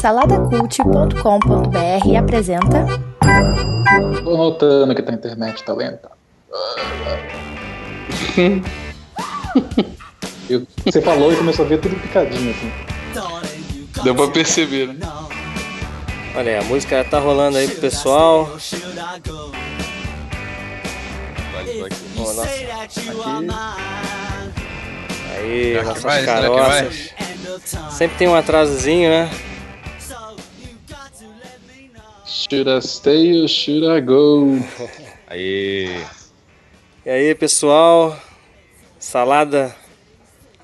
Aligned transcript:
Saladacult.com.br 0.00 2.16
apresenta. 2.18 2.86
Tô 4.24 4.36
notando 4.36 4.94
que 4.94 5.02
a 5.02 5.12
internet 5.14 5.62
tá 5.64 5.72
lenta. 5.74 6.10
Eu- 10.48 10.66
Você 10.84 11.00
falou 11.02 11.32
e 11.32 11.36
começou 11.36 11.64
a 11.64 11.68
ver 11.68 11.78
tudo 11.80 11.94
picadinho 11.96 12.50
assim. 12.50 12.72
Deu 14.02 14.14
pra 14.14 14.28
perceber, 14.28 14.88
né? 14.88 15.06
Olha 16.34 16.52
aí, 16.52 16.58
a 16.58 16.62
música 16.62 17.04
tá 17.04 17.18
rolando 17.20 17.58
aí 17.58 17.68
pro 17.68 17.80
pessoal. 17.80 18.48
Ó, 22.18 22.32
nossa, 22.32 22.48
Aí, 25.34 25.72
Será 25.72 25.80
que 25.80 25.86
nossas 25.88 26.02
vai? 26.02 26.24
caroças. 26.24 27.10
Sempre 27.90 28.16
tem 28.18 28.28
um 28.28 28.34
atrasozinho, 28.34 29.08
né? 29.10 29.30
Should 32.50 32.68
I 32.68 32.80
stay 32.80 33.42
or 33.42 33.48
should 33.48 33.86
I 33.86 34.00
go? 34.00 34.58
Aí. 35.28 36.04
E 37.06 37.10
aí, 37.10 37.34
pessoal? 37.36 38.16
Salada 38.98 39.74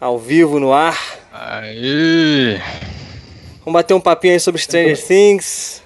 ao 0.01 0.19
vivo 0.19 0.59
no 0.59 0.73
ar. 0.73 0.99
Aí. 1.33 2.61
Vamos 3.61 3.73
bater 3.75 3.95
um 3.95 4.01
papinho 4.01 4.35
aí 4.35 4.41
sobre 4.41 4.61
Stranger 4.61 5.01
Things. 5.01 5.83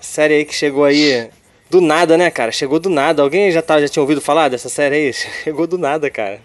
Série 0.00 0.34
aí 0.34 0.44
que 0.44 0.54
chegou 0.54 0.84
aí 0.84 1.30
do 1.70 1.80
nada, 1.80 2.18
né, 2.18 2.30
cara? 2.30 2.52
Chegou 2.52 2.78
do 2.78 2.90
nada. 2.90 3.22
Alguém 3.22 3.50
já, 3.50 3.62
tá, 3.62 3.80
já 3.80 3.88
tinha 3.88 4.02
ouvido 4.02 4.20
falar 4.20 4.48
dessa 4.48 4.68
série 4.68 4.94
aí? 4.96 5.12
Chegou 5.44 5.66
do 5.66 5.78
nada, 5.78 6.10
cara. 6.10 6.40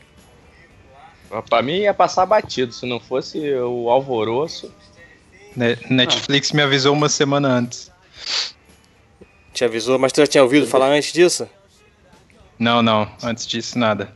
Pra 1.50 1.62
mim 1.62 1.80
ia 1.80 1.94
passar 1.94 2.26
batido, 2.26 2.72
se 2.72 2.86
não 2.86 3.00
fosse 3.00 3.40
o 3.56 3.90
alvoroço. 3.90 4.74
Ne- 5.54 5.78
Netflix 5.90 6.54
me 6.54 6.62
avisou 6.62 6.94
uma 6.94 7.10
semana 7.10 7.50
antes. 7.50 7.92
Te 9.56 9.64
avisou, 9.64 9.98
mas 9.98 10.12
tu 10.12 10.20
já 10.20 10.28
tinha 10.28 10.44
ouvido 10.44 10.68
falar 10.68 10.88
antes 10.88 11.14
disso? 11.14 11.48
Não, 12.60 12.82
não. 12.82 13.10
Antes 13.24 13.48
disso, 13.48 13.80
nada. 13.80 14.14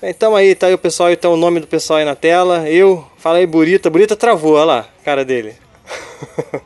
Então 0.00 0.36
aí, 0.36 0.54
tá 0.54 0.68
aí 0.68 0.74
o 0.74 0.78
pessoal, 0.78 1.10
então 1.10 1.34
o 1.34 1.36
nome 1.36 1.58
do 1.58 1.66
pessoal 1.66 1.98
aí 1.98 2.04
na 2.04 2.14
tela. 2.14 2.68
Eu, 2.70 3.04
fala 3.18 3.38
aí, 3.38 3.46
Burita. 3.48 3.90
Burita 3.90 4.14
travou, 4.14 4.52
olha 4.52 4.64
lá, 4.64 4.86
cara 5.04 5.24
dele. 5.24 5.56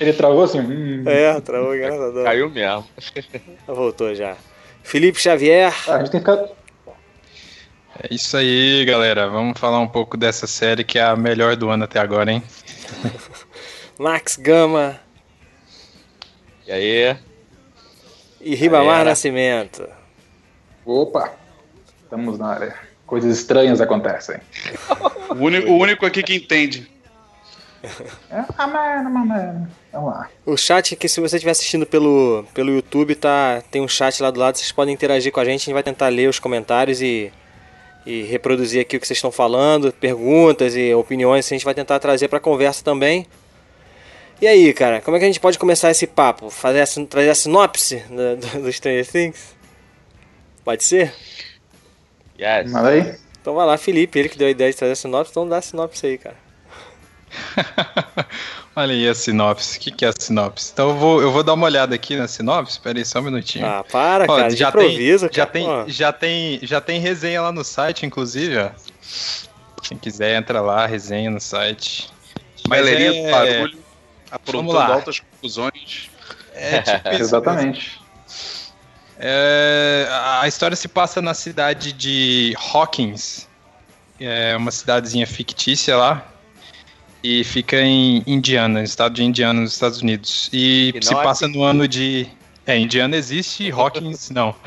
Ele 0.00 0.12
travou 0.12 0.42
assim. 0.42 0.58
hum. 0.58 1.04
É, 1.06 1.40
travou, 1.40 1.76
graças 1.76 2.00
a 2.00 2.10
Deus. 2.10 2.24
Caiu 2.24 2.50
mesmo. 2.50 2.84
Voltou 3.64 4.12
já. 4.12 4.36
Felipe 4.82 5.20
Xavier. 5.20 5.72
Ah, 5.86 5.94
a 5.94 5.98
gente 6.00 6.10
tem 6.10 6.20
que. 6.20 6.30
É 6.30 8.08
isso 8.10 8.36
aí, 8.36 8.84
galera. 8.84 9.28
Vamos 9.28 9.56
falar 9.60 9.78
um 9.78 9.86
pouco 9.86 10.16
dessa 10.16 10.48
série 10.48 10.82
que 10.82 10.98
é 10.98 11.02
a 11.02 11.14
melhor 11.14 11.54
do 11.54 11.70
ano 11.70 11.84
até 11.84 12.00
agora, 12.00 12.32
hein? 12.32 12.42
Max 14.02 14.34
Gama 14.36 14.98
E 16.66 16.72
aí? 16.72 17.16
e 18.40 18.56
Ribamar. 18.56 19.04
Nascimento. 19.04 19.88
Opa! 20.84 21.32
Estamos 22.02 22.36
na 22.36 22.48
área. 22.48 22.76
Coisas 23.06 23.38
estranhas 23.38 23.80
acontecem. 23.80 24.40
O 25.30 25.34
único, 25.46 25.70
o 25.70 25.78
único 25.78 26.04
aqui 26.04 26.22
que 26.22 26.34
entende. 26.34 26.90
É, 28.30 28.44
ah, 28.58 28.66
mano, 28.66 29.08
mano. 29.08 29.68
Vamos 29.90 30.12
lá. 30.12 30.28
O 30.44 30.58
chat 30.58 30.94
que 30.94 31.08
se 31.08 31.20
você 31.22 31.36
estiver 31.36 31.52
assistindo 31.52 31.86
pelo, 31.86 32.44
pelo 32.52 32.70
YouTube, 32.70 33.14
tá, 33.14 33.62
tem 33.70 33.80
um 33.80 33.88
chat 33.88 34.20
lá 34.22 34.30
do 34.30 34.38
lado, 34.38 34.58
vocês 34.58 34.70
podem 34.70 34.92
interagir 34.92 35.32
com 35.32 35.40
a 35.40 35.44
gente, 35.44 35.62
a 35.62 35.64
gente 35.64 35.72
vai 35.72 35.82
tentar 35.82 36.08
ler 36.08 36.28
os 36.28 36.38
comentários 36.38 37.00
e, 37.00 37.32
e 38.04 38.24
reproduzir 38.24 38.82
aqui 38.82 38.98
o 38.98 39.00
que 39.00 39.06
vocês 39.06 39.16
estão 39.16 39.32
falando, 39.32 39.90
perguntas 39.90 40.76
e 40.76 40.92
opiniões, 40.92 41.46
a 41.46 41.54
gente 41.54 41.64
vai 41.64 41.72
tentar 41.72 41.98
trazer 41.98 42.28
pra 42.28 42.38
conversa 42.38 42.84
também. 42.84 43.26
E 44.42 44.46
aí, 44.48 44.72
cara, 44.74 45.00
como 45.00 45.16
é 45.16 45.20
que 45.20 45.24
a 45.24 45.28
gente 45.28 45.38
pode 45.38 45.56
começar 45.56 45.88
esse 45.92 46.04
papo? 46.04 46.50
Fazer 46.50 46.80
a, 46.80 47.06
trazer 47.06 47.30
a 47.30 47.34
sinopse 47.36 48.02
do, 48.10 48.36
do, 48.38 48.62
do 48.62 48.72
Stranger 48.72 49.06
Things? 49.06 49.54
Pode 50.64 50.82
ser? 50.82 51.14
Yes. 52.36 52.68
Manda 52.72 52.88
aí. 52.88 53.14
Então 53.40 53.54
vai 53.54 53.64
lá, 53.64 53.78
Felipe, 53.78 54.18
ele 54.18 54.28
que 54.28 54.36
deu 54.36 54.48
a 54.48 54.50
ideia 54.50 54.68
de 54.72 54.76
trazer 54.76 54.94
a 54.94 54.96
sinopse, 54.96 55.30
então 55.30 55.48
dá 55.48 55.58
a 55.58 55.62
sinopse 55.62 56.04
aí, 56.06 56.18
cara. 56.18 56.34
Olha 58.74 58.92
aí 58.92 59.08
a 59.08 59.14
sinopse. 59.14 59.78
O 59.78 59.80
que, 59.80 59.92
que 59.92 60.04
é 60.04 60.08
a 60.08 60.12
sinopse? 60.18 60.72
Então 60.72 60.88
eu 60.90 60.96
vou, 60.96 61.22
eu 61.22 61.30
vou 61.30 61.44
dar 61.44 61.54
uma 61.54 61.66
olhada 61.66 61.94
aqui 61.94 62.16
na 62.16 62.26
sinopse. 62.26 62.72
Espera 62.72 62.98
aí 62.98 63.04
só 63.04 63.20
um 63.20 63.22
minutinho. 63.22 63.64
Ah, 63.64 63.84
para, 63.84 64.24
Ó, 64.24 64.36
cara, 64.36 64.50
já 64.50 64.72
tem, 64.72 65.18
já 65.18 65.28
cara. 65.28 65.46
tem, 65.50 65.68
Ó. 65.68 65.84
já 65.86 66.12
tem, 66.12 66.58
já 66.64 66.80
tem 66.80 66.98
resenha 67.00 67.42
lá 67.42 67.52
no 67.52 67.62
site, 67.62 68.04
inclusive, 68.04 68.58
ó. 68.58 68.70
Quem 69.84 69.96
quiser 69.96 70.36
entra 70.36 70.60
lá, 70.60 70.84
resenha 70.84 71.30
no 71.30 71.40
site. 71.40 72.10
Mas 72.68 72.84
Galerinha 72.84 73.10
é- 73.20 73.24
do 73.24 73.30
barulho, 73.30 73.81
aprontando 74.32 74.72
lá. 74.72 74.86
altas 74.94 75.20
confusões. 75.20 76.10
É 76.54 76.82
tipo 76.82 77.08
isso 77.08 77.18
Exatamente. 77.22 78.00
É, 79.18 80.08
a 80.40 80.48
história 80.48 80.76
se 80.76 80.88
passa 80.88 81.22
na 81.22 81.34
cidade 81.34 81.92
de 81.92 82.56
Hawkins, 82.72 83.46
é 84.18 84.56
uma 84.56 84.72
cidadezinha 84.72 85.26
fictícia 85.26 85.96
lá, 85.96 86.26
e 87.22 87.44
fica 87.44 87.80
em 87.80 88.24
Indiana, 88.26 88.80
no 88.80 88.84
estado 88.84 89.14
de 89.14 89.22
Indiana, 89.22 89.60
nos 89.60 89.74
Estados 89.74 90.02
Unidos. 90.02 90.50
E 90.52 90.92
Que 90.94 91.06
se 91.06 91.14
é 91.14 91.22
passa 91.22 91.46
no 91.46 91.62
ano 91.62 91.86
de. 91.86 92.26
É, 92.66 92.76
Indiana 92.76 93.16
existe, 93.16 93.70
Hawkins 93.72 94.30
não. 94.30 94.54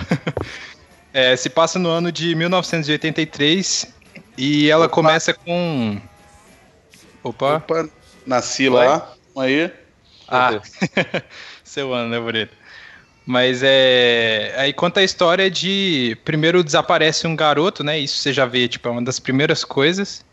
É, 1.18 1.34
se 1.38 1.50
passa 1.50 1.80
no 1.80 1.88
ano 1.88 2.12
de 2.12 2.36
1983 2.36 3.88
e 4.38 4.70
ela 4.70 4.88
Opa. 4.88 4.96
começa 4.96 5.34
com. 5.34 5.98
Opa! 7.24 7.56
Opa, 7.56 7.88
nasci 8.28 8.68
lá. 8.68 9.15
Aí. 9.38 9.72
Ah, 10.28 10.60
seu 11.64 11.94
ano, 11.94 12.10
né, 12.10 12.20
Bonito? 12.20 12.54
Mas 13.26 13.62
é. 13.64 14.54
Aí 14.58 14.72
conta 14.74 15.00
a 15.00 15.04
história 15.04 15.50
de. 15.50 16.18
Primeiro 16.24 16.64
desaparece 16.64 17.26
um 17.26 17.36
garoto, 17.36 17.84
né? 17.84 18.00
Isso 18.00 18.20
você 18.20 18.32
já 18.32 18.46
vê, 18.46 18.68
tipo, 18.68 18.88
é 18.88 18.92
uma 18.92 19.04
das 19.04 19.20
primeiras 19.20 19.64
coisas. 19.64 20.24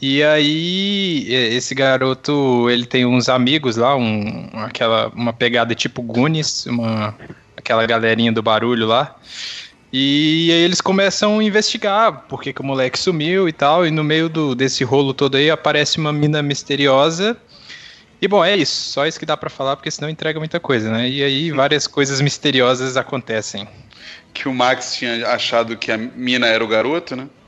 E 0.00 0.22
aí, 0.22 1.32
esse 1.32 1.76
garoto, 1.76 2.68
ele 2.68 2.86
tem 2.86 3.06
uns 3.06 3.28
amigos 3.28 3.76
lá, 3.76 3.94
um, 3.94 4.50
aquela, 4.54 5.08
uma 5.14 5.32
pegada 5.32 5.76
tipo 5.76 6.02
Goonies, 6.02 6.66
uma, 6.66 7.16
aquela 7.56 7.86
galerinha 7.86 8.32
do 8.32 8.42
barulho 8.42 8.84
lá. 8.86 9.16
E 9.92 10.50
aí 10.50 10.62
eles 10.62 10.80
começam 10.80 11.38
a 11.38 11.44
investigar 11.44 12.24
por 12.28 12.42
que, 12.42 12.52
que 12.52 12.60
o 12.60 12.64
moleque 12.64 12.98
sumiu 12.98 13.48
e 13.48 13.52
tal. 13.52 13.86
E 13.86 13.90
no 13.90 14.02
meio 14.02 14.28
do, 14.28 14.54
desse 14.54 14.82
rolo 14.82 15.14
todo 15.14 15.36
aí 15.36 15.50
aparece 15.50 15.98
uma 15.98 16.12
mina 16.12 16.42
misteriosa. 16.42 17.36
E 18.22 18.28
bom, 18.28 18.44
é 18.44 18.56
isso. 18.56 18.92
Só 18.92 19.04
isso 19.04 19.18
que 19.18 19.26
dá 19.26 19.36
pra 19.36 19.50
falar, 19.50 19.74
porque 19.74 19.90
senão 19.90 20.08
entrega 20.08 20.38
muita 20.38 20.60
coisa, 20.60 20.88
né? 20.88 21.08
E 21.08 21.24
aí 21.24 21.50
várias 21.50 21.88
coisas 21.88 22.20
misteriosas 22.20 22.96
acontecem. 22.96 23.66
Que 24.32 24.48
o 24.48 24.54
Max 24.54 24.94
tinha 24.94 25.26
achado 25.26 25.76
que 25.76 25.90
a 25.90 25.98
mina 25.98 26.46
era 26.46 26.62
o 26.62 26.68
garoto, 26.68 27.16
né? 27.16 27.28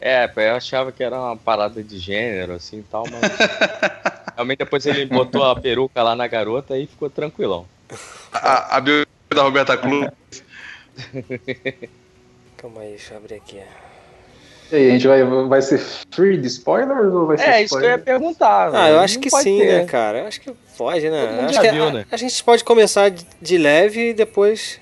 É, 0.00 0.28
eu 0.34 0.56
achava 0.56 0.90
que 0.90 1.04
era 1.04 1.16
uma 1.16 1.36
parada 1.36 1.84
de 1.84 1.96
gênero, 1.96 2.54
assim 2.54 2.80
e 2.80 2.82
tal, 2.82 3.04
mas. 3.08 3.22
Realmente 4.34 4.58
depois 4.58 4.84
ele 4.84 5.06
botou 5.06 5.44
a 5.44 5.54
peruca 5.54 6.02
lá 6.02 6.16
na 6.16 6.26
garota 6.26 6.76
e 6.76 6.86
ficou 6.86 7.08
tranquilão. 7.08 7.64
A, 8.32 8.76
a 8.76 8.80
bio 8.80 9.06
da 9.32 9.42
Roberta 9.42 9.76
Clube. 9.76 10.10
Calma 12.56 12.80
aí, 12.80 12.90
deixa 12.90 13.14
eu 13.14 13.18
abrir 13.18 13.34
aqui. 13.36 13.60
E 14.72 14.74
aí, 14.76 14.88
a 14.88 14.92
gente 14.92 15.06
vai, 15.06 15.22
vai 15.24 15.60
ser 15.62 15.78
free 16.10 16.38
de 16.38 16.46
spoilers 16.46 17.12
ou 17.12 17.26
vai 17.26 17.36
ser 17.36 17.44
É, 17.48 17.62
isso 17.62 17.78
que 17.78 17.84
eu 17.84 17.90
ia 17.90 17.96
spoiler? 17.96 18.04
perguntar. 18.04 18.68
Ah, 18.68 18.70
velho. 18.70 18.94
eu 18.94 19.00
acho 19.00 19.14
Não 19.16 19.20
que 19.20 19.30
sim, 19.30 19.58
ter. 19.58 19.66
né, 19.80 19.84
cara? 19.84 20.18
Eu 20.20 20.26
acho 20.26 20.40
que 20.40 20.50
pode, 20.78 21.10
né? 21.10 21.26
Todo 21.26 21.34
mundo 21.36 21.44
acho 21.44 21.54
já 21.54 21.60
que 21.60 21.70
viu, 21.70 21.84
a, 21.88 21.92
né? 21.92 22.06
a 22.10 22.16
gente 22.16 22.42
pode 22.44 22.64
começar 22.64 23.10
de, 23.10 23.26
de 23.40 23.58
leve 23.58 24.10
e 24.10 24.14
depois. 24.14 24.80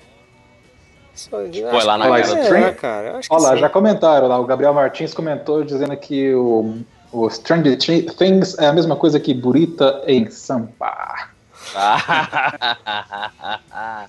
Só, 1.13 1.37
acho 1.41 1.85
lá 1.87 1.97
na 1.97 2.07
garota. 2.09 2.39
é, 2.57 2.71
cara. 2.73 3.19
Olha 3.29 3.41
lá, 3.41 3.53
sim. 3.55 3.59
já 3.59 3.69
comentaram 3.69 4.27
lá. 4.29 4.39
O 4.39 4.45
Gabriel 4.45 4.73
Martins 4.73 5.13
comentou 5.13 5.61
dizendo 5.63 5.95
que 5.97 6.33
o, 6.33 6.79
o 7.11 7.29
Stranger 7.29 7.77
Thi- 7.77 8.03
Things 8.17 8.57
é 8.57 8.67
a 8.67 8.73
mesma 8.73 8.95
coisa 8.95 9.19
que 9.19 9.33
Burita 9.33 10.01
em 10.07 10.29
Sampa. 10.31 11.27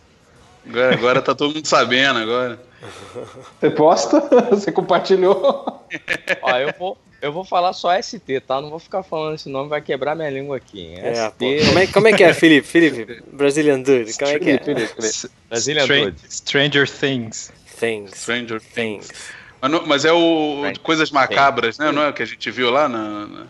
Agora, 0.69 0.95
agora 0.95 1.23
tá 1.23 1.35
todo 1.35 1.55
mundo 1.55 1.67
sabendo 1.67 2.19
agora. 2.21 2.61
Você 3.61 3.71
posta? 3.71 4.21
Você 4.51 4.71
compartilhou? 4.73 5.85
Ó, 6.43 6.57
eu 6.59 6.73
vou, 6.79 6.99
eu 7.21 7.33
vou 7.33 7.45
falar 7.45 7.73
só 7.73 7.91
ST, 8.01 8.41
tá? 8.47 8.61
Não 8.61 8.71
vou 8.71 8.79
ficar 8.79 9.03
falando 9.03 9.35
esse 9.35 9.49
nome, 9.49 9.69
vai 9.69 9.81
quebrar 9.81 10.15
minha 10.15 10.31
língua 10.31 10.57
aqui. 10.57 10.95
É, 10.97 11.15
ST. 11.31 11.67
Como, 11.67 11.79
é, 11.79 11.87
como 11.89 12.09
é 12.09 12.13
que 12.13 12.25
é, 12.25 12.33
Felipe? 12.35 12.67
Felipe, 12.67 13.23
Brazilian 13.33 13.81
Dude, 13.81 14.13
como 14.15 14.31
é 14.31 14.39
que 14.39 14.51
é? 14.51 14.59
Felipe, 14.59 14.95
Brazilian 15.49 15.83
Stran- 15.83 16.05
Dude. 16.05 16.17
Stranger 16.29 16.89
Things. 16.89 17.53
Things. 17.79 18.13
Stranger 18.17 18.61
Things. 18.61 19.11
Mas, 19.61 19.71
não- 19.71 19.87
mas 19.87 20.05
é 20.05 20.13
o 20.13 20.63
Right. 20.65 20.81
Coisas 20.81 21.11
Macabras, 21.11 21.79
né? 21.79 21.91
Não 21.93 22.03
é 22.03 22.09
o 22.09 22.13
que 22.13 22.23
a 22.23 22.27
gente 22.27 22.51
viu 22.51 22.71
lá 22.71 22.89
na. 22.89 23.27
na- 23.27 23.47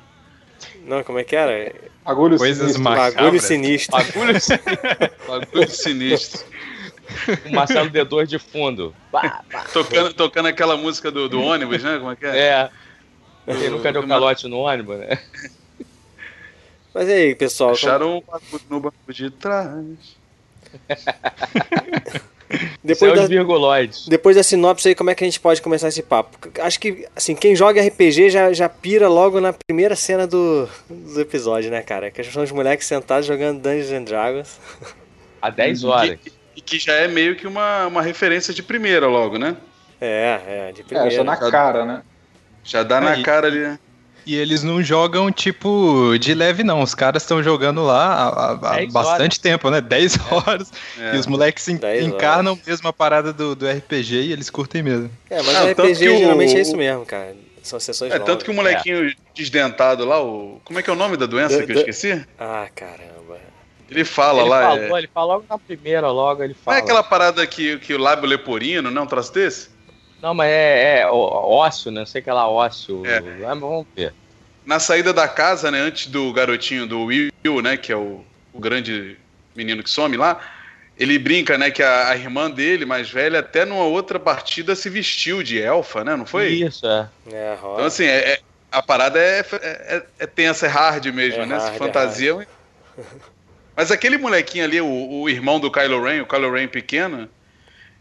Não, 0.86 1.02
como 1.04 1.18
é 1.18 1.24
que 1.24 1.36
era? 1.36 1.72
Agulhos 2.04 2.38
Coisas 2.38 2.58
sinistros. 2.72 2.82
macabras. 2.82 3.14
Bagulho 3.14 3.40
sinistro. 3.40 3.96
Bagulho 3.96 4.34
Bagulho 5.28 5.70
sinistro. 5.70 6.44
com 7.42 7.50
Marcelo 7.54 7.90
D2 7.90 8.26
de 8.26 8.38
fundo. 8.38 8.94
Pá, 9.10 9.42
pá. 9.50 9.64
Tocando, 9.72 10.12
tocando 10.14 10.46
aquela 10.46 10.76
música 10.76 11.10
do, 11.10 11.28
do 11.28 11.40
ônibus, 11.40 11.82
né? 11.82 11.98
Como 11.98 12.10
é 12.10 12.16
que 12.16 12.26
é? 12.26 12.38
É. 12.38 12.70
Quem 13.46 13.70
nunca 13.70 13.92
deu 13.92 14.06
calote 14.06 14.46
no 14.48 14.58
ônibus, 14.58 14.98
né? 14.98 15.18
Mas 16.94 17.08
e 17.08 17.12
aí, 17.12 17.34
pessoal? 17.34 17.70
Acharam 17.70 18.18
um 18.18 18.20
bagulho 18.20 18.64
no 18.68 18.80
banco 18.80 19.12
de 19.12 19.30
trás. 19.30 20.16
Depois 22.84 23.12
é 23.12 23.16
da, 23.16 23.26
virguloides. 23.26 24.06
depois 24.08 24.36
da 24.36 24.42
sinopse 24.42 24.88
aí, 24.88 24.94
como 24.94 25.10
é 25.10 25.14
que 25.14 25.24
a 25.24 25.26
gente 25.26 25.40
pode 25.40 25.62
começar 25.62 25.88
esse 25.88 26.02
papo? 26.02 26.36
Acho 26.60 26.78
que, 26.78 27.08
assim, 27.16 27.34
quem 27.34 27.56
joga 27.56 27.82
RPG 27.82 28.28
já, 28.30 28.52
já 28.52 28.68
pira 28.68 29.08
logo 29.08 29.40
na 29.40 29.52
primeira 29.52 29.96
cena 29.96 30.26
do, 30.26 30.68
do 30.88 31.20
episódio, 31.20 31.70
né, 31.70 31.80
cara? 31.82 32.10
Que 32.10 32.22
são 32.24 32.42
os 32.42 32.52
moleques 32.52 32.86
sentados 32.86 33.26
jogando 33.26 33.62
Dungeons 33.62 33.92
and 33.92 34.04
Dragons. 34.04 34.60
Há 35.40 35.50
10 35.50 35.84
horas. 35.84 36.18
E, 36.56 36.60
que 36.60 36.78
já 36.78 36.92
é 36.94 37.08
meio 37.08 37.36
que 37.36 37.46
uma, 37.46 37.86
uma 37.86 38.02
referência 38.02 38.52
de 38.52 38.62
primeira 38.62 39.06
logo, 39.06 39.38
né? 39.38 39.56
É, 40.00 40.40
é, 40.68 40.72
de 40.72 40.80
É, 40.80 40.84
primeira. 40.84 41.10
só 41.16 41.24
na 41.24 41.36
cara, 41.36 41.84
né? 41.84 42.02
Já 42.64 42.82
dá 42.82 43.00
na 43.00 43.20
cara 43.22 43.46
ali, 43.46 43.58
né? 43.60 43.78
E 44.24 44.36
eles 44.36 44.62
não 44.62 44.80
jogam, 44.80 45.32
tipo, 45.32 46.16
de 46.18 46.32
leve, 46.32 46.62
não. 46.62 46.80
Os 46.80 46.94
caras 46.94 47.24
estão 47.24 47.42
jogando 47.42 47.82
lá 47.82 48.06
há, 48.06 48.28
há- 48.28 48.50
há 48.52 48.76
10 48.76 48.92
bastante 48.92 49.20
horas. 49.22 49.38
tempo, 49.38 49.68
né? 49.70 49.80
10 49.80 50.16
horas. 50.30 50.70
É. 50.96 51.16
E 51.16 51.18
os 51.18 51.26
moleques 51.26 51.66
en- 51.68 51.76
10 51.76 52.04
horas. 52.04 52.14
encarnam 52.14 52.58
mesmo 52.64 52.86
a 52.86 52.92
parada 52.92 53.32
do, 53.32 53.56
do 53.56 53.66
RPG 53.68 54.14
e 54.22 54.32
eles 54.32 54.48
curtem 54.48 54.80
mesmo. 54.82 55.10
É, 55.28 55.42
mas 55.42 55.56
Ah, 55.56 55.64
o 55.64 55.74
tanto 55.74 55.82
RPG 55.88 55.98
que 56.04 56.08
o- 56.10 56.18
geralmente 56.18 56.56
é 56.56 56.60
isso 56.60 56.76
mesmo, 56.76 57.04
cara. 57.04 57.34
São 57.64 57.80
sessões 57.80 58.10
É, 58.12 58.14
longas. 58.14 58.26
tanto 58.26 58.44
que 58.44 58.50
o 58.50 58.54
molequinho 58.54 59.12
desdentado 59.34 60.04
lá, 60.04 60.20
o. 60.22 60.60
Como 60.64 60.78
é 60.78 60.82
que 60.82 60.90
é 60.90 60.92
o 60.92 60.96
nome 60.96 61.16
da 61.16 61.26
doença 61.26 61.58
Da- 61.58 61.66
que 61.66 61.72
eu 61.72 61.76
esqueci? 61.78 62.24
Ah, 62.38 62.68
caramba. 62.74 63.21
Ele 63.92 64.04
fala 64.04 64.40
Ele 64.42 64.48
lá. 64.50 64.60
falou, 64.62 64.96
é... 64.96 64.98
ele 65.00 65.10
fala 65.12 65.26
logo 65.34 65.44
na 65.48 65.58
primeira, 65.58 66.08
logo 66.10 66.42
ele 66.42 66.54
Não 66.54 66.60
fala. 66.64 66.76
é 66.78 66.80
aquela 66.80 67.02
parada 67.02 67.46
que, 67.46 67.78
que 67.78 67.94
o 67.94 67.98
lábio 67.98 68.28
leporino, 68.28 68.90
não? 68.90 69.02
Um 69.02 69.06
troço 69.06 69.32
desse? 69.32 69.70
Não, 70.20 70.32
mas 70.34 70.50
é, 70.50 71.00
é 71.00 71.06
ó- 71.06 71.48
ósseo, 71.48 71.90
né? 71.90 72.00
Não 72.00 72.06
sei 72.06 72.22
que 72.22 72.30
lá 72.30 72.48
ósseo. 72.48 73.04
É. 73.04 73.18
Ah, 73.18 73.54
mas 73.54 73.60
vamos 73.60 73.86
ver. 73.94 74.14
Na 74.64 74.78
saída 74.78 75.12
da 75.12 75.26
casa, 75.26 75.70
né, 75.70 75.80
antes 75.80 76.06
do 76.06 76.32
garotinho 76.32 76.86
do 76.86 77.04
Will, 77.04 77.60
né, 77.62 77.76
que 77.76 77.92
é 77.92 77.96
o, 77.96 78.24
o 78.52 78.60
grande 78.60 79.18
menino 79.56 79.82
que 79.82 79.90
some 79.90 80.16
lá, 80.16 80.40
ele 80.96 81.18
brinca, 81.18 81.58
né, 81.58 81.70
que 81.70 81.82
a, 81.82 82.10
a 82.10 82.16
irmã 82.16 82.48
dele, 82.48 82.86
mais 82.86 83.10
velha, 83.10 83.40
até 83.40 83.64
numa 83.64 83.82
outra 83.84 84.20
partida 84.20 84.76
se 84.76 84.88
vestiu 84.88 85.42
de 85.42 85.60
elfa, 85.60 86.04
né, 86.04 86.14
não 86.14 86.24
foi? 86.24 86.48
Isso, 86.50 86.86
é. 86.86 87.08
É. 87.32 87.54
Então, 87.56 87.84
assim, 87.84 88.04
é- 88.04 88.34
é- 88.34 88.40
a 88.70 88.80
parada 88.80 89.18
é, 89.18 89.40
é, 89.60 90.02
é 90.20 90.26
tensa, 90.26 90.66
é 90.66 90.68
hard 90.68 91.04
mesmo, 91.06 91.42
É 91.42 91.46
né? 91.46 91.56
hard, 91.56 91.76
fantasia. 91.76 92.46
Mas 93.76 93.90
aquele 93.90 94.18
molequinho 94.18 94.64
ali, 94.64 94.80
o, 94.80 94.86
o 95.22 95.28
irmão 95.28 95.58
do 95.58 95.70
Kylo 95.70 96.02
Ren, 96.02 96.22
o 96.22 96.26
Kylo 96.26 96.52
Ren 96.52 96.68
pequeno, 96.68 97.28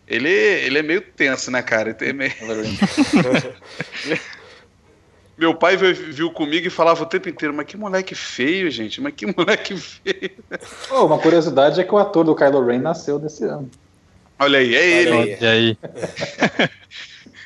ele, 0.07 0.29
ele 0.29 0.79
é 0.79 0.81
meio 0.83 1.01
tenso, 1.01 1.50
né, 1.50 1.62
cara? 1.62 1.95
Ele 2.00 2.09
é 2.09 2.13
meio- 2.13 2.33
Meu 5.38 5.56
pai 5.56 5.75
viu, 5.75 5.94
viu 5.95 6.31
comigo 6.31 6.68
e 6.68 6.69
falava 6.69 7.01
o 7.01 7.06
tempo 7.06 7.27
inteiro, 7.27 7.53
mas 7.53 7.65
que 7.65 7.75
moleque 7.75 8.13
feio, 8.13 8.69
gente, 8.69 9.01
mas 9.01 9.13
que 9.15 9.25
moleque 9.25 9.75
feio. 9.75 10.31
Oh, 10.91 11.06
uma 11.06 11.18
curiosidade 11.18 11.79
é 11.81 11.83
que 11.83 11.94
o 11.94 11.97
ator 11.97 12.23
do 12.23 12.35
Kylo 12.35 12.63
Ren 12.65 12.79
nasceu 12.79 13.18
desse 13.18 13.45
ano. 13.45 13.69
Olha 14.38 14.59
aí, 14.59 14.75
é 14.75 15.01
ele. 15.01 15.45
aí. 15.45 15.77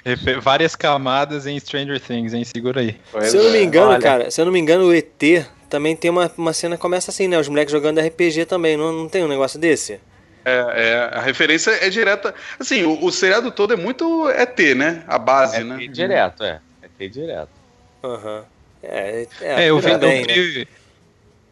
E 0.08 0.16
Várias 0.40 0.76
camadas 0.76 1.48
em 1.48 1.60
Stranger 1.60 2.00
Things, 2.00 2.32
hein? 2.32 2.44
Segura 2.44 2.80
aí. 2.80 2.96
Se 3.24 3.38
eu 3.38 3.44
não 3.46 3.52
me 3.52 3.64
engano, 3.64 3.88
olha. 3.90 4.00
cara, 4.00 4.30
se 4.30 4.40
eu 4.40 4.46
não 4.46 4.52
me 4.52 4.60
engano, 4.60 4.86
o 4.86 4.94
ET 4.94 5.48
também 5.70 5.96
tem 5.96 6.10
uma, 6.12 6.32
uma 6.38 6.54
cena 6.54 6.76
que 6.76 6.82
começa 6.82 7.12
assim, 7.12 7.28
né? 7.28 7.38
Os 7.40 7.48
moleques 7.48 7.72
jogando 7.72 8.00
RPG 8.00 8.46
também, 8.46 8.78
não, 8.78 8.92
não 8.92 9.10
tem 9.10 9.24
um 9.24 9.28
negócio 9.28 9.60
desse? 9.60 10.00
É, 10.46 10.52
é, 10.52 11.10
a 11.18 11.22
referência 11.22 11.72
é 11.72 11.90
direta. 11.90 12.34
Assim, 12.60 12.84
o, 12.84 13.04
o 13.04 13.12
seriado 13.12 13.52
todo 13.52 13.74
é 13.74 13.78
muito 13.78 14.30
ET, 14.30 14.60
né? 14.76 15.04
A 15.08 15.18
base, 15.18 15.58
É 15.58 15.64
né? 15.64 15.78
ter 15.78 15.88
direto, 15.88 16.44
é. 16.44 16.62
É 16.84 16.88
ter 16.98 17.10
direto. 17.10 17.50
Aham. 18.04 18.46
É, 18.84 19.28
É, 19.42 19.66
eu 19.66 19.80
vi, 19.80 19.92
também, 19.92 20.22
eu 20.22 20.28
né? 20.60 20.66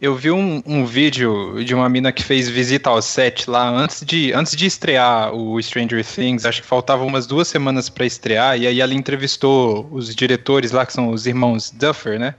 Eu 0.03 0.13
vi 0.13 0.29
um, 0.29 0.61
um 0.65 0.85
vídeo 0.85 1.63
de 1.63 1.73
uma 1.73 1.87
mina 1.87 2.11
que 2.11 2.21
fez 2.21 2.49
visita 2.49 2.89
ao 2.89 3.01
set 3.01 3.49
lá 3.49 3.69
antes 3.69 4.03
de, 4.03 4.33
antes 4.33 4.53
de 4.53 4.65
estrear 4.65 5.33
o 5.33 5.61
Stranger 5.63 6.05
Things. 6.05 6.45
Acho 6.45 6.61
que 6.61 6.67
faltavam 6.67 7.07
umas 7.07 7.25
duas 7.25 7.47
semanas 7.47 7.87
pra 7.87 8.05
estrear. 8.05 8.59
E 8.59 8.67
aí 8.67 8.81
ela 8.81 8.93
entrevistou 8.93 9.87
os 9.89 10.13
diretores 10.13 10.71
lá, 10.71 10.85
que 10.85 10.91
são 10.91 11.07
os 11.07 11.25
irmãos 11.25 11.71
Duffer, 11.71 12.19
né? 12.19 12.35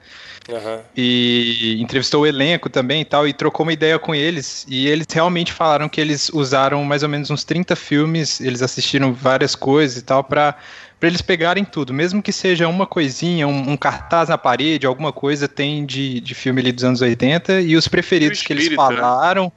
Aham. 0.47 0.81
E 0.95 1.79
entrevistou 1.81 2.25
o 2.25 2.27
elenco 2.27 2.69
também 2.69 3.01
e 3.01 3.05
tal, 3.07 3.27
e 3.27 3.33
trocou 3.33 3.65
uma 3.65 3.73
ideia 3.73 3.99
com 3.99 4.15
eles. 4.15 4.67
E 4.69 4.87
eles 4.87 5.07
realmente 5.11 5.51
falaram 5.51 5.89
que 5.89 6.03
eles 6.03 6.29
usaram 6.29 6.85
mais 6.85 7.03
ou 7.03 7.09
menos 7.09 7.31
uns 7.31 7.45
30 7.45 7.75
filmes, 7.75 8.43
eles 8.43 8.61
assistiram 8.61 9.15
várias 9.15 9.55
coisas 9.55 9.97
e 9.97 10.03
tal, 10.03 10.23
pra, 10.23 10.55
pra 10.99 11.09
eles 11.09 11.23
pegarem 11.23 11.65
tudo. 11.65 11.93
Mesmo 11.93 12.23
que 12.23 12.33
seja 12.33 12.69
uma 12.69 12.87
coisinha, 12.87 13.47
um, 13.47 13.73
um 13.73 13.77
cartaz 13.77 14.29
na 14.29 14.39
parede, 14.39 14.87
alguma 14.87 15.13
coisa 15.13 15.49
tem 15.49 15.85
de, 15.85 16.21
de 16.21 16.35
filme 16.35 16.61
ali 16.61 16.73
dos 16.73 16.85
anos 16.85 17.01
80. 17.01 17.61
E 17.61 17.77
os 17.77 17.89
preferidos 17.89 18.43
que 18.43 18.53
eles 18.53 18.69
né? 18.69 18.77
falaram. 18.77 19.53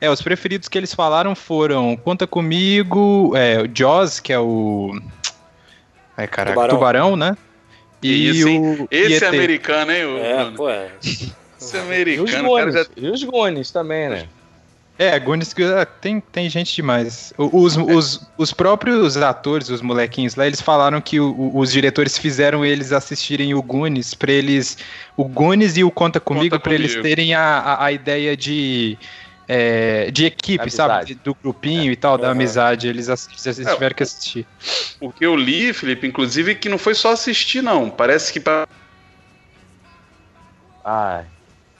É, 0.00 0.10
os 0.10 0.20
preferidos 0.20 0.68
que 0.68 0.76
eles 0.76 0.92
falaram 0.92 1.34
foram 1.34 1.96
Conta 1.96 2.26
Comigo, 2.26 3.32
é, 3.34 3.62
o 3.62 3.70
Jaws, 3.72 4.20
que 4.20 4.32
é 4.32 4.38
o. 4.38 5.00
Ai, 6.16 6.28
caraca, 6.28 6.54
Tubarão. 6.54 6.74
Tubarão, 6.76 7.16
né? 7.16 7.36
E 8.02 8.44
o. 8.44 8.86
Esse 8.90 9.24
é 9.24 9.28
ET. 9.28 9.34
americano, 9.34 9.92
hein? 9.92 10.04
o 10.04 10.18
É, 10.18 10.50
pô, 10.50 10.68
é. 10.68 10.90
Esse 11.00 11.32
é 11.76 11.80
E 11.80 12.20
os 12.20 12.34
americano, 12.34 12.48
o 12.50 12.56
cara 12.56 12.70
Gones. 12.70 12.74
já 12.74 12.86
E 12.96 13.08
os 13.08 13.22
Gones 13.24 13.70
também, 13.70 14.08
né? 14.10 14.28
É, 14.96 15.18
Goonies 15.18 15.52
ah, 15.76 15.84
tem, 15.84 16.20
tem 16.20 16.48
gente 16.48 16.72
demais. 16.76 17.32
O- 17.36 17.62
Os, 17.64 17.76
os, 17.76 18.28
os 18.38 18.52
próprios 18.52 19.16
atores, 19.16 19.68
os 19.68 19.82
molequinhos 19.82 20.36
lá, 20.36 20.46
eles 20.46 20.60
falaram 20.60 21.00
que 21.00 21.18
o- 21.18 21.50
os 21.56 21.72
diretores 21.72 22.16
fizeram 22.16 22.64
eles 22.64 22.92
assistirem 22.92 23.54
o 23.54 23.60
Goonies 23.62 24.14
pra 24.14 24.30
eles. 24.30 24.78
O 25.16 25.24
Goonies 25.24 25.76
e 25.76 25.82
o 25.82 25.90
Conta 25.90 26.20
Comigo, 26.20 26.60
pra 26.60 26.74
eles 26.74 26.94
terem 27.02 27.34
a, 27.34 27.40
a, 27.58 27.84
a 27.86 27.92
ideia 27.92 28.36
de. 28.36 28.96
é, 29.48 30.12
de 30.12 30.26
equipe, 30.26 30.62
Amizade. 30.62 31.08
sabe? 31.14 31.20
Do 31.24 31.34
grupinho 31.34 31.90
e 31.90 31.96
tal, 31.96 32.16
da 32.16 32.28
Aham. 32.28 32.32
amizade. 32.32 32.86
Eles, 32.86 33.08
eles 33.08 33.58
É. 33.66 33.74
tiveram 33.74 33.96
que 33.96 34.02
assistir. 34.04 34.46
O 35.00 35.12
que 35.12 35.26
eu 35.26 35.34
li, 35.34 35.72
Felipe, 35.72 36.06
inclusive, 36.06 36.54
que 36.54 36.68
não 36.68 36.78
foi 36.78 36.94
só 36.94 37.10
assistir, 37.12 37.62
não. 37.62 37.90
Parece 37.90 38.32
que 38.32 38.38
pra... 38.38 38.68
Ai. 40.84 41.24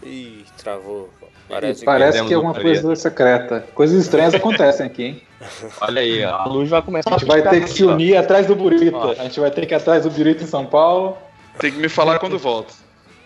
Ih, 0.02 0.44
travou. 0.58 1.10
Parece 1.54 1.80
que... 1.80 1.86
Parece 1.86 2.24
que 2.24 2.34
é 2.34 2.36
Maria. 2.36 2.62
coisa 2.62 2.96
secreta. 2.96 3.66
Coisas 3.74 4.02
estranhas 4.02 4.34
acontecem 4.34 4.86
aqui, 4.86 5.02
hein? 5.04 5.22
Olha 5.80 6.00
aí, 6.00 6.24
ó. 6.24 6.36
a 6.36 6.44
luz 6.46 6.68
vai 6.68 6.82
começar 6.82 7.14
A 7.14 7.18
gente 7.18 7.28
vai 7.28 7.42
ter 7.42 7.62
que 7.62 7.70
se 7.70 7.84
unir 7.84 8.16
atrás 8.16 8.46
do 8.46 8.54
Burita. 8.54 8.96
Ó. 8.96 9.10
A 9.12 9.14
gente 9.14 9.40
vai 9.40 9.50
ter 9.50 9.66
que 9.66 9.74
ir 9.74 9.76
atrás 9.76 10.02
do 10.02 10.10
Burita 10.10 10.42
em 10.42 10.46
São 10.46 10.66
Paulo. 10.66 11.16
tem 11.58 11.72
que 11.72 11.78
me 11.78 11.88
falar 11.88 12.18
quando 12.18 12.38
volta. 12.38 12.72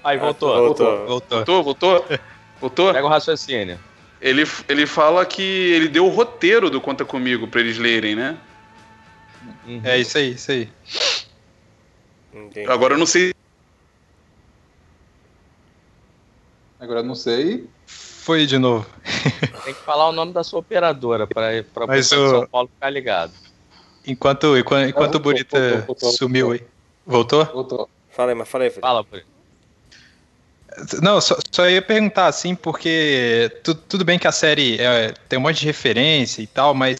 Aí, 0.03 0.19
voltou. 0.19 0.55
Voltou. 0.55 1.06
Voltou. 1.06 1.39
Voltou? 1.39 1.63
Voltou? 1.63 2.05
Voltou? 2.61 2.93
Pega 2.93 3.06
o 3.06 3.11
raciocínio. 3.11 3.79
Ele, 4.20 4.44
ele 4.69 4.87
fala 4.87 5.25
que 5.25 5.43
ele 5.43 5.89
deu 5.89 6.06
o 6.06 6.08
roteiro 6.08 6.69
do 6.70 6.81
Conta 6.81 7.05
Comigo 7.05 7.47
pra 7.47 7.61
eles 7.61 7.79
lerem, 7.79 8.17
né? 8.17 8.37
Uhum. 9.67 9.81
É 9.85 9.99
isso 9.99 10.19
aí, 10.19 10.32
isso 10.32 10.51
aí. 10.51 10.69
Entendi. 12.35 12.69
Agora 12.69 12.94
eu 12.94 12.99
não 12.99 13.06
sei. 13.06 13.32
Agora 16.81 17.01
eu 17.01 17.05
não 17.05 17.15
sei. 17.15 17.69
Foi 18.29 18.44
de 18.44 18.58
novo. 18.58 18.85
Tem 19.65 19.73
que 19.73 19.81
falar 19.81 20.06
o 20.06 20.13
nome 20.13 20.35
da 20.35 20.44
sua 20.44 20.58
operadora 20.61 21.27
de 22.19 22.27
o- 22.27 22.31
São 22.31 22.47
Paulo 22.47 22.69
ficar 22.75 22.91
ligado. 22.91 23.32
Enquanto, 24.06 24.55
enquanto, 24.58 24.87
enquanto 24.87 25.15
o 25.15 25.19
voltou, 25.19 25.20
Burita 25.23 25.58
voltou, 25.58 25.87
voltou, 25.87 26.11
sumiu 26.13 26.47
voltou. 26.49 26.63
aí. 26.67 26.70
Voltou? 27.06 27.44
Voltou. 27.47 27.91
Fala 28.11 28.32
aí, 28.32 28.35
mas 28.35 28.47
fala 28.47 28.65
aí, 28.65 28.69
Felipe. 28.70 28.87
Fala, 28.87 29.06
Não, 31.03 31.20
só, 31.20 31.37
só 31.51 31.69
ia 31.69 31.82
perguntar 31.82 32.27
assim, 32.27 32.55
porque 32.55 33.51
tu- 33.65 33.75
tudo 33.75 34.05
bem 34.05 34.19
que 34.19 34.27
a 34.29 34.32
série 34.32 34.77
é, 34.81 35.13
tem 35.29 35.39
um 35.39 35.43
monte 35.43 35.61
de 35.61 35.67
referência 35.67 36.43
e 36.43 36.47
tal, 36.47 36.75
mas 36.75 36.97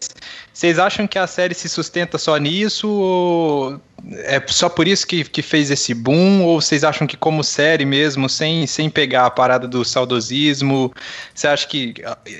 vocês 0.53 0.77
acham 0.79 1.07
que 1.07 1.17
a 1.17 1.25
série 1.27 1.53
se 1.53 1.69
sustenta 1.69 2.17
só 2.17 2.35
nisso? 2.37 2.89
Ou 2.89 3.79
é 4.23 4.41
só 4.47 4.67
por 4.69 4.87
isso 4.87 5.05
que, 5.07 5.23
que 5.23 5.41
fez 5.41 5.69
esse 5.71 5.93
boom? 5.93 6.43
Ou 6.43 6.59
vocês 6.61 6.83
acham 6.83 7.05
que, 7.07 7.15
como 7.17 7.43
série 7.43 7.85
mesmo, 7.85 8.27
sem, 8.29 8.65
sem 8.67 8.89
pegar 8.89 9.25
a 9.25 9.29
parada 9.29 9.67
do 9.67 9.83
saudosismo, 9.85 10.93
você 11.33 11.47
acha 11.47 11.67
que 11.67 11.93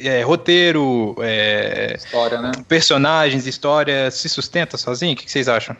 é, 0.03 0.22
roteiro, 0.22 1.15
é, 1.22 1.96
História, 1.98 2.41
né? 2.41 2.51
personagens, 2.67 3.48
história 3.48 4.10
se 4.12 4.27
sustenta 4.29 4.77
sozinho? 4.77 5.13
O 5.13 5.15
que 5.15 5.25
que 5.25 5.31
vocês 5.31 5.48
acham? 5.48 5.75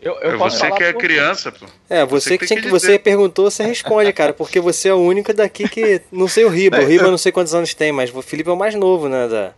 Eu, 0.00 0.14
eu 0.20 0.34
É 0.34 0.36
posso 0.36 0.56
você 0.58 0.66
falar 0.66 0.76
que 0.76 0.84
é 0.84 0.92
por- 0.92 1.00
criança, 1.00 1.50
pô. 1.50 1.66
É, 1.88 2.04
você, 2.04 2.30
Você 2.30 2.38
que 2.38 2.38
tem 2.40 2.48
tinha 2.48 2.60
que 2.60 2.66
que 2.66 2.70
você 2.70 2.98
perguntou, 2.98 3.50
você 3.50 3.62
responde, 3.64 4.12
cara, 4.12 4.32
porque 4.32 4.60
você 4.60 4.88
é 4.88 4.94
o 4.94 4.98
único 4.98 5.32
daqui 5.32 5.68
que. 5.68 6.02
Não 6.12 6.28
sei 6.28 6.44
o 6.44 6.48
Riba, 6.48 6.78
o 6.82 6.84
Riba 6.86 7.04
eu 7.04 7.10
não 7.10 7.18
sei 7.18 7.32
quantos 7.32 7.54
anos 7.54 7.72
tem, 7.74 7.92
mas 7.92 8.14
o 8.14 8.20
Felipe 8.22 8.48
é 8.50 8.52
o 8.52 8.56
mais 8.56 8.74
novo, 8.74 9.08
né? 9.08 9.26
Da... 9.26 9.52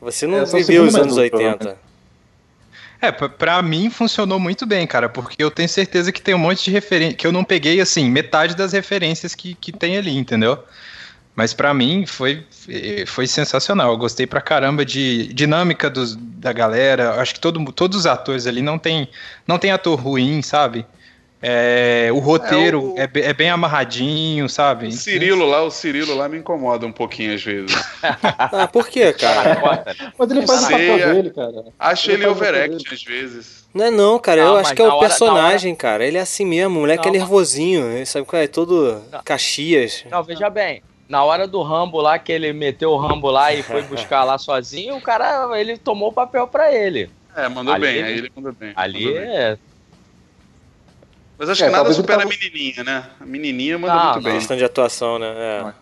Você 0.00 0.26
não 0.26 0.38
É, 0.38 0.44
viveu 0.44 0.82
os 0.84 0.94
anos 0.96 1.16
mais 1.16 1.30
novo, 1.32 1.44
80. 1.44 1.78
É, 3.00 3.12
pra- 3.12 3.28
pra 3.28 3.62
mim 3.62 3.88
funcionou 3.90 4.38
muito 4.40 4.66
bem, 4.66 4.86
cara, 4.86 5.08
porque 5.08 5.42
eu 5.42 5.50
tenho 5.50 5.68
certeza 5.68 6.10
que 6.10 6.20
tem 6.20 6.34
um 6.34 6.38
monte 6.38 6.64
de 6.64 6.70
referência, 6.70 7.14
que 7.16 7.26
eu 7.26 7.32
não 7.32 7.44
peguei, 7.44 7.80
assim, 7.80 8.10
metade 8.10 8.56
das 8.56 8.72
referências 8.72 9.34
que, 9.34 9.54
que 9.54 9.70
tem 9.70 9.96
ali, 9.96 10.16
entendeu? 10.16 10.58
Mas 11.36 11.52
pra 11.52 11.74
mim 11.74 12.06
foi, 12.06 12.42
foi 13.06 13.26
sensacional, 13.26 13.90
eu 13.92 13.98
gostei 13.98 14.26
pra 14.26 14.40
caramba 14.40 14.84
de 14.86 15.26
dinâmica 15.34 15.90
dos, 15.90 16.16
da 16.16 16.50
galera, 16.50 17.20
acho 17.20 17.34
que 17.34 17.40
todo, 17.40 17.62
todos 17.72 17.98
os 18.00 18.06
atores 18.06 18.46
ali 18.46 18.62
não 18.62 18.78
tem, 18.78 19.06
não 19.46 19.58
tem 19.58 19.70
ator 19.70 20.00
ruim, 20.00 20.40
sabe? 20.40 20.86
É, 21.42 22.08
o 22.14 22.18
roteiro 22.18 22.94
É, 22.96 23.02
é, 23.02 23.04
o- 23.04 23.08
be- 23.08 23.20
é 23.20 23.34
bem 23.34 23.50
amarradinho, 23.50 24.48
sabe? 24.48 24.86
O 24.86 24.92
Cirilo 24.92 25.44
lá, 25.46 25.62
o 25.62 25.70
Cirilo 25.70 26.16
lá 26.16 26.26
me 26.30 26.38
incomoda 26.38 26.86
um 26.86 26.90
pouquinho 26.92 27.34
às 27.34 27.42
vezes. 27.44 27.76
Ah, 28.38 28.66
por 28.66 28.88
quê, 28.88 29.12
cara? 29.12 29.54
Né? 29.54 29.94
Mas 30.18 30.30
ele 30.30 30.46
faz 30.46 30.62
o 30.62 30.66
Sei, 30.66 30.88
papel 30.88 31.08
é. 31.08 31.12
dele, 31.14 31.30
cara. 31.30 31.64
Acho 31.78 32.10
Ele 32.10 32.22
ele 32.22 32.26
o 32.30 32.34
papel 32.34 32.48
overact 32.48 32.94
às 32.94 33.02
vezes. 33.04 33.66
Não 33.74 33.84
é 33.84 33.90
não, 33.90 34.18
cara. 34.18 34.40
Eu 34.40 34.46
Não, 34.46 34.54
acho 34.56 34.70
mas 34.70 34.72
que 34.72 34.80
é 34.82 34.84
o 34.86 34.88
hora- 34.88 35.00
personagem, 35.08 35.74
cara. 35.74 36.06
Ele 36.06 36.16
é 36.16 36.20
assim 36.22 36.46
mesmo. 36.46 36.78
O 36.78 36.80
moleque 36.80 37.06
é 37.06 37.12
Não. 37.12 37.18
nervosinho. 37.18 37.92
Ele 37.92 38.06
sabe 38.06 38.24
qual 38.24 38.40
é? 38.40 38.46
Todo 38.46 39.02
Não. 39.12 39.20
Caxias. 39.22 40.04
Não, 40.10 40.22
veja 40.24 40.48
bem. 40.48 40.82
Na 41.08 41.22
hora 41.22 41.46
do 41.46 41.62
Rambo 41.62 42.00
lá, 42.00 42.18
que 42.18 42.32
ele 42.32 42.52
meteu 42.52 42.90
o 42.90 42.96
Rambo 42.96 43.30
lá 43.30 43.52
e 43.52 43.62
foi 43.62 43.82
buscar 43.86 44.24
lá 44.24 44.38
sozinho, 44.38 44.96
o 44.96 45.00
cara, 45.00 45.48
ele 45.58 45.76
tomou 45.78 46.08
o 46.08 46.12
papel 46.12 46.46
pra 46.48 46.72
ele. 46.74 47.08
É, 47.36 47.48
mandou 47.48 47.74
Ali 47.74 47.86
bem, 47.86 47.96
ele- 47.96 48.06
aí 48.08 48.18
ele 48.18 48.32
mandou 48.34 48.52
bem. 48.52 48.72
Ali 48.74 49.04
mandou 49.04 49.20
bem. 49.20 49.30
é. 49.36 49.58
Mas 51.38 51.50
acho 51.50 51.62
É, 51.64 51.66
que 51.66 51.72
nada 51.72 51.92
supera 51.92 52.22
a 52.22 52.26
tava- 52.26 52.30
menininha, 52.34 52.82
né? 52.82 53.04
A 53.20 53.26
menininha 53.26 53.78
manda 53.78 53.94
Não, 53.94 54.04
muito 54.04 54.16
não. 54.16 54.22
bem. 54.22 54.34
Questão 54.38 54.56
de 54.56 54.64
atuação, 54.64 55.18
né? 55.18 55.26
É. 55.28 55.72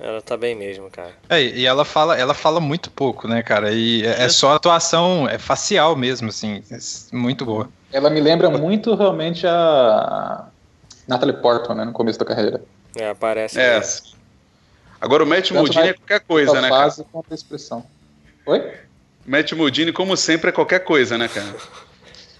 Ela 0.00 0.20
tá 0.22 0.36
bem 0.36 0.56
mesmo, 0.56 0.90
cara. 0.90 1.12
É, 1.28 1.40
e 1.40 1.66
ela 1.66 1.84
fala, 1.84 2.18
ela 2.18 2.34
fala 2.34 2.58
muito 2.58 2.90
pouco, 2.90 3.28
né, 3.28 3.42
cara? 3.42 3.70
E 3.70 4.04
é, 4.04 4.24
é 4.24 4.28
só 4.28 4.54
atuação, 4.54 5.28
é 5.28 5.38
facial 5.38 5.94
mesmo, 5.94 6.30
assim, 6.30 6.64
é 6.70 6.76
muito 7.16 7.44
boa. 7.44 7.68
Ela 7.92 8.10
me 8.10 8.20
lembra 8.20 8.50
muito 8.50 8.94
realmente 8.96 9.46
a 9.46 10.46
Natalie 11.06 11.36
Portman, 11.36 11.76
né, 11.76 11.84
no 11.84 11.92
começo 11.92 12.18
da 12.18 12.24
carreira. 12.24 12.60
É, 12.96 13.10
aparece. 13.10 13.60
É. 13.60 13.78
mesmo. 13.78 14.13
Agora 15.04 15.22
o 15.22 15.26
Matt 15.26 15.50
na- 15.50 15.60
é 15.60 15.92
qualquer 15.92 16.20
coisa, 16.20 16.54
né, 16.60 16.68
cara? 16.70 16.84
fase 16.84 17.04
quanto 17.12 17.30
a 17.30 17.34
expressão. 17.34 17.86
Oi? 18.46 18.72
Matt 19.26 19.52
Modini, 19.52 19.92
como 19.92 20.16
sempre, 20.16 20.48
é 20.48 20.52
qualquer 20.52 20.80
coisa, 20.80 21.18
né, 21.18 21.28
cara? 21.28 21.46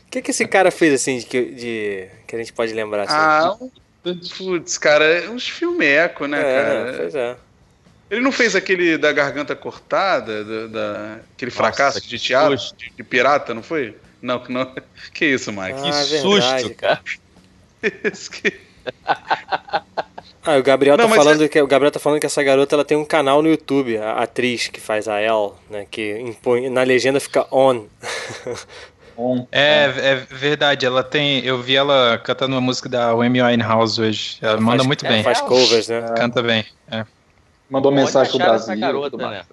O 0.06 0.11
que, 0.11 0.23
que 0.23 0.30
esse 0.30 0.47
cara 0.47 0.71
fez, 0.71 0.94
assim, 0.94 1.18
de, 1.18 1.26
que- 1.26 1.50
de- 1.52 2.09
que 2.26 2.35
a 2.35 2.38
gente 2.38 2.52
pode 2.52 2.73
lembrar? 2.73 3.02
Assim? 3.02 3.14
Ah, 3.14 3.56
um- 3.61 3.71
putz, 4.38 4.78
cara, 4.78 5.04
é 5.04 5.28
uns 5.28 5.47
filmeco, 5.49 6.26
né, 6.26 6.40
é, 6.40 6.62
cara? 6.64 6.94
pois 6.99 7.14
é. 7.14 7.37
Ele 8.11 8.21
não 8.21 8.30
fez 8.33 8.54
aquele 8.56 8.97
da 8.97 9.12
garganta 9.12 9.54
cortada, 9.56 10.44
da, 10.44 10.66
da- 10.68 11.18
aquele 11.35 11.50
fracasso 11.50 12.00
que 12.00 12.09
de 12.09 12.18
teatro, 12.18 12.56
de, 12.56 12.92
de 12.97 13.02
pirata, 13.02 13.52
não 13.52 13.62
foi? 13.62 13.97
Não, 14.23 14.38
que 14.40 14.50
não. 14.52 14.73
Que 15.12 15.26
isso, 15.26 15.52
Mike? 15.52 15.73
Ah, 15.78 15.83
Que 15.83 15.88
é 15.88 15.92
susto, 15.92 16.50
verdade, 16.50 16.75
cara. 16.75 17.00
Que- 18.42 18.61
Ah, 20.46 20.58
o 20.58 20.62
Gabriel 20.62 20.96
Não, 20.96 21.08
tá 21.08 21.14
falando 21.14 21.48
que 21.48 21.60
o 21.60 21.66
Gabriel 21.66 21.90
tá 21.90 21.98
falando 21.98 22.20
que 22.20 22.26
essa 22.26 22.42
garota 22.42 22.74
ela 22.76 22.84
tem 22.84 22.96
um 22.96 23.04
canal 23.04 23.42
no 23.42 23.48
YouTube, 23.48 23.96
a 23.96 24.22
atriz 24.22 24.68
que 24.68 24.80
faz 24.80 25.08
a 25.08 25.20
Elle, 25.20 25.52
né, 25.70 25.86
que 25.90 26.18
impõe 26.20 26.68
na 26.68 26.82
legenda 26.82 27.18
fica 27.18 27.46
on. 27.50 27.86
Um, 29.16 29.46
É, 29.52 29.84
é 29.84 30.14
verdade, 30.28 30.84
ela 30.84 31.02
tem. 31.02 31.38
Eu 31.44 31.62
vi 31.62 31.76
ela 31.76 32.18
cantando 32.18 32.56
uma 32.56 32.60
música 32.60 32.88
da 32.88 33.10
Amy 33.10 33.40
Winehouse 33.40 34.00
hoje. 34.00 34.38
Ela 34.42 34.56
manda 34.56 34.78
Faz- 34.78 34.86
muito 34.86 35.06
é, 35.06 35.08
bem. 35.08 35.22
Faz 35.22 35.40
covers, 35.40 35.88
né? 35.88 36.02
Canta 36.16 36.42
bem. 36.42 36.64
é. 36.90 37.06
Mandou 37.70 37.92
mensagem 37.92 38.32
pro 38.32 38.42
acharam 38.42 38.56
Brasil. 38.56 38.72
essa 38.72 38.80
garota, 38.80 39.16
né? 39.16 39.44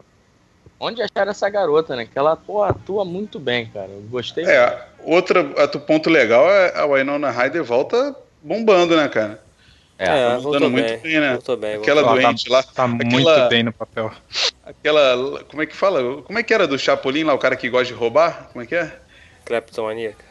Onde 0.80 1.02
acharam 1.04 1.30
essa 1.30 1.48
garota, 1.48 1.96
né? 1.96 2.08
Que 2.12 2.18
ela, 2.18 2.36
pô, 2.36 2.64
atua 2.64 3.06
muito 3.06 3.40
bem, 3.40 3.68
cara. 3.68 3.88
Eu 3.88 4.02
gostei. 4.10 4.46
É, 4.46 4.84
outro 5.04 5.54
ponto 5.86 6.10
legal 6.10 6.50
é 6.52 6.80
a 6.80 6.86
Winona 6.88 7.30
Ryder 7.30 7.64
volta 7.64 8.16
bombando, 8.42 8.98
né, 8.98 9.08
cara? 9.08 9.40
É, 10.02 10.06
É, 10.06 10.34
tá 10.34 10.40
voltou 10.40 10.60
bem, 10.60 10.70
muito 10.72 11.02
bem, 11.04 11.20
né? 11.20 11.34
voltou 11.34 11.58
bem. 11.58 11.76
Aquela 11.76 12.02
Ela 12.02 12.10
tá- 12.10 12.16
doente 12.16 12.50
lá, 12.50 12.64
Tá 12.64 12.86
Aquela- 12.86 13.10
muito 13.12 13.50
bem 13.50 13.64
no 13.64 13.72
papel. 13.74 14.12
aquela. 14.64 15.44
Como 15.46 15.62
é 15.62 15.66
que 15.66 15.76
fala? 15.76 16.22
Como 16.24 16.40
é 16.40 16.44
que 16.44 16.54
era 16.54 16.68
do 16.68 16.78
Chapolin 16.80 17.24
lá, 17.24 17.34
o 17.34 17.40
cara 17.40 17.56
que 17.56 17.70
gosta 17.70 17.86
de 17.86 17.94
roubar? 17.94 18.50
Como 18.52 18.64
é 18.64 18.68
que 18.68 18.76
é? 18.76 18.92
Cleptomaníaca. 19.46 20.26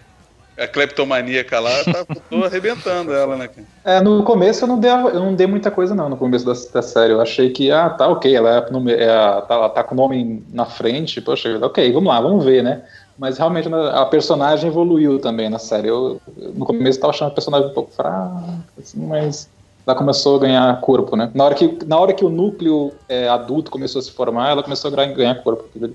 A 0.58 0.66
cleptomaníaca 0.66 1.58
lá, 1.58 1.84
tá 1.84 2.04
tô 2.28 2.36
arrebentando 2.44 3.14
ela, 3.14 3.36
né, 3.36 3.48
cara? 3.48 3.66
É, 3.82 4.00
no 4.02 4.22
começo 4.24 4.64
eu 4.64 4.68
não, 4.68 4.78
dei, 4.78 4.90
eu 4.90 5.14
não 5.20 5.34
dei 5.34 5.46
muita 5.46 5.70
coisa 5.70 5.94
não, 5.94 6.08
no 6.10 6.16
começo 6.18 6.44
da, 6.44 6.52
da 6.74 6.82
série. 6.82 7.12
Eu 7.14 7.20
achei 7.20 7.50
que, 7.50 7.70
ah, 7.70 7.88
tá 7.88 8.08
ok, 8.08 8.34
ela, 8.34 8.56
é, 8.56 8.58
é 8.58 9.06
tá, 9.42 9.54
ela 9.54 9.68
tá 9.70 9.82
com 9.82 9.94
o 9.94 9.96
nome 9.96 10.44
na 10.52 10.66
frente, 10.66 11.20
poxa, 11.22 11.58
ok, 11.64 11.90
vamos 11.92 12.08
lá, 12.10 12.20
vamos 12.20 12.44
ver, 12.44 12.62
né? 12.62 12.84
Mas 13.16 13.38
realmente 13.38 13.68
a 13.72 14.04
personagem 14.06 14.68
evoluiu 14.68 15.18
também 15.18 15.48
na 15.48 15.58
série. 15.58 15.88
Eu, 15.88 16.20
eu, 16.36 16.52
no 16.52 16.66
começo 16.66 16.98
eu 16.98 17.02
tava 17.02 17.12
achando 17.12 17.28
a 17.30 17.34
personagem 17.34 17.68
um 17.70 17.74
pouco 17.74 17.92
fraca, 17.94 18.64
assim, 18.78 19.00
mas 19.06 19.50
ela 19.86 19.96
começou 19.96 20.36
a 20.36 20.40
ganhar 20.40 20.80
corpo, 20.80 21.16
né? 21.16 21.30
Na 21.34 21.44
hora 21.44 21.54
que, 21.54 21.78
na 21.86 21.98
hora 21.98 22.12
que 22.12 22.24
o 22.24 22.28
núcleo 22.28 22.92
é, 23.08 23.28
adulto 23.28 23.70
começou 23.70 23.98
a 23.98 24.02
se 24.02 24.10
formar, 24.12 24.50
ela 24.50 24.62
começou 24.62 24.90
a 24.92 24.94
ganhar, 24.96 25.12
ganhar 25.14 25.34
corpo. 25.42 25.64
entendeu? 25.74 25.94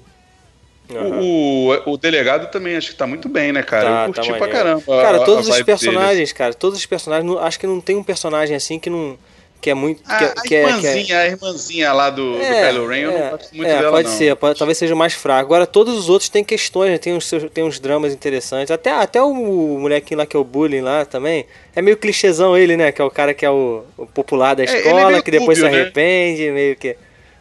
Aham. 0.92 1.20
O, 1.22 1.92
o 1.94 1.98
delegado 1.98 2.52
também 2.52 2.76
acho 2.76 2.92
que 2.92 2.96
tá 2.96 3.08
muito 3.08 3.28
bem, 3.28 3.52
né, 3.52 3.64
cara? 3.64 3.86
Tá, 3.86 4.02
eu 4.08 4.14
curti 4.14 4.32
tá 4.32 4.38
pra 4.38 4.48
caramba. 4.48 4.82
a- 4.88 5.02
Cara, 5.02 5.18
a 5.18 5.20
todos 5.26 5.48
os 5.48 5.56
vibe 5.56 5.66
deles. 5.66 5.82
personagens, 5.84 6.32
cara, 6.32 6.54
todos 6.54 6.78
os 6.78 6.86
personagens, 6.86 7.26
não- 7.30 7.40
acho 7.40 7.60
que 7.60 7.66
não 7.66 7.82
tem 7.82 7.96
um 7.96 8.04
personagem 8.04 8.56
assim 8.56 8.78
que 8.80 8.90
não 8.90 9.18
que 9.62 9.70
é 9.70 9.74
muito 9.74 10.04
que, 10.04 10.12
A, 10.12 10.24
é- 10.24 10.32
a 10.32 10.34
que 10.36 10.40
é, 10.40 10.46
que 10.48 10.56
é- 10.56 10.68
irmãzinha, 10.68 11.20
a 11.20 11.26
irmãzinha 11.26 11.94
lá 11.94 12.10
do, 12.10 12.36
É, 12.38 12.50
do 12.50 12.68
Kylo 12.68 12.88
Ren, 12.88 12.98
eu 13.00 13.12
é, 13.12 13.24
não 13.24 13.30
gosto 13.38 13.56
muito 13.56 13.68
é, 13.68 13.80
dela, 13.80 13.92
pode 13.92 14.10
não. 14.10 14.16
ser, 14.18 14.36
pode- 14.36 14.60
talvez 14.60 14.78
seja 14.78 14.94
o 14.94 14.98
mais 14.98 15.14
fraco. 15.14 15.42
Agora, 15.42 15.66
todos 15.66 15.98
os 15.98 16.10
outros 16.10 16.30
têm 16.30 16.44
questões, 16.44 16.92
né? 16.92 16.98
tem, 16.98 17.14
uns, 17.14 17.30
tem 17.54 17.64
uns 17.64 17.80
dramas 17.80 18.14
interessantes. 18.14 18.70
Até, 18.70 18.92
até 18.92 19.22
o 19.22 19.34
molequinho 19.34 20.20
lá 20.20 20.26
que 20.26 20.36
é 20.36 20.40
o 20.40 20.44
bullying 20.44 20.82
lá 20.82 21.04
também. 21.06 21.46
É 21.76 21.82
meio 21.82 21.98
clichêzão 21.98 22.56
ele, 22.56 22.78
né? 22.78 22.92
Que 22.92 23.02
é 23.02 23.06
o 23.06 23.10
cara 23.10 23.34
que 23.34 23.46
é 23.46 23.50
o, 23.50 23.84
o 23.98 24.06
popular 24.06 24.56
da 24.56 24.64
é 24.64 24.66
escola, 24.66 25.22
que 25.22 25.32
depois 25.32 25.58
dúbio, 25.58 25.70
se 25.70 25.76
né? 25.76 25.82
arrepende, 25.82 26.52
meio 26.52 26.76
que. 26.76 26.96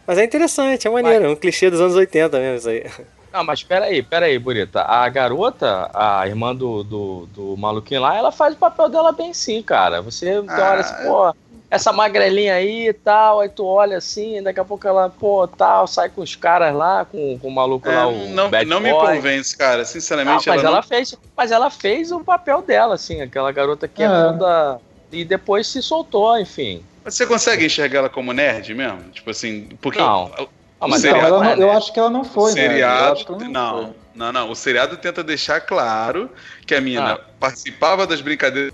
Mas 0.06 0.18
é 0.18 0.24
interessante, 0.24 0.86
é 0.86 0.90
maneiro, 0.90 1.24
é 1.24 1.28
um 1.28 1.36
clichê 1.36 1.70
dos 1.70 1.80
anos 1.80 1.94
80 1.94 2.38
mesmo 2.38 2.56
isso 2.58 2.68
aí. 2.68 2.84
Não, 3.32 3.42
mas 3.42 3.64
peraí, 3.64 4.02
peraí, 4.02 4.38
Burita. 4.38 4.82
A 4.82 5.08
garota, 5.08 5.90
a 5.92 6.26
irmã 6.28 6.54
do, 6.54 6.84
do, 6.84 7.26
do 7.26 7.56
maluquinho 7.56 8.00
lá, 8.00 8.16
ela 8.16 8.30
faz 8.30 8.54
o 8.54 8.58
papel 8.58 8.88
dela 8.88 9.10
bem 9.12 9.34
sim, 9.34 9.60
cara. 9.60 10.00
Você 10.02 10.40
Ah, 10.46 10.70
olha 10.70 10.80
assim, 10.80 10.94
pô, 11.02 11.34
essa 11.70 11.92
magrelinha 11.92 12.54
aí 12.54 12.88
e 12.88 12.92
tal, 12.92 13.40
aí 13.40 13.48
tu 13.48 13.64
olha 13.66 13.96
assim, 13.96 14.42
daqui 14.42 14.60
a 14.60 14.64
pouco 14.64 14.86
ela, 14.86 15.08
pô, 15.10 15.46
tal, 15.48 15.86
sai 15.86 16.08
com 16.08 16.22
os 16.22 16.36
caras 16.36 16.74
lá, 16.74 17.04
com, 17.04 17.38
com 17.38 17.48
o 17.48 17.50
maluco 17.50 17.88
É, 17.88 17.94
lá, 17.96 18.06
o 18.06 18.28
não 18.28 18.48
bad 18.50 18.68
não 18.68 18.80
me 18.80 18.90
boy. 18.92 19.16
convence, 19.16 19.56
cara. 19.56 19.78
Não, 19.78 19.84
Sinceramente, 19.84 20.48
mas 20.48 20.60
ela, 20.60 20.68
ela 20.68 20.76
não... 20.76 20.82
fez, 20.82 21.14
mas 21.36 21.50
ela 21.50 21.70
fez 21.70 22.12
o 22.12 22.20
papel 22.20 22.62
dela, 22.62 22.94
assim, 22.94 23.20
aquela 23.20 23.50
garota 23.50 23.88
que 23.88 24.02
é, 24.02 24.06
É. 24.06 24.08
toda 24.08 24.80
e 25.10 25.24
depois 25.24 25.66
se 25.66 25.82
soltou, 25.82 26.38
enfim. 26.38 26.82
Você 27.04 27.26
consegue 27.26 27.66
enxergar 27.66 27.98
ela 28.00 28.08
como 28.08 28.32
nerd 28.32 28.72
mesmo? 28.74 29.10
Tipo 29.10 29.30
assim, 29.30 29.68
porque 29.80 29.98
Não. 29.98 30.26
o, 30.26 30.48
Ah, 30.80 30.88
mas 30.88 31.00
seriado, 31.02 31.36
não- 31.36 31.44
é, 31.44 31.52
eu 31.54 31.58
né? 31.58 31.70
acho 31.70 31.92
que 31.92 31.98
ela 31.98 32.10
não 32.10 32.24
foi, 32.24 32.52
né? 32.54 32.60
Eu 32.60 32.70
seriado 32.70 33.24
ela 33.28 33.38
não, 33.48 33.82
foi. 33.84 33.92
não, 34.14 34.32
não, 34.32 34.50
O 34.50 34.54
seriado 34.54 34.96
tenta 34.96 35.22
deixar 35.24 35.60
claro 35.60 36.30
que 36.66 36.74
a 36.74 36.80
mina 36.80 37.14
Ah. 37.14 37.20
participava 37.40 38.06
das 38.06 38.20
brincadeiras. 38.20 38.72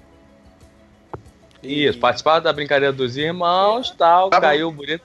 Isso, 1.62 1.99
participava 1.99 2.40
da 2.40 2.52
brincadeira 2.52 2.93
dos 2.93 3.17
irmãos, 3.19 3.90
tal, 3.90 4.31
Tava- 4.31 4.47
caiu 4.47 4.73
bonito. 4.73 5.02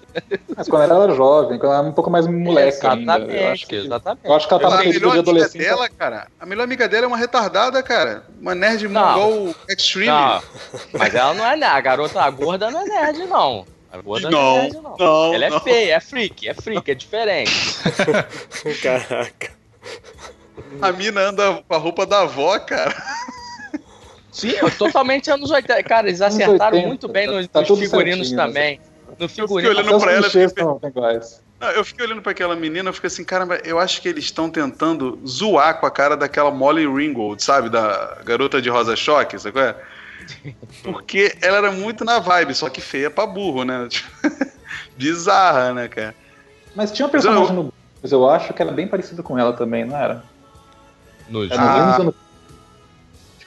Mas 0.55 0.69
quando 0.69 0.83
ela 0.89 1.03
era 1.03 1.13
jovem, 1.13 1.59
quando 1.59 1.71
ela 1.73 1.79
era 1.81 1.87
um 1.87 1.91
pouco 1.91 2.09
mais 2.09 2.25
moleca 2.27 2.91
ainda. 2.93 3.17
exatamente, 3.17 3.43
Eu 3.43 3.49
acho 3.51 3.67
que, 3.67 3.75
exatamente. 3.75 4.25
eu 4.25 4.33
acho 4.33 4.47
que 4.47 4.53
ela 4.53 4.61
tava 4.63 4.77
período 4.77 5.31
melhor 5.33 5.49
de 5.49 5.57
dela, 5.57 5.89
cara, 5.89 6.27
a 6.39 6.45
melhor 6.45 6.63
amiga 6.63 6.87
dela 6.87 7.05
é 7.05 7.07
uma 7.07 7.17
retardada, 7.17 7.83
cara. 7.83 8.23
Uma 8.39 8.55
nerd 8.55 8.87
Não. 8.87 9.01
mongol 9.19 9.55
extreme. 9.67 10.07
Não, 10.07 10.41
mas 10.93 11.13
ela 11.13 11.33
não 11.33 11.45
é 11.45 11.57
nerd. 11.57 11.73
A 11.75 11.81
garota, 11.81 12.21
a 12.21 12.29
gorda 12.29 12.71
não 12.71 12.81
é 12.81 12.85
nerd, 12.85 13.19
não. 13.25 13.65
A 13.91 13.97
gorda 13.97 14.29
não, 14.29 14.39
é 14.39 14.41
Não, 14.41 14.61
nerd, 14.63 14.73
não. 14.81 14.95
não, 14.97 15.33
Ela 15.33 15.45
é 15.45 15.49
não. 15.49 15.59
feia, 15.59 15.95
é 15.95 15.99
freak, 15.99 16.47
é 16.47 16.53
freak, 16.53 16.89
é 16.91 16.95
diferente. 16.95 17.51
Caraca. 18.81 19.51
A 20.81 20.91
mina 20.91 21.21
anda 21.21 21.63
com 21.67 21.75
a 21.75 21.77
roupa 21.77 22.05
da 22.05 22.21
avó, 22.21 22.57
cara. 22.59 22.95
Sim, 24.35 24.49
eu- 24.49 24.69
totalmente 24.71 25.31
anos 25.31 25.49
80. 25.49 25.81
Cara, 25.83 26.07
eles 26.09 26.21
acertaram 26.21 26.75
80, 26.75 26.87
muito 26.87 27.07
bem 27.07 27.25
nos, 27.25 27.47
tá 27.47 27.61
nos 27.61 27.69
figurinos 27.79 28.27
certinho, 28.29 28.37
né? 28.37 28.45
também. 28.47 28.79
No 29.17 29.25
Eu 29.25 29.29
figurino. 29.29 29.69
fiquei 29.69 29.71
Até 29.71 29.89
olhando 29.89 30.01
pra 30.03 30.11
ela, 30.11 30.29
fiquei-. 30.29 31.21
Não, 31.57 31.69
eu 31.71 31.85
fiquei 31.85 32.05
olhando 32.05 32.21
pra 32.21 32.31
aquela 32.33 32.53
menina, 32.53 32.89
eu 32.89 32.93
fiquei 32.93 33.07
assim, 33.07 33.23
cara, 33.23 33.61
eu 33.63 33.79
acho 33.79 34.01
que 34.01 34.09
eles 34.09 34.25
estão 34.25 34.49
tentando 34.49 35.17
zoar 35.25 35.79
com 35.79 35.85
a 35.85 35.91
cara 35.91 36.17
daquela 36.17 36.51
Molly 36.51 36.85
Ringwald, 36.85 37.41
sabe? 37.41 37.69
Da 37.69 38.17
garota 38.25 38.61
de 38.61 38.69
Rosa 38.69 38.93
Choque, 38.93 39.39
sabe 39.39 39.53
qual 39.53 39.65
é? 39.65 39.75
Porque 40.83 41.33
ela 41.41 41.57
era 41.59 41.71
muito 41.71 42.03
na 42.03 42.19
vibe, 42.19 42.53
só 42.53 42.67
que 42.69 42.81
feia 42.81 43.09
pra 43.09 43.25
burro, 43.25 43.63
né? 43.63 43.87
Tipo, 43.89 44.09
Bizarra, 44.97 45.73
né, 45.73 45.87
cara? 45.87 46.13
Mas 46.75 46.91
tinha 46.91 47.05
um 47.05 47.09
personagem 47.09 47.53
no 47.55 47.73
mas 48.03 48.11
eu 48.11 48.29
acho 48.29 48.53
que 48.53 48.61
era 48.61 48.71
bem 48.71 48.87
parecido 48.87 49.23
com 49.23 49.39
ela 49.39 49.53
também, 49.53 49.83
não 49.85 49.97
era? 49.97 50.23
Nos- 51.27 51.49
Era 51.49 51.61
no 51.61 51.67
Ah. 51.69 51.95
Ou 51.99 52.03
no... 52.05 52.15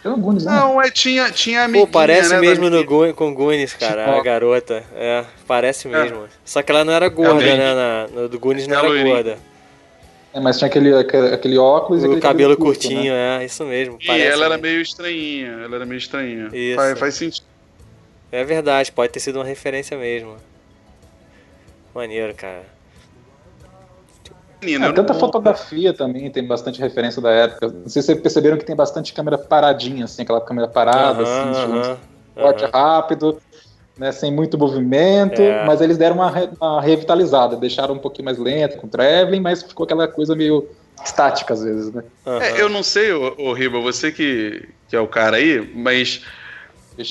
No 0.08 0.16
Goonies, 0.16 0.44
né? 0.44 0.52
Não, 0.52 0.80
é, 0.82 0.90
tinha, 0.90 1.30
tinha 1.30 1.60
a 1.62 1.64
amiguinha, 1.64 1.86
Pô, 1.86 1.92
parece 1.92 2.30
né, 2.30 2.40
mesmo 2.40 2.68
no. 2.70 2.84
Goon, 2.84 3.12
com 3.12 3.32
Goonies, 3.34 3.74
cara, 3.74 4.04
a 4.04 4.12
Tipo, 4.12 4.22
garota. 4.24 4.82
É, 4.96 5.24
parece 5.46 5.86
mesmo. 5.88 6.26
Só 6.44 6.62
que 6.62 6.70
ela 6.72 6.84
não 6.84 6.92
era 6.92 7.08
gorda, 7.08 7.34
Também. 7.34 7.56
né? 7.58 7.74
Na, 7.74 8.06
no 8.08 8.28
do 8.28 8.38
Goonies 8.38 8.66
não 8.66 8.76
É 8.76 8.78
era 8.78 8.88
loirinha. 8.88 9.14
gorda. 9.14 9.38
É, 10.34 10.40
mas 10.40 10.58
tinha 10.58 10.68
aquele, 10.68 10.94
aquele, 10.94 11.34
aquele 11.34 11.58
óculos 11.58 12.02
e 12.02 12.06
O 12.06 12.10
aquele 12.10 12.20
cabelo 12.20 12.56
curto, 12.56 12.80
curtinho, 12.80 13.12
né? 13.12 13.42
é, 13.42 13.44
isso 13.46 13.64
mesmo. 13.64 13.98
E 14.00 14.10
ela 14.10 14.44
era 14.44 14.48
mesmo. 14.56 14.62
meio 14.62 14.80
estranhinha, 14.82 15.48
ela 15.64 15.76
era 15.76 15.86
meio 15.86 15.98
estranhinha. 15.98 16.48
Isso. 16.52 16.76
Faz, 16.76 16.98
faz 16.98 17.14
sentido. 17.14 17.46
É 18.30 18.44
verdade, 18.44 18.92
pode 18.92 19.10
ter 19.12 19.20
sido 19.20 19.36
uma 19.36 19.44
referência 19.44 19.96
mesmo. 19.96 20.36
Maneiro, 21.94 22.34
cara. 22.34 22.62
Menina. 24.60 24.86
É, 24.86 24.92
tanta 24.92 25.12
não- 25.12 25.20
fotografia 25.20 25.92
também 25.92 26.30
tem 26.30 26.46
bastante 26.46 26.80
referência 26.80 27.20
da 27.22 27.30
época. 27.30 27.68
Não 27.68 27.88
sei 27.88 28.02
se 28.02 28.06
vocês 28.06 28.20
perceberam 28.20 28.56
que 28.56 28.64
tem 28.64 28.76
bastante 28.76 29.12
câmera 29.12 29.38
paradinha, 29.38 30.04
assim, 30.04 30.22
aquela 30.22 30.40
câmera 30.40 30.68
parada, 30.68 31.22
Aham, 31.22 31.50
assim, 31.50 31.96
corte 32.34 32.64
rápido, 32.72 33.40
né, 33.98 34.12
sem 34.12 34.32
muito 34.32 34.56
movimento, 34.56 35.42
É. 35.42 35.64
mas 35.66 35.80
eles 35.80 35.98
deram 35.98 36.16
uma, 36.16 36.30
re- 36.30 36.50
uma 36.60 36.80
revitalizada, 36.80 37.56
deixaram 37.56 37.94
um 37.94 37.98
pouquinho 37.98 38.26
mais 38.26 38.38
lento 38.38 38.76
com 38.78 38.86
o 38.86 38.90
traveling, 38.90 39.40
mas 39.40 39.62
ficou 39.62 39.84
aquela 39.84 40.06
coisa 40.06 40.36
meio 40.36 40.68
estática 41.04 41.52
às 41.54 41.62
vezes, 41.62 41.92
né? 41.92 42.02
É, 42.26 42.60
eu 42.60 42.68
não 42.68 42.82
sei, 42.82 43.12
ô, 43.12 43.34
ô 43.38 43.52
Riba, 43.52 43.80
você 43.80 44.12
que, 44.12 44.68
que 44.88 44.94
é 44.94 45.00
o 45.00 45.06
cara 45.08 45.36
aí, 45.38 45.68
mas 45.74 46.22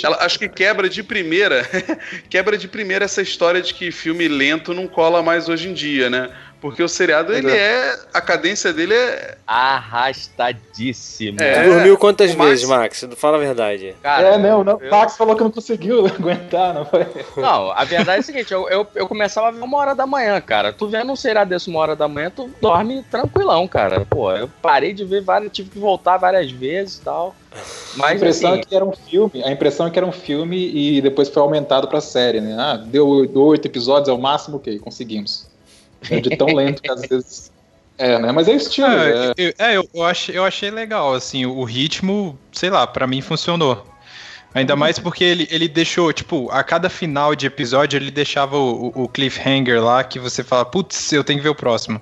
ela, 0.03 0.17
acho 0.25 0.37
que 0.39 0.49
quebra 0.49 0.89
de 0.89 1.01
primeira, 1.03 1.65
quebra 2.29 2.57
de 2.57 2.67
primeira 2.67 3.05
essa 3.05 3.21
história 3.21 3.61
de 3.61 3.73
que 3.73 3.91
filme 3.91 4.27
lento 4.27 4.73
não 4.73 4.87
cola 4.87 5.21
mais 5.23 5.47
hoje 5.47 5.69
em 5.69 5.73
dia, 5.73 6.09
né? 6.09 6.29
Porque 6.59 6.81
o 6.81 6.87
seriado, 6.89 7.33
ele 7.33 7.51
é. 7.51 7.95
A 8.13 8.19
cadência 8.19 8.73
dele 8.73 8.93
é. 8.95 9.37
Arrastadíssimo. 9.45 11.37
É. 11.41 11.63
Tu 11.63 11.69
dormiu 11.69 11.97
quantas 11.97 12.33
Max- 12.35 12.49
vezes, 12.49 12.67
Max? 12.67 13.07
Fala 13.15 13.37
a 13.37 13.39
verdade. 13.39 13.95
Cara, 14.01 14.29
é, 14.29 14.37
não, 14.37 14.63
não, 14.63 14.79
eu- 14.81 14.89
Max 14.91 15.15
falou 15.17 15.35
que 15.35 15.43
não 15.43 15.51
conseguiu 15.51 16.05
aguentar, 16.07 16.73
não 16.73 16.85
foi? 16.85 17.05
Não, 17.35 17.71
a 17.71 17.83
verdade 17.83 18.17
é 18.17 18.19
a 18.19 18.23
seguinte, 18.23 18.51
eu, 18.53 18.67
eu, 18.69 18.87
eu 18.95 19.07
começava 19.07 19.47
a 19.47 19.51
ver 19.51 19.61
uma 19.61 19.77
hora 19.77 19.93
da 19.95 20.05
manhã, 20.07 20.39
cara. 20.41 20.73
Tu 20.73 20.87
vendo 20.87 21.11
um 21.11 21.15
seriado 21.15 21.49
desse 21.49 21.69
uma 21.69 21.79
hora 21.79 21.95
da 21.95 22.07
manhã, 22.07 22.31
tu 22.35 22.49
dorme 22.61 23.03
tranquilão, 23.03 23.67
cara. 23.67 24.05
Pô, 24.05 24.31
eu 24.31 24.49
parei 24.61 24.93
de 24.93 25.05
ver 25.05 25.21
várias, 25.21 25.51
tive 25.51 25.69
que 25.69 25.79
voltar 25.79 26.17
várias 26.17 26.49
vezes 26.51 26.97
e 26.97 27.01
tal. 27.01 27.35
A 27.53 27.57
Mas 27.97 28.17
impressão 28.17 28.51
assim, 28.51 28.59
é 28.59 28.63
que 28.63 28.75
era 28.75 28.85
um 28.85 28.91
filme, 28.93 29.43
a 29.43 29.51
impressão 29.51 29.87
é 29.87 29.89
que 29.89 29.97
era 29.97 30.05
um 30.05 30.11
filme 30.11 30.57
e 30.97 31.01
depois 31.01 31.29
foi 31.29 31.41
aumentado 31.41 31.87
pra 31.87 31.99
série, 32.01 32.39
né? 32.41 32.55
Ah, 32.59 32.77
deu 32.77 33.07
oito 33.07 33.65
episódios, 33.65 34.09
é 34.09 34.11
o 34.11 34.17
máximo, 34.19 34.57
ok, 34.57 34.77
conseguimos. 34.79 35.46
É 36.09 36.19
de 36.19 36.35
tão 36.37 36.47
lento 36.47 36.81
que 36.81 36.91
às 36.91 37.01
vezes. 37.01 37.51
É, 37.97 38.19
né? 38.19 38.31
Mas 38.31 38.47
é 38.47 38.53
estilo. 38.53 38.87
É, 38.87 39.27
é. 39.29 39.33
eu, 39.37 39.53
é, 39.57 39.77
eu, 39.77 39.89
eu 39.93 40.03
achei, 40.03 40.37
eu 40.37 40.43
achei 40.45 40.69
legal, 40.69 41.13
assim, 41.13 41.45
o 41.45 41.63
ritmo, 41.63 42.37
sei 42.51 42.69
lá, 42.69 42.85
pra 42.85 43.07
mim 43.07 43.21
funcionou. 43.21 43.83
Ainda 44.53 44.75
mais 44.75 44.97
porque 44.97 45.23
ele, 45.23 45.47
ele 45.51 45.67
deixou, 45.67 46.11
tipo, 46.13 46.49
a 46.51 46.63
cada 46.63 46.89
final 46.89 47.35
de 47.35 47.45
episódio 47.45 47.97
ele 47.97 48.09
deixava 48.09 48.57
o, 48.57 48.91
o- 49.03 49.07
cliffhanger 49.09 49.83
lá 49.83 50.03
que 50.03 50.19
você 50.19 50.43
fala, 50.43 50.63
putz, 50.65 51.11
eu 51.11 51.23
tenho 51.23 51.39
que 51.39 51.43
ver 51.43 51.49
o 51.49 51.55
próximo. 51.55 52.01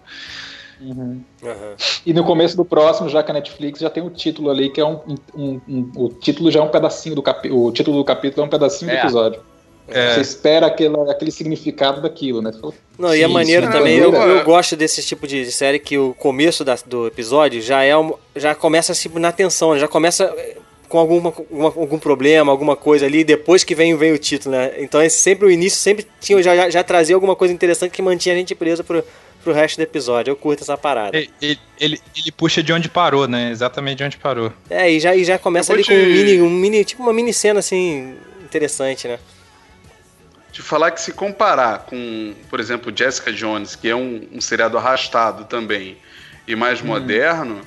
Uhum. 0.79 1.21
Aham. 1.43 1.75
E 2.05 2.13
no 2.13 2.23
começo 2.23 2.55
do 2.55 2.63
próximo, 2.65 3.09
já 3.09 3.23
que 3.23 3.31
a 3.31 3.33
Netflix 3.33 3.79
já 3.79 3.89
tem 3.89 4.03
o 4.03 4.09
título 4.09 4.49
ali, 4.49 4.69
que 4.69 4.79
é 4.79 4.85
um. 4.85 4.99
um- 5.33 5.61
um- 5.67 5.91
o 5.95 6.09
título 6.09 6.51
já 6.51 6.59
é 6.59 6.63
um 6.63 6.69
pedacinho 6.69 7.15
do 7.15 7.21
capítulo. 7.23 7.65
O 7.67 7.71
título 7.71 7.97
do 7.97 8.03
capítulo 8.03 8.43
é 8.43 8.45
um 8.45 8.49
pedacinho 8.49 8.91
É. 8.91 8.95
do 8.95 8.99
episódio. 8.99 9.41
É. 9.87 10.15
Você 10.15 10.21
espera 10.21 10.65
aquele, 10.67 10.95
aquele 11.09 11.31
significado 11.31 12.01
daquilo, 12.01 12.41
né? 12.41 12.51
Fala, 12.59 12.73
Não, 12.97 13.15
e 13.15 13.21
é 13.21 13.27
Sim, 13.27 13.33
maneiro 13.33 13.65
sim. 13.67 13.71
também, 13.71 13.97
eu, 13.97 14.11
eu- 14.13 14.43
gosto 14.43 14.75
desse 14.75 15.03
tipo 15.03 15.27
de 15.27 15.51
série 15.51 15.77
que 15.79 15.97
o 15.97 16.13
começo 16.15 16.63
da- 16.65 16.77
do 16.85 17.05
episódio 17.07 17.61
já 17.61 17.83
é 17.83 17.95
um- 17.95 18.13
já 18.35 18.55
começa 18.55 18.91
assim 18.93 19.09
na 19.15 19.31
tensão, 19.31 19.77
já 19.77 19.87
começa 19.87 20.23
eh, 20.37 20.57
com 20.89 20.97
alguma, 20.97 21.29
alguma- 21.29 21.73
algum 21.75 21.99
problema, 21.99 22.51
alguma 22.51 22.75
coisa 22.75 23.05
ali, 23.05 23.23
depois 23.23 23.63
que 23.63 23.75
vem, 23.75 23.95
vem 23.95 24.11
o 24.11 24.17
título, 24.17 24.55
né? 24.55 24.71
Então 24.79 24.99
é 25.01 25.07
sempre 25.09 25.45
o 25.47 25.51
início, 25.51 25.77
sempre 25.79 26.05
tinha, 26.19 26.41
já, 26.41 26.55
já, 26.55 26.69
já 26.69 26.83
trazia 26.83 27.15
alguma 27.15 27.35
coisa 27.35 27.53
interessante 27.53 27.91
que 27.91 28.01
mantinha 28.01 28.33
a 28.33 28.37
gente 28.37 28.55
preso 28.55 28.83
pro, 28.83 29.03
pro 29.43 29.53
resto 29.53 29.77
do 29.77 29.83
episódio. 29.83 30.31
Eu 30.31 30.35
curto 30.35 30.63
essa 30.63 30.75
parada. 30.77 31.15
Ele, 31.15 31.29
ele, 31.41 31.59
ele- 31.79 31.99
ele 32.15 32.31
puxa 32.31 32.63
de 32.63 32.73
onde 32.73 32.89
parou, 32.89 33.27
né? 33.27 33.51
Exatamente 33.51 33.97
de 33.99 34.03
onde 34.05 34.17
parou. 34.17 34.51
É, 34.69 34.89
e 34.89 34.99
já, 34.99 35.15
e 35.15 35.23
já 35.23 35.37
começa 35.37 35.71
ali 35.73 35.83
vou 35.83 35.93
com 35.95 36.01
um 36.01 36.05
te- 36.05 36.11
mini, 36.11 36.41
um 36.41 36.49
mini, 36.49 36.83
tipo 36.83 37.03
uma 37.03 37.13
mini 37.13 37.31
cena 37.33 37.59
assim, 37.59 38.15
interessante, 38.43 39.07
né? 39.07 39.19
De 40.55 40.61
falar 40.61 40.91
que 40.91 41.01
se 41.01 41.11
comparar 41.11 41.79
com, 41.79 42.33
por 42.49 42.61
exemplo, 42.61 42.89
Jessica 42.95 43.29
Jones, 43.33 43.75
que 43.75 43.89
é 43.89 43.95
um, 43.95 44.25
um 44.31 44.39
seriado 44.39 44.77
arrastado 44.77 45.43
também, 45.43 45.97
e 46.47 46.55
mais 46.55 46.81
moderno, 46.81 47.59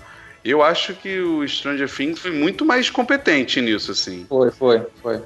eu 0.42 0.62
acho 0.62 0.94
que 0.94 1.20
o 1.20 1.46
Stranger 1.46 1.86
Things 1.94 2.18
foi 2.18 2.30
muito 2.30 2.64
mais 2.64 2.88
competente 2.88 3.60
nisso, 3.60 3.90
assim. 3.92 4.24
Foi, 4.26 4.50
foi, 4.50 4.80
foi. 5.02 5.20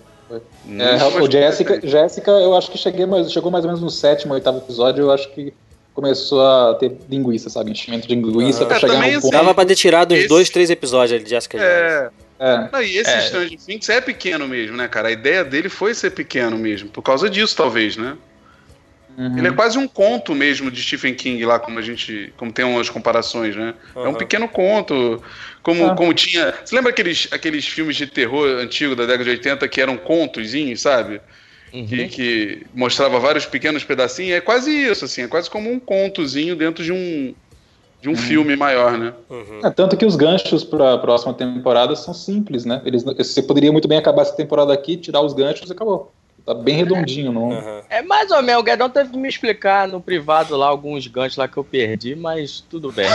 É, 0.76 1.20
o 1.22 1.30
Jessica. 1.30 1.80
Jéssica, 1.86 2.32
eu 2.32 2.56
acho 2.56 2.68
que 2.68 2.76
cheguei 2.78 3.06
mais, 3.06 3.30
chegou 3.30 3.48
mais 3.48 3.64
ou 3.64 3.68
menos 3.70 3.80
no 3.80 3.90
sétimo, 3.90 4.34
oitavo 4.34 4.58
episódio, 4.58 5.02
eu 5.04 5.12
acho 5.12 5.30
que 5.32 5.54
começou 5.94 6.44
a 6.44 6.74
ter 6.74 6.96
linguiça, 7.08 7.48
sabe? 7.48 7.70
Enchimento 7.70 8.08
de 8.08 8.14
linguiça 8.16 8.60
Aham. 8.60 8.66
pra 8.66 8.76
É, 8.76 8.80
chegar 8.80 8.92
também 8.94 9.12
num 9.12 9.18
assim, 9.18 9.30
ponto. 9.30 9.38
Dava 9.40 9.54
pra 9.54 9.64
ter 9.64 9.76
tirado 9.76 10.12
uns 10.14 10.18
esse- 10.18 10.28
dois, 10.28 10.50
três 10.50 10.68
episódios 10.68 11.12
ali 11.14 11.22
de 11.22 11.30
Jessica 11.30 11.58
Jones. 11.58 12.10
É, 12.44 12.68
não, 12.72 12.82
e 12.82 12.96
esse 12.96 13.10
É. 13.10 13.20
Stranger 13.20 13.58
Things 13.58 13.88
é 13.88 14.00
pequeno 14.00 14.48
mesmo, 14.48 14.76
né, 14.76 14.88
cara? 14.88 15.08
A 15.08 15.12
ideia 15.12 15.44
dele 15.44 15.68
foi 15.68 15.94
ser 15.94 16.10
pequeno 16.10 16.58
mesmo, 16.58 16.88
por 16.88 17.02
causa 17.02 17.30
disso, 17.30 17.56
talvez, 17.56 17.96
né? 17.96 18.16
Uhum. 19.16 19.38
Ele 19.38 19.48
é 19.48 19.52
quase 19.52 19.78
um 19.78 19.86
conto 19.86 20.34
mesmo 20.34 20.70
de 20.70 20.82
Stephen 20.82 21.14
King 21.14 21.44
lá, 21.44 21.58
como 21.58 21.78
a 21.78 21.82
gente. 21.82 22.32
Como 22.36 22.50
tem 22.50 22.64
umas 22.64 22.88
comparações, 22.88 23.54
né? 23.54 23.74
É 23.94 23.98
um 24.00 24.02
Aham. 24.06 24.14
pequeno 24.14 24.48
conto. 24.48 25.22
Como, 25.62 25.86
Ah. 25.86 25.94
como 25.94 26.12
tinha. 26.14 26.52
Você 26.64 26.74
lembra 26.74 26.90
aqueles, 26.90 27.28
aqueles 27.30 27.66
filmes 27.68 27.94
de 27.94 28.06
terror 28.06 28.48
antigo 28.58 28.96
da 28.96 29.04
década 29.04 29.24
de 29.24 29.30
80 29.30 29.68
que 29.68 29.80
eram 29.80 29.96
contozinhos, 29.96 30.80
sabe? 30.80 31.20
uhum. 31.72 31.86
Que, 31.86 32.08
que 32.08 32.66
mostrava 32.74 33.18
vários 33.18 33.46
pequenos 33.46 33.84
pedacinhos. 33.84 34.36
É 34.36 34.40
quase 34.40 34.70
isso, 34.70 35.04
assim. 35.04 35.22
É 35.22 35.28
quase 35.28 35.48
como 35.48 35.70
um 35.70 35.78
contozinho 35.78 36.56
dentro 36.56 36.82
de 36.82 36.92
um. 36.92 37.34
De 38.02 38.08
um 38.08 38.16
filme 38.16 38.56
maior, 38.56 38.98
né? 38.98 39.14
Uhum. 39.30 39.60
É, 39.64 39.70
tanto 39.70 39.96
que 39.96 40.04
os 40.04 40.16
ganchos 40.16 40.64
para 40.64 40.94
a 40.94 40.98
próxima 40.98 41.32
temporada 41.32 41.94
são 41.94 42.12
simples, 42.12 42.64
né? 42.64 42.82
Eles, 42.84 43.04
você 43.04 43.40
poderia 43.40 43.70
muito 43.70 43.86
bem 43.86 43.96
acabar 43.96 44.22
essa 44.22 44.34
temporada 44.34 44.72
aqui, 44.72 44.96
tirar 44.96 45.20
os 45.20 45.32
ganchos 45.32 45.70
e 45.70 45.72
acabou. 45.72 46.12
Tá 46.44 46.54
bem 46.54 46.74
redondinho, 46.74 47.30
não. 47.30 47.52
Aham. 47.52 47.82
É 47.88 48.02
mais 48.02 48.30
ou 48.30 48.42
menos, 48.42 48.60
o 48.60 48.64
Guedão 48.64 48.90
teve 48.90 49.10
que 49.10 49.18
me 49.18 49.28
explicar 49.28 49.86
no 49.86 50.00
privado 50.00 50.56
lá 50.56 50.66
alguns 50.66 51.06
ganchos 51.06 51.36
lá 51.36 51.46
que 51.46 51.56
eu 51.56 51.62
perdi, 51.62 52.16
mas 52.16 52.60
tudo 52.68 52.90
bem. 52.90 53.06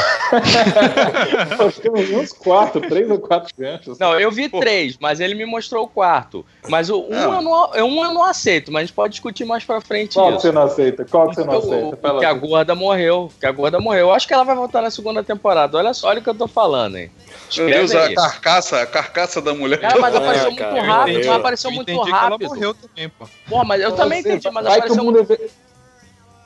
Acho 1.60 1.82
que 1.82 1.90
eu 1.90 1.96
vi 1.96 2.16
uns 2.16 2.32
quatro, 2.32 2.80
três 2.82 3.10
ou 3.10 3.20
quatro 3.20 3.54
ganchos. 3.58 4.00
Não, 4.00 4.18
eu 4.18 4.32
vi 4.32 4.48
três, 4.48 4.98
mas 5.00 5.20
ele 5.20 5.36
me 5.36 5.46
mostrou 5.46 5.84
o 5.84 5.88
quarto. 5.88 6.46
Mas 6.70 6.90
o 6.90 7.02
um, 7.02 7.10
Não. 7.10 7.34
eu, 7.34 7.42
não, 7.42 7.72
um 7.86 8.06
eu 8.06 8.14
não 8.14 8.24
aceito, 8.24 8.72
mas 8.72 8.84
a 8.84 8.86
gente 8.86 8.96
pode 8.96 9.12
discutir 9.12 9.46
mais 9.46 9.64
pra 9.64 9.82
frente 9.82 10.14
Qual 10.14 10.28
que 10.28 10.34
isso. 10.34 10.42
você 10.42 10.52
não 10.52 10.62
aceita? 10.64 11.06
Qual 11.06 11.30
que 11.30 11.36
você 11.36 11.44
não 11.44 11.58
aceita? 11.58 11.98
Fala 11.98 12.20
que 12.20 12.26
a 12.26 12.34
gorda 12.34 12.76
morreu. 12.76 13.32
Que 13.40 13.46
a 13.46 13.52
gorda 13.52 13.80
morreu. 13.80 14.08
Eu 14.08 14.14
acho 14.14 14.28
que 14.28 14.34
ela 14.34 14.44
vai 14.44 14.56
voltar 14.56 14.82
na 14.82 14.92
segunda 14.92 15.24
temporada. 15.24 15.78
Olha 15.78 15.94
só, 15.94 16.08
olha 16.08 16.20
o 16.20 16.24
que 16.24 16.30
eu 16.30 16.36
tô 16.36 16.48
falando, 16.48 16.98
hein? 16.98 17.12
Meu 17.56 17.68
Deus, 17.68 17.96
a 17.96 18.14
carcaça, 18.14 18.82
a 18.82 18.86
carcaça 18.86 19.42
da 19.42 19.54
mulher. 19.54 19.80
Cara, 19.88 20.00
mas 20.00 20.16
apareceu 20.16 20.56
cara, 20.56 20.72
muito 20.72 20.86
rápido, 20.86 21.18
mas 21.18 21.28
apareceu 21.28 21.70
Eu 21.72 21.76
muito 21.76 21.90
entendi 21.90 22.06
que 22.06 22.12
rápido. 22.12 22.44
ela 22.44 22.56
morreu 22.56 22.74
também, 22.74 23.10
Porra, 23.50 23.64
mas 23.64 23.82
eu 23.82 23.92
também 23.94 24.22
Você- 24.22 24.30
entendi, 24.30 24.50
mas 24.52 24.64
vai 24.66 24.74
que, 24.74 24.80
o 24.80 24.80
apareceu 24.80 25.04
mundo 25.04 25.20
inver- 25.20 25.50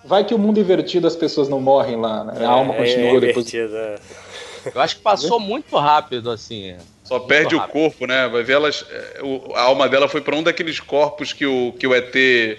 vai 0.06 0.24
que 0.24 0.34
o 0.34 0.38
mundo 0.40 0.60
invertido 0.60 1.06
as 1.08 1.16
pessoas 1.16 1.50
não 1.50 1.60
morrem 1.60 1.98
lá, 2.00 2.24
né? 2.24 2.46
A 2.46 2.50
alma 2.50 2.74
É, 2.76 2.78
continua 2.78 3.18
é 3.18 3.20
depois. 3.20 3.54
é. 3.54 3.96
Eu 4.74 4.82
acho 4.82 4.96
que 4.98 5.02
passou 5.02 5.40
muito 5.40 5.76
rápido, 5.78 6.30
assim. 6.30 6.76
Só 7.04 7.20
perde 7.20 7.56
o 7.56 7.58
rápido. 7.58 7.74
corpo, 7.74 8.06
né? 8.06 8.28
Vai 8.30 8.44
ver 8.44 8.54
elas. 8.54 8.86
é, 8.90 9.22
o- 9.24 9.54
a 9.56 9.62
alma 9.64 9.90
dela 9.90 10.08
foi 10.08 10.22
pra 10.22 10.36
um 10.36 10.44
daqueles 10.44 10.80
corpos 10.80 11.34
que 11.34 11.46
o, 11.46 11.74
que 11.78 11.86
o 11.88 11.94
ET 11.96 12.58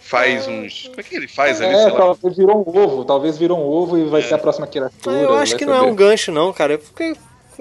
faz 0.00 0.46
uns. 0.48 0.88
Como 0.88 1.00
é 1.00 1.02
que 1.02 1.14
ele 1.14 1.28
faz 1.28 1.60
ali? 1.60 1.72
É, 1.74 1.82
sei 1.84 1.92
lá? 1.92 1.98
talvez 1.98 2.36
virou 2.36 2.56
um 2.66 2.78
ovo, 2.78 3.04
talvez 3.04 3.38
virou 3.38 3.58
um 3.58 3.62
ovo 3.64 3.98
e 3.98 4.04
vai 4.04 4.22
ser 4.22 4.34
a 4.34 4.38
próxima 4.38 4.66
criatura. 4.66 5.16
Ah, 5.16 5.20
eu 5.22 5.34
acho 5.34 5.56
que 5.56 5.64
não 5.64 5.74
é 5.74 5.82
um 5.82 5.94
gancho, 5.94 6.32
não, 6.32 6.52
cara. 6.52 6.78
Porque, 6.78 7.14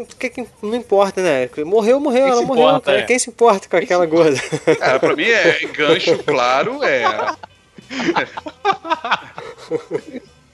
porque 0.06 0.30
que- 0.30 0.46
não 0.62 0.76
importa, 0.76 1.22
né? 1.22 1.50
Morreu, 1.66 2.00
morreu, 2.00 2.24
Quem 2.24 2.32
ela 2.32 2.42
se 2.42 2.46
morreu. 2.48 2.64
importa, 2.68 2.86
cara. 2.88 3.00
é. 3.00 3.04
Quem 3.04 3.20
se 3.20 3.30
importa 3.30 3.68
com 3.70 3.76
aquela 3.78 4.06
gorda? 4.06 4.40
Cara, 4.80 5.00
pra 5.00 5.16
mim 5.16 5.26
é 5.26 5.66
gancho, 5.68 6.18
claro, 6.24 6.84
é. 6.84 7.04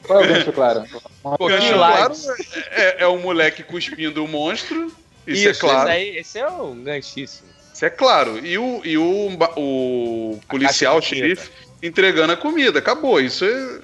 Qual 0.03 0.21
é 0.21 0.23
o 0.23 0.27
gancho, 0.27 0.53
claro? 0.53 0.83
Pô, 1.37 1.47
Gancho, 1.47 1.67
que 1.67 1.73
claro, 1.73 2.13
é, 2.71 3.03
é 3.03 3.07
o 3.07 3.17
moleque 3.17 3.63
cuspindo 3.63 4.23
o 4.23 4.27
monstro. 4.27 4.91
Isso, 5.25 5.49
Isso, 5.49 5.65
é 5.65 5.69
claro. 5.69 5.89
esse, 5.89 5.97
aí, 5.97 6.17
esse 6.17 6.39
é 6.39 6.47
o 6.47 6.73
ganchíssimo. 6.73 7.49
Isso 7.73 7.85
é 7.85 7.89
claro. 7.89 8.39
E 8.45 8.57
o, 8.57 8.81
e 8.85 8.97
o, 8.97 9.37
o 9.57 10.39
policial, 10.47 10.97
o 10.97 11.01
xerife, 11.01 11.49
entregando 11.83 12.31
a 12.33 12.37
comida. 12.37 12.79
Acabou. 12.79 13.19
Isso 13.19 13.43
é, 13.43 13.79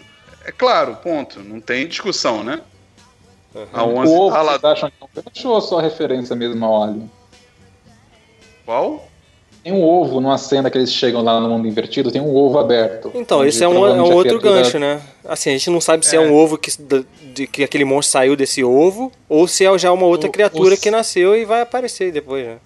é 0.46 0.52
claro, 0.52 0.96
ponto. 0.96 1.42
Não 1.42 1.60
tem 1.60 1.86
discussão, 1.88 2.44
né? 2.44 2.62
A 3.74 3.84
O 3.84 3.98
11 3.98 4.12
ovo, 4.14 4.30
lá. 4.30 4.44
vocês 4.44 4.64
acham 4.64 4.90
que 4.90 4.96
é 5.02 5.06
um 5.06 5.24
gancho 5.24 5.50
ou 5.50 5.62
só 5.62 5.80
referência 5.80 6.36
mesmo 6.36 6.66
ao 6.66 6.84
Alien? 6.84 7.10
Qual? 8.66 9.08
Tem 9.64 9.72
um 9.72 9.82
ovo 9.84 10.20
numa 10.20 10.38
cena 10.38 10.70
que 10.70 10.78
eles 10.78 10.92
chegam 10.92 11.22
lá 11.22 11.40
no 11.40 11.48
mundo 11.50 11.66
invertido, 11.68 12.12
tem 12.12 12.22
um 12.22 12.36
ovo 12.36 12.60
aberto. 12.60 13.12
Então, 13.16 13.46
esse 13.46 13.64
é 13.64 13.68
um, 13.68 13.86
é 13.88 13.94
um 13.94 14.14
outro 14.14 14.40
gancho, 14.42 14.78
né? 14.78 15.02
Assim, 15.24 15.52
a 15.52 15.54
gente 15.54 15.70
não 15.70 15.80
sabe 15.80 16.06
se 16.06 16.18
é, 16.18 16.20
um 16.20 16.34
ovo 16.34 16.58
que, 16.58 16.70
de, 17.34 17.48
que 17.48 17.64
aquele 17.64 17.86
monstro 17.86 18.12
saiu 18.12 18.36
desse 18.36 18.62
ovo, 18.62 19.10
ou 19.30 19.48
se 19.48 19.66
é 19.66 19.78
já 19.78 19.90
uma 19.94 20.06
outra 20.06 20.28
Ou- 20.28 20.34
criatura 20.34 20.72
ou 20.72 20.76
se- 20.76 20.82
que 20.82 20.92
nasceu 20.92 21.34
e 21.36 21.46
vai 21.46 21.62
aparecer 21.62 22.12
depois, 22.12 22.46
né? 22.46 22.58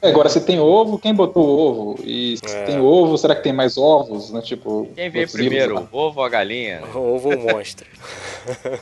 É, 0.00 0.08
agora, 0.10 0.28
se 0.28 0.40
tem 0.40 0.60
ovo, 0.60 0.98
quem 0.98 1.12
botou 1.12 1.44
o 1.44 1.58
ovo? 1.58 2.00
E 2.04 2.36
se 2.36 2.56
É. 2.56 2.62
tem 2.64 2.80
ovo, 2.80 3.18
será 3.18 3.34
que 3.34 3.42
tem 3.42 3.52
mais 3.52 3.76
ovos, 3.76 4.30
né? 4.30 4.40
Tipo, 4.40 4.88
Quem 4.94 5.10
veio 5.10 5.28
primeiro, 5.28 5.88
o 5.90 5.96
ovo 5.96 6.20
ou 6.20 6.24
a 6.26 6.28
galinha? 6.28 6.82
O 6.94 7.14
ovo 7.16 7.30
ou 7.30 7.38
monstro. 7.38 7.86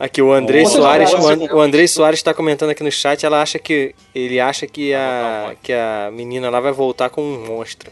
Aqui, 0.00 0.20
o 0.20 0.32
Andrei 0.32 0.64
Você 0.64 0.78
Soares, 0.78 1.12
o, 1.12 1.16
conhece 1.18 1.44
An- 1.44 1.54
o 1.56 1.60
Andrei 1.60 1.86
Soares 1.86 2.18
está 2.18 2.34
comentando 2.34 2.70
aqui 2.70 2.82
no 2.82 2.90
chat, 2.90 3.24
ela 3.24 3.40
acha 3.40 3.56
que 3.58 3.94
ele 4.12 4.40
acha 4.40 4.66
que 4.66 4.92
a 4.92 5.54
que 5.62 5.72
a 5.72 6.10
menina 6.12 6.50
lá 6.50 6.58
vai 6.58 6.72
voltar 6.72 7.08
com 7.08 7.22
um 7.22 7.46
monstro. 7.46 7.88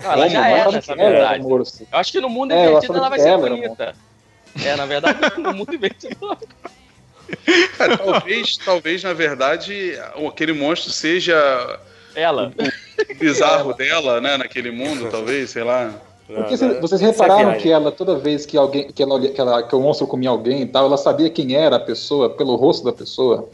Não, 0.00 0.12
ela 0.12 0.28
já 0.28 0.48
era, 0.48 0.70
na 0.70 0.78
era 0.78 0.94
verdade. 1.10 1.44
Eu 1.50 1.64
acho 1.98 2.12
que 2.12 2.20
no 2.20 2.28
mundo 2.28 2.52
É, 2.52 2.66
invertido 2.68 2.96
ela 2.96 3.08
vai 3.08 3.18
ser 3.18 3.36
bonita. 3.36 3.96
É, 4.64 4.76
na 4.76 4.86
verdade, 4.86 5.18
no 5.40 5.52
mundo 5.52 5.74
invertido. 5.74 6.38
Cara, 7.78 7.96
talvez, 7.98 8.56
talvez, 8.56 9.02
na 9.02 9.12
verdade, 9.12 9.98
aquele 10.28 10.52
monstro 10.52 10.92
seja 10.92 11.78
Ela. 12.14 12.52
o 13.10 13.14
bizarro 13.18 13.74
dela, 13.74 14.20
né? 14.20 14.36
Naquele 14.36 14.70
mundo, 14.70 15.08
talvez, 15.10 15.50
sei 15.50 15.64
lá. 15.64 15.92
Porque 16.26 16.56
vocês 16.56 17.00
isso 17.00 17.04
é 17.04 17.06
repararam 17.26 17.58
que 17.58 17.70
ela, 17.70 17.92
toda 17.92 18.16
vez 18.16 18.46
que 18.46 18.56
alguém, 18.56 18.90
que, 18.90 19.02
ela, 19.02 19.14
olha- 19.14 19.30
que, 19.30 19.40
ela- 19.40 19.62
que 19.62 19.74
o 19.74 19.80
monstro 19.80 20.06
comia 20.06 20.30
alguém 20.30 20.62
e 20.62 20.66
tal, 20.66 20.86
ela 20.86 20.96
sabia 20.96 21.28
quem 21.28 21.54
era 21.54 21.76
a 21.76 21.80
pessoa 21.80 22.30
pelo 22.30 22.56
rosto 22.56 22.84
da 22.84 22.92
pessoa 22.92 23.48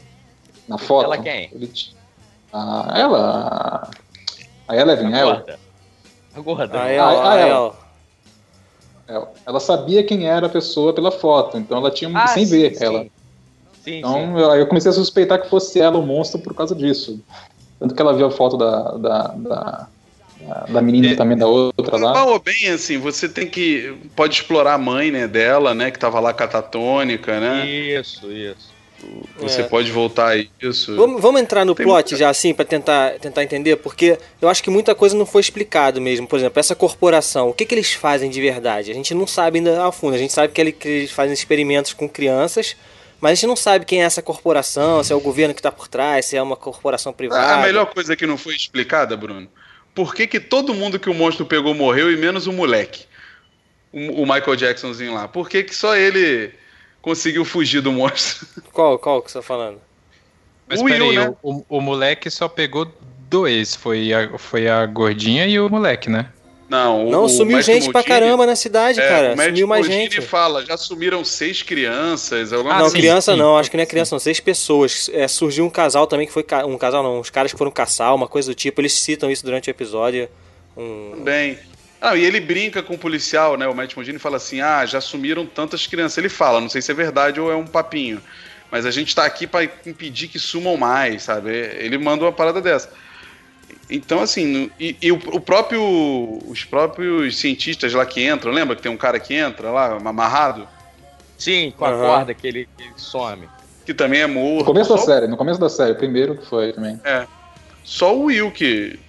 na 0.67 0.77
foto. 0.77 1.05
Ela 1.05 1.17
quem? 1.17 1.49
Ele 1.51 1.69
a, 2.53 2.93
ela. 2.95 3.91
A 4.67 4.75
Eleven, 4.75 5.13
A 5.13 5.17
ela, 5.17 5.33
gorda. 5.35 5.59
A 6.35 6.39
gorda. 6.39 6.81
Ah, 6.83 6.87
ela, 6.89 7.11
Ah, 7.11 7.31
ah, 7.31 7.35
ela. 7.37 7.49
ela. 7.49 7.75
ela. 9.07 9.31
Ela 9.45 9.59
sabia 9.59 10.03
quem 10.03 10.27
era 10.27 10.45
a 10.45 10.49
pessoa 10.49 10.93
pela 10.93 11.11
foto, 11.11 11.57
então 11.57 11.77
ela 11.79 11.91
tinha. 11.91 12.09
Ah, 12.17 12.27
sem 12.27 12.45
sim, 12.45 12.51
ver 12.61 12.75
sim. 12.75 12.85
ela. 12.85 13.05
Sim, 13.83 13.91
sim. 13.91 13.97
Então 13.99 14.37
eu, 14.39 14.51
aí 14.51 14.59
eu 14.59 14.67
comecei 14.67 14.89
a 14.91 14.93
suspeitar 14.93 15.41
que 15.41 15.49
fosse 15.49 15.79
ela 15.79 15.97
o 15.97 16.05
monstro 16.05 16.39
por 16.39 16.53
causa 16.53 16.75
disso. 16.75 17.19
Tanto 17.79 17.95
que 17.95 18.01
ela 18.01 18.13
viu 18.13 18.25
a 18.27 18.31
foto 18.31 18.57
da, 18.57 18.91
da, 18.97 19.27
da, 19.37 19.87
da- 20.69 20.81
menina 20.81 21.11
É. 21.11 21.15
também, 21.15 21.37
da 21.37 21.47
outra 21.47 21.97
lá. 21.97 22.13
Mal 22.13 22.29
ou 22.29 22.39
bem, 22.39 22.67
assim, 22.69 22.97
você 22.97 23.27
tem 23.29 23.47
que. 23.47 23.95
Pode 24.15 24.35
explorar 24.35 24.73
a 24.73 24.77
mãe, 24.77 25.11
né, 25.11 25.27
dela, 25.27 25.73
né? 25.73 25.89
Que 25.91 25.97
tava 25.99 26.19
lá 26.19 26.33
catatônica, 26.33 27.39
né? 27.39 27.65
Isso, 27.67 28.31
isso. 28.31 28.77
Você 29.39 29.61
É. 29.61 29.63
pode 29.63 29.89
voltar 29.93 30.33
a 30.37 30.45
isso. 30.61 30.93
Vamos, 30.97 31.21
vamos 31.21 31.39
entrar 31.39 31.63
no 31.63 31.73
Tem 31.73 31.85
plot 31.85 31.95
muita- 32.11 32.17
já 32.17 32.29
assim, 32.29 32.53
pra 32.53 32.65
tentar, 32.65 33.11
tentar 33.19 33.45
entender, 33.45 33.77
porque 33.77 34.17
eu 34.41 34.49
acho 34.49 34.61
que 34.61 34.69
muita 34.69 34.93
coisa 34.93 35.15
não 35.15 35.25
foi 35.25 35.39
explicado 35.39 36.01
mesmo. 36.01 36.27
Por 36.27 36.37
exemplo, 36.37 36.59
essa 36.59 36.75
corporação, 36.75 37.47
o 37.49 37.53
que, 37.53 37.65
que 37.65 37.73
eles 37.73 37.93
fazem 37.93 38.29
de 38.29 38.41
verdade? 38.41 38.91
A 38.91 38.93
gente 38.93 39.13
não 39.13 39.25
sabe 39.25 39.59
ainda 39.59 39.85
a 39.85 39.91
fundo. 39.93 40.15
A 40.15 40.17
gente 40.17 40.33
sabe 40.33 40.51
que 40.51 40.59
ele- 40.59 40.73
que 40.73 40.85
eles 40.89 41.11
fazem 41.11 41.33
experimentos 41.33 41.93
com 41.93 42.09
crianças, 42.09 42.75
mas 43.21 43.31
a 43.31 43.35
gente 43.35 43.47
não 43.47 43.55
sabe 43.55 43.85
quem 43.85 44.01
é 44.01 44.05
essa 44.05 44.21
corporação, 44.21 45.03
se 45.03 45.11
é 45.11 45.15
o 45.15 45.19
governo 45.19 45.53
que 45.53 45.61
tá 45.61 45.71
por 45.71 45.87
trás, 45.87 46.25
se 46.25 46.37
é 46.37 46.41
uma 46.41 46.55
corporação 46.55 47.11
privada. 47.11 47.55
A 47.55 47.61
melhor 47.61 47.85
coisa 47.87 48.15
que 48.15 48.25
não 48.25 48.37
foi 48.37 48.55
explicada, 48.55 49.15
Bruno, 49.17 49.49
por 49.93 50.15
que, 50.15 50.25
que 50.27 50.39
todo 50.39 50.73
mundo 50.73 50.99
que 50.99 51.09
o 51.09 51.13
monstro 51.13 51.45
pegou 51.45 51.73
morreu 51.73 52.11
e 52.11 52.17
menos 52.17 52.47
o 52.47 52.53
moleque? 52.53 53.05
O, 53.91 54.23
o 54.23 54.25
Michael 54.25 54.55
Jacksonzinho 54.55 55.13
lá. 55.13 55.27
Por 55.27 55.49
que, 55.49 55.63
que 55.63 55.75
só 55.75 55.95
ele 55.95 56.53
conseguiu 57.01 57.43
fugir 57.43 57.81
do 57.81 57.91
monstro? 57.91 58.47
Qual, 58.71 58.97
qual 58.99 59.21
que 59.21 59.31
você 59.31 59.39
tá 59.39 59.43
falando? 59.43 59.81
Mas 60.67 60.79
O 60.79 60.83
Will, 60.83 60.93
peraí, 60.93 61.17
né? 61.17 61.35
o, 61.41 61.65
o 61.67 61.81
moleque 61.81 62.29
só 62.29 62.47
pegou 62.47 62.89
dois. 63.27 63.75
Foi 63.75 64.13
a, 64.13 64.37
foi 64.37 64.69
a 64.69 64.85
gordinha 64.85 65.47
e 65.47 65.59
o 65.59 65.67
moleque, 65.67 66.09
né? 66.09 66.31
Não, 66.69 67.07
o, 67.07 67.11
não, 67.11 67.23
o 67.23 67.29
sumiu 67.29 67.57
Matt 67.57 67.65
gente 67.65 67.85
pra 67.85 67.93
Maldini- 67.93 68.13
caramba 68.19 68.45
na 68.45 68.55
cidade, 68.55 68.99
é, 69.01 69.07
cara. 69.07 69.33
o 69.33 69.43
Sumiu 69.43 69.67
mais 69.67 69.87
Maldini 69.87 70.03
gente. 70.11 70.21
fala, 70.21 70.63
já 70.63 70.77
sumiram 70.77 71.25
seis 71.25 71.63
crianças, 71.63 72.53
alguma 72.53 72.75
Ah, 72.75 72.79
não, 72.79 72.91
criança 72.91 73.35
não, 73.35 73.57
acho 73.57 73.71
que 73.71 73.75
não 73.77 73.81
é 73.83 73.87
criança, 73.87 74.13
não. 74.13 74.19
Seis 74.19 74.39
pessoas. 74.39 75.09
É, 75.11 75.27
surgiu 75.27 75.65
um 75.65 75.69
casal 75.69 76.05
também 76.05 76.27
que 76.27 76.31
foi. 76.33 76.43
ca- 76.43 76.65
Um 76.67 76.77
casal 76.77 77.01
não, 77.01 77.19
uns 77.19 77.29
caras 77.31 77.51
que 77.51 77.57
foram 77.57 77.71
caçar, 77.71 78.13
uma 78.13 78.27
coisa 78.27 78.51
do 78.51 78.55
tipo. 78.55 78.79
Eles 78.81 78.93
citam 78.93 79.31
isso 79.31 79.43
durante 79.43 79.67
o 79.67 79.71
episódio. 79.71 80.29
Um, 80.77 81.21
Bem. 81.23 81.57
Ah, 81.99 82.15
e 82.15 82.23
ele 82.23 82.39
brinca 82.39 82.81
com 82.83 82.93
o 82.93 82.97
policial, 82.97 83.57
né? 83.57 83.67
O 83.67 83.73
Matt 83.75 83.95
Maldini 83.95 84.19
fala 84.19 84.37
assim: 84.37 84.61
ah, 84.61 84.85
já 84.85 85.01
sumiram 85.01 85.45
tantas 85.47 85.87
crianças. 85.87 86.17
Ele 86.19 86.29
fala, 86.29 86.61
não 86.61 86.69
sei 86.69 86.81
se 86.83 86.91
é 86.91 86.93
verdade 86.93 87.39
ou 87.41 87.51
é 87.51 87.55
um 87.55 87.65
papinho. 87.65 88.21
Mas 88.71 88.85
a 88.85 88.91
gente 88.91 89.15
tá 89.15 89.25
aqui 89.25 89.47
pra 89.47 89.63
impedir 89.63 90.27
que 90.27 90.37
sumam 90.37 90.77
mais, 90.77 91.23
sabe? 91.23 91.49
Ele 91.51 91.97
manda 91.97 92.23
uma 92.23 92.31
parada 92.31 92.61
dessa. 92.61 92.91
Então, 93.89 94.19
assim, 94.21 94.45
no- 94.45 94.71
e, 94.79 94.95
e 95.01 95.11
o, 95.11 95.15
o 95.33 95.39
próprio. 95.39 95.81
Os 96.47 96.63
próprios 96.63 97.37
cientistas 97.39 97.93
lá 97.93 98.05
que 98.05 98.23
entram, 98.25 98.51
lembra 98.51 98.75
que 98.75 98.81
tem 98.81 98.91
um 98.91 98.97
cara 98.97 99.19
que 99.19 99.33
entra 99.33 99.71
lá, 99.71 99.97
amarrado? 99.97 100.67
Sim, 101.37 101.73
com 101.77 101.85
a 101.85 101.91
corda 101.93 102.33
que 102.33 102.45
ele, 102.47 102.67
que 102.77 102.83
ele 102.83 102.93
some. 102.97 103.47
Que 103.85 103.93
também 103.93 104.21
é 104.21 104.27
morto. 104.27 104.59
No 104.59 104.65
começo 104.65 104.89
da 104.91 104.97
Só- 104.97 105.05
série, 105.05 105.27
no 105.27 105.37
começo 105.37 105.59
da 105.59 105.69
série, 105.69 105.95
primeiro 105.95 106.35
que 106.37 106.45
foi 106.45 106.71
também. 106.73 106.99
Só 107.83 108.15
o 108.15 108.25
Will 108.25 108.51
que, 108.51 108.99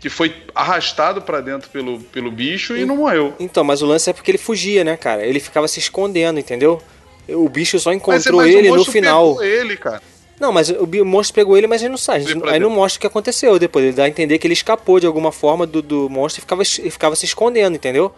que 0.00 0.10
foi 0.10 0.34
arrastado 0.54 1.22
pra 1.22 1.40
dentro 1.40 1.70
pelo, 1.70 2.00
pelo 2.00 2.30
bicho 2.30 2.76
e 2.76 2.84
não 2.84 2.96
morreu. 2.96 3.34
Então, 3.40 3.64
mas 3.64 3.80
o 3.80 3.86
lance 3.86 4.10
é 4.10 4.12
porque 4.12 4.30
ele 4.32 4.38
fugia, 4.38 4.84
né, 4.84 4.96
cara? 4.96 5.24
Ele 5.24 5.40
ficava 5.40 5.66
se 5.68 5.78
escondendo, 5.78 6.38
entendeu? 6.38 6.82
O 7.28 7.48
bicho 7.48 7.78
só 7.78 7.90
Mas, 7.90 7.96
encontrou 7.96 8.36
mas 8.42 8.54
o 8.54 8.58
ele 8.58 8.70
no 8.70 8.84
final. 8.84 9.42
ele, 9.42 9.76
cara. 9.76 10.02
Não, 10.38 10.52
mas 10.52 10.68
o 10.70 11.04
monstro 11.04 11.34
pegou 11.34 11.56
ele, 11.56 11.66
mas 11.66 11.80
ele 11.82 11.90
não 11.90 11.96
sai. 11.96 12.22
Pra 12.22 12.52
Aí 12.52 12.60
não 12.60 12.70
mostra 12.70 12.98
o 12.98 13.00
que 13.00 13.06
aconteceu 13.06 13.58
depois. 13.58 13.84
Ele 13.84 13.94
dá 13.94 14.04
a 14.04 14.08
entender 14.08 14.38
que 14.38 14.46
ele 14.46 14.54
escapou 14.54 15.00
de 15.00 15.06
alguma 15.06 15.32
forma 15.32 15.66
do, 15.66 15.80
do 15.80 16.10
monstro 16.10 16.40
e 16.40 16.42
ficava, 16.42 16.62
e 16.62 16.90
ficava 16.90 17.16
se 17.16 17.24
escondendo, 17.24 17.74
entendeu? 17.76 18.12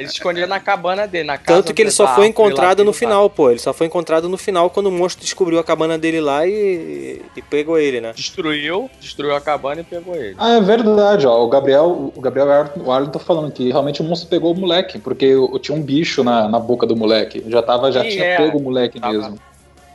Ele 0.00 0.08
se 0.08 0.14
escondia 0.14 0.46
na 0.46 0.58
cabana 0.58 1.06
dele, 1.06 1.24
na 1.24 1.36
casa 1.36 1.60
Tanto 1.60 1.74
que 1.74 1.82
ele 1.82 1.90
só 1.90 2.14
foi 2.14 2.26
encontrado 2.26 2.82
no 2.82 2.90
ele 2.90 2.96
final, 2.96 3.28
pô. 3.28 3.50
Ele 3.50 3.58
só 3.58 3.74
foi 3.74 3.86
encontrado 3.86 4.30
no 4.30 4.38
final 4.38 4.70
quando 4.70 4.86
o 4.86 4.90
monstro 4.90 5.22
descobriu 5.22 5.58
a 5.58 5.64
cabana 5.64 5.98
dele 5.98 6.22
lá 6.22 6.46
e, 6.46 7.20
e 7.36 7.42
pegou 7.42 7.78
ele, 7.78 8.00
né? 8.00 8.14
Destruiu, 8.16 8.90
destruiu 8.98 9.36
a 9.36 9.42
cabana 9.42 9.82
e 9.82 9.84
pegou 9.84 10.16
ele. 10.16 10.34
Ah, 10.38 10.54
é 10.54 10.60
verdade, 10.62 11.26
ó. 11.26 11.44
O 11.44 11.48
Gabriel, 11.50 12.12
o 12.16 12.18
Gabriel 12.18 12.50
Arlen- 12.50 12.82
o 12.82 12.90
Arlen 12.90 13.10
tá 13.10 13.18
falando 13.18 13.52
que 13.52 13.68
realmente 13.70 14.00
o 14.00 14.04
monstro 14.04 14.30
pegou 14.30 14.54
o 14.54 14.56
moleque, 14.58 14.98
porque 14.98 15.26
eu, 15.26 15.58
tinha 15.58 15.76
um 15.76 15.82
bicho 15.82 16.24
na, 16.24 16.48
na 16.48 16.58
boca 16.58 16.86
do 16.86 16.96
moleque. 16.96 17.44
Já 17.48 17.60
tava, 17.62 17.92
já 17.92 18.02
Sim, 18.02 18.08
tinha 18.08 18.24
é. 18.24 18.36
pego 18.38 18.56
o 18.56 18.62
moleque 18.62 18.98
Tava. 18.98 19.12
mesmo. 19.12 19.38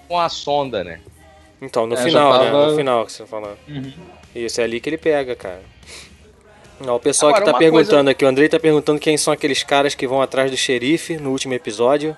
Com 0.07 0.19
a 0.19 0.29
sonda, 0.29 0.83
né? 0.83 0.99
Então, 1.65 1.87
no 1.87 1.95
É, 1.95 1.97
final, 1.97 2.33
né? 2.39 2.45
tava- 2.51 2.67
No 2.71 2.75
final 2.75 3.05
que 3.05 3.11
você 3.11 3.23
tá 3.23 3.27
falando. 3.27 3.57
Uhum. 3.67 3.91
Isso, 4.35 4.61
é 4.61 4.63
ali 4.63 4.79
que 4.79 4.89
ele 4.89 4.97
pega, 4.97 5.35
cara. 5.35 5.61
Ó, 6.85 6.95
o 6.95 6.99
pessoal 6.99 7.29
Agora, 7.29 7.45
que 7.45 7.51
tá 7.51 7.57
perguntando 7.57 7.87
coisa- 7.89 8.11
aqui, 8.11 8.25
o 8.25 8.27
Andrei 8.27 8.49
tá 8.49 8.59
perguntando 8.59 8.99
quem 8.99 9.17
são 9.17 9.33
aqueles 9.33 9.63
caras 9.63 9.95
que 9.95 10.05
vão 10.07 10.21
atrás 10.21 10.51
do 10.51 10.57
xerife 10.57 11.15
no 11.17 11.31
último 11.31 11.53
episódio. 11.53 12.15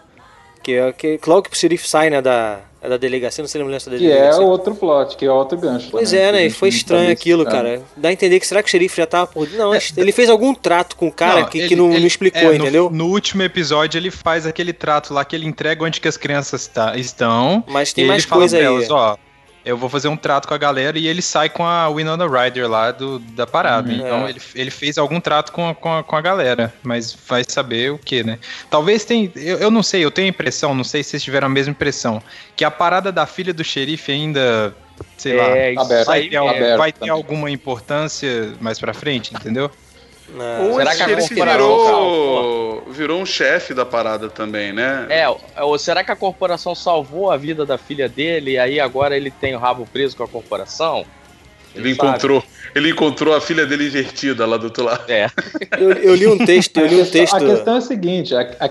Que 0.64 0.74
é 0.74 0.92
que, 0.92 1.20
logo 1.28 1.44
que 1.44 1.56
o 1.56 1.58
xerife 1.60 1.88
sai, 1.88 2.10
né, 2.10 2.20
da, 2.22 2.60
é 2.82 2.90
da 2.90 2.98
delegacia, 2.98 3.42
não 3.44 3.48
sei 3.48 3.62
se 3.62 3.64
lembra 3.64 3.80
da 3.80 3.98
Que 3.98 4.12
é 4.12 4.16
delegacia. 4.16 4.42
outro 4.44 4.76
plot, 4.76 5.16
que 5.16 5.24
é 5.26 5.32
outro 5.32 5.58
gancho. 5.58 5.90
Pois 5.92 6.10
também, 6.10 6.26
é, 6.26 6.32
né? 6.32 6.46
E 6.48 6.50
foi 6.50 6.70
não 6.72 6.76
estranho 6.76 7.12
aquilo, 7.12 7.46
cara. 7.46 7.84
Dá 7.96 8.10
a 8.10 8.12
entender 8.12 8.40
que 8.40 8.48
será 8.48 8.62
que 8.64 8.68
o 8.68 8.72
xerife 8.72 8.98
já 8.98 9.06
tava 9.06 9.28
por. 9.28 9.48
Não, 9.52 9.72
ele 9.96 10.12
fez 10.12 10.30
algum 10.30 10.54
trato 10.56 10.96
com 10.98 11.08
o 11.08 11.12
cara 11.12 11.42
Não, 11.42 11.48
que, 11.48 11.60
ele- 11.60 11.68
que 11.70 11.76
não, 11.76 11.92
ele- 11.92 12.00
não 12.00 12.08
explicou, 12.08 12.42
é, 12.42 12.58
no- 12.58 12.64
entendeu? 12.66 12.90
No, 12.92 13.06
último 13.06 13.44
episódio 13.44 13.98
ele 14.00 14.10
faz 14.12 14.46
aquele 14.48 14.74
trato 14.74 15.14
lá 15.14 15.24
que 15.24 15.36
ele 15.36 15.46
entrega 15.46 15.86
onde 15.86 16.02
que 16.02 16.08
as 16.08 16.18
crianças 16.18 16.66
tá- 16.68 16.98
estão. 16.98 17.64
Mas 17.68 17.94
tem 17.94 18.02
ele 18.04 18.10
mais 18.12 18.26
fala 18.26 18.42
coisa 18.42 18.58
aí. 18.58 18.64
elas, 18.64 18.90
ó, 18.90 19.18
eu 19.68 19.78
vou 19.78 19.90
fazer 19.90 20.08
um 20.08 20.16
trato 20.16 20.48
com 20.48 20.54
a 20.54 20.58
galera 20.58 20.98
e 20.98 21.08
ele 21.08 21.22
sai 21.22 21.50
com 21.50 21.66
a 21.66 21.90
Winona 21.90 22.26
Ryder 22.26 22.70
lá 22.70 22.90
do, 22.92 23.20
da 23.20 23.46
parada. 23.46 23.90
Uhum. 23.90 23.96
então 23.96 24.26
É. 24.26 24.30
ele, 24.30 24.42
ele 24.56 24.72
fez 24.72 24.98
algum 24.98 25.20
trato 25.20 25.52
com 25.52 25.70
a, 25.70 25.76
com, 25.76 25.98
a, 25.98 26.04
com 26.04 26.16
a 26.16 26.22
galera, 26.22 26.74
mas 26.82 27.16
vai 27.28 27.44
saber 27.46 27.92
o 27.92 27.98
que, 27.98 28.24
né? 28.24 28.40
Talvez 28.70 29.04
tenha. 29.04 29.30
Eu, 29.36 29.58
eu 29.58 29.70
não 29.70 29.84
sei, 29.84 30.06
eu 30.06 30.12
tenho 30.12 30.28
a 30.28 30.30
impressão, 30.30 30.74
não 30.74 30.86
sei 30.86 31.04
se 31.04 31.12
vocês 31.12 31.24
tiveram 31.24 31.48
a 31.48 31.50
mesma 31.50 31.72
impressão, 31.72 32.22
que 32.56 32.64
a 32.64 32.72
parada 32.72 33.12
da 33.12 33.26
filha 33.26 33.54
do 33.54 33.64
xerife 33.64 34.12
ainda. 34.12 34.74
Sei 35.16 35.36
lá. 35.36 35.44
é, 35.56 35.74
isso 35.74 35.82
aberto. 35.82 36.08
Vai 36.08 36.28
ter, 36.28 36.38
aberto 36.38 36.78
vai 36.78 36.92
ter 36.92 37.10
alguma 37.10 37.52
importância 37.52 38.54
mais 38.60 38.80
pra 38.80 38.96
frente, 38.96 39.36
entendeu? 39.36 39.70
Ou 40.62 40.76
Será 40.78 40.96
que 40.96 41.04
a 41.04 41.16
corporação- 41.16 41.36
virou, 41.36 42.84
virou 42.92 43.22
um 43.22 43.26
chefe 43.26 43.74
da 43.74 43.86
parada 43.86 44.30
também, 44.30 44.74
né? 44.74 45.06
É, 45.10 45.26
ou 45.62 45.78
será 45.80 46.04
que 46.04 46.12
a 46.12 46.16
corporação 46.16 46.76
salvou 46.76 47.32
a 47.32 47.38
vida 47.38 47.66
da 47.66 47.78
filha 47.78 48.10
dele 48.10 48.52
e 48.52 48.58
aí 48.60 48.80
agora 48.80 49.16
ele 49.16 49.32
tem 49.32 49.56
o 49.56 49.60
rabo 49.60 49.88
preso 49.92 50.18
com 50.18 50.24
a 50.24 50.28
corporação? 50.28 51.06
Ele 51.76 51.94
sabe. 51.96 52.10
encontrou, 52.10 52.44
ele 52.76 52.90
encontrou 52.90 53.36
a 53.36 53.40
filha 53.42 53.66
dele 53.66 53.86
invertida 53.88 54.46
lá 54.46 54.58
do 54.58 54.66
outro 54.66 54.84
lado. 54.84 55.04
É. 55.10 55.30
eu, 55.80 55.92
eu 55.94 56.16
li 56.16 56.28
um 56.28 56.38
texto, 56.44 56.78
eu 56.80 56.88
li 56.88 56.96
um 56.96 57.02
A 57.02 57.06
questão- 57.06 57.22
texto. 57.22 57.36
A 57.36 57.40
questão 57.40 57.76
é 57.76 57.78
a 57.78 57.82
seguinte, 57.82 58.36
a, 58.36 58.42
a, 58.60 58.70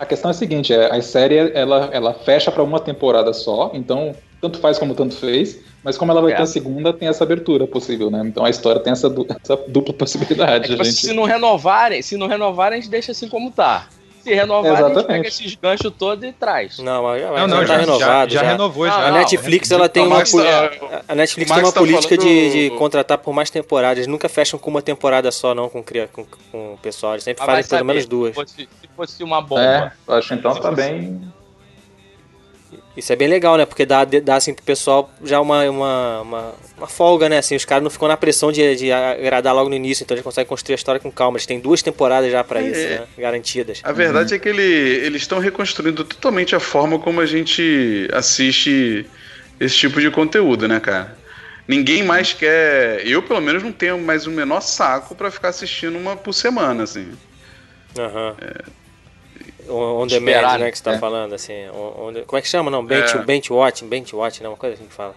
a 0.00 0.06
questão 0.06 0.30
é 0.30 0.32
a 0.32 0.34
seguinte, 0.34 0.74
é, 0.74 0.94
a 0.94 1.00
série 1.00 1.36
ela, 1.54 1.88
ela 1.92 2.12
fecha 2.14 2.50
para 2.50 2.62
uma 2.62 2.80
temporada 2.80 3.32
só, 3.32 3.70
então 3.74 4.14
tanto 4.40 4.58
faz 4.58 4.76
como 4.78 4.94
tanto 4.94 5.14
fez, 5.16 5.58
mas 5.84 5.96
como 5.96 6.12
ela 6.12 6.20
vai 6.22 6.32
É. 6.32 6.36
ter 6.36 6.42
a 6.42 6.46
segunda, 6.46 6.92
tem 6.92 7.08
essa 7.08 7.24
abertura 7.24 7.66
possível, 7.66 8.10
né? 8.10 8.22
Então 8.24 8.44
a 8.44 8.50
história 8.50 8.80
tem 8.80 8.92
essa, 8.92 9.08
du- 9.10 9.26
essa 9.42 9.56
dupla 9.68 9.94
É 9.94 9.96
possibilidade. 9.98 10.68
tipo 10.68 10.78
a 10.78 10.82
assim, 10.82 10.90
gente... 10.92 11.06
se 11.06 11.12
não 11.12 11.24
renovarem, 11.24 12.02
se 12.02 12.16
não 12.16 12.26
renovarem, 12.26 12.78
a 12.78 12.80
gente 12.80 12.90
deixa 12.90 13.12
assim 13.12 13.28
como 13.28 13.50
tá. 13.50 13.88
Se 14.22 14.32
renovarem, 14.32 14.70
a 14.70 14.76
gente 14.76 14.90
Exatamente. 14.92 15.06
pega 15.16 15.28
esses 15.28 15.54
ganchos 15.56 15.92
todos 15.98 16.22
e 16.24 16.30
traz. 16.32 16.78
Não, 16.78 17.02
mas 17.02 17.20
já, 17.20 17.28
Não, 17.28 17.36
já 17.36 17.46
não, 17.48 17.56
tá 17.58 17.66
já, 17.66 17.76
renovado. 17.76 18.00
já, 18.32 18.38
já. 18.38 18.44
já 18.46 18.52
renovou, 18.52 18.84
Ah, 18.84 18.88
já. 18.90 18.96
A 18.98 19.10
não, 19.10 19.18
Netflix 19.18 19.70
ela 19.72 19.88
tem 19.88 20.06
uma 20.06 20.22
tá- 20.22 20.70
a 21.08 21.14
Netflix 21.16 21.50
o 21.50 21.54
tem 21.54 21.64
uma 21.64 21.72
tá 21.72 21.80
política 21.80 22.16
de, 22.16 22.24
falando- 22.24 22.52
de 22.52 22.70
contratar 22.78 23.18
por 23.18 23.34
mais 23.34 23.50
temporadas. 23.50 23.98
Eles 23.98 24.06
nunca 24.06 24.28
fecham 24.28 24.60
com 24.60 24.70
uma 24.70 24.80
temporada 24.80 25.32
só, 25.32 25.52
não, 25.56 25.68
com, 25.68 25.82
com, 25.82 26.24
com 26.52 26.74
o 26.74 26.78
pessoal. 26.80 27.14
Eles 27.14 27.24
sempre 27.24 27.44
vai 27.44 27.56
fazem 27.56 27.68
pelo 27.70 27.84
menos 27.84 28.06
duas. 28.06 28.28
Se 28.28 28.34
fosse, 28.36 28.54
se 28.56 28.88
fosse 28.96 29.24
uma 29.24 29.40
bomba. 29.42 29.92
É, 30.08 30.14
acho 30.14 30.34
então 30.34 30.54
tá 30.54 30.70
bem. 30.70 31.20
Isso 32.96 33.12
é 33.12 33.16
bem 33.16 33.26
legal, 33.28 33.56
né? 33.56 33.64
Porque 33.64 33.86
dá, 33.86 34.04
dá 34.04 34.36
assim 34.36 34.52
pro 34.52 34.64
pessoal 34.64 35.10
já 35.24 35.40
uma, 35.40 35.68
uma, 35.70 36.20
uma, 36.20 36.54
uma 36.76 36.86
folga, 36.86 37.28
né? 37.28 37.38
Assim, 37.38 37.56
os 37.56 37.64
caras 37.64 37.82
não 37.82 37.90
ficam 37.90 38.06
na 38.06 38.16
pressão 38.16 38.52
de, 38.52 38.76
de 38.76 38.92
agradar 38.92 39.54
logo 39.54 39.70
no 39.70 39.74
início, 39.74 40.04
então 40.04 40.14
eles 40.14 40.24
conseguem 40.24 40.46
construir 40.48 40.74
a 40.74 40.76
história 40.76 41.00
com 41.00 41.10
calma. 41.10 41.36
Eles 41.38 41.46
têm 41.46 41.58
duas 41.58 41.80
temporadas 41.80 42.30
já 42.30 42.44
pra 42.44 42.60
É. 42.60 42.66
isso, 42.66 42.88
né? 42.88 43.02
Garantidas. 43.16 43.80
A 43.82 43.92
verdade 43.92 44.34
é 44.34 44.38
que 44.38 44.48
ele, 44.48 44.62
eles 44.62 45.22
estão 45.22 45.38
reconstruindo 45.38 46.04
totalmente 46.04 46.54
a 46.54 46.60
forma 46.60 46.98
como 46.98 47.20
a 47.20 47.26
gente 47.26 48.08
assiste 48.12 49.06
esse 49.58 49.76
tipo 49.76 50.00
de 50.00 50.10
conteúdo, 50.10 50.68
né, 50.68 50.78
cara? 50.80 51.16
ninguém 51.66 52.02
mais 52.02 52.32
quer. 52.32 53.06
Eu, 53.06 53.22
pelo 53.22 53.40
menos, 53.40 53.62
não 53.62 53.72
tenho 53.72 53.98
mais 53.98 54.26
o 54.26 54.30
menor 54.30 54.60
saco 54.60 55.14
pra 55.14 55.30
ficar 55.30 55.48
assistindo 55.48 55.96
uma 55.96 56.16
por 56.16 56.34
semana, 56.34 56.82
assim. 56.82 57.12
Aham. 57.98 58.34
On, 58.36 58.81
on 59.68 60.06
demand, 60.06 60.30
Esperar, 60.30 60.58
né, 60.58 60.70
que 60.70 60.78
você 60.78 60.84
tá 60.84 60.92
é. 60.94 60.98
falando, 60.98 61.34
assim. 61.34 61.52
on- 61.74 62.08
on- 62.08 62.24
como 62.26 62.38
é 62.38 62.42
que 62.42 62.48
chama? 62.48 62.70
Não, 62.70 62.84
bench, 62.84 63.16
É. 63.16 63.18
bench 63.22 63.52
watch, 63.52 63.84
bench 63.84 64.14
watch, 64.16 64.42
né? 64.42 64.48
Uma 64.48 64.56
coisa 64.56 64.74
assim 64.74 64.86
que 64.86 64.92
fala. 64.94 65.14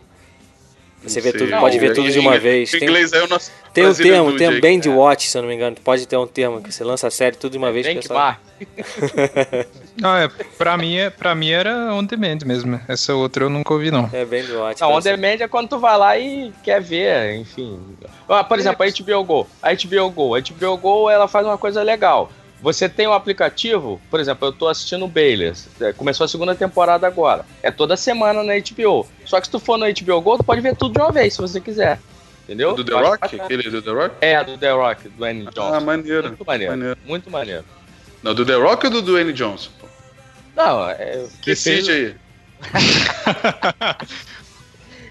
Você 1.03 1.21
vê 1.21 1.31
tudo, 1.31 1.51
Não, 1.51 1.59
pode 1.59 1.77
ver 1.77 1.91
o- 1.91 1.93
tudo 1.93 2.09
de 2.11 2.17
uma 2.17 2.39
vez. 2.39 2.73
Em 2.73 2.79
Tem, 2.79 2.87
inglês 2.89 3.13
aí 3.13 3.21
o 3.21 3.27
nosso. 3.27 3.51
tem 3.71 3.85
um 3.85 3.93
termo, 3.93 4.35
tem 4.37 4.49
um 4.49 4.59
band 4.59 4.89
watch, 4.89 5.29
se 5.29 5.37
eu 5.37 5.43
não 5.43 5.49
me 5.49 5.53
engano. 5.53 5.75
Pode 5.83 6.07
ter 6.07 6.17
um 6.17 6.25
termo 6.25 6.59
que 6.63 6.71
você 6.73 6.83
lança 6.83 7.05
a 7.07 7.11
série 7.11 7.35
tudo 7.35 7.51
de 7.51 7.57
uma 7.59 7.71
vez. 7.71 7.85
que 7.85 7.93
o 7.93 8.01
pessoal- 8.01 8.35
Benchmark. 8.59 9.67
Não, 10.01 10.15
é, 10.17 10.27
pra, 10.57 10.77
mim, 10.77 10.95
é, 10.97 11.09
pra 11.11 11.35
mim 11.35 11.51
era 11.51 11.93
on 11.93 12.03
demand 12.03 12.39
mesmo. 12.45 12.79
Essa 12.87 13.13
outra 13.13 13.43
eu 13.45 13.49
nunca 13.49 13.73
ouvi, 13.73 13.91
não. 13.91 14.09
É 14.11 14.25
band 14.25 14.45
watch. 14.57 14.81
Não, 14.81 14.91
on 14.93 14.99
demand 14.99 15.37
é 15.41 15.47
quando 15.47 15.69
tu 15.69 15.77
vai 15.79 15.97
lá 15.97 16.17
e 16.17 16.51
quer 16.63 16.81
ver, 16.81 17.35
enfim. 17.35 17.79
Ah, 18.27 18.43
Por 18.43 18.57
exemplo, 18.59 18.83
a 18.83 18.87
HBO 18.89 19.23
Go. 19.23 19.47
A 19.61 19.71
HBO 19.73 20.09
Go. 20.09 20.35
A 20.35 20.39
HBO 20.41 20.77
Go, 20.77 21.09
ela 21.09 21.27
faz 21.27 21.45
uma 21.45 21.57
coisa 21.57 21.83
legal. 21.83 22.31
Você 22.65 22.89
tem 22.89 23.05
um 23.07 23.13
aplicativo, 23.13 24.01
por 24.09 24.19
exemplo, 24.19 24.47
eu 24.47 24.51
tô 24.51 24.67
assistindo 24.67 25.05
o 25.05 25.07
Bayless. 25.07 25.67
É, 25.79 25.93
Começou 25.93 26.25
a 26.25 26.27
segunda 26.27 26.55
temporada 26.55 27.05
agora. 27.05 27.45
É 27.61 27.69
toda 27.69 27.95
semana 27.95 28.41
na 28.41 28.53
HBO. 28.55 29.07
Só 29.23 29.39
que 29.39 29.45
se 29.45 29.51
tu 29.51 29.59
for 29.59 29.77
no 29.77 29.85
HBO 29.85 30.19
Go, 30.19 30.37
tu 30.39 30.43
pode 30.43 30.61
ver 30.61 30.75
tudo 30.75 30.93
de 30.93 30.99
uma 30.99 31.11
vez, 31.11 31.35
se 31.35 31.41
você 31.41 31.61
quiser. 31.61 31.99
Entendeu? 32.43 32.73
Do 32.73 32.83
The 32.83 32.93
Rock? 32.93 33.39
Aquele 33.39 33.69
do 33.69 33.81
The 33.83 33.91
Rock? 33.91 34.15
É, 34.19 34.43
do 34.43 34.57
The 34.57 34.71
Rock, 34.71 35.09
do 35.09 35.23
Annie 35.23 35.45
Johnson. 35.45 35.73
Ah, 35.75 35.79
maneiro. 35.79 36.27
Muito 36.29 36.43
maneiro. 36.45 36.71
maneiro. 36.71 36.97
Muito 37.05 37.29
maneiro. 37.29 37.65
Não, 38.23 38.33
do 38.33 38.43
The 38.43 38.55
Rock 38.55 38.87
ou 38.87 38.91
do 38.93 39.01
Dwayne 39.03 39.31
Johnson? 39.31 39.69
Não, 40.55 40.89
é. 40.89 41.23
que 41.43 41.51
Decide 41.51 41.83
fez- 41.83 41.89
aí. 41.89 42.15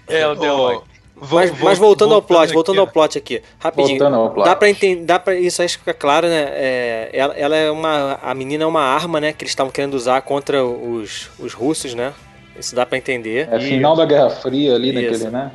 É, 0.07 0.27
o 0.27 0.35
The 0.35 0.47
Rock. 0.49 0.87
Vou- 1.15 1.39
Mas, 1.39 1.49
vou- 1.51 1.59
mas 1.69 1.77
voltando 1.77 2.13
ao 2.13 2.21
plot, 2.21 2.51
voltando 2.53 2.79
ao 2.81 2.87
plot 2.87 3.17
aqui, 3.17 3.41
rapidinho. 3.59 3.97
Voltando 3.99 4.15
ao 4.17 4.29
plot. 4.31 4.45
Dá 4.45 4.55
pra 4.55 4.69
entender, 4.69 5.03
dá 5.05 5.17
para 5.19 5.35
isso 5.35 5.61
aí 5.61 5.69
fica 5.69 5.93
claro, 5.93 6.27
né? 6.27 6.47
É, 6.51 7.09
ela, 7.13 7.33
ela 7.35 7.55
é 7.55 7.71
uma, 7.71 8.19
a 8.21 8.33
menina 8.33 8.63
é 8.63 8.67
uma 8.67 8.81
arma, 8.81 9.19
né? 9.21 9.33
Que 9.33 9.43
eles 9.43 9.51
estavam 9.51 9.71
querendo 9.71 9.93
usar 9.93 10.21
contra 10.21 10.63
os, 10.65 11.29
os 11.39 11.53
russos, 11.53 11.93
né? 11.93 12.13
Isso 12.57 12.73
dá 12.73 12.85
pra 12.85 12.97
entender. 12.97 13.49
É 13.51 13.59
final 13.59 13.95
da 13.97 14.05
Guerra 14.05 14.29
Fria 14.29 14.75
ali 14.75 14.89
Isso. 14.89 15.25
naquele, 15.25 15.29
né? 15.31 15.51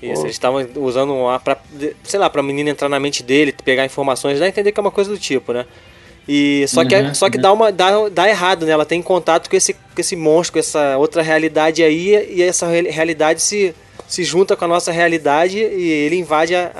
Isso, 0.00 0.22
eles 0.22 0.32
estavam 0.36 0.64
usando 0.76 1.12
uma 1.12 1.40
pra, 1.40 1.56
sei 2.04 2.20
lá, 2.20 2.30
pra 2.30 2.42
menina 2.42 2.70
entrar 2.70 2.88
na 2.88 3.00
mente 3.00 3.22
dele, 3.22 3.52
pegar 3.64 3.84
informações, 3.84 4.38
dá 4.38 4.44
a 4.44 4.48
entender 4.48 4.70
que 4.70 4.78
é 4.78 4.82
uma 4.82 4.90
coisa 4.92 5.10
do 5.10 5.18
tipo, 5.18 5.52
né? 5.52 5.64
E 6.28 6.64
só 6.68 6.84
que, 6.84 6.94
Uhum, 6.94 7.14
só 7.14 7.30
que 7.30 7.38
dá, 7.38 7.52
uma, 7.52 7.70
dá, 7.72 8.08
dá 8.10 8.28
errado, 8.28 8.66
né? 8.66 8.72
Ela 8.72 8.84
tem 8.84 9.00
contato 9.00 9.48
com 9.48 9.56
esse, 9.56 9.72
com 9.74 9.80
esse 9.98 10.14
monstro, 10.16 10.54
com 10.54 10.58
essa 10.58 10.96
outra 10.98 11.22
realidade 11.22 11.82
aí, 11.82 12.28
e 12.32 12.42
essa 12.42 12.66
re- 12.66 12.90
realidade 12.90 13.40
se, 13.42 13.74
se 14.08 14.22
junta 14.24 14.56
com 14.56 14.64
a 14.64 14.68
nossa 14.68 14.92
realidade 14.92 15.58
e 15.58 15.88
ele 15.90 16.16
invade 16.16 16.54
a, 16.54 16.70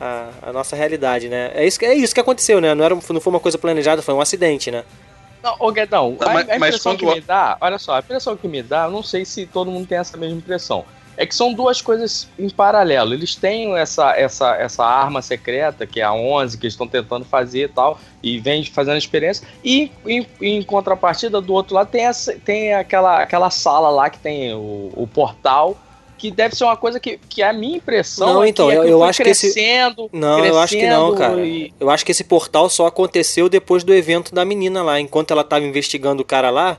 a, 0.00 0.48
a- 0.48 0.52
nossa 0.52 0.76
realidade, 0.76 1.28
né? 1.28 1.50
É 1.54 1.66
isso, 1.66 1.78
que- 1.78 1.86
é 1.86 1.94
isso 1.94 2.14
que 2.14 2.20
aconteceu, 2.20 2.60
né? 2.60 2.74
Não, 2.74 2.84
era, 2.84 2.94
não 2.94 3.00
foi 3.20 3.32
uma 3.32 3.40
coisa 3.40 3.58
planejada, 3.58 4.02
foi 4.02 4.14
um 4.14 4.20
acidente, 4.20 4.70
né? 4.70 4.84
Não, 5.42 5.54
ô 5.58 5.70
Guedão, 5.70 6.16
Não, 6.20 6.28
a, 6.28 6.34
mas- 6.34 6.48
a 6.48 6.56
impressão 6.56 6.92
quando 6.92 6.98
que 6.98 7.06
o- 7.06 7.14
me 7.14 7.20
dá, 7.20 7.56
olha 7.60 7.78
só, 7.78 7.94
a 7.94 7.98
impressão 8.00 8.36
que 8.36 8.48
me 8.48 8.62
dá, 8.62 8.84
eu 8.86 8.90
não 8.90 9.02
sei 9.02 9.24
se 9.24 9.46
todo 9.46 9.70
mundo 9.70 9.86
tem 9.86 9.98
essa 9.98 10.16
mesma 10.16 10.36
impressão. 10.38 10.84
É 11.16 11.26
que 11.26 11.34
são 11.34 11.52
duas 11.52 11.82
coisas 11.82 12.28
em 12.38 12.48
paralelo. 12.48 13.12
Eles 13.12 13.34
têm 13.34 13.76
essa, 13.76 14.12
essa, 14.16 14.54
essa 14.54 14.84
arma 14.84 15.20
secreta, 15.20 15.84
que 15.84 16.00
é 16.00 16.04
a 16.04 16.12
11, 16.12 16.56
que 16.56 16.64
eles 16.66 16.74
estão 16.74 16.86
tentando 16.86 17.24
fazer 17.24 17.64
e 17.64 17.68
tal, 17.68 17.98
e 18.22 18.38
vem 18.38 18.64
fazendo 18.64 18.96
experiência. 18.98 19.44
E 19.64 19.90
em, 20.06 20.24
em 20.40 20.62
contrapartida, 20.62 21.40
do 21.40 21.52
outro 21.52 21.74
lado, 21.74 21.88
tem, 21.88 22.04
essa, 22.04 22.34
tem 22.44 22.72
aquela, 22.72 23.20
aquela 23.20 23.50
sala 23.50 23.90
lá 23.90 24.08
que 24.08 24.18
tem 24.20 24.54
o, 24.54 24.92
o 24.94 25.08
portal, 25.12 25.76
que 26.18 26.30
deve 26.30 26.54
ser 26.56 26.64
uma 26.64 26.76
coisa 26.76 26.98
que, 27.00 27.18
que 27.28 27.42
a 27.42 27.52
minha 27.52 27.76
impressão 27.76 28.34
Não, 28.34 28.42
é 28.44 28.48
então, 28.48 28.68
que 28.68 28.74
eu- 28.74 28.84
eu 28.84 29.02
acho 29.04 29.22
que 29.22 29.28
esse- 29.30 29.52
crescendo, 29.52 30.10
Não, 30.12 30.44
eu 30.44 30.58
acho 30.58 30.76
que 30.76 30.86
não, 30.88 31.12
crescendo 31.14 31.16
cara. 31.36 31.46
e- 31.46 31.72
Eu 31.78 31.88
acho 31.88 32.04
que 32.04 32.10
esse 32.12 32.24
portal 32.24 32.68
só 32.68 32.86
aconteceu 32.86 33.48
depois 33.48 33.84
do 33.84 33.94
evento 33.94 34.34
da 34.34 34.44
menina 34.44 34.82
lá. 34.82 35.00
Enquanto 35.00 35.30
ela 35.30 35.44
tava 35.44 35.64
investigando 35.64 36.20
o 36.22 36.24
cara 36.24 36.50
lá, 36.50 36.76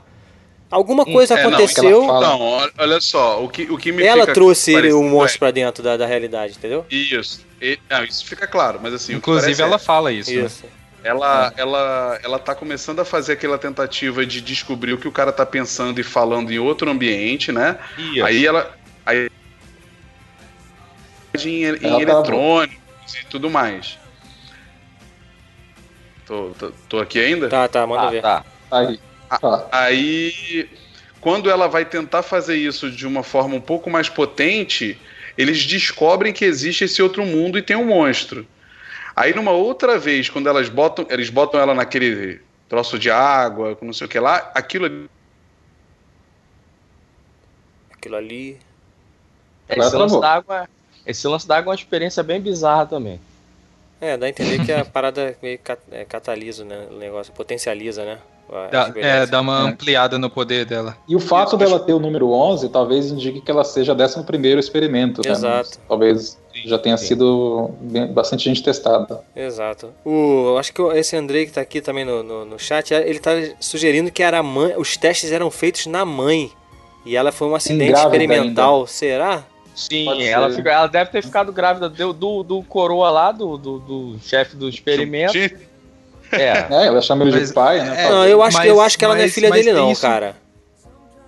alguma 0.70 1.04
coisa 1.04 1.34
É, 1.38 1.42
não, 1.42 1.48
aconteceu. 1.50 2.06
fala- 2.06 2.20
Não, 2.28 2.40
olha- 2.78 3.00
só, 3.00 3.42
o 3.42 3.48
que, 3.48 3.62
o 3.64 3.76
que 3.78 3.90
me 3.90 4.04
ela 4.04 4.20
fica 4.22 4.34
trouxe 4.34 4.70
ele, 4.72 4.80
parecendo 4.82 5.00
o 5.00 5.10
monstro 5.10 5.36
é- 5.36 5.38
pra 5.38 5.50
dentro 5.50 5.82
da, 5.82 5.96
da 5.96 6.06
realidade, 6.06 6.54
entendeu? 6.56 6.84
Isso. 6.90 7.44
E- 7.60 7.78
não, 7.90 8.04
isso 8.04 8.24
fica 8.24 8.46
claro, 8.46 8.78
mas 8.82 8.92
assim. 8.94 9.14
Inclusive, 9.14 9.44
parece 9.46 9.62
ela 9.62 9.76
é- 9.76 9.78
fala 9.78 10.12
isso. 10.12 10.30
né? 10.32 10.44
Isso. 10.44 10.64
Ela, 11.02 11.50
ela, 11.56 12.20
ela 12.22 12.38
tá 12.38 12.54
começando 12.54 13.00
a 13.00 13.06
fazer 13.06 13.32
aquela 13.32 13.56
tentativa 13.56 14.26
de 14.26 14.38
descobrir 14.42 14.92
o 14.92 14.98
que 14.98 15.08
o 15.08 15.12
cara 15.12 15.32
tá 15.32 15.46
pensando 15.46 15.98
e 15.98 16.02
falando 16.04 16.50
em 16.52 16.58
outro 16.58 16.90
ambiente, 16.90 17.50
né? 17.50 17.78
Isso. 17.98 18.22
Aí 18.22 18.46
ela. 18.46 18.70
Aí, 19.06 19.28
em, 21.38 21.64
em 21.64 21.78
tá- 21.78 22.00
eletrônicos 22.00 23.14
e 23.22 23.26
tudo 23.28 23.50
mais. 23.50 23.98
Tô, 26.26 26.50
tô, 26.50 26.70
tô 26.88 26.98
aqui 27.00 27.18
ainda? 27.18 27.48
Tá, 27.48 27.68
tá, 27.68 27.86
manda 27.86 28.06
Ah, 28.06 28.10
ver. 28.10 28.22
tá. 28.22 28.44
Aí. 28.70 29.00
Tá. 29.40 29.68
Aí, 29.72 30.68
quando 31.20 31.50
ela 31.50 31.68
vai 31.68 31.84
tentar 31.84 32.22
fazer 32.22 32.56
isso 32.56 32.90
de 32.90 33.06
uma 33.06 33.22
forma 33.22 33.54
um 33.54 33.60
pouco 33.60 33.88
mais 33.88 34.08
potente, 34.08 35.00
eles 35.38 35.64
descobrem 35.64 36.32
que 36.32 36.44
existe 36.44 36.84
esse 36.84 37.00
outro 37.02 37.24
mundo 37.24 37.58
e 37.58 37.62
tem 37.62 37.76
um 37.76 37.86
monstro. 37.86 38.46
Aí, 39.14 39.34
numa 39.34 39.52
outra 39.52 39.98
vez, 39.98 40.28
quando 40.28 40.48
elas 40.48 40.68
botam, 40.68 41.06
eles 41.10 41.30
botam 41.30 41.60
ela 41.60 41.74
naquele 41.74 42.40
troço 42.68 42.98
de 42.98 43.10
água, 43.10 43.76
com 43.76 43.86
não 43.86 43.92
sei 43.92 44.06
o 44.06 44.10
que 44.10 44.18
lá, 44.18 44.50
aquilo 44.54 44.86
ali 44.86 45.04
Aquilo 48.00 48.16
ali. 48.16 48.58
Esse 49.70 49.78
lance 49.80 49.96
travou. 49.96 50.20
d'água. 50.20 50.68
Esse 51.06 51.26
lance 51.28 51.46
d'água 51.48 51.70
é 51.70 51.72
uma 51.72 51.76
experiência 51.80 52.22
bem 52.22 52.40
bizarra 52.40 52.86
também. 52.86 53.20
É, 54.00 54.16
dá 54.16 54.26
a 54.26 54.28
entender 54.28 54.64
que 54.64 54.72
a 54.72 54.84
parada 54.86 55.36
meio 55.42 55.58
cat, 55.58 55.80
é, 55.92 56.04
catalisa, 56.04 56.64
né? 56.64 56.86
O 56.90 56.94
negócio 56.98 57.32
potencializa, 57.32 58.04
né? 58.04 58.18
Dá, 58.72 58.92
é, 58.96 59.26
dá 59.26 59.40
uma 59.40 59.60
É. 59.60 59.70
ampliada 59.70 60.18
no 60.18 60.28
poder 60.28 60.64
dela. 60.64 60.96
E 61.08 61.14
o 61.14 61.20
fato 61.20 61.50
Isso, 61.50 61.56
dela 61.58 61.78
ter 61.78 61.92
o 61.92 62.00
número 62.00 62.32
11 62.32 62.68
talvez 62.70 63.08
indique 63.12 63.40
que 63.40 63.48
ela 63.48 63.62
seja 63.62 63.94
11 63.94 64.24
primeiro 64.24 64.58
experimento. 64.58 65.22
né? 65.24 65.30
Exato. 65.30 65.78
Talvez 65.86 66.36
já 66.66 66.76
tenha 66.76 66.96
sim. 66.96 67.06
sido 67.06 67.70
bem- 67.80 68.08
bastante 68.12 68.42
gente 68.46 68.60
testada. 68.60 69.22
Exato. 69.36 69.90
O, 70.04 70.56
acho 70.58 70.72
que 70.74 70.82
esse 70.98 71.14
Andrei 71.16 71.46
que 71.46 71.52
tá 71.52 71.60
aqui 71.60 71.80
também 71.80 72.04
no, 72.04 72.24
no, 72.24 72.44
no 72.44 72.58
chat, 72.58 72.92
ele 72.92 73.20
tá 73.20 73.30
sugerindo 73.60 74.10
que 74.10 74.20
era 74.22 74.38
a 74.40 74.42
mãe, 74.42 74.74
os 74.76 74.96
testes 74.96 75.30
eram 75.30 75.48
feitos 75.48 75.86
na 75.86 76.04
mãe. 76.04 76.50
E 77.06 77.14
ela 77.16 77.30
foi 77.30 77.46
um 77.46 77.54
acidente 77.54 77.92
grávida 77.92 78.16
experimental. 78.16 78.84
Será? 78.84 79.44
Sim, 79.74 80.04
Pode 80.04 80.24
ela, 80.26 80.50
fica- 80.50 80.70
ela 80.70 80.86
deve 80.86 81.10
ter 81.10 81.22
ficado 81.22 81.52
grávida 81.52 81.88
do, 81.88 82.12
do, 82.12 82.42
do 82.42 82.62
coroa 82.62 83.10
lá, 83.10 83.32
do, 83.32 83.56
do, 83.56 83.78
do 83.78 84.18
chefe 84.22 84.56
do 84.56 84.68
experimento. 84.68 85.36
É. 85.36 85.50
É, 86.32 86.86
ela 86.86 87.00
chama 87.00 87.24
ele 87.24 87.32
Mas- 87.32 87.48
de 87.48 87.54
pai, 87.54 87.80
né? 87.80 88.04
é, 88.04 88.08
não, 88.10 88.24
eu 88.26 88.40
acho, 88.42 88.60
que 88.60 88.68
eu 88.68 88.76
mas- 88.76 88.86
acho 88.86 88.98
que 88.98 89.04
ela 89.04 89.14
não 89.14 89.20
é 89.20 89.24
mas- 89.24 89.34
filha 89.34 89.48
mas 89.48 89.64
dele, 89.64 89.76
não, 89.76 89.90
isso- 89.90 90.02
cara. 90.02 90.36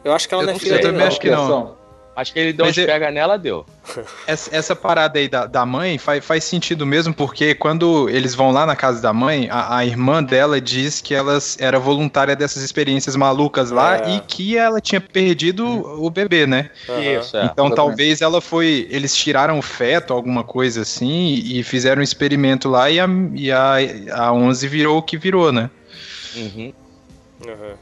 Eu 0.05 0.13
acho 0.13 0.29
que 0.29 0.35
ela 0.35 0.43
Eu 0.43 0.47
não 0.47 0.53
é 0.55 0.59
filha 0.59 0.73
dele, 0.73 0.83
também 0.83 1.01
não. 1.01 1.07
acho 1.09 1.21
que 1.21 1.31
não. 1.31 1.77
Acho 2.15 2.33
que 2.35 2.39
ele 2.39 2.53
deu 2.53 2.67
Mas 2.67 2.75
uns 2.77 2.79
eu- 2.83 2.87
pega 2.87 3.11
nela, 3.11 3.39
deu. 3.39 3.65
Essa, 4.27 4.55
essa 4.55 4.77
parada 4.77 5.19
aí 5.19 5.29
da, 5.29 5.47
da 5.47 5.65
mãe 5.67 5.97
faz, 5.99 6.25
faz 6.25 6.45
sentido 6.45 6.85
mesmo, 6.87 7.13
porque 7.13 7.55
quando 7.55 8.09
eles 8.09 8.35
vão 8.35 8.51
lá 8.53 8.65
na 8.67 8.77
casa 8.77 9.01
da 9.03 9.13
mãe, 9.13 9.49
a, 9.51 9.79
a 9.79 9.85
irmã 9.87 10.23
dela 10.23 10.61
diz 10.61 11.01
que 11.01 11.15
ela 11.15 11.39
era 11.59 11.79
voluntária 11.79 12.37
dessas 12.37 12.63
experiências 12.63 13.17
malucas 13.17 13.71
lá 13.71 13.97
É. 13.97 14.17
e 14.17 14.21
que 14.21 14.57
ela 14.57 14.81
tinha 14.81 15.01
perdido 15.01 15.67
o 15.67 16.09
bebê, 16.11 16.47
né? 16.47 16.71
Isso, 16.85 17.37
é. 17.37 17.45
Então 17.45 17.67
exatamente. 17.67 17.75
talvez 17.77 18.21
ela 18.21 18.41
foi. 18.41 18.87
Eles 18.91 19.17
tiraram 19.17 19.59
o 19.59 19.63
feto, 19.63 20.13
alguma 20.13 20.45
coisa 20.45 20.83
assim, 20.83 21.35
e 21.45 21.63
fizeram 21.63 22.01
um 22.01 22.05
experimento 22.05 22.69
lá 22.69 22.89
e 22.91 23.01
a, 23.01 23.09
e 23.35 23.51
a, 23.51 23.77
a 24.13 24.33
11 24.33 24.69
virou 24.69 24.99
o 24.99 25.03
que 25.03 25.17
virou, 25.17 25.51
né? 25.51 25.69
Uhum. 26.37 26.73
Uhum. 27.47 27.75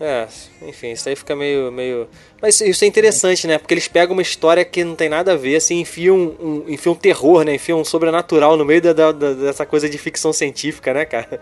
É, 0.00 0.26
enfim, 0.66 0.92
isso 0.92 1.06
aí 1.10 1.14
fica 1.14 1.36
meio, 1.36 1.70
meio. 1.70 2.08
Mas 2.40 2.58
isso 2.62 2.82
é 2.84 2.86
interessante, 2.86 3.46
né? 3.46 3.58
Porque 3.58 3.74
eles 3.74 3.86
pegam 3.86 4.14
uma 4.14 4.22
história 4.22 4.64
que 4.64 4.82
não 4.82 4.94
tem 4.96 5.10
nada 5.10 5.34
a 5.34 5.36
ver, 5.36 5.56
assim, 5.56 5.78
enfiam 5.80 6.16
um, 6.16 6.64
enfiam 6.68 6.94
um 6.94 6.96
terror, 6.96 7.44
né? 7.44 7.54
Enfiam 7.56 7.78
um 7.80 7.84
sobrenatural 7.84 8.56
no 8.56 8.64
meio 8.64 8.80
da, 8.80 8.92
da- 8.94 9.12
dessa 9.34 9.66
coisa 9.66 9.90
de 9.90 9.98
ficção 9.98 10.32
científica, 10.32 10.94
né, 10.94 11.04
cara? 11.04 11.38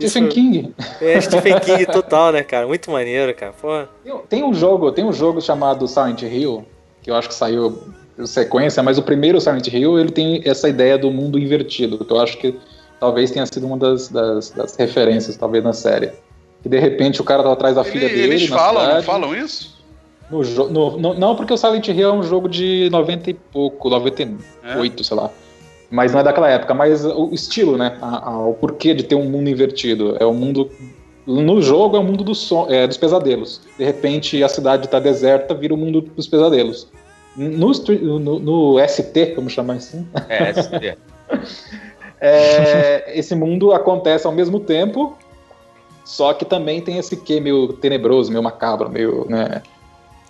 Stephen 0.00 0.28
King. 0.28 0.74
É 1.00 1.20
Stephen 1.20 1.60
King 1.60 1.86
total, 1.86 2.32
né, 2.32 2.42
cara? 2.42 2.66
Muito 2.66 2.90
maneiro, 2.90 3.32
cara. 3.34 3.52
Pô. 3.52 3.84
Tem- 4.28 4.42
um 4.42 4.52
jogo, 4.52 4.90
tem 4.90 5.04
um 5.04 5.12
jogo 5.12 5.40
chamado 5.40 5.86
Silent 5.86 6.22
Hill, 6.22 6.64
que 7.02 7.10
eu 7.10 7.14
acho 7.14 7.28
que 7.28 7.34
saiu 7.34 7.78
sequência, 8.24 8.82
mas 8.82 8.98
o 8.98 9.02
primeiro 9.02 9.40
Silent 9.40 9.68
Hill 9.68 9.98
ele 9.98 10.10
tem 10.10 10.42
essa 10.44 10.68
ideia 10.68 10.98
do 10.98 11.10
mundo 11.10 11.38
invertido, 11.38 12.04
que 12.04 12.12
eu 12.12 12.18
acho 12.18 12.36
que 12.38 12.58
talvez 12.98 13.30
tenha 13.30 13.46
sido 13.46 13.64
uma 13.66 13.76
das, 13.76 14.08
das, 14.08 14.50
das 14.50 14.74
referências, 14.76 15.36
talvez, 15.36 15.62
na 15.62 15.72
série. 15.72 16.10
Que 16.62 16.68
de 16.68 16.78
repente 16.78 17.20
o 17.20 17.24
cara 17.24 17.42
tá 17.42 17.52
atrás 17.52 17.74
da 17.74 17.84
filha 17.84 18.04
Ele- 18.06 18.14
dele. 18.14 18.34
eles 18.34 18.50
na 18.50 18.56
falam, 18.58 18.80
não 18.82 18.88
cidade. 18.88 19.06
falam 19.06 19.34
isso? 19.34 19.80
No 20.30 20.42
no- 20.70 20.96
no- 20.98 21.14
não, 21.14 21.34
porque 21.34 21.52
o 21.52 21.56
Silent 21.56 21.88
Hill 21.88 22.08
é 22.08 22.12
um 22.12 22.22
jogo 22.22 22.48
de 22.48 22.88
90 22.92 23.30
e 23.30 23.34
pouco, 23.34 23.88
98, 23.90 25.02
sei 25.02 25.16
lá. 25.16 25.30
Mas 25.90 26.12
não 26.12 26.20
é 26.20 26.22
daquela 26.22 26.48
época, 26.48 26.72
mas 26.72 27.04
o 27.04 27.30
estilo, 27.32 27.76
né? 27.76 27.98
A- 28.00 28.30
a- 28.30 28.46
o 28.46 28.54
porquê 28.54 28.94
de 28.94 29.02
ter 29.02 29.16
um 29.16 29.24
mundo 29.28 29.50
invertido. 29.50 30.16
É 30.20 30.24
o 30.24 30.32
mundo. 30.32 30.70
No 31.26 31.60
jogo 31.60 31.96
é 31.96 32.00
o 32.00 32.04
mundo 32.04 32.22
do 32.22 32.34
son- 32.34 32.66
é, 32.70 32.86
dos 32.86 32.96
pesadelos. 32.96 33.60
De 33.76 33.84
repente 33.84 34.42
a 34.44 34.48
cidade 34.48 34.88
tá 34.88 35.00
deserta, 35.00 35.52
vira 35.54 35.74
o 35.74 35.76
mundo 35.76 36.00
dos 36.00 36.28
pesadelos. 36.28 36.86
no, 37.36 38.18
no- 38.18 38.38
no 38.38 38.78
ST, 38.80 39.32
vamos 39.34 39.52
chamar 39.52 39.74
assim, 39.74 40.06
É, 40.28 40.50
ST. 40.52 40.96
é, 42.20 43.18
esse 43.18 43.34
mundo 43.34 43.72
acontece 43.72 44.26
ao 44.26 44.32
mesmo 44.32 44.60
tempo, 44.60 45.16
só 46.04 46.32
que 46.32 46.44
também 46.44 46.80
tem 46.80 46.98
esse 46.98 47.16
quê 47.16 47.40
meio 47.40 47.68
tenebroso, 47.74 48.30
meio 48.30 48.42
macabro, 48.42 48.88
meio. 48.90 49.26
Né? 49.28 49.62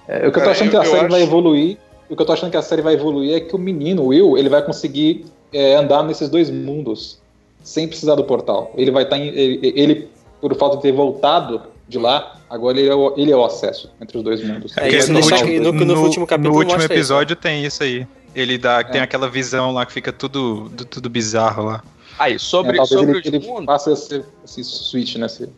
É, 0.08 0.26
o 0.26 0.32
que 0.32 0.38
eu 0.38 0.44
tô 0.44 0.50
achando 0.50 0.66
eu- 0.68 0.70
que 0.70 0.76
a 0.76 0.84
série 0.90 1.08
vai 1.08 1.20
acho- 1.22 1.28
evoluir. 1.30 1.78
O 2.08 2.16
que 2.16 2.22
eu 2.22 2.26
tô 2.26 2.32
achando 2.32 2.50
que 2.50 2.56
a 2.56 2.62
série 2.62 2.82
vai 2.82 2.94
evoluir 2.94 3.34
é 3.36 3.40
que 3.40 3.54
o 3.54 3.58
menino, 3.58 4.02
o 4.02 4.06
Will, 4.08 4.36
ele 4.36 4.48
vai 4.48 4.62
conseguir 4.62 5.24
é, 5.52 5.74
andar 5.76 6.02
nesses 6.04 6.28
dois 6.28 6.48
mundos 6.50 7.18
sem 7.62 7.86
precisar 7.88 8.14
do 8.14 8.22
portal. 8.24 8.72
Ele 8.76 8.90
vai 8.90 9.02
estar. 9.02 9.18
ele, 9.18 9.60
ele, 9.76 10.08
por 10.40 10.54
fato 10.56 10.76
de 10.76 10.82
ter 10.82 10.92
voltado 10.92 11.62
de 11.88 11.98
lá, 11.98 12.36
agora 12.48 12.78
ele 12.78 12.88
é 12.88 12.94
o, 12.94 13.14
ele 13.16 13.32
é 13.32 13.36
o 13.36 13.44
acesso 13.44 13.90
entre 14.00 14.16
os 14.16 14.22
dois 14.24 14.42
mundos. 14.46 14.76
É, 14.76 14.86
Ele 14.88 14.96
isso 14.98 15.12
vai 15.12 15.22
que 15.42 15.58
os 15.58 15.60
no- 15.60 15.72
no 15.72 16.02
último 16.02 16.26
capítulo 16.26 16.52
no 16.54 16.58
último 16.60 16.74
mostra 16.78 16.94
isso, 16.94 17.00
episódio 17.02 17.34
tem 17.36 17.64
isso 17.64 17.82
aí. 17.82 18.06
Ele 18.34 18.56
dá, 18.56 18.82
tem 18.84 19.00
É. 19.00 19.04
aquela 19.04 19.28
visão 19.28 19.72
lá 19.72 19.84
que 19.84 19.92
fica 19.92 20.12
tudo, 20.12 20.70
tudo 20.88 21.10
bizarro 21.10 21.64
lá. 21.64 21.82
Aí, 22.20 22.38
sobre, 22.38 22.78
é, 22.78 22.84
sobre 22.84 23.18
ele, 23.26 23.38
os 23.38 23.46
mundos. 23.46 23.64
faça 23.64 23.92
esse, 23.92 24.22
esse 24.44 24.62
switch, 24.62 25.16
né? 25.16 25.24
esse- 25.26 25.48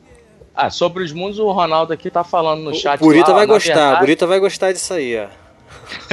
Ah, 0.54 0.70
sobre 0.70 1.02
os 1.02 1.12
mundos, 1.12 1.38
o 1.40 1.50
Ronaldo 1.50 1.92
aqui 1.92 2.08
tá 2.10 2.22
falando 2.22 2.62
no 2.62 2.72
chat. 2.74 3.00
O 3.00 3.04
Burita 3.04 3.30
lá, 3.30 3.38
vai 3.38 3.46
gostar, 3.46 3.74
verdade- 3.74 4.00
Burita 4.00 4.26
vai 4.28 4.38
gostar 4.38 4.72
disso 4.72 4.94
aí, 4.94 5.18
ó. 5.18 5.26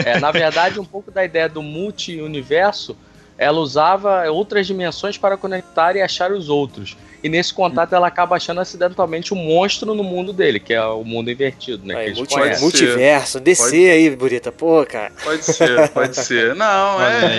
É, 0.04 0.20
na 0.20 0.32
verdade, 0.32 0.80
um 0.80 0.86
pouco 0.86 1.12
da 1.12 1.24
ideia 1.24 1.48
do 1.48 1.62
multi-universo, 1.62 2.98
ela 3.38 3.60
usava 3.60 4.30
outras 4.32 4.66
dimensões 4.66 5.18
para 5.18 5.38
conectar 5.38 5.96
e 5.96 6.02
achar 6.02 6.32
os 6.32 6.50
outros. 6.50 6.98
E 7.22 7.28
nesse 7.30 7.54
contato 7.54 7.94
ela 7.94 8.08
acaba 8.08 8.36
achando 8.38 8.62
acidentalmente 8.62 9.34
um 9.34 9.38
monstro 9.38 9.94
no 9.94 10.04
mundo 10.04 10.32
dele, 10.32 10.60
que 10.60 10.74
é 10.74 10.82
o 10.84 11.04
mundo 11.04 11.30
invertido, 11.30 11.86
né? 11.86 11.96
Aí, 11.96 12.00
que 12.04 12.08
eles 12.10 12.18
multi- 12.20 12.34
conhecem. 12.36 12.62
Multiverso, 12.64 13.40
descer 13.40 13.66
Pode- 13.66 13.90
aí, 13.90 14.10
Burita. 14.16 14.52
Pô, 14.52 14.86
cara. 14.86 15.12
Pode 15.24 15.44
ser, 15.44 15.90
pode 15.90 16.16
ser. 16.16 16.56
Não, 16.56 17.02
é. 17.02 17.38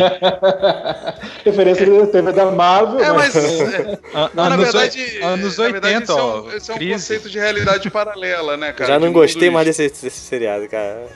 Referência 1.44 1.86
da 1.86 2.06
TV 2.06 2.32
da 2.32 2.50
Marvel. 2.50 2.98
É, 3.00 3.08
né? 3.08 3.12
mas. 3.12 3.34
é, 3.36 3.98
Não, 4.12 4.30
na 4.34 4.54
anos 4.54 4.64
verdade, 4.72 5.18
anos 5.22 5.58
na 5.58 5.64
verdade, 5.68 5.94
80, 5.96 6.02
esse 6.04 6.10
é 6.12 6.22
ó. 6.22 6.40
um, 6.42 6.52
esse 6.52 6.70
é 6.70 6.74
um 6.74 6.92
conceito 6.92 7.30
de 7.30 7.38
realidade 7.38 7.90
paralela, 7.90 8.56
né, 8.56 8.72
cara? 8.72 8.92
Já 8.92 8.98
não 8.98 9.12
gostei 9.12 9.48
mais 9.50 9.66
desse, 9.66 9.82
desse 10.04 10.10
seriado, 10.10 10.68
cara. 10.68 11.06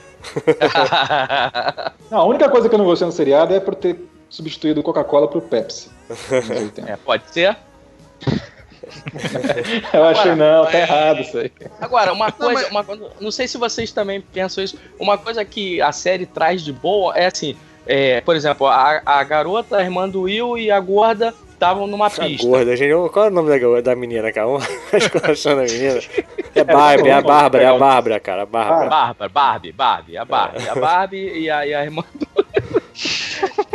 Não, 2.11 2.18
a 2.18 2.24
única 2.24 2.48
coisa 2.48 2.68
que 2.68 2.74
eu 2.74 2.79
não 2.79 2.87
gostei 2.87 3.07
no 3.07 3.12
seriado 3.12 3.55
é 3.55 3.61
por 3.61 3.74
ter 3.74 3.98
substituído 4.31 4.81
o 4.81 4.83
Coca-Cola 4.83 5.29
pro 5.29 5.40
Pepsi. 5.40 5.90
80. 6.31 6.90
É, 6.90 6.96
pode 6.96 7.24
ser. 7.31 7.57
Eu 9.92 10.05
achei, 10.05 10.35
não, 10.35 10.66
tá 10.66 10.79
errado 10.79 11.20
isso 11.20 11.38
aí. 11.38 11.51
Agora, 11.81 12.12
uma 12.12 12.31
coisa, 12.33 12.53
mas- 12.62 12.70
uma 12.70 12.85
coisa- 12.85 13.11
não 13.20 13.31
sei 13.31 13.47
se 13.49 13.57
vocês 13.59 13.92
também 13.92 14.20
pensam 14.20 14.62
isso. 14.62 14.79
Uma 14.99 15.16
coisa 15.18 15.44
que 15.44 15.81
a 15.81 15.92
série 15.92 16.27
traz 16.27 16.62
de 16.62 16.73
boa 16.73 17.16
é 17.16 17.27
assim, 17.27 17.57
é, 17.87 18.20
por 18.20 18.35
exemplo, 18.37 18.66
a, 18.66 19.03
a 19.05 19.23
garota, 19.25 19.77
a 19.77 19.83
irmã 19.83 20.09
do 20.09 20.23
Will 20.23 20.57
e 20.59 20.70
a 20.70 20.81
gorda 20.81 21.35
estavam 21.53 21.87
numa 21.87 22.07
A 22.07 22.11
pista. 22.11 22.47
gorda, 22.47 22.77
gente. 22.77 22.92
Qual 23.11 23.27
é 23.27 23.29
o 23.29 23.33
nome 23.33 23.59
da, 23.59 23.81
da 23.81 23.97
menina, 23.97 24.33
cara? 24.33 24.47
Vamos 24.49 24.66
esculachando 24.92 25.61
a 25.62 25.64
menina. 25.64 26.01
É 26.57 26.62
Barbie, 26.62 27.09
é 27.09 27.12
a 27.12 27.20
Bárbara, 27.20 27.64
é 27.64 27.66
a 27.66 27.77
Bárbara, 27.77 28.20
cara. 28.20 28.42
A 28.42 28.47
Bárbara. 28.47 28.88
Bárbara, 28.88 29.29
Barbie, 29.29 29.73
Barbie, 29.73 30.16
a 30.16 30.25
Barbie, 30.25 30.68
a 30.68 30.75
Barbie 30.77 31.38
e 31.40 31.51
a, 31.51 31.66
e 31.66 31.75
a 31.75 31.83
irmã 31.83 32.05
do 32.14 32.29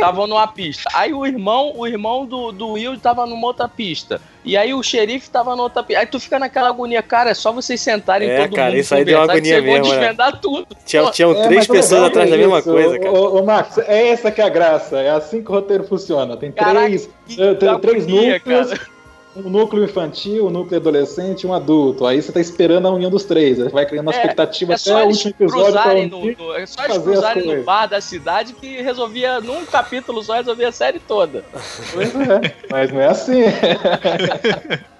estavam 0.00 0.26
numa 0.26 0.46
pista. 0.48 0.88
Aí 0.94 1.12
o 1.12 1.26
irmão, 1.26 1.72
o 1.76 1.86
irmão 1.86 2.24
do, 2.26 2.50
do 2.52 2.70
Will 2.72 2.98
tava 2.98 3.26
numa 3.26 3.46
outra 3.46 3.68
pista. 3.68 4.20
E 4.44 4.56
aí 4.56 4.72
o 4.72 4.82
xerife 4.82 5.28
tava 5.28 5.50
numa 5.50 5.64
outra 5.64 5.82
pista. 5.82 6.00
Aí 6.00 6.06
tu 6.06 6.18
fica 6.18 6.38
naquela 6.38 6.68
agonia, 6.68 7.02
cara, 7.02 7.30
é 7.30 7.34
só 7.34 7.52
vocês 7.52 7.80
sentarem 7.80 8.28
É, 8.30 8.42
todo 8.46 8.56
cara, 8.56 8.70
mundo 8.70 8.80
isso 8.80 8.94
aí 8.94 9.04
deu 9.04 9.18
uma 9.18 9.24
agonia 9.24 9.42
vocês 9.56 9.64
vão 9.64 9.72
mesmo, 9.74 9.88
né? 9.92 9.98
desvendar 10.00 10.40
tudo. 10.40 10.66
Tinha, 10.86 11.10
tinham 11.10 11.32
É, 11.32 11.42
três 11.46 11.66
pessoas 11.66 12.02
atrás 12.04 12.28
é 12.28 12.30
da 12.32 12.36
mesma 12.38 12.62
coisa, 12.62 12.98
cara. 12.98 13.12
Ô, 13.12 13.38
ô, 13.38 13.44
Max, 13.44 13.78
é 13.78 14.08
essa 14.08 14.30
que 14.30 14.40
é 14.40 14.44
a 14.44 14.48
graça. 14.48 14.98
É 15.00 15.10
assim 15.10 15.42
que 15.42 15.50
o 15.50 15.54
roteiro 15.54 15.84
funciona. 15.84 16.36
Tem 16.36 16.50
Caraca, 16.50 16.86
três, 16.86 17.08
tem 17.26 17.54
três 17.80 18.04
agonia, 18.04 18.34
núcleos. 18.34 18.68
cara. 18.70 18.80
Um 19.36 19.48
núcleo 19.48 19.84
infantil, 19.84 20.46
um 20.46 20.50
núcleo 20.50 20.80
adolescente 20.80 21.42
e 21.42 21.46
um 21.46 21.54
adulto. 21.54 22.04
Aí 22.04 22.20
você 22.20 22.32
tá 22.32 22.40
esperando 22.40 22.88
a 22.88 22.90
união 22.90 23.08
dos 23.10 23.22
três. 23.24 23.60
Aí 23.60 23.68
Vai 23.68 23.86
criando 23.86 24.06
uma 24.08 24.12
É, 24.12 24.16
expectativa 24.16 24.72
É 24.72 24.74
até 24.74 25.04
o 25.04 25.06
último 25.06 25.30
episódio 25.30 25.72
pra 25.72 25.82
cruzarem 25.82 26.08
no, 26.08 26.18
unir. 26.18 26.36
no- 26.38 26.52
é 26.54 26.66
só 26.66 26.84
eles 26.84 26.98
cruzarem 26.98 27.46
no 27.58 27.62
bar 27.62 27.86
da 27.86 28.00
cidade 28.00 28.52
que 28.54 28.82
resolvia, 28.82 29.40
num 29.40 29.64
capítulo 29.64 30.20
só, 30.24 30.34
resolvia 30.34 30.68
a 30.68 30.72
série 30.72 30.98
toda. 30.98 31.44
Pois 31.94 32.12
é, 32.14 32.54
mas 32.70 32.92
não 32.92 33.00
é 33.00 33.06
assim. 33.06 33.42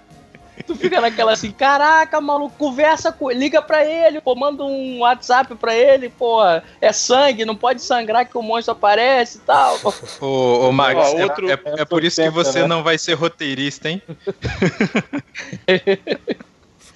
Tu 0.66 0.74
fica 0.76 1.00
naquela 1.00 1.32
assim, 1.32 1.50
caraca, 1.50 2.20
maluco, 2.20 2.54
conversa 2.58 3.10
com 3.12 3.30
ele, 3.30 3.40
liga 3.40 3.60
pra 3.62 3.84
ele, 3.84 4.20
pô, 4.20 4.34
manda 4.34 4.62
um 4.64 5.00
WhatsApp 5.00 5.54
pra 5.54 5.74
ele, 5.74 6.08
pô, 6.08 6.40
é 6.80 6.92
sangue, 6.92 7.44
não 7.44 7.56
pode 7.56 7.82
sangrar 7.82 8.26
que 8.26 8.36
o 8.36 8.42
monstro 8.42 8.72
aparece 8.72 9.38
e 9.38 9.40
tal. 9.40 9.78
Ô, 10.20 10.68
ô 10.68 10.72
Max, 10.72 10.98
Ó, 11.14 11.18
é- 11.18 11.22
outro- 11.24 11.50
é, 11.50 11.58
é 11.78 11.84
por 11.84 12.04
isso 12.04 12.22
que 12.22 12.30
você 12.30 12.62
né? 12.62 12.66
não 12.66 12.82
vai 12.82 12.98
ser 12.98 13.14
roteirista, 13.14 13.88
hein? 13.88 14.02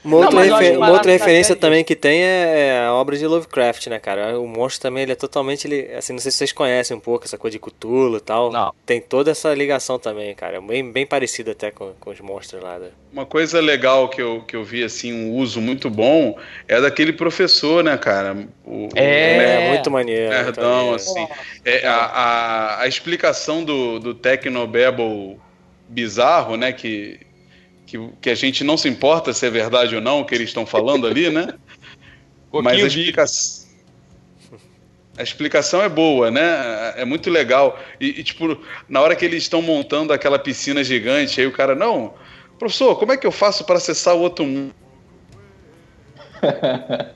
Uma 0.05 0.19
outra, 0.19 0.45
eu 0.47 0.55
refer- 0.57 0.77
uma 0.77 0.91
outra 0.91 1.05
da 1.07 1.13
referência 1.13 1.57
também 1.57 1.83
que 1.83 1.97
tem 1.97 2.23
é 2.23 2.85
a 2.87 2.93
obra 2.93 3.17
de 3.17 3.27
Lovecraft, 3.27 3.87
né, 3.87 3.99
cara? 3.99 4.39
O 4.39 4.47
monstro 4.47 4.83
também, 4.83 5.05
ele 5.05 5.13
é 5.13 5.15
totalmente, 5.17 5.67
ele, 5.67 5.91
assim, 5.95 6.13
não 6.13 6.21
sei 6.21 6.31
se 6.31 6.39
vocês 6.39 6.53
conhecem 6.53 6.97
um 6.97 7.01
pouco 7.01 7.25
essa 7.25 7.39
coisa 7.39 7.53
de 7.57 7.59
Cthulhu 7.59 8.19
e 8.19 8.21
tal. 8.21 8.53
Não. 8.53 8.75
Tem 8.85 9.01
toda 9.01 9.31
essa 9.31 9.55
ligação 9.55 9.99
também, 9.99 10.35
cara. 10.35 10.61
Bem, 10.61 10.93
bem 10.93 11.07
parecido 11.07 11.51
até 11.53 11.71
com, 11.71 11.93
com 11.99 12.11
os 12.11 12.21
monstros 12.21 12.63
lá. 12.63 12.79
né? 12.79 12.89
Uma 13.13 13.25
coisa 13.25 13.61
legal 13.61 14.09
que 14.09 14.21
eu, 14.21 14.43
que 14.43 14.55
eu 14.57 14.63
vi, 14.65 14.85
assim, 14.85 15.13
um 15.13 15.33
uso 15.37 15.61
muito 15.61 15.89
bom 15.89 16.37
é 16.69 16.81
daquele 16.81 17.13
professor, 17.13 17.83
né, 17.83 17.97
cara? 17.97 18.37
O, 18.65 18.89
É. 18.95 19.39
o 19.39 19.41
É, 19.43 19.69
muito 19.71 19.91
maneiro. 19.91 20.31
Nerdão, 20.31 20.71
maneiro. 20.77 20.97
assim. 20.97 21.27
É, 21.65 21.87
a, 21.87 21.95
a, 21.97 22.81
a 22.83 22.89
explicação 22.89 23.65
do, 23.65 23.99
do 24.01 24.15
Tecnobabble 24.15 25.39
bizarro, 25.89 26.57
né? 26.57 26.73
Que, 26.73 27.21
que, 27.95 28.09
que 28.23 28.31
a 28.31 28.35
gente 28.35 28.65
não 28.65 28.77
se 28.77 28.89
importa 28.89 29.33
se 29.33 29.47
é 29.47 29.51
verdade 29.51 29.95
ou 29.95 30.01
não 30.01 30.21
o 30.21 30.25
que 30.25 30.35
eles 30.35 30.49
estão 30.49 30.67
falando 30.67 31.07
ali, 31.07 31.31
né? 31.31 31.55
Mas 32.53 32.83
a 32.83 32.87
explicação. 32.87 33.65
A 35.17 35.23
explicação 35.23 35.81
é 35.81 35.89
boa, 35.89 36.29
né? 36.29 36.95
É 36.97 37.05
muito 37.05 37.31
legal. 37.31 37.79
E, 38.01 38.21
e, 38.21 38.25
tipo, 38.25 38.59
na 38.89 39.01
hora 39.01 39.15
que 39.15 39.25
eles 39.25 39.45
estão 39.45 39.63
montando 39.63 40.13
aquela 40.13 40.41
piscina 40.41 40.83
gigante, 40.83 41.41
aí 41.41 41.47
o 41.47 41.53
cara, 41.53 41.77
não, 41.77 42.15
professor, 42.59 42.99
como 42.99 43.13
é 43.13 43.17
que 43.17 43.27
eu 43.27 43.31
faço 43.31 43.65
para 43.65 43.77
acessar 43.77 44.17
o 44.17 44.21
outro 44.21 44.45
mundo? 44.45 44.75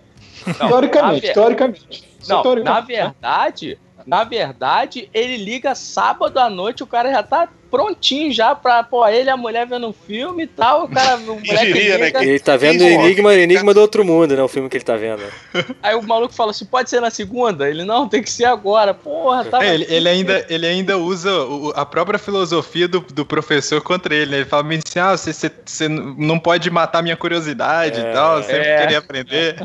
Não, 0.58 0.68
teoricamente, 0.68 1.26
na 1.26 1.34
ver- 1.34 1.82
Não, 2.28 2.42
teoricamente. 2.42 2.64
na 2.64 2.80
verdade, 2.80 3.78
na 4.06 4.24
verdade, 4.24 5.10
ele 5.12 5.36
liga 5.36 5.74
sábado 5.74 6.38
à 6.38 6.48
noite, 6.48 6.82
o 6.82 6.86
cara 6.86 7.10
já 7.10 7.22
tá 7.22 7.48
prontinho 7.70 8.32
já 8.32 8.54
pra, 8.54 8.82
pô, 8.82 9.06
ele 9.06 9.28
e 9.28 9.32
a 9.32 9.36
mulher 9.36 9.66
vendo 9.66 9.88
um 9.88 9.92
filme 9.92 10.44
e 10.44 10.46
tal, 10.46 10.84
o 10.84 10.88
cara, 10.88 11.16
o 11.16 11.40
moleque 11.44 11.72
diria, 11.72 11.98
né, 11.98 12.12
Ele 12.14 12.38
tá 12.38 12.56
vendo 12.56 12.82
Enigma, 12.82 13.34
Enigma 13.34 13.74
do 13.74 13.80
Outro 13.80 14.04
Mundo, 14.04 14.36
né? 14.36 14.42
O 14.42 14.48
filme 14.48 14.68
que 14.68 14.76
ele 14.76 14.84
tá 14.84 14.96
vendo. 14.96 15.22
aí 15.82 15.94
o 15.94 16.02
maluco 16.02 16.34
fala 16.34 16.50
assim, 16.50 16.64
pode 16.64 16.88
ser 16.90 17.00
na 17.00 17.10
segunda? 17.10 17.68
Ele, 17.68 17.84
não, 17.84 18.08
tem 18.08 18.22
que 18.22 18.30
ser 18.30 18.44
agora, 18.46 18.92
porra, 18.94 19.44
tá... 19.44 19.64
É, 19.64 19.74
ele, 19.74 19.86
ele 19.88 20.08
ainda, 20.08 20.46
ele 20.48 20.66
ainda 20.66 20.96
usa 20.98 21.30
o- 21.44 21.72
a 21.74 21.84
própria 21.84 22.18
filosofia 22.18 22.88
do, 22.88 23.00
do 23.00 23.24
professor 23.26 23.80
contra 23.82 24.14
ele. 24.14 24.30
né? 24.30 24.36
Ele 24.38 24.44
fala 24.46 24.62
bem 24.62 24.80
assim: 24.84 24.98
ah, 24.98 25.16
você, 25.16 25.32
você, 25.32 25.50
você 25.64 25.88
não 25.88 26.38
pode 26.38 26.70
matar 26.70 27.02
minha 27.02 27.16
curiosidade 27.16 28.00
É, 28.00 28.10
e 28.10 28.12
tal, 28.12 28.36
eu 28.38 28.42
sempre 28.44 28.66
é. 28.66 28.80
queria 28.80 28.98
aprender. 28.98 29.56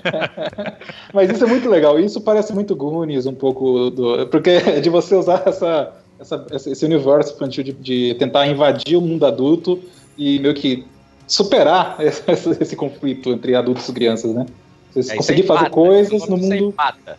Mas 1.13 1.29
isso 1.29 1.43
é 1.43 1.47
muito 1.47 1.69
legal. 1.69 1.99
Isso 1.99 2.21
parece 2.21 2.53
muito 2.53 2.75
Goonies, 2.75 3.25
um 3.25 3.33
pouco 3.35 3.89
do. 3.89 4.27
Porque 4.27 4.49
é 4.49 4.79
de 4.79 4.89
você 4.89 5.15
usar 5.15 5.43
essa, 5.45 5.91
essa- 6.23 6.69
esse 6.71 6.85
universo 6.85 7.33
infantil 7.35 7.63
de, 7.63 7.73
de 7.73 8.15
tentar 8.15 8.47
invadir 8.47 8.95
o 8.97 9.01
mundo 9.01 9.25
adulto 9.25 9.79
e 10.17 10.39
meio 10.39 10.53
que 10.53 10.85
superar 11.27 11.97
esse, 12.01 12.23
esse 12.61 12.75
conflito 12.75 13.29
entre 13.31 13.55
adultos 13.55 13.87
e 13.89 13.93
crianças, 13.93 14.33
né? 14.33 14.45
Você 14.93 15.13
É, 15.13 15.15
conseguir 15.15 15.43
fazer 15.43 15.61
empata, 15.61 15.71
coisas 15.71 16.27
no 16.27 16.37
mundo. 16.37 16.53
empata. 16.55 17.17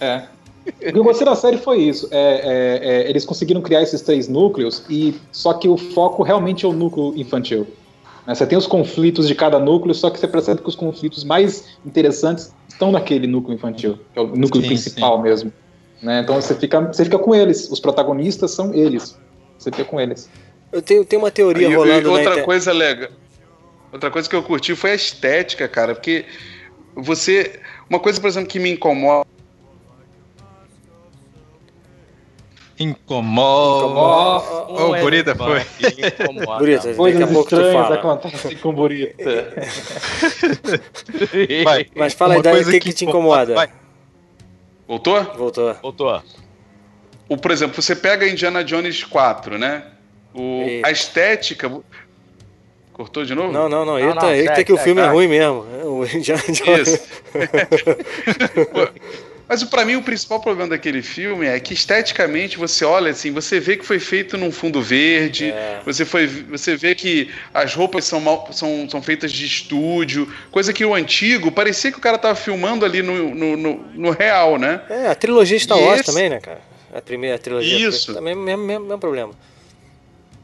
É. 0.00 0.22
O 0.66 0.92
que 0.92 0.98
eu 0.98 1.04
gostei 1.04 1.26
da 1.26 1.34
série 1.34 1.58
foi 1.58 1.78
isso. 1.82 2.08
É, 2.10 2.18
é, 2.18 2.88
é, 3.06 3.10
eles 3.10 3.24
conseguiram 3.26 3.60
criar 3.60 3.82
esses 3.82 4.00
três 4.00 4.28
núcleos, 4.28 4.82
e 4.88 5.14
só 5.30 5.52
que 5.54 5.68
o 5.68 5.76
foco 5.76 6.22
realmente 6.22 6.64
é 6.64 6.68
o 6.68 6.72
núcleo 6.72 7.12
infantil. 7.16 7.66
Né? 8.26 8.34
Você 8.34 8.46
tem 8.46 8.56
os 8.56 8.66
conflitos 8.66 9.28
de 9.28 9.34
cada 9.34 9.58
núcleo, 9.58 9.94
só 9.94 10.08
que 10.08 10.18
você 10.18 10.26
percebe 10.26 10.62
que 10.62 10.68
os 10.68 10.74
conflitos 10.76 11.22
mais 11.24 11.64
interessantes 11.84 12.54
estão 12.68 12.90
naquele 12.90 13.26
núcleo 13.26 13.54
infantil, 13.56 13.98
que 14.12 14.18
é 14.18 14.22
o 14.22 14.28
núcleo 14.28 14.62
Sim, 14.62 14.68
principal 14.68 15.20
mesmo. 15.20 15.52
Né? 16.04 16.20
Então 16.20 16.34
você 16.34 16.54
fica, 16.54 16.80
você 16.82 17.02
fica 17.04 17.18
com 17.18 17.34
eles. 17.34 17.70
Os 17.70 17.80
protagonistas 17.80 18.50
são 18.50 18.74
eles. 18.74 19.18
Você 19.58 19.70
fica 19.70 19.84
com 19.86 19.98
eles. 19.98 20.28
Eu 20.70 20.82
tenho, 20.82 21.02
tenho 21.04 21.22
uma 21.22 21.30
teoria 21.30 21.66
E- 21.66 21.70
e 21.72 21.74
rolando 21.74 22.10
na 22.12 22.18
outra 22.18 22.42
coisa 22.42 22.72
legal. 22.72 23.08
Outra 23.90 24.10
coisa 24.10 24.28
que 24.28 24.36
eu 24.36 24.42
curti 24.42 24.74
foi 24.76 24.90
a 24.90 24.94
estética, 24.94 25.66
cara, 25.66 25.94
porque 25.94 26.26
você. 26.94 27.58
Uma 27.88 27.98
coisa, 27.98 28.20
por 28.20 28.26
exemplo, 28.26 28.48
que 28.50 28.58
me 28.58 28.70
incomoda. 28.72 29.24
Incomoda. 32.78 33.86
Incomoda. 33.86 34.82
Ô, 34.82 34.90
o 34.90 35.00
Burita 35.00 35.34
foi. 35.36 35.60
Incomoda. 35.60 36.58
Burita, 36.58 36.82
daqui 36.82 36.96
Coisas 36.96 37.22
a 37.22 37.26
pouco 37.28 37.48
tu 37.48 37.56
fala. 37.72 37.94
acontecem 37.94 38.56
com 38.56 38.68
o 38.70 38.72
Burita. 38.72 39.14
Vai. 41.62 41.86
Mas 41.94 42.14
fala 42.14 42.42
Dani, 42.42 42.62
o 42.62 42.64
que, 42.70 42.80
que 42.80 42.92
te 42.92 43.04
incomoda- 43.04 43.52
incomoda? 43.52 43.54
vai. 43.54 43.83
Voltou? 44.86 45.22
Voltou. 45.36 45.74
Voltou. 45.82 46.22
O, 47.28 47.36
por 47.36 47.50
exemplo, 47.50 47.80
você 47.82 47.96
pega 47.96 48.28
Indiana 48.28 48.62
Jones 48.62 49.02
4, 49.04 49.58
né? 49.58 49.84
O, 50.34 50.62
Eita. 50.62 50.88
a 50.88 50.90
estética. 50.90 51.70
Cortou 52.92 53.24
de 53.24 53.34
novo? 53.34 53.52
Não, 53.52 53.68
não, 53.68 53.84
não. 53.84 53.98
Não, 53.98 53.98
Eita, 53.98 54.20
não, 54.20 54.30
eita 54.34 54.54
segue, 54.54 54.64
que 54.66 54.72
o 54.72 54.76
filme 54.76 55.00
é 55.00 55.06
ruim 55.06 55.28
mesmo. 55.28 55.64
O 55.84 56.04
Indiana 56.06 56.42
Jones- 56.48 56.88
Isso. 56.88 57.08
Mas 59.54 59.62
pra 59.62 59.84
mim 59.84 59.94
o 59.94 60.02
principal 60.02 60.40
problema 60.40 60.70
daquele 60.70 61.00
filme 61.00 61.46
é 61.46 61.60
que 61.60 61.74
esteticamente 61.74 62.58
você 62.58 62.84
olha 62.84 63.12
assim, 63.12 63.30
você 63.30 63.60
vê 63.60 63.76
que 63.76 63.86
foi 63.86 64.00
feito 64.00 64.36
num 64.36 64.50
fundo 64.50 64.82
verde, 64.82 65.52
É. 65.52 65.80
você, 65.86 66.04
foi, 66.04 66.26
você 66.26 66.74
vê 66.74 66.92
que 66.92 67.30
as 67.54 67.72
roupas 67.72 68.04
são, 68.04 68.18
mal- 68.18 68.48
são, 68.52 68.88
são 68.90 69.00
feitas 69.00 69.30
de 69.30 69.44
estúdio, 69.46 70.26
coisa 70.50 70.72
que 70.72 70.84
o 70.84 70.92
antigo 70.92 71.52
parecia 71.52 71.92
que 71.92 71.98
o 71.98 72.00
cara 72.00 72.18
tava 72.18 72.34
filmando 72.34 72.84
ali 72.84 73.00
no, 73.00 73.32
no, 73.32 73.56
no, 73.56 73.74
no 73.94 74.10
real, 74.10 74.58
né? 74.58 74.80
É, 74.90 75.06
a 75.06 75.14
trilogia 75.14 75.56
Star 75.60 75.78
Wars 75.78 76.00
esse- 76.00 76.06
também, 76.12 76.28
né, 76.28 76.40
cara? 76.40 76.60
A 76.92 77.00
primeira 77.00 77.38
trilogia. 77.38 77.88
Isso. 77.88 78.12
Também 78.12 78.34
mesmo, 78.34 78.64
mesmo, 78.64 78.84
mesmo 78.86 78.98
problema. 78.98 79.32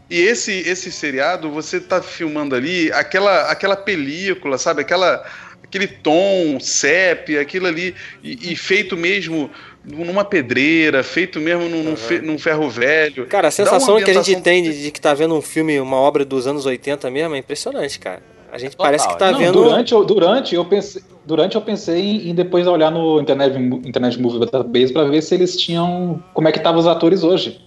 E 0.09 0.21
esse, 0.21 0.53
esse 0.69 0.91
seriado, 0.93 1.51
você 1.51 1.81
tá 1.81 2.01
filmando 2.01 2.55
ali 2.55 2.93
aquela, 2.93 3.51
aquela 3.51 3.77
película, 3.77 4.57
sabe? 4.59 4.81
Aquela, 4.83 5.25
aquele 5.71 5.87
tom 5.87 6.59
sépia, 6.59 7.41
aquilo 7.41 7.67
ali, 7.69 7.95
e, 8.23 8.53
e 8.53 8.57
feito 8.57 8.97
mesmo 8.97 9.49
numa 9.85 10.25
pedreira, 10.25 11.03
feito 11.03 11.39
mesmo 11.41 11.69
num, 11.69 11.83
num 11.85 11.97
fe- 11.97 12.21
num 12.21 12.39
ferro 12.39 12.69
velho. 12.69 13.27
Cara, 13.27 13.49
a 13.49 13.51
sensação 13.51 13.97
que 14.03 14.11
a 14.11 14.15
gente 14.23 14.43
tem 14.43 14.63
de, 14.63 14.83
de 14.83 14.91
que 14.91 15.01
tá 15.01 15.15
vendo 15.15 15.35
um 15.35 15.41
filme, 15.41 15.81
uma 15.81 15.97
obra 15.97 16.25
dos 16.25 16.47
anos 16.47 16.67
80 16.67 17.09
mesmo, 17.11 17.35
é 17.35 17.39
impressionante, 17.39 17.99
cara. 17.99 18.21
A 18.53 18.59
gente 18.59 18.73
Total, 18.73 18.87
parece 18.87 19.09
que 19.09 19.17
tá 19.17 19.31
Não, 19.31 19.39
vendo. 19.39 19.53
durante, 19.63 19.93
eu- 19.95 20.05
durante, 20.05 20.55
eu 20.57 20.65
pensei, 20.65 21.01
durante 21.25 21.55
eu 21.55 21.63
pensei 21.63 22.01
em, 22.01 22.31
em 22.31 22.35
depois 22.35 22.67
olhar 22.67 22.91
no 22.91 23.21
Internet, 23.21 23.57
Internet 23.57 24.21
Movie 24.21 24.41
Database 24.41 24.93
pra 24.93 25.05
ver 25.05 25.23
se 25.23 25.35
eles 25.37 25.57
tinham. 25.57 26.21
como 26.35 26.49
é 26.49 26.53
que 26.53 26.59
estavam 26.59 26.81
os 26.81 26.87
atores 26.89 27.23
hoje. 27.23 27.61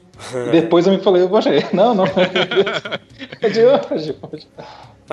E 0.47 0.51
depois 0.51 0.85
eu 0.85 0.91
me 0.93 0.99
falei, 1.01 1.25
poxa, 1.27 1.49
não, 1.71 1.95
não. 1.95 2.03
É 3.41 3.49
de 3.49 3.61
hoje. 3.63 4.15
hoje. 4.31 4.47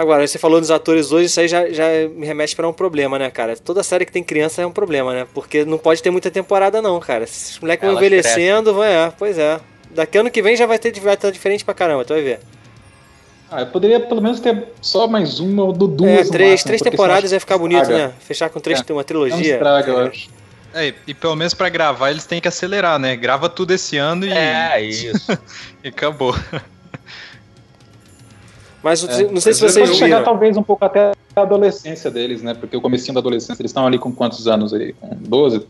Agora, 0.01 0.27
você 0.27 0.39
falou 0.39 0.59
dos 0.61 0.71
atores 0.71 1.13
hoje, 1.13 1.27
isso 1.27 1.39
aí 1.39 1.47
já, 1.47 1.69
já 1.69 1.85
me 2.15 2.25
remete 2.27 2.57
pra 2.57 2.67
um 2.67 2.73
problema, 2.73 3.19
né, 3.19 3.31
cara? 3.31 3.55
Toda 3.55 3.83
série 3.83 4.07
que 4.07 4.11
tem 4.13 4.25
criança 4.25 4.63
é 4.63 4.67
um 4.67 4.71
problema, 4.73 5.13
né? 5.13 5.27
Porque 5.35 5.63
não 5.63 5.77
pode 5.77 6.03
ter 6.03 6.09
muita 6.11 6.31
temporada, 6.31 6.81
não, 6.81 6.99
cara. 6.99 7.27
Se 7.27 7.53
os 7.53 7.59
moleques 7.59 7.87
vão 7.87 7.99
envelhecendo, 7.99 8.73
vai, 8.73 8.95
é, 8.95 9.13
pois 9.19 9.37
é. 9.37 9.61
Daqui 9.91 10.17
ano 10.17 10.31
que 10.31 10.41
vem 10.41 10.57
já 10.57 10.65
vai 10.65 10.79
ter 10.79 10.99
vai 11.01 11.13
estar 11.13 11.31
diferente 11.31 11.67
pra 11.67 11.75
caramba, 11.75 12.03
tu 12.03 12.15
vai 12.15 12.23
ver. 12.23 12.41
Ah, 13.51 13.61
eu 13.61 13.67
poderia 13.67 14.01
pelo 14.01 14.23
menos 14.23 14.41
ter 14.41 14.69
só 14.81 15.07
mais 15.07 15.39
uma 15.39 15.65
ou 15.65 15.73
duas. 15.75 16.09
é, 16.29 16.31
três, 16.33 16.51
máximo, 16.53 16.67
três 16.69 16.81
temporadas 16.81 17.31
ia 17.33 17.39
ficar 17.41 17.59
bonito, 17.59 17.83
estraga. 17.83 18.07
né? 18.09 18.15
Fechar 18.21 18.49
com 18.49 18.59
três, 18.59 18.81
É. 18.81 18.93
uma 18.93 19.01
Não 19.01 19.05
trilogia. 19.05 19.55
estraga, 19.57 19.91
eu 19.93 19.99
acho. 20.07 20.31
É, 20.73 20.95
e 21.07 21.13
pelo 21.13 21.37
menos 21.37 21.53
pra 21.53 21.69
gravar 21.69 22.11
eles 22.11 22.25
têm 22.25 22.41
que 22.41 22.49
acelerar, 22.49 22.99
né? 22.99 23.17
Grava 23.17 23.51
tudo 23.51 23.73
esse 23.75 23.99
ano 23.99 24.25
e, 24.25 24.33
É, 24.33 24.81
isso. 24.87 25.39
e 25.85 25.89
acabou. 25.89 26.35
Mas 28.83 29.05
É, 29.05 29.25
não 29.25 29.41
sei 29.41 29.53
se 29.53 29.61
vocês 29.61 29.89
Pode 29.89 29.99
chegar 29.99 30.19
viram. 30.19 30.25
talvez 30.25 30.57
um 30.57 30.63
pouco 30.63 30.85
até 30.85 31.13
a 31.37 31.43
adolescência 31.43 32.11
deles, 32.11 32.43
né? 32.43 32.55
Porque 32.55 32.77
o 32.77 32.81
comecinho 32.81 33.15
da 33.15 33.21
adolescência, 33.21 33.61
eles 33.61 33.71
estão 33.71 33.87
ali 33.87 33.99
com 33.99 34.11
quantos 34.13 34.49
anos 34.49 34.73
aí? 34.73 34.93
Com 34.95 35.15
12? 35.17 35.67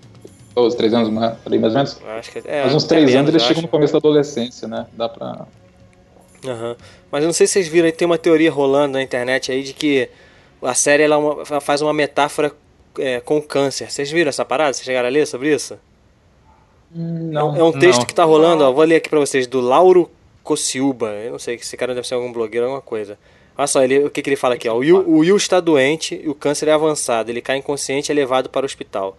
12, 0.54 0.76
13 0.76 0.96
anos, 0.96 1.36
ali 1.46 1.58
mais 1.58 1.72
ou 1.72 1.78
menos? 1.78 2.00
Acho 2.18 2.32
que 2.32 2.38
é, 2.44 2.64
Mas 2.64 2.74
uns 2.74 2.84
até 2.84 2.96
3 2.96 3.06
menos, 3.06 3.20
anos 3.20 3.30
eles 3.30 3.42
chegam 3.42 3.62
no 3.62 3.68
começo 3.68 3.92
da 3.92 3.98
adolescência, 3.98 4.66
né? 4.68 4.86
Dá 4.92 5.08
pra. 5.08 5.46
Aham. 6.44 6.76
Mas 7.10 7.22
eu 7.22 7.26
não 7.26 7.32
sei 7.34 7.46
se 7.46 7.54
vocês 7.54 7.68
viram, 7.68 7.86
aí 7.86 7.92
tem 7.92 8.06
uma 8.06 8.18
teoria 8.18 8.50
rolando 8.50 8.94
na 8.94 9.02
internet 9.02 9.52
aí 9.52 9.62
de 9.62 9.72
que 9.72 10.08
a 10.62 10.74
série 10.74 11.02
ela, 11.02 11.16
é 11.16 11.52
ela 11.52 11.60
faz 11.60 11.82
uma 11.82 11.92
metáfora 11.92 12.52
é, 12.98 13.20
com 13.20 13.38
o 13.38 13.42
câncer. 13.42 13.90
Vocês 13.90 14.10
viram 14.10 14.28
essa 14.28 14.44
parada? 14.44 14.72
Vocês 14.72 14.84
chegaram 14.84 15.08
a 15.08 15.10
ler 15.10 15.26
sobre 15.26 15.54
isso? 15.54 15.78
Não. 16.92 17.56
É 17.56 17.62
um 17.62 17.72
texto 17.72 18.00
não. 18.00 18.06
que 18.06 18.14
tá 18.14 18.24
rolando, 18.24 18.64
ó, 18.64 18.72
vou 18.72 18.84
ler 18.84 18.96
aqui 18.96 19.08
pra 19.08 19.20
vocês, 19.20 19.46
do 19.46 19.60
Lauro 19.60 20.10
Cociuba. 20.42 21.10
Eu 21.12 21.32
não 21.32 21.38
sei, 21.38 21.56
esse 21.56 21.76
cara 21.76 21.94
deve 21.94 22.06
ser 22.06 22.14
algum 22.14 22.32
blogueiro, 22.32 22.66
alguma 22.66 22.82
coisa. 22.82 23.18
Olha 23.56 23.66
só, 23.66 23.82
ele, 23.82 24.04
o 24.04 24.10
que, 24.10 24.22
que 24.22 24.30
ele 24.30 24.36
fala 24.36 24.54
aqui, 24.54 24.68
ó. 24.68 24.74
O 24.74 24.78
Will, 24.78 24.98
o 25.06 25.18
Will 25.18 25.36
está 25.36 25.60
doente 25.60 26.20
e 26.22 26.28
o 26.28 26.34
câncer 26.34 26.68
é 26.68 26.72
avançado. 26.72 27.30
Ele 27.30 27.40
cai 27.40 27.58
inconsciente 27.58 28.10
e 28.10 28.12
é 28.12 28.14
levado 28.14 28.48
para 28.48 28.64
o 28.64 28.66
hospital. 28.66 29.16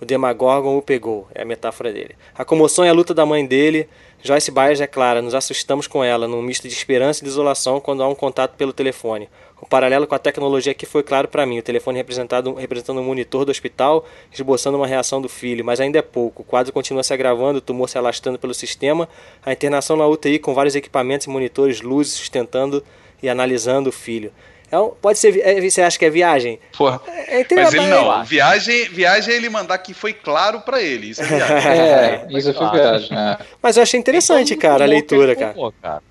O 0.00 0.04
Demagorgon 0.04 0.76
o 0.76 0.82
pegou, 0.82 1.28
é 1.34 1.42
a 1.42 1.44
metáfora 1.44 1.92
dele. 1.92 2.16
A 2.34 2.44
comoção 2.44 2.84
é 2.84 2.88
a 2.88 2.92
luta 2.92 3.14
da 3.14 3.24
mãe 3.24 3.46
dele. 3.46 3.88
Joyce 4.22 4.50
Byers 4.50 4.80
é 4.80 4.86
clara, 4.86 5.22
nos 5.22 5.34
assustamos 5.34 5.86
com 5.86 6.02
ela, 6.02 6.26
num 6.26 6.42
misto 6.42 6.66
de 6.66 6.74
esperança 6.74 7.22
e 7.22 7.26
desolação 7.26 7.80
quando 7.80 8.02
há 8.02 8.08
um 8.08 8.14
contato 8.14 8.56
pelo 8.56 8.72
telefone. 8.72 9.28
O 9.64 9.66
paralelo 9.66 10.06
com 10.06 10.14
a 10.14 10.18
tecnologia 10.18 10.72
aqui 10.72 10.84
foi 10.84 11.02
claro 11.02 11.26
para 11.26 11.46
mim. 11.46 11.58
O 11.58 11.62
telefone 11.62 11.96
representado, 11.96 12.52
representando 12.52 13.00
um 13.00 13.02
monitor 13.04 13.46
do 13.46 13.50
hospital, 13.50 14.04
esboçando 14.30 14.76
uma 14.76 14.86
reação 14.86 15.22
do 15.22 15.28
filho, 15.28 15.64
mas 15.64 15.80
ainda 15.80 15.98
é 15.98 16.02
pouco. 16.02 16.42
O 16.42 16.44
quadro 16.44 16.70
continua 16.70 17.02
se 17.02 17.14
agravando, 17.14 17.58
o 17.58 17.62
tumor 17.62 17.88
se 17.88 17.96
alastrando 17.96 18.38
pelo 18.38 18.52
sistema, 18.52 19.08
a 19.44 19.50
internação 19.52 19.96
na 19.96 20.06
UTI 20.06 20.38
com 20.38 20.52
vários 20.52 20.74
equipamentos 20.76 21.26
e 21.26 21.30
monitores, 21.30 21.80
luzes 21.80 22.12
sustentando 22.12 22.84
e 23.22 23.28
analisando 23.28 23.88
o 23.88 23.92
filho. 23.92 24.30
É 24.70 24.78
um- 24.78 24.90
pode 24.90 25.18
ser. 25.18 25.40
é, 25.42 25.58
você 25.60 25.80
acha 25.80 25.98
que 25.98 26.04
é 26.04 26.10
viagem? 26.10 26.58
Porra. 26.76 27.00
É, 27.08 27.40
é, 27.40 27.46
Mas 27.54 27.72
ele 27.72 27.84
é- 27.84 27.88
não. 27.88 28.22
Viagem, 28.24 28.88
viagem 28.90 29.32
é 29.32 29.36
ele 29.38 29.48
mandar 29.48 29.78
que 29.78 29.94
foi 29.94 30.12
claro 30.12 30.60
pra 30.60 30.82
ele. 30.82 31.08
Isso 31.10 31.22
é 31.22 31.24
viagem. 31.26 31.70
É, 31.70 32.26
isso 32.30 32.52
foi 32.52 32.68
claro. 32.68 32.76
viagem. 32.76 33.16
é. 33.16 33.38
Mas 33.62 33.78
eu 33.78 33.82
achei 33.82 33.98
interessante, 33.98 34.52
Então, 34.52 34.70
cara, 34.70 34.84
a 34.84 34.86
não 34.86 34.92
leitura, 34.92 35.34
cara. 35.34 35.54
como, 35.54 35.72
cara. 35.80 36.02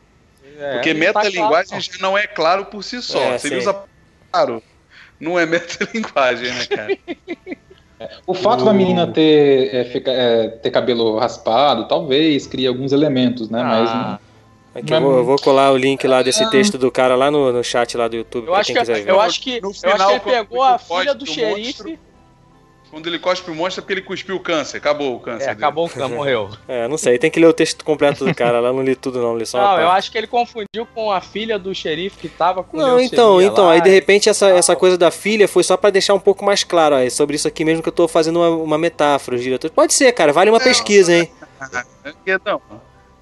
É, 0.64 0.74
Porque 0.74 0.94
não 0.94 1.00
tá 1.14 1.20
metalinguagem 1.20 1.68
claro, 1.70 1.84
já 1.84 1.98
não 2.00 2.18
é 2.18 2.28
claro 2.28 2.66
por 2.66 2.84
si 2.84 3.02
só. 3.02 3.20
É, 3.20 3.38
Se 3.38 3.48
ele 3.48 3.56
sim. 3.56 3.62
usa 3.62 3.84
claro, 4.32 4.64
não 5.20 5.38
é 5.40 5.46
metalinguagem, 5.48 6.54
né, 6.54 6.66
cara? 6.66 6.98
O 8.28 8.34
fato 8.34 8.66
da 8.66 8.74
menina 8.74 9.08
ter, 9.08 9.74
é, 9.74 9.86
fica- 9.86 10.12
é, 10.12 10.48
ter 10.50 10.72
cabelo 10.72 11.18
raspado, 11.18 11.88
talvez 11.88 12.48
crie 12.48 12.68
alguns 12.68 12.92
elementos, 12.92 13.50
né? 13.50 13.64
Mas 13.64 13.90
Ah, 13.90 14.20
Aqui, 14.76 14.92
eu, 14.92 15.02
vou, 15.02 15.18
eu 15.18 15.24
vou 15.26 15.38
colar 15.38 15.72
o 15.72 15.78
link 15.78 16.06
lá 16.08 16.24
desse 16.24 16.50
texto 16.50 16.78
do 16.80 16.92
cara 16.92 17.16
lá 17.16 17.30
no, 17.30 17.54
no 17.54 17.64
chat 17.64 17.96
lá 17.96 18.08
do 18.08 18.16
YouTube, 18.16 18.46
Eu 18.48 18.52
pra 18.52 18.62
acho, 18.62 18.68
quem 18.68 18.76
que, 18.76 18.80
quiser 18.82 19.04
ver. 19.04 19.12
eu 19.12 19.22
acho 19.22 19.40
que 19.42 19.62
No 19.62 19.68
eu 19.68 19.70
acho 19.70 19.92
final, 19.92 20.20
que 20.20 20.30
ele 20.30 20.38
pegou 20.38 20.64
a 20.64 20.80
filha 20.80 21.14
do 21.14 21.20
do 21.20 21.26
xerife. 21.28 21.84
monstro, 21.84 22.00
Quando 22.94 23.08
ele 23.08 23.18
cospe 23.18 23.50
o 23.50 23.56
monstro 23.56 23.80
é 23.80 23.82
porque 23.82 23.94
ele 23.94 24.02
cuspiu 24.04 24.36
o 24.36 24.40
câncer. 24.40 24.78
Acabou 24.78 25.16
o 25.16 25.20
câncer. 25.20 25.46
É, 25.46 25.48
dele. 25.48 25.58
acabou 25.58 25.88
o 25.88 25.90
cano, 25.90 26.14
morreu. 26.14 26.52
É, 26.68 26.88
não 26.88 26.96
sei, 26.96 27.18
tem 27.18 27.32
que 27.32 27.40
ler 27.40 27.48
o 27.48 27.54
texto 27.54 27.84
completo 27.84 28.24
do 28.24 28.36
cara 28.36 28.60
lá, 28.60 28.72
não 28.72 28.84
li 28.84 28.96
tudo 28.96 29.20
não, 29.20 29.36
li 29.36 29.48
só 29.48 29.58
Não, 29.58 29.82
eu 29.82 29.90
acho 29.90 30.12
que 30.12 30.18
ele 30.20 30.28
confundiu 30.28 30.86
com 30.94 31.12
a 31.12 31.20
filha 31.20 31.58
do 31.58 31.74
xerife 31.74 32.20
que 32.20 32.30
tava 32.30 32.64
com 32.64 32.78
Não, 32.78 33.00
então, 33.00 33.42
então, 33.42 33.66
lá, 33.66 33.72
aí 33.72 33.82
de 33.82 33.90
repente 33.90 34.30
essa, 34.30 34.48
essa 34.50 34.76
coisa 34.76 34.96
da 34.96 35.10
filha 35.10 35.48
foi 35.48 35.64
só 35.64 35.76
pra 35.76 35.90
deixar 35.90 36.14
um 36.14 36.20
pouco 36.20 36.46
mais 36.46 36.64
claro, 36.64 36.96
ó, 36.96 37.00
é 37.00 37.10
sobre 37.10 37.36
isso 37.36 37.48
aqui 37.48 37.66
mesmo 37.66 37.82
que 37.82 37.90
eu 37.90 37.94
tô 37.94 38.08
fazendo 38.08 38.40
uma, 38.40 38.50
uma 38.50 38.78
metáfora, 38.78 39.38
os 39.38 39.42
diretores. 39.42 39.74
Pode 39.74 39.92
ser, 39.92 40.12
cara, 40.12 40.32
vale 40.32 40.52
uma 40.52 40.60
pesquisa, 40.60 41.16
hein? 41.16 41.32
Guedão, 42.24 42.62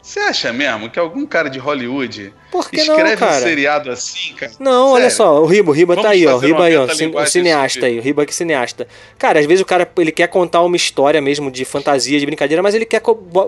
você 0.01 0.19
acha 0.19 0.51
mesmo 0.51 0.89
que 0.89 0.97
algum 0.99 1.25
cara 1.25 1.49
de 1.49 1.59
Hollywood 1.59 2.33
Por 2.51 2.69
que 2.69 2.83
não, 2.83 2.95
escreve 2.95 3.23
um 3.23 3.31
seriado 3.39 3.91
assim, 3.91 4.33
cara? 4.33 4.51
Não, 4.59 4.91
olha 4.93 5.09
Sério? 5.09 5.15
só, 5.17 5.41
o 5.41 5.45
Riba, 5.45 5.69
o 5.71 5.73
Riba 5.73 5.95
tá 5.95 6.01
Vamos 6.01 6.17
aí, 6.17 6.27
ó. 6.27 6.35
O 6.35 6.39
Riba 6.39 6.63
aí, 6.65 6.75
ó. 6.75 6.85
O 6.85 7.25
cineasta 7.25 7.85
aí, 7.85 7.99
o 7.99 8.01
Riba 8.01 8.25
que 8.25 8.31
é 8.31 8.35
cineasta. 8.35 8.87
Cara, 9.17 9.39
às 9.39 9.45
vezes 9.45 9.61
o 9.61 9.65
cara 9.65 9.89
ele 9.97 10.11
quer 10.11 10.27
contar 10.27 10.61
uma 10.61 10.75
história 10.75 11.21
mesmo 11.21 11.51
de 11.51 11.63
fantasia, 11.65 12.19
de 12.19 12.25
brincadeira, 12.25 12.61
mas 12.63 12.73
ele 12.75 12.85
quer 12.85 13.01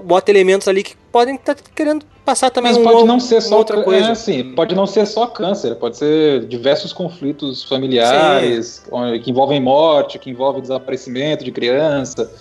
bota 0.03 0.31
elementos 0.31 0.67
ali 0.67 0.83
que 0.83 0.95
podem 1.11 1.35
estar 1.35 1.55
querendo 1.75 2.05
passar 2.25 2.49
também 2.49 2.71
Mas 2.71 2.79
um 2.79 2.83
pode 2.83 2.95
ou- 2.97 3.05
não 3.05 3.19
ser 3.19 3.41
só 3.41 3.57
outra 3.57 3.79
é, 3.79 3.83
coisa. 3.83 4.11
assim, 4.13 4.53
pode 4.55 4.73
não 4.73 4.87
ser 4.87 5.05
só 5.05 5.27
câncer, 5.27 5.75
pode 5.75 5.97
ser 5.97 6.45
diversos 6.45 6.93
conflitos 6.93 7.63
familiares 7.65 8.83
onde- 8.91 9.19
que 9.19 9.31
envolvem 9.31 9.59
morte, 9.59 10.17
que 10.19 10.29
envolvem 10.29 10.61
desaparecimento 10.61 11.43
de 11.43 11.51
criança. 11.51 12.31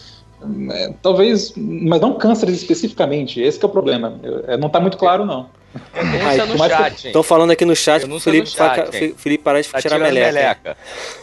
É, 0.70 0.92
talvez, 1.02 1.52
mas 1.56 2.00
não 2.00 2.14
câncer 2.14 2.48
especificamente. 2.48 3.40
Esse 3.40 3.58
que 3.58 3.64
é 3.64 3.68
o 3.68 3.72
problema. 3.72 4.18
Eu- 4.22 4.44
é, 4.48 4.56
não 4.56 4.66
está 4.68 4.80
muito 4.80 4.96
claro 4.96 5.24
não. 5.24 5.48
Denúncia 5.94 6.26
Ai, 6.42 6.46
no 6.46 6.58
chat? 6.58 7.06
Estão 7.06 7.22
falando 7.22 7.50
aqui 7.50 7.64
no 7.64 7.74
chat 7.74 8.00
pro 8.00 8.08
Denúncia 8.08 8.30
Felipe, 8.30 8.50
chat? 8.50 9.14
Felipe 9.16 9.42
parar 9.44 9.60
de 9.62 9.68
Tá 9.68 9.80
tirar 9.80 9.98
meleca. 9.98 10.32
meleca. 10.32 10.76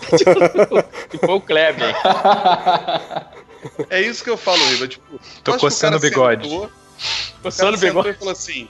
foi 1.24 1.36
o 1.36 1.40
Kleber? 1.42 1.96
É 3.90 4.02
isso 4.02 4.24
que 4.24 4.30
eu 4.30 4.38
falo, 4.38 4.58
Riba. 4.70 4.88
Tipo, 4.88 5.20
Tô 5.44 5.58
coçando 5.58 5.98
o 5.98 6.00
bigode. 6.00 6.50
sentou, 6.50 6.70
Coçando 7.44 7.72
o 7.76 7.78
o 7.78 7.80
bigode. 7.80 8.14
falou 8.18 8.32
assim: 8.32 8.68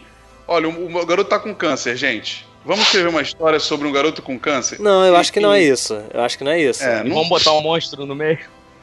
Olha, 0.47 0.67
o, 0.67 0.97
o 0.97 1.05
garoto 1.05 1.29
tá 1.29 1.39
com 1.39 1.53
câncer, 1.53 1.95
gente. 1.95 2.47
Vamos 2.65 2.85
escrever 2.85 3.07
uma 3.07 3.21
história 3.21 3.59
sobre 3.59 3.87
um 3.87 3.91
garoto 3.91 4.21
com 4.21 4.37
câncer? 4.37 4.79
Não, 4.81 5.05
eu 5.05 5.13
E- 5.13 5.17
acho 5.17 5.31
que 5.31 5.39
não 5.39 5.53
é 5.53 5.61
isso. 5.61 5.97
Eu 6.13 6.21
acho 6.21 6.37
que 6.37 6.43
não 6.43 6.51
é 6.51 6.59
isso. 6.61 6.83
É, 6.83 7.03
não, 7.03 7.13
vamos 7.15 7.29
botar 7.29 7.53
um 7.53 7.61
monstro 7.61 8.05
no 8.05 8.13
meio. 8.15 8.39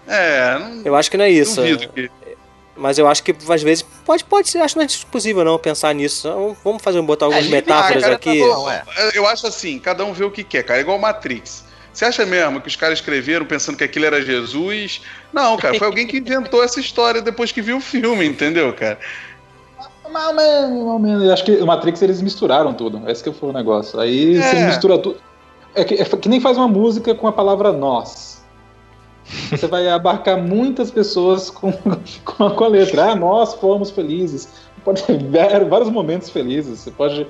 É, 0.07 0.59
não 0.59 0.83
Eu 0.85 0.95
acho 0.95 1.11
que 1.11 1.17
não 1.17 1.25
é 1.25 1.31
isso. 1.31 1.61
que. 1.63 2.11
Mas 2.77 2.99
eu 2.99 3.09
acho 3.09 3.23
que 3.23 3.35
às 3.49 3.63
vezes 3.63 3.83
pode, 4.05 4.23
pode 4.25 4.51
ser, 4.51 4.59
acho 4.59 4.75
que 4.75 4.81
não 4.81 4.85
é 4.87 4.89
possível 5.11 5.43
não 5.45 5.59
pensar 5.59 5.95
nisso. 5.95 6.29
Então, 6.29 6.57
Vamos 6.63 6.83
fazer 6.83 7.01
botar 7.01 7.25
algumas 7.25 7.45
livre 7.45 7.57
metáforas 7.61 8.03
cara, 8.03 8.15
aqui. 8.17 8.39
tá 8.41 8.47
bom, 8.55 8.71
é. 8.71 8.83
Eu 9.15 9.27
acho 9.27 9.47
assim, 9.47 9.79
cada 9.79 10.05
um 10.05 10.13
vê 10.13 10.25
o 10.25 10.31
que 10.31 10.45
quer, 10.45 10.63
cara. 10.63 10.79
É 10.79 10.83
igual 10.83 10.99
Matrix. 10.99 11.65
Você 11.91 12.05
acha 12.05 12.27
mesmo 12.27 12.61
que 12.61 12.69
os 12.69 12.77
caras 12.77 12.99
escreveram 12.99 13.47
pensando 13.47 13.79
que 13.79 13.85
aquilo 13.85 14.05
era 14.05 14.21
Jesus? 14.21 15.01
Não, 15.33 15.57
cara, 15.57 15.79
foi 15.79 15.87
alguém 15.87 16.07
que 16.07 16.19
inventou 16.19 16.63
essa 16.63 16.79
história 16.79 17.23
depois 17.23 17.51
que 17.51 17.63
viu 17.63 17.79
o 17.79 17.81
filme, 17.81 18.27
entendeu, 18.27 18.71
cara? 18.75 18.99
Mais 20.13 20.27
ou 20.29 20.35
menos, 20.35 20.71
mais 20.71 20.87
ou 20.87 20.99
menos. 20.99 21.25
Eu 21.25 21.33
acho 21.33 21.45
que 21.45 21.53
o 21.53 21.67
Matrix 21.67 22.03
eles 22.03 22.21
misturaram 22.21 22.75
tudo. 22.75 23.03
Esse 23.11 23.25
que 23.25 23.33
foi 23.33 23.49
o 23.49 23.53
negócio. 23.53 23.99
Aí 23.99 24.37
É. 24.37 24.43
você 24.43 24.67
mistura 24.67 24.99
tudo. 24.99 25.17
É 25.75 25.83
que, 25.85 25.95
é 25.95 26.05
que 26.05 26.29
nem 26.29 26.41
faz 26.41 26.59
uma 26.59 26.69
música 26.69 27.15
com 27.15 27.27
a 27.27 27.33
palavra 27.33 27.73
nós. 27.73 28.36
Você 29.51 29.67
vai 29.67 29.89
abarcar 29.89 30.41
muitas 30.41 30.91
pessoas 30.91 31.51
com, 31.51 31.73
com, 32.25 32.51
com 32.51 32.65
a 32.65 32.69
letra. 32.69 33.13
Ah, 33.13 33.17
nós 33.17 33.55
fomos 33.55 33.91
felizes. 33.91 34.49
Pode 34.85 35.03
ter 35.03 35.19
vários 35.69 35.91
momentos 35.91 36.31
felizes. 36.31 36.81
Você 36.81 36.91
pode. 36.91 37.27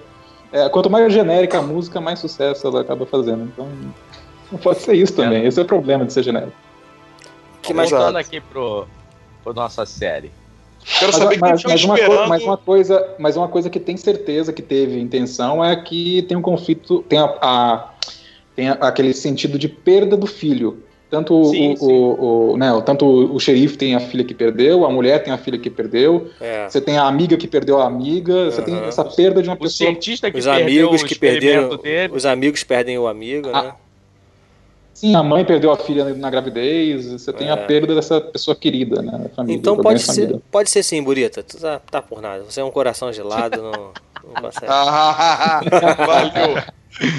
É, 0.53 0.69
quanto 0.69 0.89
mais 0.89 1.13
genérica 1.13 1.59
a 1.59 1.63
música, 1.63 2.01
mais 2.01 2.19
sucesso 2.19 2.67
ela 2.67 2.81
acaba 2.81 3.05
fazendo. 3.07 3.45
Então, 3.45 3.69
não 4.53 4.59
pode 4.59 4.81
ser 4.81 4.95
isso 4.95 5.15
também. 5.15 5.45
Esse 5.45 5.59
é 5.59 5.63
o 5.63 5.67
problema 5.67 6.05
de 6.05 6.13
ser 6.13 6.23
genérico. 6.23 6.53
Que 7.63 7.75
mais 7.75 7.91
Voltando 7.91 8.17
aqui 8.17 8.41
pro, 8.41 8.87
pro 9.43 9.53
nossa 9.53 9.85
série. 9.85 10.31
Quero 10.99 11.13
mas, 11.13 11.17
saber 11.17 11.39
mas, 11.41 11.65
mas, 11.65 11.85
uma 11.85 11.99
esperando... 11.99 12.29
mas, 12.29 12.43
uma 12.45 12.57
coisa, 12.57 13.15
mas 13.19 13.37
uma 13.37 13.49
coisa 13.49 13.69
que 13.69 13.81
tem 13.81 13.97
certeza 13.97 14.53
que 14.53 14.63
teve 14.63 15.01
intenção 15.01 15.65
é 15.65 15.75
que 15.75 16.23
tem 16.23 16.37
um 16.37 16.43
conflito, 16.43 17.03
tem, 17.09 17.19
a, 17.19 17.25
a 17.43 17.91
tem 18.55 18.69
a, 18.69 18.75
aquele 18.75 19.13
sentido 19.13 19.59
de 19.59 19.69
perda 19.69 20.17
do 20.17 20.29
filho. 20.29 20.85
Tanto, 21.09 21.45
sim, 21.47 21.75
o, 21.75 21.77
sim. 21.77 21.87
O, 21.87 22.53
o, 22.53 22.57
né, 22.57 22.83
tanto 22.85 23.07
o 23.07 23.39
xerife 23.39 23.79
tem 23.79 23.95
a 23.95 24.01
filha 24.01 24.25
que 24.25 24.35
perdeu, 24.35 24.85
a 24.85 24.91
mulher 24.91 25.23
tem 25.23 25.33
a 25.33 25.39
filha 25.39 25.57
que 25.57 25.71
perdeu, 25.71 26.29
é. 26.41 26.69
você 26.69 26.81
tem 26.81 26.99
a 26.99 27.05
amiga 27.05 27.37
que 27.37 27.47
perdeu 27.47 27.81
a 27.81 27.87
amiga, 27.87 28.35
uhum. 28.35 28.51
você 28.51 28.63
tem 28.63 28.77
essa 28.85 29.05
perda 29.05 29.41
de 29.41 29.49
uma 29.49 29.55
o 29.55 29.59
pessoa. 29.59 29.89
cientista 29.89 30.31
que 30.31 30.39
os 30.39 30.49
amigos 30.49 31.05
que 31.05 31.17
perderam, 31.17 31.77
dele. 31.77 32.13
os 32.13 32.27
amigos 32.27 32.65
perdem 32.65 32.99
o 32.99 33.07
amigo, 33.07 33.51
né? 33.51 33.73
Sim, 34.93 35.15
a 35.15 35.23
mãe 35.23 35.45
perdeu 35.45 35.71
a 35.71 35.77
filha 35.77 36.13
na 36.15 36.31
gravidez, 36.31 37.07
você 37.07 37.33
tem 37.33 37.49
é. 37.49 37.53
a 37.53 37.57
perda 37.57 37.95
dessa 37.95 38.21
pessoa 38.21 38.57
querida, 38.57 39.01
né? 39.01 39.31
Família, 39.37 39.59
então 39.59 39.77
pode 39.77 40.01
ser, 40.01 40.41
pode 40.51 40.71
ser 40.71 40.83
sim, 40.83 41.03
Burita. 41.03 41.43
Tu 41.43 41.59
tá, 41.59 41.79
tá 41.79 42.03
por 42.03 42.21
nada. 42.21 42.43
Você 42.45 42.61
é 42.61 42.65
um 42.65 42.71
coração 42.71 43.13
gelado, 43.13 43.63
não, 43.63 43.93
não 44.25 44.35
consegue. 44.43 44.67
valeu! 46.05 46.57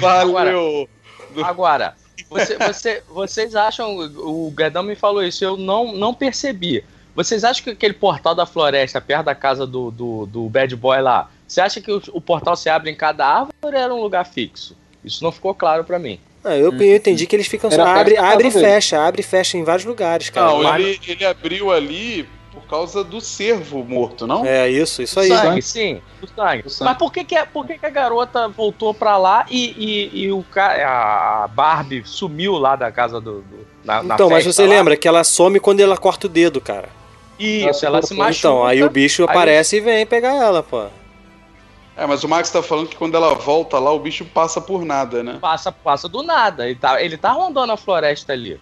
Valeu! 0.00 0.88
Agora, 1.36 1.44
agora 1.44 1.94
você, 2.28 2.56
você, 2.56 3.02
vocês 3.08 3.54
acham. 3.56 3.98
O 3.98 4.50
Guedão 4.50 4.82
me 4.82 4.94
falou 4.94 5.22
isso, 5.22 5.44
eu 5.44 5.56
não, 5.56 5.92
não 5.92 6.12
percebi. 6.14 6.84
Vocês 7.14 7.42
acham 7.42 7.64
que 7.64 7.70
aquele 7.70 7.94
portal 7.94 8.34
da 8.34 8.46
floresta, 8.46 9.00
perto 9.00 9.24
da 9.26 9.34
casa 9.34 9.66
do, 9.66 9.90
do, 9.90 10.26
do 10.26 10.48
Bad 10.48 10.74
Boy 10.76 11.00
lá, 11.00 11.28
você 11.46 11.60
acha 11.60 11.80
que 11.80 11.90
o, 11.90 12.00
o 12.12 12.20
portal 12.20 12.56
se 12.56 12.68
abre 12.68 12.90
em 12.90 12.94
cada 12.94 13.26
árvore 13.26 13.54
ou 13.60 13.72
era 13.72 13.94
um 13.94 14.00
lugar 14.00 14.24
fixo? 14.24 14.76
Isso 15.04 15.24
não 15.24 15.32
ficou 15.32 15.54
claro 15.54 15.82
para 15.82 15.98
mim. 15.98 16.20
Ah, 16.44 16.56
eu, 16.56 16.72
eu 16.72 16.96
entendi 16.96 17.26
que 17.26 17.34
eles 17.34 17.48
ficam 17.48 17.70
só. 17.70 17.82
Abre, 17.82 18.16
abre 18.16 18.48
e 18.48 18.50
fecha, 18.50 19.00
abre 19.04 19.20
e 19.20 19.24
fecha 19.24 19.58
em 19.58 19.64
vários 19.64 19.84
lugares, 19.84 20.30
cara. 20.30 20.46
Não, 20.46 20.76
ele, 20.76 21.00
ele 21.06 21.24
abriu 21.24 21.72
ali 21.72 22.28
por 22.58 22.68
causa 22.68 23.04
do 23.04 23.20
cervo 23.20 23.84
morto, 23.84 24.26
não? 24.26 24.44
É, 24.44 24.68
isso, 24.68 25.02
isso 25.02 25.18
aí. 25.20 25.28
Sangue, 25.28 25.62
sim, 25.62 26.02
o 26.22 26.26
sangue. 26.26 26.62
O 26.66 26.70
sangue. 26.70 26.90
Mas 26.90 26.98
por 26.98 27.12
que, 27.12 27.24
que, 27.24 27.46
por 27.46 27.66
que, 27.66 27.78
que 27.78 27.86
a 27.86 27.90
garota 27.90 28.48
voltou 28.48 28.92
pra 28.92 29.16
lá 29.16 29.46
e, 29.50 30.10
e, 30.12 30.24
e 30.24 30.32
o 30.32 30.44
a 30.56 31.48
Barbie 31.52 32.02
sumiu 32.04 32.54
lá 32.54 32.76
da 32.76 32.90
casa 32.90 33.20
do. 33.20 33.42
do 33.42 33.66
na, 33.84 34.02
então, 34.02 34.28
na 34.28 34.34
mas 34.34 34.44
você 34.44 34.62
lá? 34.62 34.68
lembra 34.68 34.96
que 34.96 35.06
ela 35.06 35.24
some 35.24 35.60
quando 35.60 35.80
ela 35.80 35.96
corta 35.96 36.26
o 36.26 36.30
dedo, 36.30 36.60
cara. 36.60 36.88
Isso, 37.38 37.86
ela, 37.86 37.98
ela 37.98 38.06
se 38.06 38.14
machuca. 38.14 38.38
Então, 38.38 38.64
aí 38.64 38.82
o 38.82 38.90
bicho 38.90 39.24
aparece 39.24 39.76
aí... 39.76 39.82
e 39.82 39.84
vem 39.84 40.06
pegar 40.06 40.34
ela, 40.34 40.62
pô. 40.62 40.86
É, 41.96 42.06
mas 42.06 42.22
o 42.22 42.28
Max 42.28 42.48
tá 42.50 42.62
falando 42.62 42.88
que 42.88 42.96
quando 42.96 43.16
ela 43.16 43.34
volta 43.34 43.76
lá, 43.78 43.92
o 43.92 43.98
bicho 43.98 44.24
passa 44.24 44.60
por 44.60 44.84
nada, 44.84 45.22
né? 45.24 45.38
Passa, 45.40 45.72
passa 45.72 46.08
do 46.08 46.22
nada. 46.22 46.66
Ele 46.66 46.76
tá, 46.76 47.02
ele 47.02 47.16
tá 47.16 47.32
rondando 47.32 47.72
a 47.72 47.76
floresta 47.76 48.32
ali. 48.32 48.60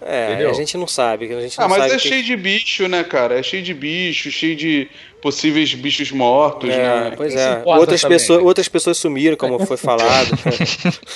É, 0.00 0.32
Entendeu? 0.32 0.50
a 0.50 0.52
gente 0.52 0.76
não 0.76 0.86
sabe. 0.86 1.32
A 1.34 1.40
gente 1.40 1.60
ah, 1.60 1.68
mas 1.68 1.92
é 1.92 1.96
que... 1.96 2.08
cheio 2.08 2.22
de 2.22 2.36
bicho, 2.36 2.86
né, 2.86 3.02
cara? 3.02 3.38
É 3.38 3.42
cheio 3.42 3.62
de 3.62 3.72
bicho, 3.72 4.30
cheio 4.30 4.54
de 4.54 4.88
possíveis 5.22 5.72
bichos 5.74 6.10
mortos, 6.10 6.70
é, 6.70 6.76
né? 6.76 7.12
Pois 7.16 7.34
é. 7.34 7.62
Outras 7.64 8.02
pessoas, 8.02 8.42
outras 8.42 8.68
pessoas 8.68 8.98
sumiram, 8.98 9.36
como 9.36 9.64
foi 9.64 9.76
falado. 9.76 10.28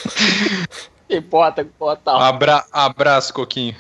importa, 1.11 1.61
importa. 1.62 2.11
Abra, 2.12 2.64
abraço, 2.72 3.35
Coquinho. 3.35 3.76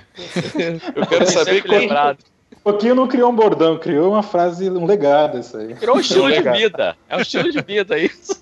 Eu 0.94 1.06
quero 1.06 1.26
saber 1.26 1.62
quando, 1.62 2.18
Pouquinho 2.62 2.94
não 2.94 3.08
criou 3.08 3.30
um 3.30 3.34
bordão, 3.34 3.78
criou 3.78 4.12
uma 4.12 4.22
frase, 4.22 4.68
um 4.68 4.84
legado 4.84 5.38
isso 5.38 5.56
aí. 5.56 5.74
Criou 5.74 5.96
um 5.96 6.00
estilo 6.00 6.30
de 6.30 6.42
vida. 6.42 6.94
É 7.08 7.16
um 7.16 7.20
estilo 7.20 7.50
de 7.50 7.62
vida 7.62 7.98
isso. 7.98 8.38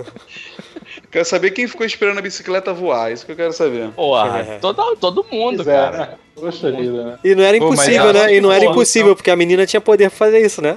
quero 1.10 1.24
saber 1.24 1.52
quem 1.52 1.66
ficou 1.66 1.86
esperando 1.86 2.18
a 2.18 2.22
bicicleta 2.22 2.72
voar, 2.72 3.10
isso 3.10 3.24
que 3.24 3.32
eu 3.32 3.36
quero 3.36 3.52
saber. 3.52 3.90
Porra, 3.92 4.40
é. 4.40 4.58
todo, 4.58 4.96
todo 4.96 5.26
mundo, 5.32 5.62
é, 5.62 5.64
cara. 5.64 5.98
Né? 5.98 6.14
Poxa 6.40 6.70
vida, 6.70 7.04
né? 7.04 7.18
E 7.24 7.34
não 7.34 7.44
era 7.44 7.56
impossível, 7.56 8.06
Pô, 8.06 8.12
né? 8.12 8.34
E 8.34 8.40
não 8.40 8.52
era 8.52 8.64
impossível, 8.64 9.16
porque 9.16 9.30
a 9.30 9.36
menina 9.36 9.66
tinha 9.66 9.80
poder 9.80 10.08
pra 10.10 10.18
fazer 10.18 10.44
isso, 10.44 10.62
né? 10.62 10.76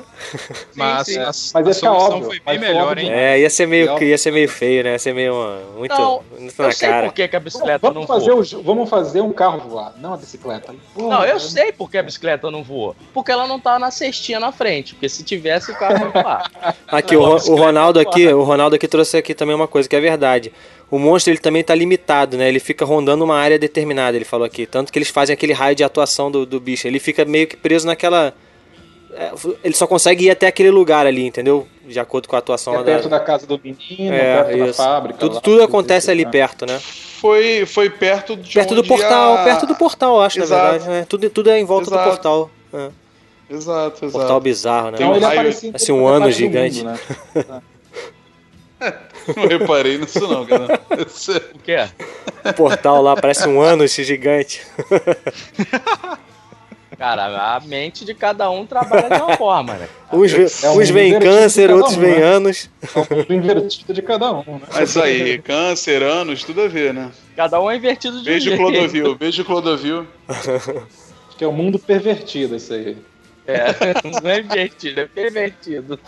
Mas, 0.75 1.07
sim, 1.07 1.13
sim. 1.13 1.19
A, 1.19 1.25
mas 1.25 1.67
ia 1.67 1.73
ficar 1.73 1.93
óbvio. 1.93 2.25
Foi 2.25 2.39
bem 2.39 2.59
melhor, 2.59 2.97
hein? 2.97 3.11
É, 3.11 3.39
ia 3.39 3.49
ser 3.49 3.67
meio, 3.67 4.01
ia 4.03 4.17
ser 4.17 4.31
meio 4.31 4.49
feio, 4.49 4.83
né? 4.83 4.91
Ia 4.93 4.99
ser 4.99 5.13
meio 5.13 5.33
muito, 5.77 5.93
não, 5.93 6.23
muito 6.39 6.61
na 6.61 6.73
cara. 6.73 7.07
Por 7.07 7.13
que, 7.13 7.27
que 7.27 7.35
a 7.35 7.39
bicicleta 7.39 7.79
vamos 7.79 8.01
não 8.01 8.07
fazer 8.07 8.31
voou. 8.31 8.41
O, 8.41 8.63
vamos 8.63 8.89
fazer 8.89 9.21
um 9.21 9.31
carro 9.31 9.59
voar, 9.69 9.93
não 9.97 10.13
a 10.13 10.17
bicicleta. 10.17 10.73
Pô, 10.93 11.09
não, 11.09 11.23
eu 11.23 11.39
sei 11.39 11.71
por 11.71 11.89
que 11.89 11.97
a 11.97 12.03
bicicleta 12.03 12.49
não 12.49 12.63
voou. 12.63 12.95
Porque 13.13 13.31
ela 13.31 13.47
não 13.47 13.59
tava 13.59 13.79
na 13.79 13.91
cestinha 13.91 14.39
na 14.39 14.51
frente. 14.51 14.93
Porque 14.93 15.09
se 15.09 15.23
tivesse, 15.23 15.71
o 15.71 15.75
carro 15.77 15.97
ia 15.97 16.21
voar. 16.21 16.51
Aqui, 16.87 17.15
o, 17.15 17.21
o 17.21 17.55
Ronaldo 17.55 17.99
aqui, 17.99 18.27
o 18.27 18.43
Ronaldo 18.43 18.75
aqui 18.75 18.87
trouxe 18.87 19.17
aqui 19.17 19.33
também 19.33 19.55
uma 19.55 19.67
coisa 19.67 19.87
que 19.87 19.95
é 19.95 19.99
verdade 19.99 20.51
o 20.91 20.99
monstro 20.99 21.31
ele 21.31 21.39
também 21.39 21.61
está 21.61 21.73
limitado, 21.73 22.35
né? 22.35 22.49
Ele 22.49 22.59
fica 22.59 22.83
rondando 22.83 23.23
uma 23.23 23.37
área 23.37 23.57
determinada, 23.57 24.17
ele 24.17 24.25
falou 24.25 24.45
aqui. 24.45 24.65
Tanto 24.65 24.91
que 24.91 24.99
eles 24.99 25.09
fazem 25.09 25.33
aquele 25.33 25.53
raio 25.53 25.73
de 25.73 25.85
atuação 25.85 26.29
do, 26.29 26.45
do 26.45 26.59
bicho. 26.59 26.85
Ele 26.85 26.99
fica 26.99 27.23
meio 27.23 27.47
que 27.47 27.55
preso 27.55 27.87
naquela. 27.87 28.33
É, 29.13 29.31
ele 29.63 29.73
só 29.73 29.87
consegue 29.87 30.25
ir 30.25 30.31
até 30.31 30.47
aquele 30.47 30.69
lugar 30.69 31.07
ali, 31.07 31.25
entendeu? 31.25 31.65
De 31.87 31.97
acordo 31.97 32.27
com 32.27 32.35
a 32.35 32.39
atuação 32.39 32.73
é 32.73 32.77
lá 32.77 32.83
perto 32.83 33.07
da... 33.07 33.17
da 33.17 33.23
casa 33.23 33.47
do 33.47 33.59
menino, 33.63 34.13
é, 34.13 34.43
perto 34.43 34.57
isso. 34.57 34.65
da 34.65 34.73
fábrica. 34.73 35.19
Tudo, 35.19 35.35
lá, 35.35 35.41
tudo 35.41 35.63
acontece 35.63 36.11
ali 36.11 36.25
né? 36.25 36.31
perto, 36.31 36.65
né? 36.65 36.77
Foi, 36.79 37.65
foi 37.65 37.89
perto 37.89 38.35
de 38.35 38.53
Perto 38.53 38.75
do 38.75 38.83
portal, 38.83 39.35
a... 39.35 39.43
perto 39.45 39.65
do 39.65 39.75
portal, 39.75 40.21
acho, 40.21 40.41
exato. 40.41 40.61
na 40.61 40.71
verdade. 40.71 40.89
Né? 40.89 41.05
Tudo, 41.07 41.29
tudo 41.29 41.49
é 41.49 41.59
em 41.59 41.65
volta 41.65 41.89
exato. 41.89 42.03
do 42.03 42.09
portal. 42.09 42.51
É. 42.73 42.89
Exato, 43.49 44.05
exato. 44.05 44.11
Portal 44.11 44.39
bizarro, 44.41 44.91
né? 44.91 44.97
Então, 44.97 45.15
ele 45.15 45.25
aparecia 45.25 45.71
assim, 45.73 45.91
um 45.91 46.05
ano 46.05 46.31
gigante. 46.31 46.83
Mundo, 46.83 46.97
né? 47.35 47.61
Não 49.35 49.47
reparei 49.47 49.97
nisso 49.97 50.27
não, 50.27 50.45
cara. 50.45 50.81
O 50.89 51.59
que 51.59 51.71
é? 51.71 51.89
O 52.45 52.53
portal 52.53 53.01
lá 53.01 53.15
parece 53.15 53.47
um 53.47 53.61
ano 53.61 53.83
esse 53.83 54.03
gigante. 54.03 54.61
Cara, 57.01 57.55
a 57.55 57.59
mente 57.61 58.05
de 58.05 58.13
cada 58.13 58.47
um 58.51 58.63
trabalha 58.63 59.09
de 59.09 59.23
uma 59.23 59.35
forma, 59.35 59.73
né? 59.73 59.89
Uns, 60.13 60.63
é 60.63 60.69
um 60.69 60.79
uns 60.79 60.89
vêm 60.91 61.19
câncer, 61.19 61.71
outros 61.71 61.95
vêm 61.95 62.19
né? 62.19 62.23
anos. 62.23 62.69
É 62.95 63.33
um 63.33 63.35
invertido 63.37 63.91
de 63.91 64.03
cada 64.03 64.31
um, 64.31 64.43
né? 64.59 64.67
Mas 64.71 64.95
aí, 64.97 65.39
câncer, 65.39 66.03
anos, 66.03 66.43
tudo 66.43 66.61
a 66.61 66.67
ver, 66.67 66.93
né? 66.93 67.09
Cada 67.35 67.59
um 67.59 67.71
é 67.71 67.75
invertido 67.75 68.19
de 68.19 68.25
beijo 68.25 68.53
um 68.53 68.57
Clodovil, 68.57 69.15
beijo 69.15 69.43
Clodovil. 69.43 70.07
Acho 70.29 71.37
que 71.39 71.43
é 71.43 71.47
o 71.47 71.49
um 71.49 71.53
mundo 71.53 71.79
pervertido 71.79 72.55
isso 72.55 72.71
aí. 72.71 72.95
É, 73.47 73.65
não 74.21 74.29
é 74.29 74.39
invertido, 74.39 75.01
é 75.01 75.05
pervertido. 75.07 75.99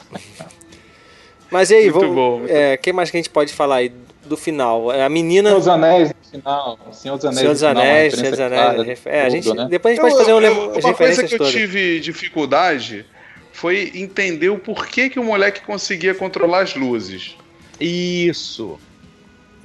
Mas 1.53 1.69
e 1.69 1.75
aí, 1.75 1.83
muito 1.83 1.99
vamos. 1.99 2.15
Bom, 2.15 2.41
é, 2.47 2.75
que 2.77 2.91
mais 2.91 3.11
que 3.11 3.17
a 3.17 3.19
gente 3.19 3.29
pode 3.29 3.53
falar 3.53 3.75
aí 3.75 3.91
do 4.25 4.35
final? 4.35 4.89
A 4.89 5.07
menina. 5.07 5.49
Senhor 5.49 5.59
dos 5.59 5.67
Anéis 5.67 6.09
no 6.09 6.31
final. 6.31 6.79
Senhor 6.91 7.15
dos 7.15 7.25
Anéis. 7.25 7.39
Senhor 7.39 7.53
dos 7.53 7.63
Anéis, 7.63 8.13
Senhor 8.15 8.31
dos 8.31 8.39
Anéis. 8.39 9.01
É, 9.05 9.21
a 9.21 9.29
gente, 9.29 9.53
né? 9.53 9.67
Depois 9.69 9.91
a 9.91 9.95
gente 9.95 10.03
eu, 10.03 10.09
pode 10.09 10.25
fazer 10.25 10.33
um 10.33 10.41
eu, 10.41 10.71
Uma 10.71 10.93
coisa 10.95 11.23
que 11.23 11.35
eu 11.35 11.45
tive 11.45 11.99
dificuldade 11.99 13.05
foi 13.51 13.91
entender 13.93 14.49
o 14.49 14.57
porquê 14.57 15.11
que 15.11 15.19
o 15.19 15.23
moleque 15.23 15.61
conseguia 15.61 16.15
controlar 16.15 16.61
as 16.63 16.75
luzes. 16.75 17.37
Isso. 17.79 18.79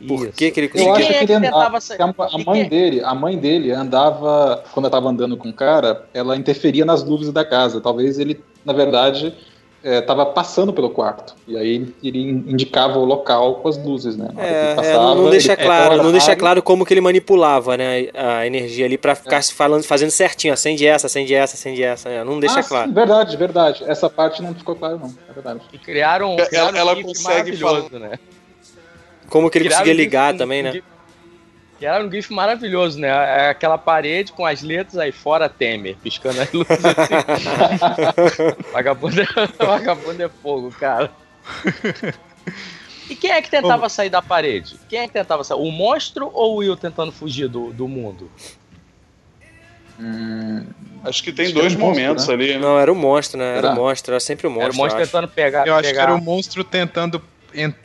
Por 0.06 0.28
que, 0.28 0.50
que 0.50 0.60
ele 0.60 0.68
conseguia? 0.68 0.90
Eu 0.90 0.94
acho 0.94 1.08
que, 1.08 1.24
ele 1.24 1.32
andava, 1.32 1.78
a, 1.78 2.34
a 2.34 2.38
mãe 2.38 2.68
dele, 2.68 3.02
a 3.02 3.14
mãe 3.14 3.38
dele 3.38 3.72
andava 3.72 4.62
quando 4.72 4.84
eu 4.84 4.88
estava 4.88 5.08
andando 5.08 5.38
com 5.38 5.48
o 5.48 5.54
cara, 5.54 6.06
ela 6.12 6.36
interferia 6.36 6.84
nas 6.84 7.02
luzes 7.02 7.32
da 7.32 7.46
casa. 7.46 7.80
Talvez 7.80 8.18
ele, 8.18 8.38
na 8.62 8.74
verdade, 8.74 9.34
estava 9.82 10.22
é, 10.22 10.26
passando 10.26 10.72
pelo 10.72 10.90
quarto. 10.90 11.34
E 11.46 11.56
aí 11.56 11.94
ele 12.02 12.20
indicava 12.20 12.98
o 12.98 13.04
local 13.04 13.56
com 13.56 13.68
as 13.68 13.82
luzes, 13.82 14.16
né? 14.16 14.28
É, 14.36 14.74
passava, 14.74 15.12
é, 15.12 15.14
não, 15.14 15.30
deixa 15.30 15.56
claro, 15.56 16.02
não 16.02 16.10
deixa 16.12 16.34
claro 16.34 16.62
como 16.62 16.84
que 16.84 16.92
ele 16.94 17.00
manipulava, 17.00 17.76
né, 17.76 18.08
a 18.14 18.46
energia 18.46 18.86
ali 18.86 18.98
para 18.98 19.14
ficar 19.14 19.38
é. 19.38 19.42
falando, 19.42 19.84
fazendo 19.84 20.10
certinho, 20.10 20.52
acende 20.52 20.86
essa, 20.86 21.06
acende 21.06 21.34
essa, 21.34 21.54
acende 21.54 21.82
essa, 21.82 22.08
né? 22.08 22.24
não 22.24 22.40
deixa 22.40 22.60
ah, 22.60 22.64
claro. 22.64 22.88
Sim, 22.88 22.94
verdade, 22.94 23.36
verdade. 23.36 23.84
Essa 23.86 24.10
parte 24.10 24.42
não 24.42 24.54
ficou 24.54 24.74
claro 24.74 24.98
não, 24.98 25.14
é 25.28 25.32
verdade. 25.32 25.60
E 25.72 25.78
criaram, 25.78 26.36
criaram 26.36 26.68
ela, 26.76 26.92
ela 26.92 26.98
um 26.98 27.02
consegue 27.02 27.56
falar, 27.56 27.88
né? 27.90 28.18
Como 29.28 29.50
que 29.50 29.58
ele 29.58 29.66
criaram 29.66 29.84
conseguia 29.84 30.04
ligar 30.04 30.34
um, 30.34 30.38
também, 30.38 30.62
né? 30.62 30.82
Que 31.78 31.86
era 31.86 32.04
um 32.04 32.10
GIF 32.10 32.32
maravilhoso, 32.32 32.98
né? 32.98 33.08
É 33.08 33.50
aquela 33.50 33.78
parede 33.78 34.32
com 34.32 34.44
as 34.44 34.62
letras 34.62 34.98
aí 34.98 35.12
fora 35.12 35.48
Temer, 35.48 35.96
piscando 36.02 36.40
as 36.40 36.52
luzes 36.52 36.84
assim. 36.84 37.14
vagabundo, 38.72 39.20
é, 39.20 39.26
vagabundo 39.64 40.22
é 40.22 40.28
fogo, 40.28 40.70
cara. 40.72 41.10
E 43.08 43.14
quem 43.14 43.30
é 43.30 43.40
que 43.40 43.48
tentava 43.48 43.88
sair 43.88 44.10
da 44.10 44.20
parede? 44.20 44.76
Quem 44.88 44.98
é 44.98 45.06
que 45.06 45.12
tentava 45.12 45.44
sair? 45.44 45.58
O 45.58 45.70
monstro 45.70 46.30
ou 46.34 46.54
o 46.54 46.56
Will 46.56 46.76
tentando 46.76 47.12
fugir 47.12 47.48
do, 47.48 47.72
do 47.72 47.86
mundo? 47.86 48.28
Hum, 50.00 50.64
acho 51.04 51.22
que 51.22 51.32
tem 51.32 51.46
acho 51.46 51.54
dois 51.54 51.74
que 51.74 51.78
momentos 51.78 52.26
monstro, 52.26 52.36
né? 52.36 52.44
ali. 52.44 52.54
Né? 52.54 52.58
Não, 52.58 52.78
era 52.78 52.92
o 52.92 52.96
monstro, 52.96 53.38
né? 53.38 53.56
Era, 53.56 53.72
o 53.72 53.76
monstro, 53.76 54.12
era 54.12 54.20
sempre 54.20 54.46
o 54.46 54.50
monstro. 54.50 54.72
Era 54.72 54.74
o 54.74 54.76
monstro 54.76 55.04
tentando 55.04 55.28
pegar. 55.28 55.60
Eu 55.60 55.64
pegar... 55.64 55.78
acho 55.78 55.92
que 55.92 56.00
era 56.00 56.14
o 56.14 56.20
monstro 56.20 56.64
tentando 56.64 57.22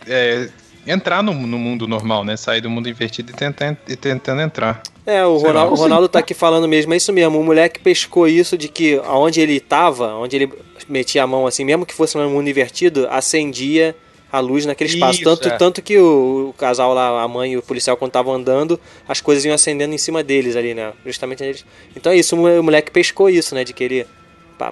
é, 0.08 0.50
entrar 0.86 1.24
no, 1.24 1.34
no, 1.34 1.58
mundo 1.58 1.88
normal, 1.88 2.24
né? 2.24 2.36
Sair 2.38 2.62
do 2.62 2.70
mundo 2.70 2.90
invertido 2.90 3.32
e, 3.32 3.36
tentar, 3.36 3.78
e 3.88 3.96
tentando 3.96 4.42
entrar. 4.42 4.82
É, 5.06 5.26
o 5.26 5.40
Sei 5.40 5.48
lá, 5.48 5.62
Ronaldo, 5.62 5.74
o 5.74 5.78
Ronaldo 5.78 6.10
tá 6.10 6.20
aqui 6.20 6.34
falando 6.34 6.68
mesmo, 6.68 6.94
é 6.94 6.98
isso 6.98 7.12
mesmo. 7.12 7.40
O 7.40 7.44
moleque 7.44 7.80
pescou 7.80 8.28
isso 8.28 8.58
de 8.58 8.68
que 8.68 9.00
aonde 9.06 9.42
ele 9.42 9.60
tava, 9.60 10.16
onde 10.16 10.36
ele 10.36 10.52
metia 10.88 11.24
a 11.24 11.28
mão 11.28 11.46
assim, 11.46 11.64
mesmo 11.64 11.86
que 11.86 11.94
fosse 11.94 12.18
no 12.18 12.30
mundo 12.30 12.50
invertido, 12.50 13.08
acendia 13.10 13.96
a 14.32 14.40
luz 14.40 14.66
naquele 14.66 14.90
espaço. 14.90 15.22
Isso, 15.22 15.24
tanto, 15.24 15.48
é. 15.48 15.52
tanto 15.58 15.82
que 15.82 15.98
o, 16.00 16.50
o 16.50 16.54
casal 16.54 16.92
lá, 16.94 17.22
a 17.22 17.28
mãe 17.28 17.54
e 17.54 17.58
o 17.58 17.62
policial, 17.62 17.96
quando 17.96 18.10
estavam 18.10 18.34
andando, 18.34 18.80
as 19.08 19.22
coisas 19.22 19.46
iam 19.46 19.54
acendendo 19.54 19.94
em 19.94 19.98
cima 19.98 20.24
deles 20.24 20.56
ali, 20.56 20.74
né? 20.74 20.92
Justamente 21.06 21.44
eles. 21.44 21.64
Então 21.96 22.12
é 22.12 22.18
isso, 22.18 22.36
o 22.36 22.40
mo- 22.40 22.60
o 22.60 22.64
moleque 22.64 22.90
pescou 22.90 23.30
isso, 23.30 23.54
né? 23.54 23.64
De 23.64 23.74
querer. 23.74 24.08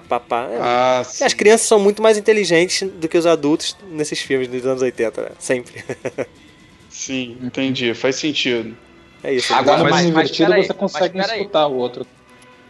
pá, 0.00 0.20
pá. 0.20 0.48
É, 0.50 0.58
Ah, 0.60 0.98
As 1.00 1.08
sim. 1.08 1.28
crianças 1.36 1.66
são 1.66 1.78
muito 1.78 2.00
mais 2.02 2.16
inteligentes 2.16 2.88
do 2.88 3.08
que 3.08 3.18
os 3.18 3.26
adultos 3.26 3.76
nesses 3.90 4.20
filmes 4.20 4.48
dos 4.48 4.64
anos 4.64 4.80
80, 4.82 5.22
né? 5.22 5.28
Sempre. 5.38 5.84
Sim, 6.88 7.38
entendi. 7.42 7.94
Faz 7.94 8.16
sentido. 8.16 8.76
É 9.24 9.32
isso. 9.32 9.52
Agora 9.54 9.80
invertido 10.02 10.50
peraí, 10.50 10.66
você 10.66 10.74
consegue 10.74 11.16
mas 11.16 11.26
peraí. 11.26 11.40
escutar 11.40 11.66
o 11.66 11.74
outro. 11.76 12.06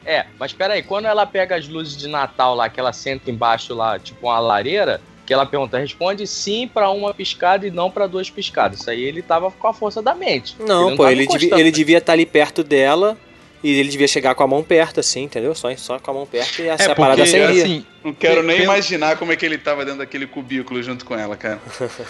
É, 0.04 0.26
mas 0.38 0.52
peraí, 0.52 0.82
quando 0.82 1.06
ela 1.06 1.26
pega 1.26 1.56
as 1.56 1.68
luzes 1.68 1.96
de 1.96 2.08
Natal 2.08 2.54
lá, 2.54 2.68
que 2.68 2.78
ela 2.78 2.92
senta 2.92 3.30
embaixo 3.30 3.74
lá, 3.74 3.98
tipo 3.98 4.26
uma 4.26 4.38
lareira, 4.38 5.00
que 5.24 5.32
ela 5.32 5.46
pergunta, 5.46 5.78
responde 5.78 6.26
sim 6.26 6.66
pra 6.68 6.90
uma 6.90 7.14
piscada 7.14 7.66
e 7.66 7.70
não 7.70 7.90
pra 7.90 8.06
duas 8.06 8.28
piscadas. 8.30 8.80
Isso 8.80 8.90
aí 8.90 9.02
ele 9.02 9.22
tava 9.22 9.50
com 9.50 9.66
a 9.68 9.72
força 9.72 10.02
da 10.02 10.14
mente. 10.14 10.56
Não, 10.58 10.90
não 10.90 10.96
pô, 10.96 11.08
ele, 11.08 11.26
devia, 11.26 11.54
ele 11.54 11.64
né? 11.64 11.70
devia 11.70 11.98
estar 11.98 12.12
ali 12.12 12.26
perto 12.26 12.62
dela 12.64 13.16
e 13.62 13.78
ele 13.78 13.88
devia 13.88 14.08
chegar 14.08 14.34
com 14.34 14.42
a 14.42 14.46
mão 14.46 14.62
perto, 14.62 15.00
assim, 15.00 15.22
entendeu? 15.24 15.54
Só, 15.54 15.74
só 15.76 15.98
com 15.98 16.10
a 16.10 16.14
mão 16.14 16.26
perto 16.26 16.60
e 16.62 16.68
essa 16.68 16.90
É, 16.90 16.94
parada 16.94 17.22
porque, 17.22 17.36
acendia. 17.36 17.62
assim, 17.64 17.86
Não 18.04 18.12
quero 18.12 18.42
nem 18.42 18.56
pelo- 18.58 18.64
imaginar 18.72 19.16
como 19.16 19.32
é 19.32 19.36
que 19.36 19.46
ele 19.46 19.56
tava 19.58 19.84
dentro 19.84 20.00
daquele 20.00 20.26
cubículo 20.26 20.82
junto 20.82 21.04
com 21.04 21.14
ela, 21.16 21.36
cara. 21.36 21.60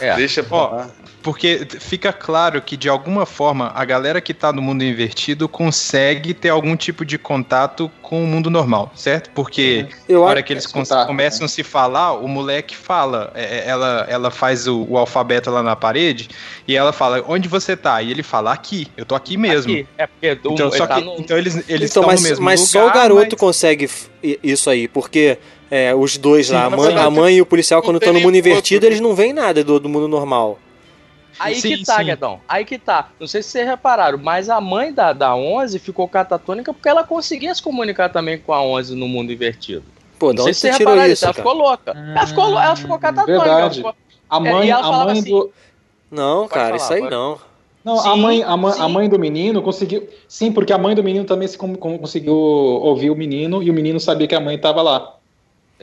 É. 0.00 0.14
Deixa 0.16 0.42
pra 0.42 0.56
Ó, 0.56 0.70
lá. 0.70 0.90
Porque 1.22 1.66
fica 1.80 2.12
claro 2.12 2.60
que, 2.62 2.76
de 2.76 2.88
alguma 2.88 3.26
forma, 3.26 3.70
a 3.74 3.84
galera 3.84 4.20
que 4.20 4.32
tá 4.34 4.52
no 4.52 4.60
mundo 4.62 4.82
invertido 4.82 5.48
consegue 5.48 6.34
ter 6.34 6.48
algum 6.48 6.74
tipo 6.76 7.04
de 7.04 7.16
contato 7.18 7.90
com 8.00 8.24
o 8.24 8.26
mundo 8.26 8.50
normal, 8.50 8.90
certo? 8.94 9.30
Porque 9.30 9.86
Eu 10.08 10.20
na 10.20 10.26
hora 10.26 10.42
que 10.42 10.52
eles 10.52 10.64
escutar, 10.64 11.06
começam 11.06 11.44
a 11.44 11.48
se 11.48 11.62
falar, 11.62 12.12
o 12.14 12.26
moleque 12.26 12.74
fala, 12.76 13.30
é, 13.34 13.58
é, 13.58 13.68
ela, 13.68 14.06
ela 14.08 14.30
faz 14.30 14.66
o, 14.66 14.84
o 14.88 14.98
alfabeto 14.98 15.50
lá 15.50 15.62
na 15.62 15.76
parede 15.76 16.28
e 16.66 16.74
ela 16.76 16.92
fala, 16.92 17.22
onde 17.28 17.48
você 17.48 17.76
tá? 17.76 18.02
E 18.02 18.10
ele 18.10 18.22
fala, 18.22 18.52
aqui, 18.52 18.88
eu 18.96 19.04
tô 19.06 19.14
aqui 19.14 19.36
mesmo. 19.36 19.72
Aqui. 19.72 19.86
É 19.96 20.06
porque 20.06 20.30
o- 20.48 20.52
Então, 20.52 20.68
ele 20.68 20.76
só 20.78 20.86
tá 20.86 20.94
que, 20.96 21.04
no- 21.04 21.16
então 21.18 21.38
eles, 21.42 21.54
eles 21.68 21.90
então, 21.90 22.02
estão 22.02 22.02
mas, 22.06 22.22
no 22.22 22.28
mesmo 22.28 22.44
mas 22.44 22.60
lugar, 22.60 22.70
só 22.72 22.86
o 22.88 22.92
garoto 22.92 23.28
mas- 23.32 23.40
consegue 23.40 23.90
isso 24.42 24.70
aí, 24.70 24.88
porque 24.88 25.38
é, 25.70 25.94
os 25.94 26.16
dois 26.16 26.46
Sim, 26.48 26.54
lá, 26.54 26.64
a 26.64 26.70
mãe, 26.70 26.80
verdade, 26.86 27.06
a 27.06 27.10
mãe 27.10 27.34
e 27.36 27.42
o 27.42 27.46
policial, 27.46 27.80
não 27.80 27.84
quando 27.86 27.96
estão 27.96 28.12
no 28.12 28.20
mundo 28.20 28.34
outro. 28.34 28.38
invertido, 28.50 28.86
eles 28.86 29.00
não 29.00 29.14
veem 29.14 29.32
nada 29.32 29.62
do, 29.64 29.78
do 29.80 29.88
mundo 29.88 30.06
normal. 30.08 30.58
Aí 31.38 31.54
Sim, 31.56 31.76
que 31.78 31.84
tá, 31.84 31.96
sim. 31.96 32.04
Guedão. 32.04 32.40
Aí 32.46 32.64
que 32.64 32.78
tá. 32.78 33.08
Não 33.18 33.26
sei 33.26 33.42
se 33.42 33.48
vocês 33.50 33.66
repararam, 33.66 34.18
mas 34.18 34.50
a 34.50 34.60
mãe 34.60 34.92
da, 34.92 35.12
da 35.14 35.34
11 35.34 35.78
ficou 35.78 36.06
catatônica 36.06 36.72
porque 36.74 36.88
ela 36.88 37.02
conseguia 37.04 37.54
se 37.54 37.62
comunicar 37.62 38.10
também 38.10 38.38
com 38.38 38.52
a 38.52 38.62
11 38.62 38.94
no 38.94 39.08
mundo 39.08 39.32
invertido. 39.32 39.82
Pô, 40.18 40.30
de 40.32 40.36
Não 40.38 40.44
sei 40.44 40.52
se 40.54 40.60
você 40.60 40.66
vocês 40.68 40.76
tirou 40.76 40.92
repararam 40.92 41.12
isso, 41.12 41.24
Ela 41.24 41.34
cara? 41.34 41.48
ficou 41.48 41.58
louca. 41.62 41.90
ela, 42.14 42.26
ficou, 42.26 42.44
lou- 42.50 42.60
ela 42.60 42.76
ficou 42.76 42.98
catatônica. 42.98 43.32
ela 43.44 43.54
verdade. 43.54 43.76
ficou- 43.78 43.94
A 44.30 44.36
É, 44.36 44.40
mãe, 44.52 44.66
e 44.66 44.70
ela 44.70 44.80
a 44.80 44.84
falava 44.84 45.04
mãe 45.06 45.18
assim, 45.20 45.30
do. 45.30 45.52
Não, 46.10 46.48
cara, 46.48 46.64
falar, 46.66 46.76
isso 46.76 46.92
aí 46.92 47.00
pode. 47.00 47.10
não. 47.10 47.38
Não, 47.84 47.98
a 47.98 48.14
Sim, 48.14 48.20
mãe, 48.20 48.42
a, 48.42 48.56
mãe, 48.56 48.74
a 48.78 48.88
mãe 48.88 49.08
do 49.08 49.18
menino 49.18 49.60
conseguiu. 49.62 50.08
Sim, 50.28 50.52
porque 50.52 50.72
a 50.72 50.78
mãe 50.78 50.94
do 50.94 51.02
menino 51.02 51.24
também 51.24 51.48
se 51.48 51.58
com- 51.58 51.74
com- 51.74 51.98
conseguiu 51.98 52.34
ouvir 52.34 53.10
o 53.10 53.16
menino 53.16 53.62
e 53.62 53.70
o 53.70 53.74
menino 53.74 53.98
sabia 53.98 54.26
que 54.28 54.34
a 54.34 54.40
mãe 54.40 54.54
estava 54.56 54.80
lá. 54.82 55.16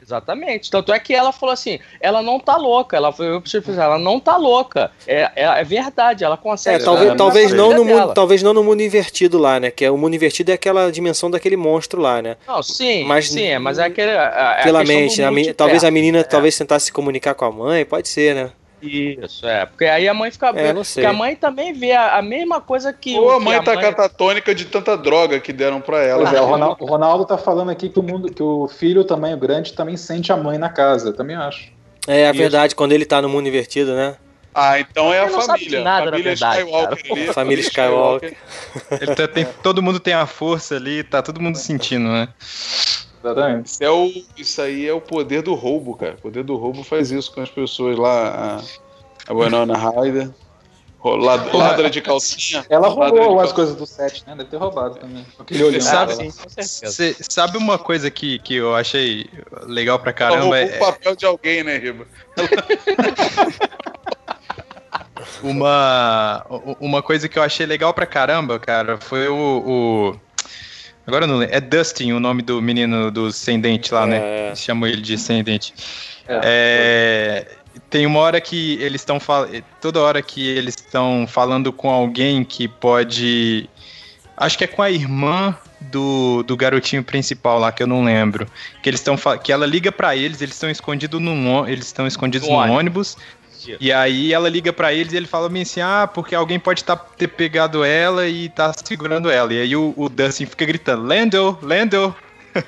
Exatamente. 0.02 0.70
Tanto 0.70 0.92
é 0.94 0.98
que 0.98 1.12
ela 1.14 1.30
falou 1.30 1.52
assim: 1.52 1.78
ela 2.00 2.22
não 2.22 2.40
tá 2.40 2.56
louca. 2.56 2.96
Ela 2.96 3.12
foi, 3.12 3.28
eu 3.34 3.40
preciso 3.42 3.78
ela 3.78 3.98
não 3.98 4.18
tá 4.18 4.36
louca. 4.38 4.90
É, 5.06 5.30
é, 5.36 5.44
é 5.44 5.62
verdade, 5.64 6.24
ela 6.24 6.36
É, 6.36 6.38
consegue. 6.38 6.82
talvez, 6.82 7.10
é, 7.10 7.14
talvez, 7.14 7.50
na 7.50 7.56
não 7.58 7.74
no 7.74 7.84
mundo, 7.84 8.14
talvez 8.14 8.42
não 8.42 8.54
no 8.54 8.64
mundo 8.64 8.80
invertido 8.82 9.36
lá, 9.36 9.60
né? 9.60 9.70
Que 9.70 9.84
é, 9.84 9.90
o 9.90 9.98
mundo 9.98 10.14
invertido 10.14 10.50
é 10.50 10.54
aquela 10.54 10.90
dimensão 10.90 11.30
daquele 11.30 11.56
monstro 11.56 12.00
lá, 12.00 12.22
né? 12.22 12.36
Não, 12.48 12.62
sim, 12.62 13.04
Mas- 13.04 13.28
sim, 13.28 13.42
é, 13.44 13.58
mas 13.58 13.78
é 13.78 13.84
aquele. 13.84 14.10
É, 14.10 14.14
é 14.14 14.60
a 14.60 14.62
Pela 14.64 14.84
mente, 14.84 15.20
né? 15.20 15.50
A 15.50 15.54
talvez 15.54 15.84
a 15.84 15.90
menina 15.90 16.20
É. 16.20 16.22
talvez 16.22 16.56
tentasse 16.56 16.86
se 16.86 16.92
comunicar 16.92 17.34
com 17.34 17.44
a 17.44 17.52
mãe, 17.52 17.84
pode 17.84 18.08
ser, 18.08 18.34
né? 18.34 18.50
Isso, 18.82 19.46
é. 19.46 19.66
Porque 19.66 19.84
aí 19.84 20.08
a 20.08 20.14
mãe 20.14 20.30
fica. 20.30 20.48
É, 20.50 20.72
não 20.72 20.82
sei. 20.84 21.02
Porque 21.04 21.14
a 21.14 21.18
mãe 21.18 21.36
também 21.36 21.72
vê 21.72 21.92
a, 21.92 22.16
a 22.18 22.22
mesma 22.22 22.60
coisa 22.60 22.92
que. 22.92 23.16
Ou 23.18 23.26
o- 23.26 23.30
a 23.32 23.40
mãe 23.40 23.60
tá 23.62 23.76
catatônica 23.76 24.54
de 24.54 24.64
tanta 24.64 24.96
droga 24.96 25.38
que 25.40 25.52
deram 25.52 25.80
pra 25.80 26.02
ela. 26.02 26.22
Pois 26.22 26.32
é, 26.34 26.40
o 26.40 26.46
Ronaldo, 26.46 26.84
o 26.84 26.86
Ronaldo 26.86 27.24
tá 27.24 27.36
falando 27.38 27.70
aqui 27.70 27.88
que 27.88 27.98
o 27.98 28.02
mundo, 28.02 28.32
que 28.32 28.42
o 28.42 28.66
filho 28.68 29.04
também, 29.04 29.34
o 29.34 29.36
grande, 29.38 29.72
também 29.72 29.96
sente 29.96 30.32
a 30.32 30.36
mãe 30.36 30.56
na 30.58 30.68
casa. 30.68 31.12
Também 31.12 31.36
acho. 31.36 31.72
É 32.08 32.26
a 32.26 32.30
Isso. 32.30 32.38
verdade, 32.38 32.74
quando 32.74 32.92
ele 32.92 33.04
tá 33.04 33.20
no 33.20 33.28
mundo 33.28 33.46
invertido, 33.48 33.94
né? 33.94 34.16
Ah, 34.54 34.80
então 34.80 35.12
é 35.14 35.20
a 35.20 35.28
família. 35.28 35.80
nada, 35.80 36.06
na 36.06 36.10
família 36.10 36.30
verdade, 36.32 36.58
Skywalker 36.62 37.12
ali, 37.12 37.26
Família 37.32 37.62
Skywalker. 37.62 38.36
Ele 39.00 39.14
tá- 39.14 39.28
tem- 39.28 39.46
todo 39.62 39.80
mundo 39.80 40.00
tem 40.00 40.12
a 40.14 40.26
força 40.26 40.74
ali, 40.74 41.04
tá 41.04 41.22
todo 41.22 41.40
mundo 41.40 41.56
sentindo, 41.56 42.08
né? 42.08 42.28
Exatamente. 43.22 43.66
Isso, 43.66 43.84
é 43.84 43.90
o, 43.90 44.12
isso 44.36 44.62
aí 44.62 44.86
é 44.88 44.92
o 44.92 45.00
poder 45.00 45.42
do 45.42 45.54
roubo, 45.54 45.94
cara. 45.96 46.14
O 46.14 46.22
poder 46.22 46.42
do 46.42 46.56
roubo 46.56 46.82
faz 46.82 47.10
isso 47.10 47.32
com 47.32 47.40
as 47.42 47.50
pessoas 47.50 47.98
lá. 47.98 48.60
A, 49.28 49.30
a 49.30 49.34
Winona 49.34 49.76
Ryder. 49.76 50.30
lad- 51.04 51.52
Ladra 51.54 51.90
de 51.90 52.00
calcinha. 52.00 52.64
Ela 52.70 52.88
roubou 52.88 53.32
as 53.40 53.52
calcinha. 53.52 53.54
coisas 53.54 53.74
do 53.76 53.86
set, 53.86 54.24
né? 54.26 54.34
Deve 54.36 54.48
ter 54.50 54.56
roubado 54.56 54.96
também. 54.96 55.24
Aquele 55.38 55.64
olhando. 55.64 55.82
Sabe-. 55.82 56.30
Cê 56.62 57.14
sabe 57.20 57.58
uma 57.58 57.78
coisa 57.78 58.10
que, 58.10 58.38
que 58.38 58.54
eu 58.56 58.74
achei 58.74 59.28
legal 59.66 59.98
pra 59.98 60.10
Ela 60.10 60.16
caramba? 60.18 60.40
roubou 60.42 60.56
É 60.56 60.76
o 60.76 60.78
papel 60.78 61.14
de 61.16 61.26
alguém, 61.26 61.62
né, 61.62 61.76
Riba? 61.76 62.06
uma, 65.42 66.46
uma 66.80 67.02
coisa 67.02 67.28
que 67.28 67.38
eu 67.38 67.42
achei 67.42 67.66
legal 67.66 67.92
pra 67.92 68.06
caramba, 68.06 68.58
cara, 68.58 68.98
foi 68.98 69.28
o. 69.28 69.34
o- 70.16 70.29
agora 71.06 71.24
eu 71.24 71.28
não 71.28 71.36
lembro. 71.38 71.54
É 71.54 71.60
Dustin 71.60 72.12
o 72.12 72.20
nome 72.20 72.42
do 72.42 72.60
menino 72.62 73.10
do 73.10 73.32
sem 73.32 73.60
dente 73.60 73.92
lá, 73.92 74.06
né? 74.06 74.50
É. 74.50 74.54
Chamou 74.54 74.88
ele 74.88 75.00
de 75.00 75.16
sem 75.18 75.42
dente. 75.42 75.74
É, 76.28 77.46
tem 77.88 78.06
uma 78.06 78.20
hora 78.20 78.40
que 78.40 78.74
eles 78.80 79.00
estão 79.00 79.18
falando. 79.18 79.62
Toda 79.80 80.00
hora 80.00 80.22
que 80.22 80.46
eles 80.46 80.74
estão 80.74 81.26
falando 81.28 81.72
com 81.72 81.90
alguém 81.90 82.44
que 82.44 82.68
pode. 82.68 83.68
Acho 84.36 84.56
que 84.56 84.64
é 84.64 84.66
com 84.66 84.80
a 84.82 84.90
irmã 84.90 85.54
do, 85.80 86.42
do 86.44 86.56
garotinho 86.56 87.02
principal 87.02 87.58
lá, 87.58 87.72
que 87.72 87.82
eu 87.82 87.86
não 87.86 88.04
lembro. 88.04 88.46
Que 88.82 88.88
eles 88.88 89.00
estão 89.00 89.16
que 89.42 89.52
ela 89.52 89.66
liga 89.66 89.90
pra 89.92 90.16
eles, 90.16 90.40
eles 90.40 90.54
estão 90.54 90.70
escondidos 90.70 91.20
num 91.20 91.66
eles 91.68 91.86
estão 91.86 92.06
escondidos 92.06 92.48
No 92.48 92.54
no 92.54 92.60
ônibus. 92.60 92.78
ônibus. 92.78 93.16
Isso. 93.68 93.76
E 93.80 93.92
aí 93.92 94.32
ela 94.32 94.48
liga 94.48 94.72
pra 94.72 94.92
eles 94.92 95.12
e 95.12 95.16
ele 95.16 95.26
fala 95.26 95.48
bem 95.48 95.62
assim: 95.62 95.80
"Ah, 95.80 96.08
porque 96.12 96.34
alguém 96.34 96.58
pode 96.58 96.82
tá, 96.84 96.96
ter 96.96 97.28
pegado 97.28 97.84
ela 97.84 98.26
e 98.26 98.48
tá 98.48 98.72
segurando 98.84 99.30
ela". 99.30 99.52
E 99.52 99.60
aí 99.60 99.76
o, 99.76 99.92
o 99.96 100.08
Dustin 100.08 100.46
fica 100.46 100.64
gritando: 100.64 101.06
"Lando, 101.06 101.58
Lando". 101.62 102.14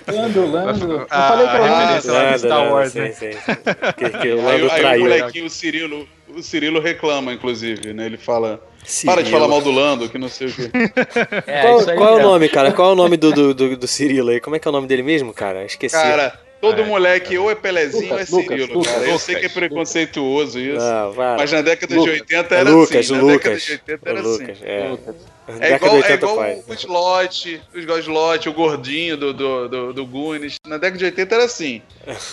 Lando, 0.07 0.47
Lando. 0.51 0.93
Eu 1.03 1.07
Ah, 1.11 1.29
falei 1.29 1.47
pra 1.47 1.55
a 1.55 1.67
ela. 1.67 1.79
referência 1.97 2.13
lá 2.13 2.33
do 2.33 2.39
Star 2.39 2.73
Wars, 2.73 2.95
né? 2.95 3.11
sim. 3.13 3.31
Que, 3.99 4.11
que 4.11 4.33
o 4.33 4.49
Aí, 4.49 4.99
o 4.99 5.01
molequinho, 5.03 5.47
o 5.47 5.51
Cirilo, 5.51 6.09
o 6.29 6.41
Cirilo 6.43 6.81
reclama, 6.81 7.33
inclusive, 7.33 7.93
né? 7.93 8.07
Ele 8.07 8.17
fala. 8.17 8.61
Para 9.05 9.23
de 9.23 9.29
Cirilo. 9.29 9.31
falar 9.31 9.49
mal 9.49 9.61
do 9.61 9.71
Lando, 9.71 10.09
que 10.09 10.19
não 10.19 10.29
sei 10.29 10.49
o 10.49 10.53
quê. 10.53 10.71
É, 11.47 11.63
Qual, 11.63 11.81
isso 11.81 11.91
aí 11.91 11.97
qual 11.97 12.19
é 12.19 12.21
o 12.21 12.23
nome, 12.23 12.49
cara? 12.49 12.73
Qual 12.73 12.91
é 12.91 12.93
o 12.93 12.97
nome 12.97 13.17
do, 13.17 13.33
do, 13.33 13.55
do, 13.55 13.77
do 13.77 13.87
Cirilo 13.89 14.31
aí? 14.31 14.41
Como 14.41 14.55
é 14.55 14.59
que 14.59 14.67
é 14.69 14.71
o 14.71 14.73
nome 14.73 14.87
dele 14.87 15.03
mesmo, 15.03 15.33
cara? 15.33 15.65
Esqueci. 15.65 15.95
Cara, 15.97 16.33
todo 16.63 16.81
É. 16.81 16.85
moleque 16.85 17.37
ou 17.37 17.51
é 17.51 17.55
Pelezinho 17.57 18.13
Lucas, 18.13 18.33
ou 18.33 18.41
é 18.41 18.43
Cirilo, 18.45 18.75
Lucas, 18.75 18.93
cara. 18.93 19.03
Eu 19.05 19.07
Lucas, 19.09 19.23
sei 19.23 19.35
que 19.35 19.47
é 19.47 19.49
preconceituoso 19.49 20.59
isso. 20.61 20.87
Vai. 21.15 21.37
Mas 21.37 21.53
na 21.53 21.61
década 21.61 21.95
Lucas. 21.95 22.15
de 22.15 22.21
80 22.21 22.55
É 22.55 22.59
era 22.61 22.71
Lucas, 22.71 22.97
assim. 22.97 23.13
Na 23.13 23.21
Lucas. 23.21 23.43
década 23.43 23.59
de 23.59 23.73
80 23.73 24.09
era 24.09 24.17
O 24.17 24.21
assim. 24.21 24.43
Lucas, 24.43 24.59
é. 24.63 24.89
Lucas. 24.89 25.15
É 25.49 25.53
Década 25.53 25.75
igual, 25.77 25.91
de 25.91 25.97
é 25.97 26.13
80 26.13 26.15
igual 26.27 26.39
o 26.69 26.73
Slot, 26.75 27.61
o 27.75 27.79
igual 27.81 27.99
o 27.99 28.01
Slot, 28.01 28.49
o 28.49 28.53
gordinho 28.53 29.17
do, 29.17 29.33
do, 29.35 29.69
do, 29.69 29.93
do 29.93 30.07
Goonies. 30.07 30.55
Na 30.65 30.77
década 30.79 30.99
de 30.99 31.05
80 31.07 31.35
era 31.35 31.45
assim. 31.45 31.83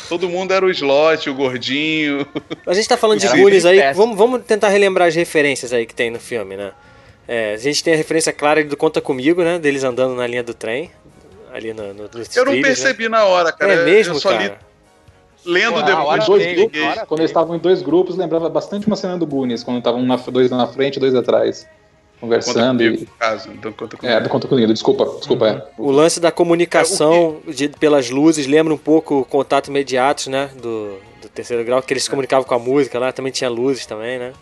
Todo 0.08 0.30
mundo 0.30 0.54
era 0.54 0.64
o 0.64 0.70
Slot, 0.70 1.28
o 1.28 1.34
gordinho. 1.34 2.26
A 2.68 2.74
gente 2.76 2.88
tá 2.88 2.96
falando 2.96 3.20
de 3.20 3.28
Goonies 3.28 3.64
bem 3.64 3.82
aí, 3.82 3.94
vamos, 3.96 4.16
vamos 4.16 4.44
tentar 4.46 4.70
relembrar 4.70 5.08
as 5.08 5.16
referências 5.16 5.74
aí 5.74 5.88
que 5.88 5.96
tem 5.96 6.12
no 6.12 6.20
filme, 6.20 6.56
né? 6.56 6.72
É, 7.28 7.54
a 7.54 7.58
gente 7.58 7.84
tem 7.84 7.96
a 7.96 7.98
referência 7.98 8.32
clara 8.32 8.64
do 8.64 8.78
Conta 8.78 9.02
Comigo, 9.02 9.44
né? 9.44 9.58
Deles 9.58 9.84
andando 9.84 10.14
na 10.16 10.28
linha 10.28 10.44
do 10.44 10.54
trem, 10.54 10.92
ali 11.54 11.74
no, 11.74 11.94
no, 11.94 12.04
Eu 12.04 12.46
não 12.46 12.52
trilhos, 12.52 12.62
percebi 12.68 13.10
na 13.10 13.24
hora, 13.26 13.46
Né? 13.50 13.56
cara. 13.58 13.74
É 13.74 13.86
mesmo, 13.86 14.16
eu 14.16 14.20
só 14.20 14.32
li 14.32 14.50
cara? 14.50 14.60
lendo 15.46 15.74
Pô, 15.74 15.80
na 15.82 15.86
depois. 15.86 16.26
dois 16.26 16.44
veio, 16.44 16.56
grupos, 16.58 16.80
na 16.82 16.88
hora 16.92 17.06
quando 17.06 17.20
eles 17.22 17.30
estavam 17.32 17.56
em 17.56 17.60
dois 17.60 17.82
grupos, 17.82 18.16
lembrava 18.18 18.50
bastante 18.50 18.88
uma 18.88 18.96
cena 18.96 19.18
do 19.18 19.26
Goonies, 19.26 19.64
quando 19.64 19.78
estavam 19.78 20.06
dois 20.32 20.50
na 20.52 20.68
frente 20.68 20.98
e 20.98 21.00
dois 21.00 21.16
atrás, 21.16 21.68
conversando. 22.20 22.78
comigo, 22.84 23.04
E... 23.04 23.06
caso. 23.20 23.50
Então 23.52 23.72
conta 23.72 23.96
comigo. 23.98 24.18
É, 24.18 24.22
do 24.22 24.30
Conta 24.30 24.48
Comigo, 24.48 24.74
desculpa, 24.74 25.06
desculpa. 25.18 25.48
é. 25.48 25.68
O 25.78 25.92
lance 25.92 26.20
da 26.20 26.32
comunicação 26.32 27.38
de- 27.48 27.70
pelas 27.70 28.10
luzes 28.10 28.46
lembra 28.48 28.74
um 28.74 28.78
pouco 28.78 29.20
o 29.22 29.26
contato 29.26 29.70
imediato, 29.70 30.30
né? 30.30 30.50
Do, 30.62 30.98
do 31.22 31.30
terceiro 31.34 31.64
grau, 31.64 31.82
que 31.82 31.94
eles 31.94 32.04
se 32.04 32.10
comunicavam 32.10 32.46
com 32.46 32.54
a 32.54 32.60
música 32.60 33.00
lá, 33.00 33.12
também 33.14 33.32
tinha 33.32 33.50
luzes 33.50 33.86
também, 33.86 34.20
né? 34.20 34.34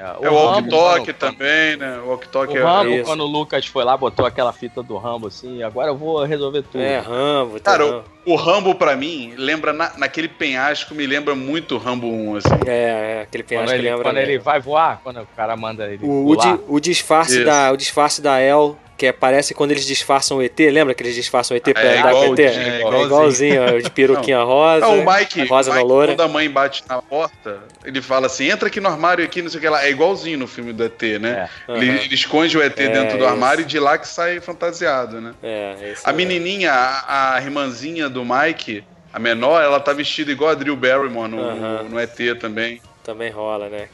É, 0.00 0.26
É 0.26 0.30
o 0.30 0.34
Rambo, 0.50 0.74
walk-talk 0.74 1.04
quando- 1.04 1.16
também, 1.16 1.76
né? 1.76 2.00
O 2.04 2.08
walk-talk 2.08 2.52
O 2.52 2.56
é. 2.56 2.62
Rambo, 2.62 2.90
Isso. 2.90 3.04
quando 3.04 3.20
o 3.20 3.26
Lucas 3.26 3.66
foi 3.66 3.84
lá, 3.84 3.96
botou 3.96 4.24
aquela 4.24 4.52
fita 4.52 4.82
do 4.82 4.96
Rambo 4.96 5.26
assim, 5.26 5.62
agora 5.62 5.88
eu 5.90 5.96
vou 5.96 6.24
resolver 6.24 6.62
tudo. 6.62 6.80
É, 6.82 6.98
Rambo, 6.98 7.60
Cara, 7.60 7.84
tá, 7.84 7.90
Rambo. 7.90 8.04
o 8.26 8.34
Rambo, 8.36 8.74
pra 8.74 8.96
mim, 8.96 9.34
lembra 9.36 9.72
na, 9.72 9.92
naquele 9.98 10.28
penhasco, 10.28 10.94
me 10.94 11.06
lembra 11.06 11.34
muito 11.34 11.74
o 11.74 11.78
Rambo 11.78 12.06
1, 12.06 12.36
assim. 12.36 12.48
É, 12.66 13.18
é 13.18 13.22
aquele 13.22 13.42
Quando, 13.42 13.48
penhasco 13.48 13.68
que 13.70 13.74
ele, 13.80 13.88
lembra. 13.90 14.02
quando 14.04 14.14
mesmo. 14.16 14.30
ele 14.30 14.38
vai 14.38 14.60
voar, 14.60 15.00
quando 15.04 15.20
o 15.20 15.26
cara 15.36 15.56
manda 15.56 15.84
ele 15.86 16.04
O, 16.04 16.28
o, 16.30 16.36
di- 16.36 16.60
o 16.68 16.80
disfarce 16.80 17.36
Isso. 17.36 17.44
da, 17.44 17.70
o 17.72 17.76
disfarce 17.76 18.22
da 18.22 18.40
El, 18.40 18.78
que 19.00 19.06
é, 19.06 19.12
parece 19.12 19.54
quando 19.54 19.70
eles 19.70 19.86
disfarçam 19.86 20.36
o 20.36 20.42
ET, 20.42 20.58
lembra 20.58 20.92
que 20.92 21.02
eles 21.02 21.14
disfarçam 21.14 21.54
o 21.54 21.56
ET 21.56 21.64
pra 21.72 21.82
É 21.82 21.98
andar 22.00 22.12
com 22.12 22.28
o 22.28 22.34
ET? 22.34 22.38
igualzinho, 22.38 22.50
É 22.74 22.78
igualzinho. 22.80 23.06
igualzinho, 23.06 23.62
ó, 23.62 23.78
de 23.80 23.90
peruquinha 23.90 24.42
rosa, 24.42 24.86
Não, 24.86 25.00
o 25.00 25.06
Mike, 25.10 25.44
rosa 25.46 25.70
o 25.70 25.74
na 25.74 25.80
Mike, 25.80 25.88
loura. 25.90 26.06
quando 26.12 26.20
a 26.20 26.28
mãe 26.28 26.50
bate 26.50 26.84
na 26.86 27.00
porta, 27.00 27.60
ele 27.82 28.02
fala 28.02 28.26
assim, 28.26 28.50
entra 28.50 28.68
aqui 28.68 28.78
no 28.78 28.90
armário 28.90 29.24
aqui, 29.24 29.40
não 29.40 29.48
sei 29.48 29.56
o 29.56 29.60
que 29.62 29.68
lá. 29.70 29.82
É 29.82 29.90
igualzinho 29.90 30.38
no 30.38 30.46
filme 30.46 30.74
do 30.74 30.84
ET, 30.84 31.00
né? 31.18 31.48
É. 31.66 31.72
Ele, 31.78 31.88
ele 31.88 32.14
esconde 32.14 32.58
o 32.58 32.62
ET 32.62 32.78
É, 32.78 32.88
dentro 32.88 33.16
do 33.16 33.24
isso. 33.24 33.32
armário 33.32 33.62
e 33.62 33.64
de 33.64 33.78
lá 33.78 33.96
que 33.96 34.06
sai 34.06 34.38
fantasiado, 34.38 35.18
né? 35.18 35.32
É, 35.42 35.76
é 35.80 35.92
isso 35.92 36.02
A 36.04 36.12
mesmo. 36.12 36.28
menininha, 36.32 36.70
a, 36.70 37.36
a 37.36 37.40
irmãzinha 37.42 38.06
do 38.10 38.22
Mike, 38.22 38.84
a 39.14 39.18
menor, 39.18 39.62
ela 39.62 39.80
tá 39.80 39.94
vestida 39.94 40.30
igual 40.30 40.50
a 40.50 40.54
Drew 40.54 40.76
Barrymore 40.76 41.30
no, 41.30 41.54
no, 41.56 41.84
no 41.88 41.98
ET 41.98 42.18
também. 42.38 42.82
Também 43.02 43.30
rola, 43.30 43.70
né? 43.70 43.88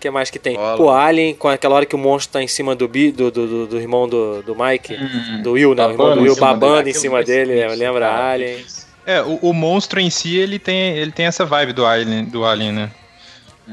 O 0.00 0.02
que 0.02 0.10
mais 0.10 0.30
que 0.30 0.38
tem? 0.38 0.56
Pô, 0.78 0.88
Alien, 0.88 1.34
com 1.34 1.46
aquela 1.46 1.74
hora 1.74 1.84
que 1.84 1.94
o 1.94 1.98
monstro 1.98 2.32
tá 2.32 2.42
em 2.42 2.48
cima 2.48 2.74
do, 2.74 2.88
Bi, 2.88 3.12
do, 3.12 3.30
do, 3.30 3.46
do, 3.46 3.66
do 3.66 3.78
irmão 3.78 4.08
do, 4.08 4.42
do 4.42 4.56
Mike, 4.56 4.96
do 5.42 5.52
Will, 5.52 5.74
né? 5.74 5.86
O 5.86 5.90
irmão 5.90 6.14
do 6.14 6.22
Will 6.22 6.36
babando 6.36 6.76
dele. 6.84 6.90
em 6.90 6.94
cima 6.94 7.22
dele, 7.22 7.60
é, 7.60 7.68
lembra 7.68 8.08
cara, 8.08 8.30
Alien. 8.32 8.64
É, 9.04 9.20
o, 9.20 9.34
o 9.42 9.52
monstro 9.52 10.00
em 10.00 10.08
si, 10.08 10.38
ele 10.38 10.58
tem, 10.58 10.96
ele 10.96 11.12
tem 11.12 11.26
essa 11.26 11.44
vibe 11.44 11.74
do 11.74 11.84
Alien, 11.84 12.24
do 12.24 12.46
Alien 12.46 12.72
né? 12.72 12.90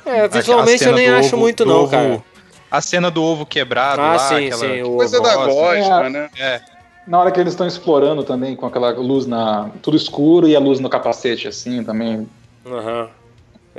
É, 0.05 0.27
visualmente 0.27 0.83
eu 0.83 0.93
nem 0.93 1.07
acho 1.07 1.27
ovo- 1.29 1.37
muito 1.37 1.65
não, 1.65 1.83
ovo- 1.83 1.91
cara. 1.91 2.21
A 2.69 2.81
cena 2.81 3.09
do 3.09 3.23
ovo 3.23 3.45
quebrado 3.45 4.01
Ah, 4.01 4.07
lá, 4.15 4.19
sim, 4.19 4.47
aquela... 4.47 4.57
sim, 4.75 4.81
o 4.83 4.97
Coisa 4.97 5.21
da 5.21 5.33
gosma, 5.33 6.05
é. 6.07 6.09
né? 6.09 6.29
É, 6.37 6.61
Na 7.07 7.21
hora 7.21 7.31
que 7.31 7.39
eles 7.39 7.53
estão 7.53 7.65
explorando 7.65 8.21
também, 8.25 8.53
com 8.53 8.65
aquela 8.65 8.89
luz 8.91 9.25
na. 9.25 9.69
tudo 9.81 9.95
escuro 9.95 10.45
e 10.45 10.57
a 10.57 10.59
luz 10.59 10.81
no 10.81 10.89
capacete, 10.89 11.47
assim, 11.47 11.85
também, 11.85 12.27
Aham. 12.69 13.07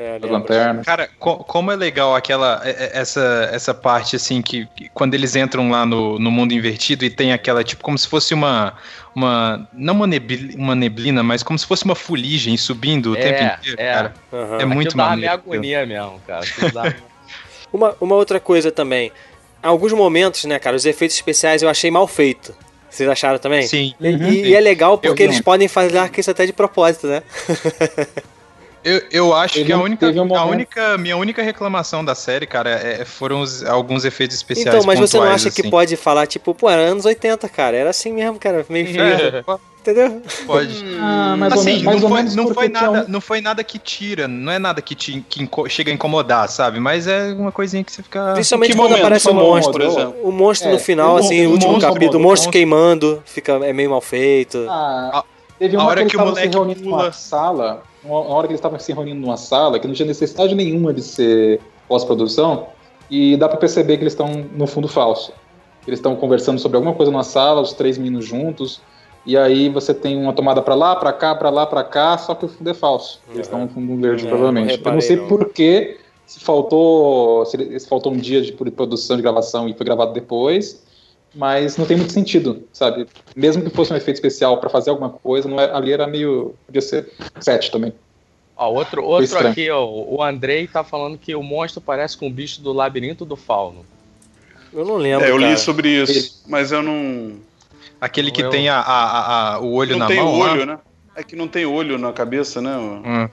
É. 0.00 0.84
Cara, 0.84 1.08
co- 1.18 1.38
como 1.38 1.72
é 1.72 1.76
legal 1.76 2.14
aquela 2.14 2.60
é- 2.64 2.70
é- 2.70 2.90
essa, 3.00 3.48
essa 3.52 3.74
parte 3.74 4.14
assim 4.14 4.40
que, 4.40 4.64
que 4.76 4.88
quando 4.94 5.14
eles 5.14 5.34
entram 5.34 5.70
lá 5.70 5.84
no, 5.84 6.20
no 6.20 6.30
mundo 6.30 6.52
invertido 6.54 7.04
e 7.04 7.10
tem 7.10 7.32
aquela 7.32 7.64
tipo 7.64 7.82
como 7.82 7.98
se 7.98 8.06
fosse 8.06 8.32
uma 8.32 8.74
uma 9.12 9.68
não 9.72 9.94
uma 9.94 10.06
neblina, 10.06 10.52
uma 10.56 10.74
neblina 10.76 11.22
mas 11.24 11.42
como 11.42 11.58
se 11.58 11.66
fosse 11.66 11.84
uma 11.84 11.96
fuligem 11.96 12.56
subindo 12.56 13.10
o 13.12 13.16
É, 13.16 13.20
tempo 13.20 13.42
inteiro, 13.58 13.80
é. 13.80 13.92
cara. 13.92 14.14
Aham. 14.32 14.58
É 14.60 14.64
muito 14.64 14.88
Aquilo 14.90 15.02
dava 15.02 15.16
meio 15.16 15.30
maneiro. 15.30 15.32
agonia 15.34 15.86
mesmo, 15.86 16.20
cara. 16.26 16.46
Dava- 16.72 16.94
Uma, 17.72 17.94
uma 18.00 18.14
outra 18.14 18.38
coisa 18.40 18.70
também. 18.70 19.10
Alguns 19.62 19.92
momentos, 19.92 20.44
né, 20.44 20.58
cara, 20.60 20.76
os 20.76 20.86
efeitos 20.86 21.16
especiais 21.16 21.60
eu 21.60 21.68
achei 21.68 21.90
mal 21.90 22.06
feito. 22.06 22.54
Vocês 22.88 23.06
acharam 23.08 23.38
também? 23.38 23.62
Sim. 23.66 23.92
E, 24.00 24.08
Uhum. 24.08 24.30
e 24.32 24.54
é 24.54 24.60
legal 24.60 24.96
porque 24.96 25.22
Eu- 25.22 25.26
eles 25.26 25.40
podem 25.40 25.68
fazer 25.68 25.98
isso 26.16 26.30
até 26.30 26.46
de 26.46 26.52
propósito, 26.54 27.06
né? 27.08 27.22
Eu, 28.88 29.02
eu 29.10 29.34
acho 29.34 29.54
Teve 29.54 29.66
que 29.66 29.72
a 29.72 29.78
única, 29.78 30.06
teve 30.06 30.20
um 30.20 30.34
a 30.36 30.44
única 30.44 30.96
minha 30.96 31.16
única 31.16 31.42
reclamação 31.42 32.04
da 32.04 32.14
série, 32.14 32.46
cara, 32.46 32.70
é- 32.70 33.04
foram 33.04 33.40
os- 33.40 33.62
alguns 33.64 34.04
efeitos 34.04 34.36
especiais 34.36 34.74
Então, 34.76 34.86
mas 34.86 34.98
você 34.98 35.18
não 35.18 35.24
acha 35.24 35.50
que 35.50 35.60
assim. 35.60 35.70
pode 35.70 35.96
falar, 35.96 36.26
tipo, 36.26 36.54
pô, 36.54 36.70
era 36.70 36.82
anos 36.82 37.04
80, 37.04 37.48
cara. 37.48 37.76
Era 37.76 37.90
assim 37.90 38.12
mesmo, 38.12 38.38
cara. 38.38 38.64
Meio 38.68 38.86
feio. 38.86 38.98
É, 39.48 39.90
Entendeu? 39.90 40.20
pode. 40.46 40.84
Ah, 41.00 41.34
mais 41.38 41.52
ou 41.54 41.60
assim, 41.60 41.82
não, 41.82 41.98
foi, 42.52 42.68
não, 42.68 42.80
nada, 42.92 43.06
um- 43.06 43.12
não 43.12 43.20
foi 43.20 43.40
nada 43.40 43.64
que 43.64 43.78
tira, 43.78 44.26
não 44.28 44.52
é 44.52 44.58
nada 44.58 44.82
que, 44.82 44.94
te, 44.94 45.24
que 45.28 45.42
inco- 45.42 45.68
chega 45.68 45.90
a 45.90 45.94
incomodar, 45.94 46.48
sabe? 46.48 46.78
Mas 46.80 47.06
é 47.06 47.32
uma 47.32 47.52
coisinha 47.52 47.82
que 47.82 47.90
você 47.92 48.02
fica. 48.02 48.32
Principalmente 48.34 48.72
que 48.72 48.76
quando 48.76 48.90
momento 48.90 49.04
aparece 49.06 49.28
o 49.28 49.32
falou, 49.32 49.54
monstro. 49.54 49.72
por 49.72 49.80
exemplo? 49.82 50.14
O 50.22 50.32
monstro 50.32 50.68
É, 50.68 50.72
no 50.72 50.78
final, 50.78 51.14
o 51.14 51.18
assim, 51.18 51.46
o 51.46 51.50
o 51.50 51.52
último 51.52 51.72
monstro 51.72 51.92
capítulo, 51.94 52.18
o 52.18 52.22
monstro 52.22 52.48
o 52.50 52.52
queimando, 52.52 53.22
fica, 53.24 53.52
é 53.64 53.72
meio 53.72 53.88
mal 53.90 54.00
feito. 54.00 54.66
Ah, 54.68 55.24
teve 55.58 55.76
a 55.76 55.78
uma 55.80 55.88
hora 55.88 56.02
que, 56.04 56.10
que 56.10 56.16
o 56.16 56.20
estavam 56.20 56.34
se 56.34 56.40
moleque 56.40 56.54
reunindo 56.56 56.82
pula- 56.82 56.96
numa 57.04 57.12
sala, 57.12 57.82
uma 58.04 58.20
hora 58.20 58.46
que 58.46 58.52
eles 58.52 58.58
estavam 58.58 58.78
se 58.78 58.92
reunindo 58.92 59.20
numa 59.20 59.36
sala, 59.36 59.78
que 59.78 59.86
não 59.86 59.94
tinha 59.94 60.06
necessidade 60.06 60.54
nenhuma 60.54 60.92
de 60.92 61.02
ser 61.02 61.60
pós-produção, 61.88 62.66
e 63.10 63.36
dá 63.36 63.48
pra 63.48 63.56
perceber 63.58 63.96
que 63.96 64.02
eles 64.02 64.12
estão 64.12 64.44
no 64.54 64.66
fundo 64.66 64.86
falso. 64.88 65.32
Eles 65.86 65.98
estão 65.98 66.14
conversando 66.16 66.58
sobre 66.60 66.76
alguma 66.76 66.94
coisa 66.94 67.10
numa 67.10 67.24
sala, 67.24 67.60
os 67.62 67.72
três 67.72 67.96
meninos 67.96 68.26
juntos, 68.26 68.80
e 69.24 69.36
aí 69.36 69.68
você 69.68 69.92
tem 69.94 70.16
uma 70.20 70.32
tomada 70.32 70.60
pra 70.62 70.74
lá, 70.74 70.94
pra 70.96 71.12
cá, 71.12 71.34
pra 71.34 71.50
lá, 71.50 71.66
pra 71.66 71.82
cá, 71.82 72.16
só 72.18 72.34
que 72.34 72.44
o 72.44 72.48
fundo 72.48 72.68
é 72.70 72.74
falso. 72.74 73.20
Eles 73.32 73.46
estão 73.46 73.60
no 73.60 73.68
fundo 73.68 73.96
verde, 74.00 74.26
É, 74.26 74.28
provavelmente. 74.28 74.66
não 74.66 74.72
Eu 74.72 74.76
não 74.76 74.84
reparei, 74.84 75.00
sei 75.00 75.16
não. 75.16 75.28
por 75.28 75.48
que 75.50 75.98
se 76.26 76.40
faltou, 76.40 77.44
se, 77.46 77.80
se 77.80 77.88
faltou 77.88 78.12
um 78.12 78.16
dia 78.16 78.40
de 78.42 78.52
produção, 78.52 79.16
de 79.16 79.22
gravação 79.22 79.68
e 79.68 79.72
foi 79.74 79.84
gravado 79.86 80.12
depois, 80.12 80.82
mas 81.34 81.76
não 81.76 81.84
tem 81.86 81.96
muito 81.96 82.12
sentido, 82.12 82.66
sabe? 82.72 83.06
Mesmo 83.36 83.62
que 83.62 83.70
fosse 83.70 83.92
um 83.92 83.96
efeito 83.96 84.16
especial 84.16 84.58
pra 84.58 84.70
fazer 84.70 84.90
alguma 84.90 85.10
coisa, 85.10 85.48
não 85.48 85.60
é- 85.60 85.70
ali 85.72 85.92
era 85.92 86.06
meio. 86.06 86.54
podia 86.66 86.80
ser 86.82 87.12
set 87.40 87.70
também. 87.70 87.92
Ó, 88.56 88.72
outro 88.72 89.04
outro 89.04 89.38
aqui, 89.46 89.70
ó, 89.70 89.84
o 89.86 90.22
Andrei 90.22 90.66
tá 90.66 90.82
falando 90.82 91.16
que 91.16 91.34
o 91.34 91.42
monstro 91.42 91.80
parece 91.80 92.16
com 92.18 92.26
o 92.26 92.30
bicho 92.30 92.60
do 92.60 92.72
labirinto 92.72 93.24
do 93.24 93.36
fauno. 93.36 93.84
Eu 94.72 94.84
não 94.84 94.96
lembro. 94.96 95.24
É, 95.26 95.30
eu 95.30 95.36
li 95.38 95.44
cara. 95.44 95.56
sobre 95.56 95.88
isso, 95.88 96.42
mas 96.48 96.72
eu 96.72 96.82
não. 96.82 97.36
Aquele 98.00 98.30
que 98.30 98.42
Eu- 98.42 98.50
tem 98.50 98.68
a, 98.68 98.78
a- 98.80 98.82
a- 98.82 99.54
a- 99.54 99.60
o 99.60 99.72
olho 99.72 99.92
Não 99.92 99.98
na 100.00 100.06
tem 100.06 100.16
mão. 100.18 100.38
lá. 100.38 100.52
olho, 100.52 100.66
né? 100.66 100.78
É 101.16 101.22
que 101.22 101.34
não 101.36 101.48
tem 101.48 101.64
olho 101.66 101.98
na 101.98 102.12
cabeça, 102.12 102.60
né? 102.60 102.76
Hum. 102.76 103.28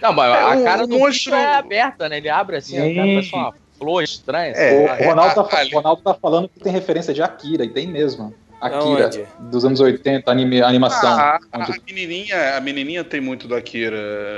Não, 0.00 0.12
mas 0.12 0.34
É, 0.34 0.38
a 0.60 0.62
cara 0.62 0.84
o 0.84 0.86
do 0.86 0.98
monstro- 0.98 1.32
bicho 1.32 1.34
é 1.34 1.54
aberta, 1.56 2.08
né? 2.08 2.18
Ele 2.18 2.28
abre 2.28 2.56
assim, 2.56 2.76
a 2.76 2.80
cara 2.82 3.06
Sim. 3.06 3.14
parece 3.14 3.32
uma 3.34 3.54
flor 3.78 4.02
estranha. 4.02 4.52
É, 4.52 5.04
o, 5.04 5.08
Ronaldo 5.08 5.44
tá, 5.44 5.58
ali- 5.58 5.70
o 5.72 5.76
Ronaldo 5.76 6.02
tá 6.02 6.14
falando 6.14 6.48
que 6.48 6.60
tem 6.60 6.72
referência 6.72 7.12
de 7.14 7.22
Akira, 7.22 7.64
e 7.64 7.68
tem 7.68 7.86
mesmo. 7.86 8.34
Akira, 8.60 9.04
Aonde? 9.04 9.26
dos 9.38 9.64
anos 9.64 9.80
80, 9.80 10.30
anime, 10.30 10.62
animação. 10.62 11.10
Ah, 11.10 11.38
a, 11.52 11.58
onde- 11.58 11.72
a 11.72 11.74
menininha, 11.86 12.56
a 12.56 12.60
menininha 12.60 13.04
tem 13.04 13.20
muito 13.20 13.46
do 13.46 13.54
Akira. 13.54 13.96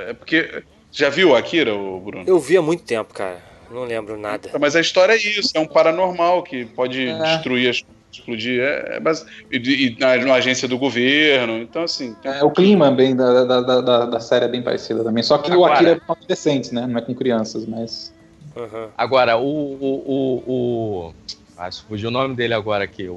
É 0.08 0.12
porque. 0.14 0.62
Já 0.90 1.10
viu 1.10 1.30
o 1.30 1.36
Akira, 1.36 1.74
o 1.74 2.00
Bruno? 2.00 2.24
Eu 2.26 2.38
vi 2.40 2.56
há 2.56 2.62
muito 2.62 2.82
tempo, 2.82 3.12
cara. 3.14 3.36
Não 3.70 3.84
lembro 3.84 4.16
nada. 4.18 4.48
Mas 4.58 4.74
a 4.74 4.80
história 4.80 5.12
é 5.12 5.16
isso, 5.16 5.50
é 5.54 5.60
um 5.60 5.66
paranormal 5.66 6.42
que 6.42 6.64
pode 6.64 7.06
É. 7.06 7.18
destruir 7.22 7.68
as 7.68 7.82
explodir. 8.10 8.58
É, 8.62 8.96
é 8.96 9.00
base- 9.00 9.24
e, 9.52 9.58
e 9.58 9.96
na, 10.00 10.16
na 10.16 10.34
agência 10.34 10.66
do 10.66 10.78
governo. 10.78 11.58
Então, 11.58 11.82
assim. 11.82 12.14
tem- 12.22 12.32
É, 12.32 12.42
o 12.42 12.50
clima 12.50 12.90
bem 12.90 13.14
da, 13.14 13.44
da, 13.44 13.60
da, 13.60 14.06
da- 14.06 14.20
série 14.20 14.46
é 14.46 14.48
bem 14.48 14.62
parecido 14.62 15.04
também. 15.04 15.22
Só 15.22 15.36
que 15.38 15.50
o 15.50 15.54
Agora- 15.54 15.74
Akira 15.74 15.90
é 15.92 16.00
com 16.00 16.12
adolescentes, 16.14 16.72
né? 16.72 16.86
Não 16.86 16.98
é 16.98 17.02
com 17.02 17.14
crianças, 17.14 17.66
mas. 17.66 18.12
Aham. 18.58 18.90
Agora, 18.96 19.36
o. 19.36 19.42
o, 19.46 20.02
o, 20.06 20.42
o... 20.46 21.14
Ah, 21.56 21.70
fugiu 21.72 22.08
o 22.08 22.12
nome 22.12 22.34
dele 22.34 22.54
agora 22.54 22.84
aqui. 22.84 23.08
O, 23.08 23.14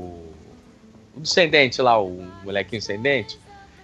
o 1.15 1.19
descendente 1.19 1.81
lá, 1.81 2.01
o 2.01 2.25
molequinho 2.43 2.79
descendente. 2.79 3.37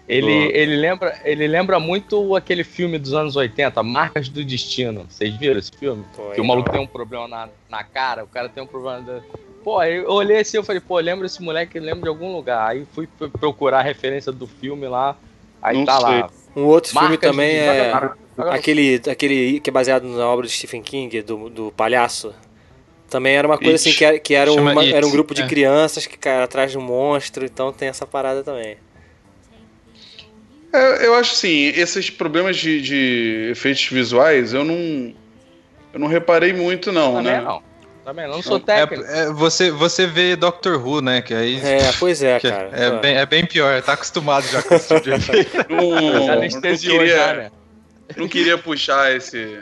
Ele, 0.07 0.25
Do- 0.49 0.55
ele, 0.55 0.75
lembra, 0.77 1.19
ele 1.25 1.47
lembra 1.47 1.79
muito 1.79 2.33
aquele 2.35 2.63
filme 2.63 2.97
dos 2.97 3.13
anos 3.13 3.35
80, 3.35 3.83
Marcas 3.83 4.29
do 4.29 4.43
Destino. 4.43 5.05
Vocês 5.09 5.35
viram 5.35 5.59
esse 5.59 5.71
filme? 5.77 6.05
Pô, 6.15 6.29
Que 6.31 6.39
o 6.39 6.43
aí 6.43 6.47
maluco 6.47 6.71
tem 6.71 6.79
um 6.79 6.87
problema 6.87 7.27
na, 7.27 7.49
na 7.69 7.83
cara, 7.83 8.23
o 8.23 8.27
cara 8.27 8.47
tem 8.47 8.63
um 8.63 8.67
problema. 8.67 9.01
Da... 9.01 9.19
Pô, 9.65 9.83
eu 9.83 10.09
olhei 10.09 10.39
assim 10.39 10.55
eu 10.57 10.63
falei, 10.63 10.79
pô, 10.79 10.97
lembra 10.97 11.25
esse 11.25 11.41
moleque, 11.43 11.77
lembra 11.77 12.03
de 12.03 12.07
algum 12.07 12.31
lugar. 12.33 12.69
Aí 12.69 12.85
fui 12.93 13.05
procurar 13.39 13.79
a 13.79 13.83
referência 13.83 14.31
do 14.31 14.47
filme 14.47 14.87
lá. 14.87 15.15
Aí 15.61 15.77
Não 15.77 15.85
tá 15.85 15.99
sei. 15.99 16.05
lá. 16.21 16.29
Um 16.55 16.63
outro 16.63 16.91
filme 16.91 17.09
Marcas 17.09 17.29
também 17.31 17.49
de- 17.51 17.57
é 17.57 17.91
aquele, 18.37 19.01
aquele 19.09 19.59
que 19.59 19.69
é 19.69 19.73
baseado 19.73 20.03
na 20.07 20.27
obra 20.27 20.45
de 20.45 20.53
Stephen 20.53 20.81
King, 20.81 21.21
do, 21.21 21.49
do 21.49 21.71
palhaço. 21.71 22.33
Também 23.09 23.35
era 23.35 23.47
uma 23.47 23.57
coisa 23.57 23.71
It. 23.73 23.89
assim 23.89 23.97
que 23.97 24.03
era, 24.05 24.19
que 24.19 24.33
era, 24.33 24.51
uma- 24.51 24.85
era 24.85 25.05
um 25.07 25.09
grupo 25.11 25.33
de 25.33 25.41
é. 25.41 25.47
crianças 25.47 26.05
que 26.05 26.17
caíram 26.17 26.43
atrás 26.43 26.71
de 26.71 26.77
um 26.77 26.81
monstro, 26.81 27.45
então 27.45 27.71
tem 27.71 27.87
essa 27.87 28.05
parada 28.05 28.43
também. 28.43 28.77
É, 30.73 31.05
eu 31.05 31.15
acho 31.15 31.31
assim, 31.33 31.67
esses 31.75 32.09
problemas 32.09 32.57
de, 32.57 32.81
de 32.81 33.47
efeitos 33.51 33.85
visuais, 33.85 34.53
eu 34.53 34.63
não. 34.63 35.13
Eu 35.93 35.99
não 36.01 36.07
reparei 36.07 36.51
muito, 36.53 36.91
não, 36.91 37.15
Também 37.15 37.31
né? 37.33 37.41
não. 37.41 37.63
Também 38.03 38.27
não, 38.27 38.35
não 38.35 38.41
sou 38.43 38.57
É, 38.57 38.59
técnico. 38.59 39.03
é, 39.09 39.31
você, 39.31 39.71
você 39.71 40.05
vê 40.05 40.35
Doctor 40.35 40.85
Who, 40.85 41.01
né? 41.01 41.21
Que 41.21 41.33
aí. 41.33 41.59
É, 41.61 41.91
pois 41.97 42.21
é, 42.21 42.39
que 42.39 42.49
cara. 42.49 42.69
é, 42.73 42.91
bem, 42.99 43.15
é 43.17 43.25
bem 43.25 43.45
pior, 43.45 43.81
tá 43.81 43.93
acostumado 43.93 44.45
já 44.47 44.61
com 44.61 44.75
esse 44.75 44.87
tipo 44.89 45.01
de 45.01 45.11
efeito. 45.15 45.65
Não, 45.69 45.91
Já 46.25 46.25
não, 46.27 46.33
anestesiou 46.33 46.99
queria, 46.99 47.15
já, 47.15 47.33
né? 47.33 47.51
Não 48.15 48.27
queria 48.27 48.57
puxar 48.57 49.15
esse. 49.15 49.59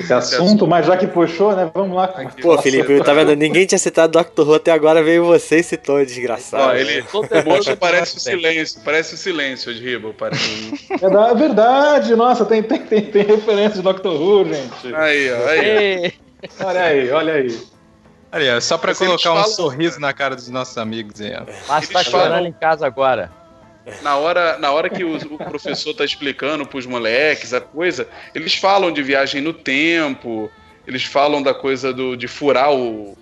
Esse 0.00 0.12
assunto, 0.12 0.66
mas 0.66 0.86
já 0.86 0.96
que 0.96 1.06
puxou, 1.06 1.54
né? 1.54 1.70
Vamos 1.72 1.94
lá. 1.96 2.08
Pô, 2.40 2.56
Felipe, 2.60 2.98
tá 3.04 3.12
vendo? 3.12 3.36
Ninguém 3.36 3.66
tinha 3.66 3.78
citado 3.78 4.12
Doctor 4.12 4.48
Who 4.48 4.54
até 4.54 4.72
agora, 4.72 5.02
veio 5.02 5.24
você 5.24 5.58
e 5.58 5.62
citou, 5.62 6.04
desgraçado. 6.04 6.64
Ó, 6.64 6.74
ele, 6.74 7.02
Todo 7.02 7.28
o 7.30 7.44
monstro 7.44 7.76
parece 7.76 8.16
o 8.16 8.20
silêncio, 8.20 8.80
parece 8.84 9.14
o 9.14 9.18
silêncio 9.18 9.72
de 9.74 9.82
Riba, 9.84 10.12
parece. 10.16 10.86
É 10.90 11.10
da- 11.10 11.28
é 11.28 11.34
verdade, 11.34 12.16
nossa, 12.16 12.44
tem, 12.46 12.62
tem, 12.62 12.80
tem, 12.80 13.02
tem 13.02 13.22
referência 13.22 13.74
de 13.76 13.82
Doctor 13.82 14.14
Who, 14.20 14.44
gente. 14.46 14.94
Aí, 14.94 15.30
ó, 15.30 15.48
aí. 15.48 16.12
Olha 16.64 16.82
aí, 16.82 17.10
olha 17.10 17.32
aí. 17.34 17.62
Olha, 18.32 18.60
só 18.60 18.76
pra 18.78 18.90
Mas 18.90 18.98
colocar 18.98 19.32
um 19.32 19.36
falam- 19.36 19.48
sorriso 19.50 20.00
na 20.00 20.12
cara 20.12 20.34
dos 20.36 20.48
nossos 20.48 20.76
amigos 20.78 21.20
aí, 21.20 21.34
ó. 21.34 21.44
Mas 21.68 21.88
tá 21.88 22.00
Eles 22.00 22.10
falam- 22.10 22.26
chorando 22.28 22.46
em 22.46 22.52
casa 22.52 22.86
agora. 22.86 23.30
Na 24.02 24.16
hora, 24.16 24.58
na 24.58 24.70
hora 24.70 24.88
que 24.88 25.04
o, 25.04 25.16
o 25.16 25.38
professor 25.38 25.94
tá 25.94 26.04
explicando 26.04 26.66
pros 26.66 26.86
moleques 26.86 27.52
a 27.52 27.60
coisa, 27.60 28.08
eles 28.34 28.54
falam 28.54 28.92
de 28.92 29.02
viagem 29.02 29.40
no 29.40 29.52
tempo, 29.52 30.50
eles 30.86 31.04
falam 31.04 31.42
da 31.42 31.54
coisa 31.54 31.92
do, 31.92 32.16
de 32.16 32.28
furar 32.28 32.72
o, 32.72 33.16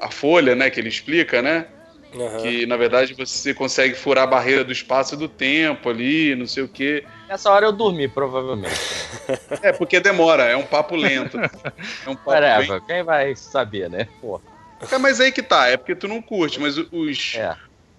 a 0.00 0.10
folha, 0.10 0.54
né? 0.54 0.70
Que 0.70 0.80
ele 0.80 0.88
explica, 0.88 1.42
né? 1.42 1.66
Uhum. 2.14 2.42
Que 2.42 2.66
na 2.66 2.76
verdade 2.76 3.14
você 3.14 3.52
consegue 3.52 3.94
furar 3.94 4.24
a 4.24 4.26
barreira 4.26 4.64
do 4.64 4.72
espaço 4.72 5.14
e 5.14 5.18
do 5.18 5.28
tempo 5.28 5.90
ali, 5.90 6.34
não 6.34 6.46
sei 6.46 6.62
o 6.62 6.68
quê. 6.68 7.04
Nessa 7.28 7.50
hora 7.50 7.66
eu 7.66 7.72
dormi, 7.72 8.08
provavelmente. 8.08 8.80
é, 9.62 9.72
porque 9.72 10.00
demora, 10.00 10.44
é 10.44 10.56
um 10.56 10.64
papo 10.64 10.96
lento. 10.96 11.38
É 11.38 12.08
um 12.08 12.16
papo 12.16 12.68
bem... 12.68 12.80
quem 12.86 13.02
vai 13.02 13.36
saber, 13.36 13.90
né? 13.90 14.08
Porra. 14.20 14.42
É, 14.90 14.98
mas 14.98 15.20
aí 15.20 15.32
que 15.32 15.42
tá, 15.42 15.68
é 15.68 15.76
porque 15.76 15.94
tu 15.94 16.06
não 16.06 16.20
curte, 16.20 16.60
mas 16.60 16.76
os, 16.76 17.34
é. 17.34 17.56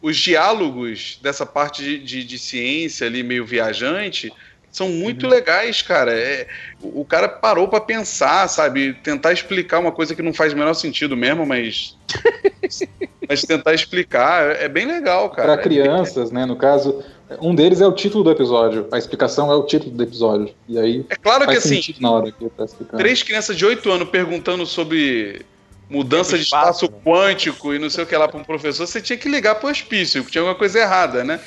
Os 0.08 0.16
diálogos 0.16 1.20
dessa 1.22 1.46
parte 1.46 1.84
de, 1.84 2.00
de, 2.00 2.24
de 2.24 2.40
ciência 2.40 3.06
ali, 3.06 3.24
meio 3.24 3.46
viajante, 3.46 4.32
são 4.72 4.88
muito 4.88 5.26
uhum. 5.26 5.32
legais, 5.32 5.82
cara. 5.82 6.14
É, 6.14 6.48
o, 6.82 7.02
o 7.02 7.06
cara 7.06 7.28
parou 7.28 7.68
para 7.68 7.82
pensar, 7.82 8.48
sabe? 8.48 8.94
Tentar 9.04 9.34
explicar 9.34 9.80
uma 9.80 9.92
coisa 9.92 10.16
que 10.16 10.22
não 10.22 10.34
faz 10.34 10.54
o 10.54 10.56
menor 10.56 10.74
sentido 10.76 11.18
mesmo, 11.18 11.46
mas. 11.46 11.98
mas 13.28 13.42
tentar 13.42 13.74
explicar 13.74 14.56
é, 14.56 14.64
é 14.64 14.70
bem 14.70 14.86
legal, 14.86 15.30
cara. 15.30 15.56
Para 15.56 15.62
crianças, 15.62 16.32
é 16.32 16.34
né? 16.34 16.46
No 16.46 16.56
caso, 16.56 17.04
um 17.42 17.54
deles 17.54 17.82
é 17.82 17.88
o 17.88 17.92
título 17.92 18.24
do 18.24 18.32
episódio. 18.32 18.88
A 18.94 18.98
explicação 18.98 19.52
é 19.52 19.56
o 19.56 19.64
título 19.64 19.92
do 19.92 20.04
episódio. 20.04 20.54
E 20.70 20.80
aí. 20.80 21.06
É 21.10 21.18
claro 21.18 21.46
que 21.48 21.58
assim. 21.58 21.82
Que 21.82 22.00
tá. 22.00 22.98
Três 22.98 23.24
crianças 23.24 23.58
de 23.58 23.66
8 23.66 23.92
anos 23.92 24.10
perguntando 24.10 24.66
sobre 24.66 25.46
mudança 25.90 26.38
de 26.38 26.44
espaço, 26.44 26.86
espaço 26.86 27.02
quântico 27.04 27.74
e 27.74 27.80
não 27.80 27.90
sei 27.90 28.04
o 28.04 28.08
que 28.08 28.16
lá 28.16 28.28
para 28.28 28.40
um 28.40 28.44
professor, 28.44 28.86
você 28.86 29.02
tinha 29.02 29.18
que 29.18 29.30
ligar 29.30 29.56
pro 29.56 29.70
hospício, 29.70 30.24
tinha 30.26 30.42
alguma 30.42 30.58
coisa 30.58 30.80
errada, 30.80 31.24
né? 31.24 31.40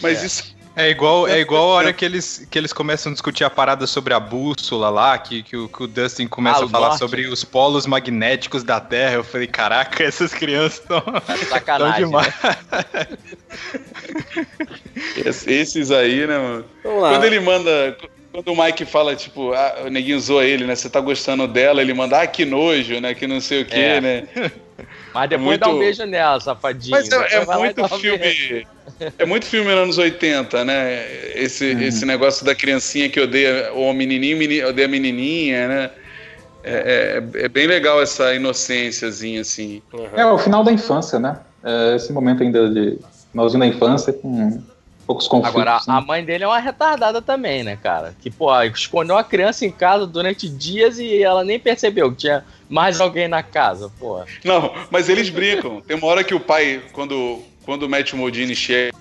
Mas 0.00 0.22
é. 0.22 0.26
isso 0.26 0.60
é 0.76 0.88
igual, 0.88 1.26
é 1.26 1.40
igual 1.40 1.64
a 1.64 1.74
hora 1.74 1.92
que 1.92 2.04
eles, 2.04 2.46
que 2.48 2.56
eles 2.56 2.72
começam 2.72 3.10
a 3.10 3.12
discutir 3.12 3.42
a 3.42 3.50
parada 3.50 3.86
sobre 3.86 4.14
a 4.14 4.20
bússola 4.20 4.88
lá, 4.88 5.18
que, 5.18 5.42
que, 5.42 5.56
o, 5.56 5.68
que 5.68 5.82
o 5.82 5.86
Dustin 5.86 6.28
começa 6.28 6.62
ah, 6.62 6.64
a 6.64 6.68
falar 6.68 6.88
norte. 6.88 7.00
sobre 7.00 7.26
os 7.26 7.42
polos 7.42 7.86
magnéticos 7.86 8.62
da 8.62 8.80
Terra. 8.80 9.16
Eu 9.16 9.24
falei, 9.24 9.48
caraca, 9.48 10.02
essas 10.04 10.32
crianças 10.32 10.78
estão 10.78 11.02
Sacanagem, 11.48 12.06
demais. 12.06 12.32
Né? 12.42 13.06
Esses 15.46 15.90
aí, 15.90 16.26
né, 16.26 16.38
mano? 16.38 16.64
Quando 16.82 17.24
ele 17.24 17.40
manda. 17.40 17.96
Quando 18.32 18.48
o 18.52 18.64
Mike 18.64 18.84
fala, 18.84 19.16
tipo, 19.16 19.52
ah, 19.52 19.82
o 19.86 19.90
neguinho 19.90 20.20
zoa 20.20 20.44
ele, 20.44 20.64
né? 20.64 20.74
Você 20.74 20.88
tá 20.88 21.00
gostando 21.00 21.48
dela, 21.48 21.80
ele 21.82 21.92
manda, 21.92 22.20
ah, 22.20 22.26
que 22.26 22.44
nojo, 22.44 23.00
né? 23.00 23.12
Que 23.12 23.26
não 23.26 23.40
sei 23.40 23.62
o 23.62 23.66
quê, 23.66 23.74
é. 23.74 24.00
né? 24.00 24.28
Mas 25.12 25.28
depois 25.28 25.46
muito... 25.46 25.60
dá 25.60 25.68
um 25.68 25.78
beijo 25.78 26.04
nela, 26.04 26.38
safadinho. 26.40 26.92
Mas 26.92 27.10
é, 27.10 27.34
é 27.34 27.56
muito 27.56 27.88
filme. 27.98 28.66
É 29.18 29.24
muito 29.24 29.46
filme 29.46 29.70
anos 29.70 29.98
80, 29.98 30.64
né? 30.64 31.06
Esse, 31.34 31.72
uhum. 31.72 31.80
esse 31.80 32.06
negócio 32.06 32.44
da 32.44 32.54
criancinha 32.54 33.08
que 33.08 33.20
odeia 33.20 33.72
o 33.72 33.92
menininho, 33.92 34.68
odeia 34.68 34.86
a 34.86 34.90
menininha, 34.90 35.68
né? 35.68 35.90
É, 36.62 37.22
é, 37.34 37.44
é, 37.44 37.48
bem 37.48 37.66
legal 37.66 38.00
essa 38.00 38.34
inocênciazinha, 38.34 39.40
assim. 39.40 39.82
Uhum. 39.92 40.08
É 40.14 40.26
o 40.26 40.38
final 40.38 40.62
da 40.62 40.70
infância, 40.70 41.18
né? 41.18 41.38
É 41.64 41.96
esse 41.96 42.12
momento 42.12 42.42
ainda 42.42 42.68
de 42.68 42.98
finalzinho 43.32 43.60
da 43.60 43.66
infância 43.66 44.12
com 44.12 44.62
poucos 45.10 45.26
conflitos. 45.26 45.60
Agora, 45.60 45.72
né? 45.72 45.80
a 45.88 46.00
mãe 46.00 46.24
dele 46.24 46.44
é 46.44 46.46
uma 46.46 46.60
retardada 46.60 47.20
também, 47.20 47.64
né, 47.64 47.76
cara? 47.76 48.14
Que, 48.20 48.30
pô, 48.30 48.48
escondeu 48.62 49.18
a 49.18 49.24
criança 49.24 49.66
em 49.66 49.70
casa 49.72 50.06
durante 50.06 50.48
dias 50.48 51.00
e 51.00 51.20
ela 51.20 51.42
nem 51.42 51.58
percebeu 51.58 52.12
que 52.12 52.18
tinha 52.18 52.44
mais 52.68 53.00
alguém 53.00 53.26
na 53.26 53.42
casa, 53.42 53.90
pô. 53.98 54.22
Não, 54.44 54.72
mas 54.88 55.08
eles 55.08 55.28
brincam. 55.28 55.80
Tem 55.80 55.96
uma 55.96 56.06
hora 56.06 56.22
que 56.22 56.32
o 56.32 56.38
pai, 56.38 56.80
quando 56.92 57.42
quando 57.64 57.84
o 57.84 57.88
Matt 57.88 58.12
Modini 58.12 58.54
chega. 58.54 58.96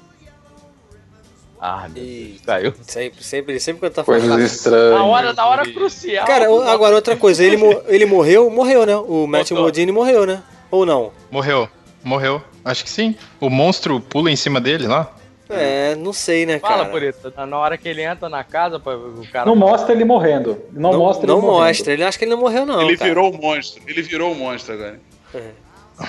Ah, 1.62 1.88
meu 1.94 2.04
Deus, 2.04 2.42
caiu. 2.46 2.74
Sempre, 2.82 3.24
sempre, 3.24 3.60
sempre 3.60 3.80
quando 3.82 3.94
tá 3.94 4.04
falando. 4.04 4.30
Coisas 4.30 4.52
estranhas. 4.52 4.96
Na 4.96 5.04
hora, 5.04 5.34
na 5.34 5.46
hora 5.46 5.72
crucial. 5.72 6.26
Cara, 6.26 6.46
agora 6.72 6.96
outra 6.96 7.16
coisa, 7.16 7.44
ele, 7.44 7.58
ele 7.88 8.06
morreu? 8.06 8.50
Morreu, 8.50 8.86
né? 8.86 8.96
O 8.96 9.28
Matt 9.28 9.52
Modini 9.52 9.92
morreu, 9.92 10.26
né? 10.26 10.42
Ou 10.72 10.86
não? 10.86 11.12
Morreu, 11.30 11.70
morreu. 12.04 12.42
Acho 12.64 12.84
que 12.84 12.90
sim. 12.90 13.16
O 13.40 13.50
monstro 13.50 14.00
pula 14.00 14.32
em 14.32 14.36
cima 14.36 14.60
dele 14.60 14.88
lá. 14.88 15.14
É, 15.50 15.96
não 15.96 16.14
sei, 16.14 16.46
né, 16.46 16.60
Fala, 16.60 16.80
cara? 16.86 16.90
por 16.90 17.02
isso. 17.02 17.34
Na 17.48 17.58
hora 17.58 17.78
que 17.78 17.90
ele 17.90 18.04
entra 18.04 18.30
na 18.30 18.44
casa, 18.44 18.78
o 18.78 19.28
cara. 19.32 19.46
Não 19.46 19.56
mostra 19.56 19.94
ele 19.94 20.06
morrendo. 20.06 20.62
Não, 20.72 20.92
não 20.92 21.00
mostra 21.00 21.26
ele 21.26 21.34
Não 21.34 21.42
morrendo. 21.42 21.68
mostra. 21.68 21.94
Ele 21.94 22.04
acha 22.04 22.18
que 22.20 22.26
ele 22.26 22.32
não 22.32 22.40
morreu, 22.40 22.66
não. 22.66 22.82
Ele 22.82 22.96
cara. 22.96 23.10
virou 23.10 23.32
o 23.32 23.42
monstro. 23.42 23.82
Ele 23.88 24.02
virou 24.02 24.32
o 24.32 24.36
monstro 24.36 24.74
agora. 24.76 25.00
É. 25.34 25.42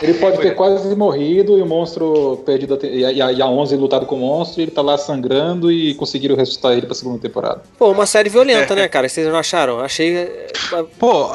Ele 0.03 0.15
pode 0.15 0.39
ter 0.39 0.55
quase 0.55 0.95
morrido 0.95 1.59
e 1.59 1.63
o 1.63 1.67
monstro 1.67 2.43
perdido. 2.47 2.79
E 2.85 3.05
a, 3.05 3.33
e 3.33 3.43
a 3.43 3.47
11 3.47 3.77
lutado 3.77 4.07
com 4.07 4.15
o 4.15 4.19
monstro 4.19 4.61
e 4.61 4.65
ele 4.65 4.71
tá 4.71 4.83
lá 4.83 4.97
sangrando 4.97 5.73
e 5.73 5.95
conseguiram 5.95 6.37
ressuscitar 6.37 6.73
ele 6.73 6.87
pra 6.87 6.95
segunda 6.95 7.19
temporada. 7.19 7.63
Pô, 7.77 7.91
uma 7.91 8.07
série 8.07 8.29
violenta, 8.29 8.75
né, 8.77 8.87
cara? 8.89 9.09
Vocês 9.09 9.27
não 9.27 9.37
acharam? 9.37 9.81
Achei. 9.81 10.17
Eh, 10.17 10.53
Pô, 10.99 11.29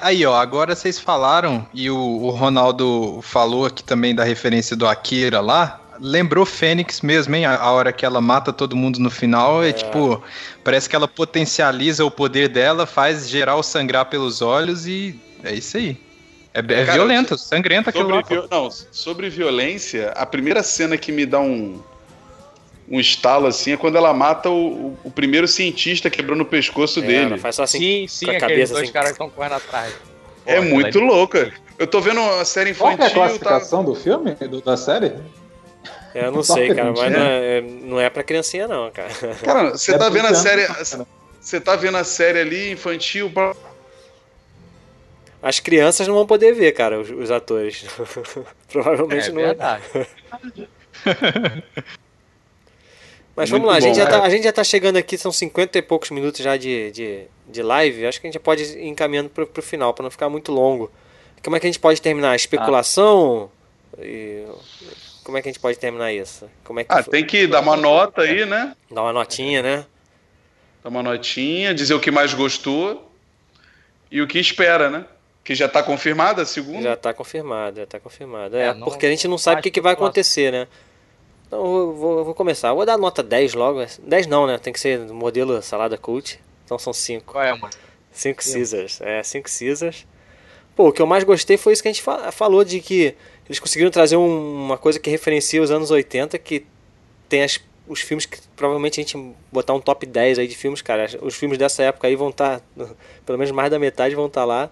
aí, 0.00 0.24
ó, 0.24 0.34
agora 0.34 0.76
vocês 0.76 0.98
falaram 0.98 1.66
e 1.74 1.90
o, 1.90 1.96
o 1.96 2.30
Ronaldo 2.30 3.18
falou 3.22 3.66
aqui 3.66 3.82
também 3.82 4.14
da 4.14 4.22
referência 4.22 4.76
do 4.76 4.86
Akira 4.86 5.40
lá 5.40 5.81
lembrou 6.02 6.44
Fênix 6.44 7.00
mesmo, 7.00 7.34
hein? 7.36 7.46
A, 7.46 7.56
a, 7.56 7.70
hora 7.70 7.92
que 7.92 8.04
ela 8.04 8.20
mata 8.20 8.52
todo 8.52 8.74
mundo 8.74 8.98
no 8.98 9.10
final 9.10 9.62
é, 9.62 9.68
é, 9.68 9.72
tipo, 9.72 10.22
parece 10.64 10.88
que 10.88 10.96
ela 10.96 11.06
potencializa 11.06 12.04
o 12.04 12.10
poder 12.10 12.48
dela, 12.48 12.84
faz 12.84 13.28
geral 13.28 13.62
sangrar 13.62 14.06
pelos 14.06 14.42
olhos 14.42 14.86
e 14.86 15.18
é 15.44 15.54
isso 15.54 15.76
aí. 15.76 15.96
É, 16.52 16.58
é 16.58 16.62
Cara, 16.62 16.92
violento, 16.92 17.38
sangrento 17.38 17.88
aquilo 17.88 18.08
lá. 18.08 18.22
Não, 18.50 18.68
sobre 18.90 19.30
violência, 19.30 20.10
a 20.10 20.26
primeira 20.26 20.62
cena 20.62 20.98
que 20.98 21.12
me 21.12 21.24
dá 21.24 21.40
um, 21.40 21.80
um 22.90 22.98
estalo 23.00 23.46
assim 23.46 23.72
é 23.72 23.76
quando 23.76 23.96
ela 23.96 24.12
mata 24.12 24.50
o, 24.50 24.98
o 25.04 25.10
primeiro 25.10 25.46
cientista 25.46 26.10
quebrando 26.10 26.42
o 26.42 26.46
pescoço 26.46 26.98
é, 26.98 27.02
dele. 27.02 27.38
Faz 27.38 27.56
só 27.56 27.62
assim, 27.62 27.78
sim, 27.78 28.06
sim, 28.08 28.24
aqueles 28.26 28.40
cabeça, 28.40 28.72
dois 28.74 28.84
assim. 28.84 28.92
caras 28.92 29.08
que 29.10 29.14
estão 29.14 29.30
correndo 29.30 29.54
atrás. 29.54 29.94
É 30.44 30.56
Pô, 30.56 30.62
muito 30.62 30.98
é 30.98 31.00
louca. 31.00 31.52
Eu 31.78 31.86
tô 31.86 32.00
vendo 32.00 32.20
a 32.20 32.44
série 32.44 32.70
infantil. 32.70 32.98
Qual 32.98 33.08
é 33.08 33.10
a 33.10 33.14
classificação 33.14 33.84
tá... 33.84 33.90
do 33.90 33.94
filme, 33.94 34.34
do, 34.34 34.60
da 34.60 34.76
série? 34.76 35.12
Eu 36.14 36.32
não 36.32 36.42
sei, 36.42 36.74
cara, 36.74 36.92
mas 36.92 37.12
não 37.12 37.20
é, 37.20 37.60
não 37.60 38.00
é 38.00 38.10
pra 38.10 38.22
criancinha, 38.22 38.68
não, 38.68 38.90
cara. 38.90 39.10
Cara, 39.44 39.70
você 39.70 39.94
é 39.94 39.98
tá 39.98 40.08
vendo 40.08 40.26
a 40.26 40.34
série. 40.34 40.66
Você 41.40 41.60
tá 41.60 41.76
vendo 41.76 41.96
a 41.96 42.04
série 42.04 42.40
ali 42.40 42.72
infantil. 42.72 43.30
Pra 43.30 43.54
as 45.42 45.58
crianças 45.58 46.06
não 46.06 46.14
vão 46.14 46.24
poder 46.24 46.54
ver, 46.54 46.70
cara, 46.70 47.00
os, 47.00 47.10
os 47.10 47.30
atores. 47.30 47.84
Provavelmente 48.70 49.28
é, 49.28 49.32
não. 49.32 49.42
É. 49.42 49.82
Mas 53.34 53.50
vamos 53.50 53.66
lá, 53.66 53.74
a 53.76 53.80
gente, 53.80 53.96
já 53.96 54.06
tá, 54.06 54.22
a 54.22 54.28
gente 54.28 54.44
já 54.44 54.52
tá 54.52 54.62
chegando 54.62 54.98
aqui, 54.98 55.18
são 55.18 55.32
50 55.32 55.78
e 55.78 55.82
poucos 55.82 56.10
minutos 56.10 56.40
já 56.40 56.56
de, 56.56 56.92
de, 56.92 57.24
de 57.48 57.62
live. 57.62 58.06
Acho 58.06 58.20
que 58.20 58.26
a 58.26 58.28
gente 58.28 58.34
já 58.34 58.40
pode 58.40 58.62
ir 58.62 58.86
encaminhando 58.86 59.30
pro, 59.30 59.46
pro 59.46 59.62
final, 59.62 59.92
para 59.92 60.04
não 60.04 60.10
ficar 60.10 60.28
muito 60.28 60.52
longo. 60.52 60.92
Como 61.42 61.56
é 61.56 61.60
que 61.60 61.66
a 61.66 61.70
gente 61.70 61.80
pode 61.80 62.00
terminar? 62.00 62.36
Especulação? 62.36 63.50
Ah. 63.98 64.04
E... 64.04 64.44
Como 65.32 65.38
é 65.38 65.40
que 65.40 65.48
a 65.48 65.52
gente 65.52 65.62
pode 65.62 65.78
terminar 65.78 66.12
isso? 66.12 66.46
Como 66.62 66.78
é 66.78 66.84
que 66.84 66.92
ah, 66.92 67.02
tem 67.02 67.24
que 67.24 67.46
dar 67.46 67.62
uma 67.62 67.74
nota 67.74 68.20
aí, 68.20 68.44
né? 68.44 68.76
Dar 68.90 69.00
uma 69.00 69.14
notinha, 69.14 69.62
né? 69.62 69.86
Dar 70.84 70.90
uma 70.90 71.02
notinha, 71.02 71.72
dizer 71.72 71.94
o 71.94 72.00
que 72.00 72.10
mais 72.10 72.34
gostou 72.34 73.10
e 74.10 74.20
o 74.20 74.26
que 74.26 74.38
espera, 74.38 74.90
né? 74.90 75.06
Que 75.42 75.54
já 75.54 75.64
está 75.64 75.82
confirmada 75.82 76.42
a 76.42 76.44
segunda? 76.44 76.82
Já 76.82 76.92
está 76.92 77.14
confirmada, 77.14 77.76
já 77.76 77.84
está 77.84 77.98
confirmada. 77.98 78.58
É, 78.58 78.66
é 78.66 78.74
não, 78.74 78.88
porque 78.88 79.06
a 79.06 79.08
gente 79.08 79.26
não 79.26 79.38
sabe 79.38 79.60
o 79.60 79.62
que, 79.62 79.70
que 79.70 79.80
vai 79.80 79.94
acontecer, 79.94 80.52
né? 80.52 80.68
Então 81.46 81.64
eu 81.64 81.94
vou, 81.94 82.24
vou 82.26 82.34
começar. 82.34 82.74
vou 82.74 82.84
dar 82.84 82.98
nota 82.98 83.22
10 83.22 83.54
logo. 83.54 83.82
10 84.02 84.26
não, 84.26 84.46
né? 84.46 84.58
Tem 84.58 84.70
que 84.70 84.80
ser 84.80 84.98
modelo 84.98 85.62
salada 85.62 85.96
cult. 85.96 86.38
Então 86.66 86.78
são 86.78 86.92
5. 86.92 87.32
Qual 87.32 87.42
é, 87.42 87.56
mano? 87.56 87.72
5 88.12 88.38
Caesars. 88.52 89.00
É, 89.00 89.22
5 89.22 89.48
Caesars. 89.48 90.06
Pô, 90.76 90.88
o 90.88 90.92
que 90.92 91.00
eu 91.00 91.06
mais 91.06 91.24
gostei 91.24 91.56
foi 91.56 91.72
isso 91.72 91.82
que 91.82 91.88
a 91.88 91.92
gente 91.92 92.04
falou 92.32 92.64
de 92.64 92.80
que 92.80 93.14
eles 93.48 93.58
conseguiram 93.58 93.90
trazer 93.90 94.16
um, 94.16 94.64
uma 94.64 94.78
coisa 94.78 94.98
que 94.98 95.10
referencia 95.10 95.62
os 95.62 95.70
anos 95.70 95.90
80, 95.90 96.38
que 96.38 96.64
tem 97.28 97.42
as, 97.42 97.60
os 97.88 98.00
filmes 98.00 98.26
que 98.26 98.38
provavelmente 98.54 99.00
a 99.00 99.02
gente 99.02 99.34
botar 99.50 99.74
um 99.74 99.80
top 99.80 100.06
10 100.06 100.38
aí 100.38 100.46
de 100.46 100.56
filmes, 100.56 100.82
cara. 100.82 101.06
Os 101.20 101.34
filmes 101.34 101.58
dessa 101.58 101.82
época 101.82 102.06
aí 102.06 102.16
vão 102.16 102.30
estar, 102.30 102.60
tá, 102.60 102.88
pelo 103.26 103.38
menos 103.38 103.50
mais 103.52 103.70
da 103.70 103.78
metade 103.78 104.14
vão 104.14 104.26
estar 104.26 104.42
tá 104.42 104.44
lá. 104.44 104.70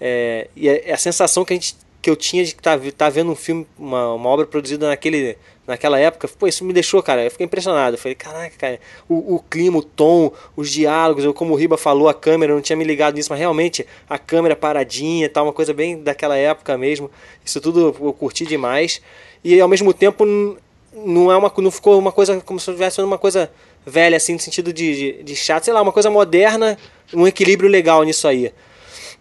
É, 0.00 0.48
e 0.54 0.68
a, 0.68 0.94
a, 0.94 0.96
sensação 0.96 1.44
que, 1.44 1.52
a 1.52 1.56
gente, 1.56 1.76
que 2.06 2.10
eu 2.10 2.14
tinha 2.14 2.44
de 2.44 2.50
estar 2.50 2.78
tá, 2.78 2.84
tá 2.96 3.10
vendo 3.10 3.32
um 3.32 3.34
filme, 3.34 3.66
uma, 3.76 4.14
uma 4.14 4.28
obra 4.30 4.46
produzida 4.46 4.86
naquele, 4.86 5.36
naquela 5.66 5.98
época, 5.98 6.28
pô, 6.28 6.46
isso 6.46 6.64
me 6.64 6.72
deixou, 6.72 7.02
cara, 7.02 7.24
eu 7.24 7.30
fiquei 7.32 7.44
impressionado. 7.44 7.96
Eu 7.96 7.98
falei, 7.98 8.14
caraca, 8.14 8.54
cara, 8.56 8.80
o, 9.08 9.34
o 9.34 9.40
clima, 9.40 9.78
o 9.78 9.82
tom, 9.82 10.30
os 10.54 10.70
diálogos, 10.70 11.24
eu, 11.24 11.34
como 11.34 11.52
o 11.52 11.56
Riba 11.56 11.76
falou, 11.76 12.08
a 12.08 12.14
câmera, 12.14 12.52
eu 12.52 12.54
não 12.54 12.62
tinha 12.62 12.76
me 12.76 12.84
ligado 12.84 13.16
nisso, 13.16 13.26
mas 13.28 13.40
realmente 13.40 13.84
a 14.08 14.20
câmera 14.20 14.54
paradinha 14.54 15.28
tal, 15.28 15.46
uma 15.46 15.52
coisa 15.52 15.74
bem 15.74 16.00
daquela 16.00 16.36
época 16.36 16.78
mesmo. 16.78 17.10
Isso 17.44 17.60
tudo 17.60 17.92
eu 18.00 18.12
curti 18.12 18.46
demais. 18.46 19.02
E 19.42 19.60
ao 19.60 19.66
mesmo 19.66 19.92
tempo 19.92 20.24
não 20.94 21.32
é 21.32 21.36
uma 21.36 21.52
não 21.58 21.72
ficou 21.72 21.98
uma 21.98 22.12
coisa 22.12 22.40
como 22.40 22.60
se 22.60 22.70
estivesse 22.70 23.02
uma 23.02 23.18
coisa 23.18 23.50
velha 23.84 24.16
assim 24.16 24.34
no 24.34 24.38
sentido 24.38 24.72
de, 24.72 24.94
de, 24.94 25.22
de 25.24 25.34
chato, 25.34 25.64
sei 25.64 25.74
lá, 25.74 25.82
uma 25.82 25.92
coisa 25.92 26.08
moderna, 26.08 26.78
um 27.12 27.26
equilíbrio 27.26 27.68
legal 27.68 28.04
nisso 28.04 28.28
aí. 28.28 28.52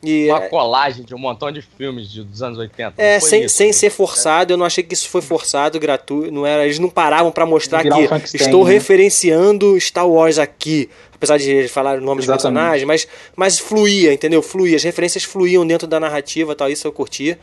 E, 0.04 0.28
uma 0.30 0.44
é- 0.44 0.50
colagem 0.50 1.04
de 1.04 1.16
um 1.16 1.18
montão 1.18 1.52
de 1.52 1.62
filmes 1.62 2.14
dos 2.14 2.42
anos 2.42 2.58
80. 2.58 2.94
É, 3.02 3.20
sem, 3.20 3.46
isso, 3.46 3.56
sem 3.56 3.74
ser 3.74 3.90
forçado, 3.90 4.54
eu 4.54 4.58
não 4.58 4.66
achei 4.66 4.84
que 4.84 4.94
isso 4.94 5.10
foi 5.10 5.22
forçado, 5.22 5.80
gratuito, 5.80 6.32
não 6.32 6.46
era, 6.46 6.64
eles 6.66 6.80
não 6.80 6.90
paravam 6.90 7.32
para 7.32 7.46
mostrar 7.46 7.82
que 7.82 8.36
estou 8.38 8.66
né? 8.66 8.74
referenciando 8.74 9.80
Star 9.80 10.08
Wars 10.08 10.38
aqui, 10.38 10.90
apesar 11.14 11.38
de 11.38 11.68
falar 11.68 11.98
o 11.98 12.02
nome 12.02 12.20
dos 12.20 12.28
personagens, 12.28 12.86
mas, 12.86 13.08
mas 13.36 13.58
fluía, 13.58 14.14
entendeu? 14.14 14.42
Fluía, 14.42 14.76
as 14.76 14.84
referências 14.84 15.24
fluíam 15.24 15.66
dentro 15.66 15.88
da 15.88 16.00
narrativa, 16.00 16.56
tal, 16.56 16.70
isso 16.70 16.88
eu 16.88 16.92
curtia. 16.92 17.40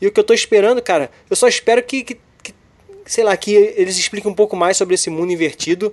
E 0.00 0.06
o 0.06 0.10
que 0.12 0.18
eu 0.18 0.24
tô 0.24 0.32
esperando, 0.32 0.80
cara, 0.80 1.10
eu 1.28 1.36
só 1.36 1.46
espero 1.46 1.82
que, 1.82 2.02
que, 2.02 2.18
sei 3.04 3.22
lá, 3.22 3.36
que 3.36 3.52
eles 3.52 3.98
expliquem 3.98 4.30
um 4.30 4.34
pouco 4.34 4.56
mais 4.56 4.76
sobre 4.76 4.94
esse 4.94 5.10
mundo 5.10 5.32
invertido. 5.32 5.92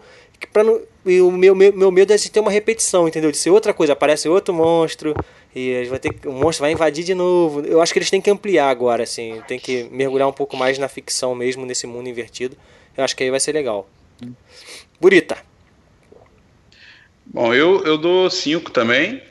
Pra 0.54 0.64
não, 0.64 0.80
e 1.06 1.20
o 1.22 1.32
meu, 1.32 1.56
meu, 1.56 1.74
meu 1.74 1.92
medo 1.92 2.14
é 2.14 2.16
de 2.16 2.30
ter 2.30 2.40
uma 2.40 2.52
repetição, 2.52 3.08
entendeu? 3.08 3.32
De 3.32 3.38
ser 3.38 3.50
outra 3.50 3.74
coisa, 3.74 3.94
aparece 3.94 4.30
outro 4.30 4.54
monstro, 4.54 5.16
e 5.56 5.84
vai 5.86 6.00
ter, 6.00 6.20
o 6.26 6.32
monstro 6.32 6.64
vai 6.64 6.72
invadir 6.72 7.04
de 7.04 7.16
novo. 7.16 7.62
Eu 7.62 7.82
acho 7.82 7.92
que 7.92 8.00
eles 8.00 8.10
têm 8.10 8.22
que 8.22 8.30
ampliar 8.30 8.70
agora, 8.70 9.04
assim, 9.04 9.42
tem 9.48 9.58
que 9.58 9.88
mergulhar 9.92 10.28
um 10.28 10.34
pouco 10.34 10.56
mais 10.56 10.78
na 10.78 10.88
ficção 10.88 11.34
mesmo, 11.34 11.66
nesse 11.66 11.88
mundo 11.88 12.10
invertido. 12.10 12.56
Eu 12.96 13.04
acho 13.04 13.16
que 13.16 13.24
aí 13.24 13.32
vai 13.32 13.40
ser 13.40 13.54
legal. 13.54 13.90
Burita. 15.00 15.38
Bom, 17.26 17.54
eu, 17.54 17.84
eu 17.84 17.98
dou 17.98 18.30
5 18.30 18.72
também. 18.72 19.22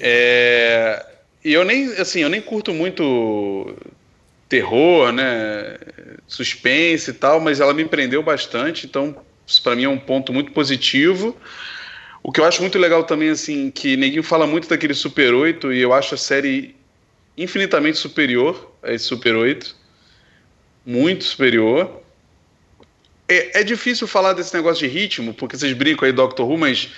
É, 0.00 1.04
e 1.44 1.52
eu 1.52 1.64
nem, 1.64 1.86
assim, 1.92 2.20
eu 2.20 2.28
nem 2.28 2.40
curto 2.40 2.72
muito 2.74 3.74
terror, 4.48 5.12
né? 5.12 5.78
Suspense 6.26 7.10
e 7.10 7.14
tal, 7.14 7.40
mas 7.40 7.60
ela 7.60 7.72
me 7.72 7.84
prendeu 7.84 8.22
bastante, 8.22 8.86
então 8.86 9.16
isso 9.52 9.62
para 9.62 9.76
mim 9.76 9.84
é 9.84 9.88
um 9.88 9.98
ponto 9.98 10.32
muito 10.32 10.52
positivo. 10.52 11.36
O 12.22 12.30
que 12.30 12.40
eu 12.40 12.44
acho 12.44 12.60
muito 12.60 12.78
legal 12.78 13.04
também, 13.04 13.30
assim, 13.30 13.70
que 13.70 13.96
ninguém 13.96 14.22
fala 14.22 14.46
muito 14.46 14.68
daquele 14.68 14.94
Super 14.94 15.34
8 15.34 15.72
e 15.72 15.80
eu 15.80 15.92
acho 15.92 16.14
a 16.14 16.18
série 16.18 16.74
infinitamente 17.36 17.98
superior 17.98 18.72
a 18.82 18.92
esse 18.92 19.04
Super 19.04 19.34
8. 19.34 19.74
Muito 20.86 21.24
superior. 21.24 22.02
É, 23.28 23.60
é 23.60 23.64
difícil 23.64 24.06
falar 24.06 24.32
desse 24.32 24.54
negócio 24.54 24.86
de 24.86 24.92
ritmo, 24.92 25.34
porque 25.34 25.56
vocês 25.56 25.72
brincam 25.72 26.06
aí, 26.06 26.12
Doctor 26.12 26.48
Who, 26.48 26.58
mas 26.58 26.90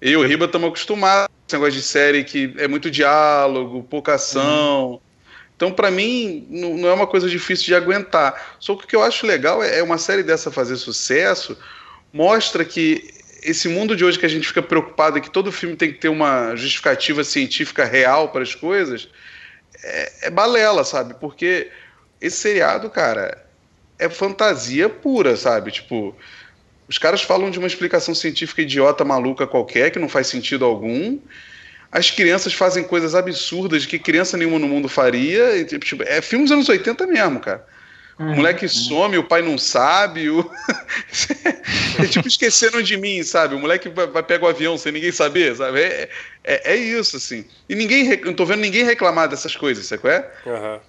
eu 0.00 0.22
e 0.22 0.24
o 0.24 0.26
Riba 0.26 0.46
estamos 0.46 0.68
acostumados 0.68 1.28
com 1.28 1.46
esse 1.46 1.56
negócio 1.56 1.80
de 1.80 1.82
série 1.82 2.24
que 2.24 2.54
é 2.58 2.68
muito 2.68 2.90
diálogo, 2.90 3.82
pouca 3.84 4.14
ação. 4.14 4.92
Uhum. 4.92 5.00
Então, 5.56 5.72
para 5.72 5.90
mim, 5.90 6.46
não, 6.50 6.76
não, 6.76 6.88
é 6.88 6.92
uma 6.92 7.06
coisa 7.06 7.28
difícil 7.28 7.66
de 7.66 7.74
aguentar. 7.74 8.56
Só 8.60 8.74
que 8.74 8.84
o 8.84 8.86
que 8.86 8.94
eu 8.94 9.02
acho 9.02 9.26
legal 9.26 9.62
é, 9.62 9.78
é 9.78 9.82
uma 9.82 9.96
série 9.96 10.22
dessa 10.22 10.50
fazer 10.50 10.76
sucesso, 10.76 11.56
mostra 12.16 12.64
que 12.64 13.12
esse 13.42 13.68
mundo 13.68 13.94
de 13.94 14.02
hoje 14.02 14.18
que 14.18 14.24
a 14.24 14.28
gente 14.28 14.48
fica 14.48 14.62
preocupado 14.62 15.20
que 15.20 15.30
todo 15.30 15.52
filme 15.52 15.76
tem 15.76 15.92
que 15.92 15.98
ter 15.98 16.08
uma 16.08 16.56
justificativa 16.56 17.22
científica 17.22 17.84
real 17.84 18.30
para 18.30 18.42
as 18.42 18.54
coisas, 18.54 19.08
é, 19.84 20.12
é 20.22 20.30
balela, 20.30 20.82
sabe? 20.82 21.14
Porque 21.20 21.70
esse 22.18 22.38
seriado, 22.38 22.88
cara, 22.88 23.46
é 23.98 24.08
fantasia 24.08 24.88
pura, 24.88 25.36
sabe? 25.36 25.70
Tipo, 25.70 26.16
os 26.88 26.96
caras 26.96 27.20
falam 27.20 27.50
de 27.50 27.58
uma 27.58 27.68
explicação 27.68 28.14
científica 28.14 28.62
idiota, 28.62 29.04
maluca 29.04 29.46
qualquer, 29.46 29.90
que 29.90 29.98
não 29.98 30.08
faz 30.08 30.26
sentido 30.28 30.64
algum. 30.64 31.18
As 31.92 32.10
crianças 32.10 32.54
fazem 32.54 32.82
coisas 32.82 33.14
absurdas 33.14 33.84
que 33.84 33.98
criança 33.98 34.38
nenhuma 34.38 34.58
no 34.58 34.68
mundo 34.68 34.88
faria. 34.88 35.54
E, 35.54 35.66
tipo, 35.66 36.02
é 36.02 36.22
filme 36.22 36.46
dos 36.46 36.52
anos 36.52 36.68
80 36.68 37.06
mesmo, 37.06 37.40
cara. 37.40 37.75
Uhum. 38.18 38.32
O 38.32 38.36
moleque 38.36 38.66
some, 38.66 39.18
o 39.18 39.24
pai 39.24 39.42
não 39.42 39.58
sabe. 39.58 40.30
O... 40.30 40.40
é 42.00 42.06
tipo, 42.06 42.26
esqueceram 42.26 42.80
de 42.80 42.96
mim, 42.96 43.22
sabe? 43.22 43.54
O 43.54 43.58
moleque 43.58 43.90
vai, 43.90 44.06
vai 44.06 44.22
pegar 44.22 44.46
o 44.46 44.48
avião 44.48 44.78
sem 44.78 44.90
ninguém 44.90 45.12
saber, 45.12 45.54
sabe? 45.54 45.80
É, 45.80 46.08
é, 46.42 46.72
é 46.72 46.76
isso, 46.76 47.18
assim. 47.18 47.44
E 47.68 47.74
ninguém. 47.74 48.18
Não 48.24 48.32
tô 48.32 48.46
vendo 48.46 48.60
ninguém 48.60 48.84
reclamar 48.84 49.28
dessas 49.28 49.54
coisas, 49.54 49.86
sabe 49.86 50.00
qual 50.00 50.12
é? 50.14 50.30
Uhum. 50.46 50.80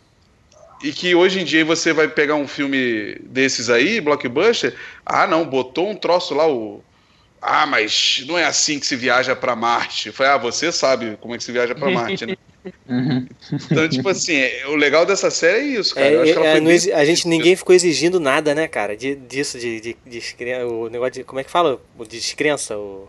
E 0.84 0.92
que 0.94 1.16
hoje 1.16 1.42
em 1.42 1.44
dia 1.44 1.66
você 1.66 1.92
vai 1.92 2.08
pegar 2.08 2.36
um 2.36 2.48
filme 2.48 3.16
desses 3.24 3.70
aí, 3.70 4.00
blockbuster, 4.00 4.76
ah 5.06 5.26
não, 5.26 5.46
botou 5.46 5.90
um 5.90 5.96
troço 5.96 6.34
lá, 6.34 6.48
o. 6.48 6.84
Ah, 7.42 7.66
mas 7.66 8.24
não 8.28 8.38
é 8.38 8.46
assim 8.46 8.80
que 8.80 8.86
se 8.86 8.96
viaja 8.96 9.36
para 9.36 9.56
Marte. 9.56 10.12
Foi, 10.12 10.26
ah, 10.26 10.38
você 10.38 10.72
sabe 10.72 11.18
como 11.20 11.36
é 11.36 11.38
que 11.38 11.44
se 11.44 11.52
viaja 11.52 11.76
para 11.76 11.90
Marte, 11.90 12.26
né? 12.26 12.36
Uhum. 12.88 13.28
Então, 13.72 13.88
tipo 13.90 14.08
assim, 14.10 14.36
é, 14.36 14.68
o 14.68 14.76
legal 14.76 15.06
dessa 15.06 15.30
série 15.30 15.60
é 15.60 15.80
isso, 15.80 15.96
cara. 15.96 16.08
É, 16.08 16.30
é, 16.30 16.62
bem... 16.62 16.94
A 16.94 17.06
gente 17.06 17.28
ninguém 17.28 17.56
ficou 17.56 17.76
exigindo 17.76 18.20
nada, 18.20 18.54
né, 18.54 18.68
cara? 18.68 18.96
De, 18.96 19.16
disso, 19.16 19.60
de, 19.60 19.80
de, 19.80 19.98
de, 20.06 20.36
o 20.66 20.90
negócio 20.90 21.14
de. 21.14 21.24
Como 21.24 21.40
é 21.40 21.44
que 21.44 21.52
fala? 21.52 21.80
O 21.98 22.04
de 22.04 22.18
descrença, 22.18 22.78
o. 22.78 23.08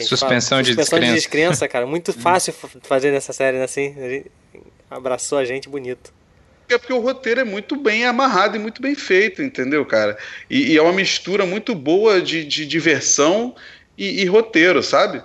Suspensão, 0.00 0.62
de, 0.62 0.68
Suspensão 0.68 0.98
descrença. 0.98 1.06
de 1.06 1.14
descrença, 1.14 1.68
cara. 1.68 1.86
Muito 1.86 2.12
fácil 2.18 2.54
fazer 2.82 3.10
nessa 3.10 3.32
série, 3.32 3.58
né, 3.58 3.64
assim. 3.64 4.24
Abraçou 4.90 5.38
a 5.38 5.44
gente 5.44 5.68
bonito 5.68 6.12
é 6.74 6.78
porque 6.78 6.92
o 6.92 7.00
roteiro 7.00 7.40
é 7.40 7.44
muito 7.44 7.76
bem 7.76 8.04
amarrado 8.04 8.56
e 8.56 8.60
muito 8.60 8.82
bem 8.82 8.94
feito, 8.94 9.42
entendeu, 9.42 9.84
cara? 9.84 10.18
E, 10.50 10.72
e 10.72 10.76
é 10.76 10.82
uma 10.82 10.92
mistura 10.92 11.46
muito 11.46 11.74
boa 11.74 12.20
de, 12.20 12.44
de 12.44 12.66
diversão 12.66 13.54
e, 13.96 14.22
e, 14.22 14.26
roteiro, 14.26 14.82
sabe? 14.82 15.22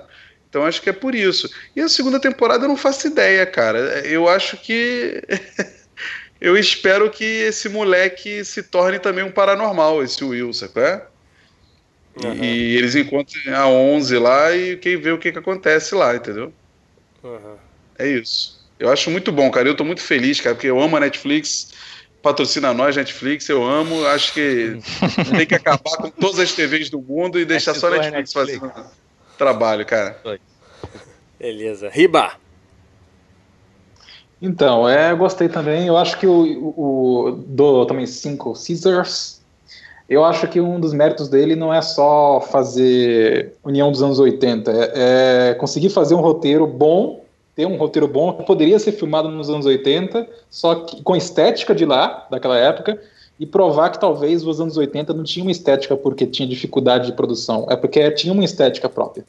Então 0.53 0.67
acho 0.67 0.83
que 0.83 0.89
é 0.91 0.93
por 0.93 1.15
isso. 1.15 1.49
E 1.75 1.81
a 1.81 1.89
segunda 1.89 2.19
temporada 2.19 2.65
eu 2.65 2.69
não 2.69 2.77
faço 2.77 3.07
ideia, 3.07 3.43
cara. 3.43 3.79
Eu 4.05 4.29
acho 4.29 4.55
que. 4.55 5.19
eu 6.39 6.55
espero 6.55 7.09
que 7.09 7.23
esse 7.23 7.67
moleque 7.67 8.45
se 8.45 8.61
torne 8.61 8.99
também 8.99 9.23
um 9.23 9.31
paranormal, 9.31 10.03
esse 10.03 10.23
Will? 10.23 10.51
É? 10.75 11.01
Uhum. 12.23 12.43
E, 12.43 12.77
eles 12.77 12.93
encontram 12.93 13.41
a 13.55 13.67
11 13.67 14.15
lá 14.19 14.55
e 14.55 14.77
quem 14.77 14.95
vê 14.95 15.11
o 15.11 15.17
que, 15.17 15.31
que 15.31 15.39
acontece 15.39 15.95
lá, 15.95 16.15
entendeu? 16.15 16.53
Uhum. 17.23 17.55
É 17.97 18.07
isso. 18.07 18.63
Eu 18.77 18.91
acho 18.91 19.09
muito 19.09 19.31
bom, 19.31 19.49
cara. 19.49 19.67
Eu 19.67 19.75
tô 19.75 19.83
muito 19.83 20.01
feliz, 20.01 20.39
cara, 20.39 20.53
porque 20.53 20.67
eu 20.67 20.79
amo 20.79 20.97
a 20.97 20.99
Netflix. 20.99 21.73
Patrocina 22.21 22.75
nós, 22.75 22.95
Netflix, 22.95 23.49
eu 23.49 23.63
amo. 23.63 24.05
Acho 24.05 24.31
que 24.31 24.77
tem 25.35 25.47
que 25.47 25.55
acabar 25.55 25.97
com 25.97 26.11
todas 26.11 26.37
as 26.37 26.53
TVs 26.53 26.91
do 26.91 27.01
mundo 27.01 27.39
e 27.39 27.43
deixar 27.43 27.73
só 27.73 27.87
a 27.87 27.97
Netflix, 27.97 28.35
Netflix 28.35 28.59
fazendo 28.61 29.02
trabalho, 29.37 29.85
cara. 29.85 30.17
Beleza. 31.39 31.89
Riba! 31.89 32.33
Então, 34.41 34.87
é, 34.87 35.11
eu 35.11 35.17
gostei 35.17 35.47
também. 35.47 35.87
Eu 35.87 35.97
acho 35.97 36.19
que 36.19 36.27
o, 36.27 36.73
o, 36.75 37.27
o 37.27 37.31
do 37.31 37.85
também 37.85 38.05
cinco 38.05 38.53
Caesars. 38.53 39.41
Eu 40.09 40.23
acho 40.25 40.47
que 40.47 40.59
um 40.59 40.79
dos 40.79 40.93
méritos 40.93 41.29
dele 41.29 41.55
não 41.55 41.73
é 41.73 41.81
só 41.81 42.41
fazer 42.41 43.53
União 43.63 43.89
dos 43.89 44.03
anos 44.03 44.19
80, 44.19 44.71
é, 44.71 45.49
é 45.49 45.53
conseguir 45.53 45.89
fazer 45.89 46.13
um 46.13 46.19
roteiro 46.19 46.67
bom 46.67 47.23
ter 47.55 47.65
um 47.65 47.77
roteiro 47.77 48.07
bom, 48.07 48.33
poderia 48.33 48.79
ser 48.79 48.93
filmado 48.93 49.29
nos 49.29 49.49
anos 49.49 49.65
80, 49.65 50.27
só 50.49 50.75
que 50.75 51.01
com 51.03 51.15
estética 51.15 51.75
de 51.75 51.85
lá, 51.85 52.27
daquela 52.29 52.57
época, 52.57 52.99
e 53.39 53.45
provar 53.45 53.89
que 53.89 53.99
talvez 53.99 54.45
os 54.45 54.61
anos 54.61 54.77
80 54.77 55.13
não 55.13 55.23
tinha 55.23 55.43
uma 55.43 55.51
estética 55.51 55.97
porque 55.97 56.25
tinha 56.25 56.47
dificuldade 56.47 57.07
de 57.07 57.13
produção, 57.13 57.67
é 57.69 57.75
porque 57.75 58.09
tinha 58.11 58.33
uma 58.33 58.43
estética 58.43 58.87
própria. 58.87 59.25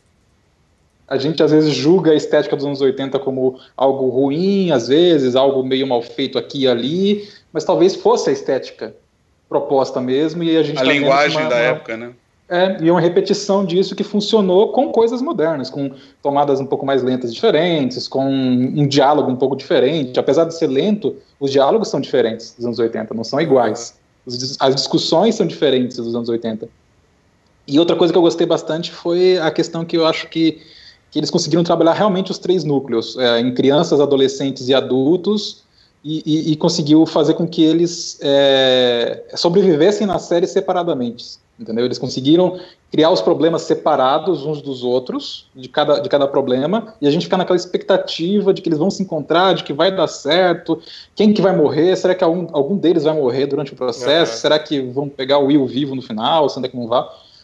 A 1.06 1.18
gente 1.18 1.42
às 1.42 1.50
vezes 1.50 1.74
julga 1.74 2.12
a 2.12 2.14
estética 2.14 2.56
dos 2.56 2.64
anos 2.64 2.80
80 2.80 3.18
como 3.18 3.58
algo 3.76 4.08
ruim, 4.08 4.70
às 4.70 4.88
vezes, 4.88 5.36
algo 5.36 5.62
meio 5.62 5.86
mal 5.86 6.00
feito 6.00 6.38
aqui 6.38 6.62
e 6.62 6.68
ali, 6.68 7.28
mas 7.52 7.64
talvez 7.64 7.94
fosse 7.94 8.30
a 8.30 8.32
estética 8.32 8.94
proposta 9.48 10.00
mesmo 10.00 10.42
e 10.42 10.56
a 10.56 10.62
gente 10.62 10.78
a 10.78 10.84
tá 10.84 10.92
linguagem 10.92 11.40
uma, 11.40 11.48
da 11.48 11.56
uma, 11.56 11.62
época, 11.62 11.96
né? 11.96 12.12
É, 12.46 12.76
e 12.82 12.90
uma 12.90 13.00
repetição 13.00 13.64
disso 13.64 13.96
que 13.96 14.04
funcionou 14.04 14.70
com 14.70 14.92
coisas 14.92 15.22
modernas, 15.22 15.70
com 15.70 15.90
tomadas 16.22 16.60
um 16.60 16.66
pouco 16.66 16.84
mais 16.84 17.02
lentas 17.02 17.32
diferentes, 17.32 18.06
com 18.06 18.26
um 18.26 18.86
diálogo 18.86 19.30
um 19.30 19.36
pouco 19.36 19.56
diferente. 19.56 20.20
Apesar 20.20 20.44
de 20.44 20.54
ser 20.54 20.66
lento, 20.66 21.16
os 21.40 21.50
diálogos 21.50 21.88
são 21.88 22.00
diferentes 22.00 22.54
dos 22.54 22.66
anos 22.66 22.78
80, 22.78 23.14
não 23.14 23.24
são 23.24 23.40
iguais. 23.40 23.98
As 24.60 24.74
discussões 24.74 25.34
são 25.34 25.46
diferentes 25.46 25.96
dos 25.96 26.14
anos 26.14 26.28
80. 26.28 26.68
E 27.66 27.78
outra 27.78 27.96
coisa 27.96 28.12
que 28.12 28.18
eu 28.18 28.22
gostei 28.22 28.46
bastante 28.46 28.92
foi 28.92 29.38
a 29.38 29.50
questão 29.50 29.84
que 29.84 29.96
eu 29.96 30.06
acho 30.06 30.28
que, 30.28 30.60
que 31.10 31.18
eles 31.18 31.30
conseguiram 31.30 31.64
trabalhar 31.64 31.94
realmente 31.94 32.30
os 32.30 32.36
três 32.36 32.62
núcleos, 32.62 33.16
é, 33.16 33.40
em 33.40 33.54
crianças, 33.54 34.00
adolescentes 34.00 34.68
e 34.68 34.74
adultos, 34.74 35.63
e, 36.04 36.22
e, 36.24 36.52
e 36.52 36.56
conseguiu 36.56 37.06
fazer 37.06 37.34
com 37.34 37.48
que 37.48 37.64
eles 37.64 38.18
é, 38.20 39.24
sobrevivessem 39.34 40.06
na 40.06 40.18
série 40.18 40.46
separadamente 40.46 41.42
entendeu? 41.58 41.84
Eles 41.84 41.98
conseguiram 41.98 42.58
criar 42.90 43.10
os 43.10 43.20
problemas 43.20 43.62
separados 43.62 44.44
uns 44.44 44.60
dos 44.60 44.82
outros, 44.82 45.48
de 45.54 45.68
cada, 45.68 45.98
de 45.98 46.08
cada 46.08 46.26
problema, 46.26 46.94
e 47.00 47.06
a 47.06 47.10
gente 47.10 47.24
fica 47.24 47.36
naquela 47.36 47.56
expectativa 47.56 48.52
de 48.52 48.62
que 48.62 48.68
eles 48.68 48.78
vão 48.78 48.90
se 48.90 49.02
encontrar, 49.02 49.54
de 49.54 49.64
que 49.64 49.72
vai 49.72 49.94
dar 49.94 50.06
certo, 50.06 50.80
quem 51.14 51.32
que 51.32 51.42
vai 51.42 51.56
morrer, 51.56 51.96
será 51.96 52.14
que 52.14 52.24
algum, 52.24 52.46
algum 52.52 52.76
deles 52.76 53.04
vai 53.04 53.14
morrer 53.14 53.46
durante 53.46 53.72
o 53.72 53.76
processo, 53.76 54.32
uhum. 54.32 54.38
será 54.38 54.58
que 54.58 54.80
vão 54.80 55.08
pegar 55.08 55.38
o 55.38 55.46
Will 55.46 55.66
vivo 55.66 55.94
no 55.94 56.02
final, 56.02 56.48
será 56.48 56.68
que 56.68 56.76
não 56.76 56.86
vai? 56.86 57.02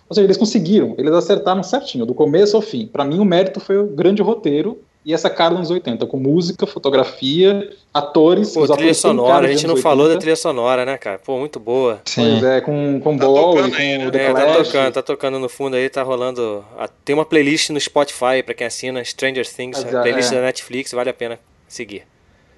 Ou 0.09 0.15
seja, 0.15 0.27
eles 0.27 0.37
conseguiram, 0.37 0.95
eles 0.99 1.13
acertaram 1.13 1.63
certinho, 1.63 2.05
do 2.05 2.15
começo 2.15 2.57
ao 2.57 2.63
fim. 2.63 2.87
Para 2.87 3.05
mim, 3.05 3.21
o 3.21 3.25
mérito 3.25 3.61
foi 3.61 3.79
o 3.79 3.87
grande 3.87 4.23
roteiro 4.23 4.79
e 5.05 5.15
essa 5.15 5.31
cara 5.31 5.55
dos 5.55 5.71
80, 5.71 6.05
com 6.07 6.19
música, 6.19 6.67
fotografia, 6.67 7.71
atores. 7.93 8.53
Pô, 8.53 8.67
trilha 8.69 8.93
sonora, 8.93 9.47
a 9.47 9.51
gente 9.51 9.67
não 9.67 9.77
falou 9.77 10.09
da 10.09 10.19
trilha 10.19 10.37
sonora, 10.37 10.85
né, 10.85 10.99
cara? 10.99 11.19
Pô, 11.19 11.39
muito 11.39 11.59
boa. 11.59 12.03
Sim. 12.05 12.39
Pois 12.39 12.45
é, 12.45 12.61
com, 12.61 13.01
com 13.01 13.17
tá 13.17 13.25
Ball 13.25 13.67
e 13.67 13.71
com 13.71 13.77
aí, 13.77 14.07
o 14.07 14.11
The 14.11 14.27
é, 14.27 14.33
Tá 14.35 14.55
tocando, 14.55 14.93
tá 14.93 15.03
tocando 15.03 15.39
no 15.39 15.49
fundo 15.49 15.77
aí, 15.77 15.89
tá 15.89 16.03
rolando. 16.03 16.63
Tem 17.03 17.15
uma 17.15 17.25
playlist 17.25 17.71
no 17.71 17.81
Spotify 17.81 18.43
pra 18.45 18.53
quem 18.55 18.67
assina, 18.67 19.03
Stranger 19.03 19.49
Things, 19.49 19.83
Mas, 19.83 19.91
playlist 19.91 20.33
é. 20.33 20.35
da 20.35 20.43
Netflix, 20.43 20.93
vale 20.93 21.09
a 21.09 21.15
pena 21.15 21.39
seguir. 21.67 22.03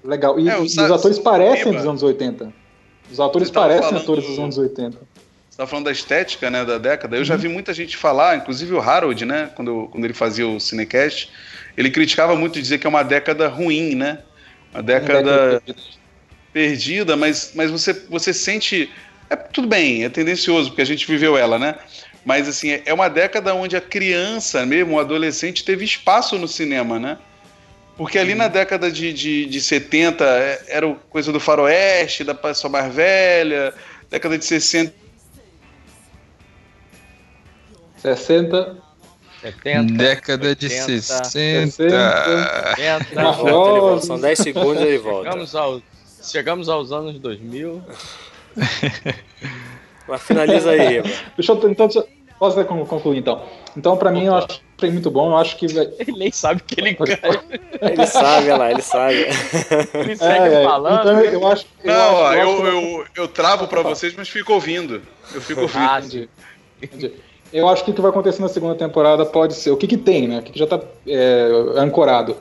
Legal. 0.03 0.37
E, 0.37 0.49
é, 0.49 0.57
os, 0.57 0.73
os 0.73 0.91
atores 0.91 1.19
parecem 1.19 1.71
dos 1.71 1.85
anos 1.85 2.03
80. 2.03 2.51
Os 3.09 3.19
atores 3.21 3.49
parecem 3.49 3.97
atores 3.97 4.25
dos 4.25 4.37
anos 4.37 4.57
80. 4.57 4.97
Você 5.49 5.57
tá 5.57 5.67
falando 5.67 5.85
da 5.85 5.91
estética, 5.91 6.49
né, 6.49 6.65
da 6.65 6.77
década. 6.77 7.15
Eu 7.15 7.19
uhum. 7.19 7.25
já 7.25 7.35
vi 7.35 7.47
muita 7.47 7.73
gente 7.73 7.95
falar, 7.95 8.35
inclusive 8.35 8.73
o 8.73 8.81
Harold, 8.81 9.23
né, 9.23 9.51
quando, 9.55 9.87
quando 9.91 10.03
ele 10.03 10.13
fazia 10.13 10.47
o 10.47 10.59
Cinecast, 10.59 11.31
ele 11.75 11.89
criticava 11.89 12.35
muito 12.35 12.61
dizer 12.61 12.77
que 12.77 12.87
é 12.87 12.89
uma 12.89 13.03
década 13.03 13.47
ruim, 13.47 13.95
né? 13.95 14.19
Uma 14.73 14.81
década, 14.83 15.61
perdida, 16.53 17.17
mas, 17.17 17.51
mas 17.55 17.71
você, 17.71 17.93
você 18.07 18.31
sente. 18.33 18.89
É, 19.29 19.35
tudo 19.35 19.67
bem, 19.67 20.03
é 20.03 20.09
tendencioso, 20.09 20.69
porque 20.69 20.83
a 20.83 20.85
gente 20.85 21.07
viveu 21.07 21.35
ela, 21.35 21.57
né? 21.57 21.75
Mas 22.23 22.47
assim, 22.47 22.79
é 22.85 22.93
uma 22.93 23.09
década 23.09 23.53
onde 23.53 23.75
a 23.75 23.81
criança 23.81 24.65
mesmo, 24.65 24.95
o 24.95 24.99
adolescente, 24.99 25.65
teve 25.65 25.83
espaço 25.83 26.37
no 26.37 26.47
cinema, 26.47 26.99
né? 26.99 27.17
Porque 27.97 28.17
ali 28.17 28.33
na 28.33 28.47
década 28.47 28.91
de, 28.91 29.11
de, 29.13 29.45
de 29.45 29.61
70 29.61 30.23
é, 30.23 30.63
era 30.67 30.95
coisa 31.09 31.31
do 31.31 31.39
faroeste, 31.39 32.23
da 32.23 32.33
pessoa 32.33 32.71
mais 32.71 32.93
velha, 32.93 33.73
década 34.09 34.37
de 34.37 34.45
60. 34.45 34.93
60. 37.97 38.77
70, 39.43 39.93
década 39.93 40.55
de 40.55 40.69
60. 40.69 41.25
60. 41.25 42.75
70 42.77 43.31
volta, 43.33 44.05
São 44.05 44.19
10 44.19 44.39
segundos 44.39 44.81
e 44.81 44.85
ele 44.85 44.97
volta. 44.99 45.29
Chegamos, 45.29 45.55
ao, 45.55 45.81
chegamos 46.21 46.69
aos 46.69 46.91
anos 46.91 47.19
2000. 47.19 47.81
Mas 50.07 50.21
finaliza 50.21 50.71
aí, 50.71 51.01
Deixa 51.35 51.51
eu 51.51 51.69
então, 51.69 51.89
posso 52.39 52.65
concluir 52.65 53.19
então. 53.19 53.45
Então, 53.75 53.97
pra 53.97 54.11
mim, 54.11 54.25
eu 54.25 54.35
acho 54.35 54.61
que 54.77 54.91
muito 54.91 55.09
bom. 55.09 55.31
Eu 55.31 55.37
acho 55.37 55.57
que. 55.57 55.65
Ele 55.65 56.11
nem 56.17 56.31
sabe 56.31 56.61
que 56.61 56.79
ele 56.79 56.93
ganha. 56.93 57.19
ele 57.81 58.05
sabe, 58.05 58.45
olha 58.45 58.57
lá, 58.57 58.71
ele 58.71 58.81
sabe. 58.81 59.25
Ele 59.93 60.15
segue 60.15 60.55
é, 60.55 60.63
falando. 60.63 60.99
Então, 60.99 61.21
eu 61.21 61.47
acho. 61.47 61.65
Eu 61.83 61.93
Não, 61.93 62.13
ó, 62.15 62.33
eu, 62.33 62.49
eu, 62.49 62.65
eu, 62.65 63.05
eu, 63.15 63.27
travo 63.27 63.67
pra 63.67 63.81
vocês, 63.81 64.13
mas 64.15 64.29
fico 64.29 64.53
ouvindo. 64.53 65.01
Eu 65.33 65.41
fico 65.41 65.61
ouvindo. 65.61 65.79
Ah, 65.79 65.99
entendi. 65.99 66.29
entendi. 66.81 67.13
Eu 67.53 67.67
acho 67.67 67.85
que 67.85 67.91
o 67.91 67.93
que 67.93 68.01
vai 68.01 68.09
acontecer 68.09 68.41
na 68.41 68.49
segunda 68.49 68.75
temporada 68.75 69.25
pode 69.25 69.53
ser. 69.53 69.71
O 69.71 69.77
que, 69.77 69.87
que 69.87 69.97
tem, 69.97 70.27
né? 70.27 70.39
O 70.39 70.41
que, 70.41 70.51
que 70.51 70.59
já 70.59 70.65
tá 70.65 70.79
é, 71.07 71.47
ancorado. 71.77 72.35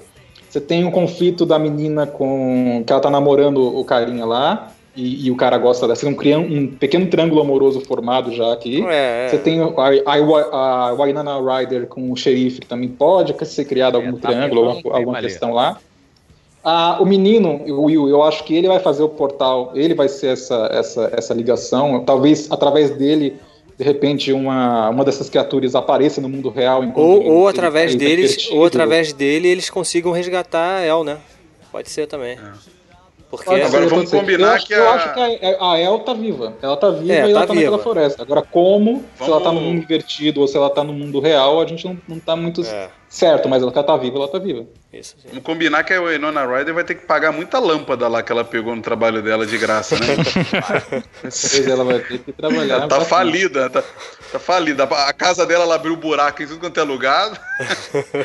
Você 0.49 0.61
tem 0.61 0.85
um 0.85 0.91
conflito 0.91 1.45
da 1.45 1.59
menina 1.59 2.07
com. 2.07 2.83
que 2.87 2.93
ela 2.93 3.01
tá 3.01 3.11
namorando 3.11 3.79
o 3.79 3.85
carinha 3.85 4.25
lá. 4.25 4.73
E, 4.95 5.27
e, 5.27 5.31
o 5.31 5.37
cara 5.37 5.57
gosta 5.57 5.89
dessa. 5.89 6.07
Um, 6.07 6.11
um 6.11 6.67
pequeno 6.67 7.07
triângulo 7.07 7.41
amoroso 7.41 7.81
formado 7.81 8.31
já 8.33 8.53
aqui. 8.53 8.85
É, 8.87 9.27
é. 9.27 9.29
Você 9.29 9.39
tem 9.39 9.61
a, 9.61 9.67
a, 9.67 10.89
a 10.89 10.93
Wynonna 10.93 11.41
Ryder 11.41 11.87
com 11.87 12.11
o 12.11 12.17
xerife, 12.17 12.61
que 12.61 12.67
também 12.67 12.89
pode 12.89 13.35
ser 13.47 13.65
criado 13.65 13.97
algum 13.97 14.17
é, 14.17 14.21
tá 14.21 14.29
triângulo, 14.29 14.69
alguma, 14.69 14.97
alguma 14.97 15.21
questão 15.21 15.53
lá. 15.55 15.79
Ah, 16.65 16.99
o 17.01 17.07
menino, 17.07 17.61
o 17.67 17.85
Will, 17.85 18.09
eu 18.09 18.23
acho 18.23 18.45
que 18.45 18.55
ele 18.55 18.69
vai 18.69 18.79
fazer 18.79 19.03
o 19.03 19.09
portal, 19.09 19.73
ele 19.75 19.95
vai 19.95 20.09
ser 20.09 20.29
essa, 20.29 20.69
essa, 20.71 21.11
essa 21.13 21.35
ligação. 21.35 22.05
Talvez 22.05 22.51
através 22.53 22.91
dele, 22.91 23.37
de 23.77 23.85
repente, 23.85 24.33
uma, 24.33 24.91
uma 24.91 25.05
dessas 25.05 25.29
criaturas 25.29 25.75
apareça 25.75 26.20
no 26.20 26.29
mundo 26.29 26.51
real. 26.51 26.83
Ou, 26.95 27.25
ou 27.25 27.49
através 27.49 27.95
deles, 27.95 28.51
ou 28.51 28.64
através 28.64 29.12
dele 29.12 29.49
eles 29.49 29.70
consigam 29.70 30.12
resgatar 30.12 30.77
a 30.79 30.85
El, 30.85 31.05
né? 31.05 31.18
Pode 31.70 31.91
ser 31.91 32.07
também. 32.07 32.33
É. 32.33 32.73
Porque 33.31 33.49
agora 33.49 33.89
vamos 33.89 34.11
combinar 34.11 34.59
eu 34.59 34.66
que 34.66 34.75
a... 34.75 34.77
Eu 34.77 34.91
acho 34.91 35.14
que 35.14 35.20
a, 35.20 35.73
a 35.73 35.81
El 35.81 36.01
tá 36.01 36.12
viva. 36.12 36.55
Ela 36.61 36.77
tá 36.77 36.91
viva 36.91 37.12
é, 37.14 37.27
e 37.27 37.31
ela 37.31 37.41
tá, 37.41 37.47
tá 37.47 37.55
naquela 37.55 37.79
floresta. 37.79 38.23
Agora, 38.23 38.43
como, 38.43 38.97
vamos... 38.97 39.07
se 39.18 39.31
ela 39.31 39.41
tá 39.41 39.51
no 39.51 39.61
mundo 39.61 39.83
invertido 39.83 40.43
ou 40.43 40.47
se 40.47 40.55
ela 40.55 40.68
tá 40.68 40.85
no 40.85 40.93
mundo 40.93 41.18
real, 41.18 41.59
a 41.59 41.66
gente 41.66 41.87
não, 41.87 41.99
não 42.07 42.18
tá 42.18 42.37
muito 42.37 42.61
é. 42.61 42.91
Certo, 43.13 43.49
mas 43.49 43.63
ela 43.63 43.71
tá 43.73 43.97
viva, 43.97 44.17
ela 44.17 44.29
tá 44.29 44.39
viva. 44.39 44.67
Isso, 44.93 45.17
sim. 45.23 45.29
Vamos 45.29 45.45
combinar 45.45 45.85
que 45.85 45.95
a 45.95 46.03
Winona 46.03 46.45
Ryder 46.45 46.75
vai 46.75 46.85
ter 46.85 46.95
que 46.95 47.07
pagar 47.07 47.33
muita 47.33 47.59
lâmpada 47.59 48.09
lá 48.09 48.23
que 48.23 48.31
ela 48.31 48.45
pegou 48.45 48.77
no 48.77 48.83
trabalho 48.83 49.23
dela 49.23 49.47
de 49.47 49.57
graça, 49.57 49.97
né? 49.97 50.17
ela 51.71 51.85
vai 51.85 51.99
ter 52.01 52.19
que 52.19 52.33
trabalhar. 52.33 52.75
Ela 52.75 52.89
tá 52.89 53.01
falida, 53.01 53.71
tá, 53.71 53.83
tá, 54.33 54.39
falida. 54.39 54.85
A 54.85 55.13
casa 55.15 55.47
dela 55.47 55.65
ela 55.65 55.77
abriu 55.77 55.97
buraco 55.97 56.43
em 56.43 56.47
tudo 56.47 56.61
quanto 56.61 56.79
é 56.79 56.83
lugar. 56.83 57.33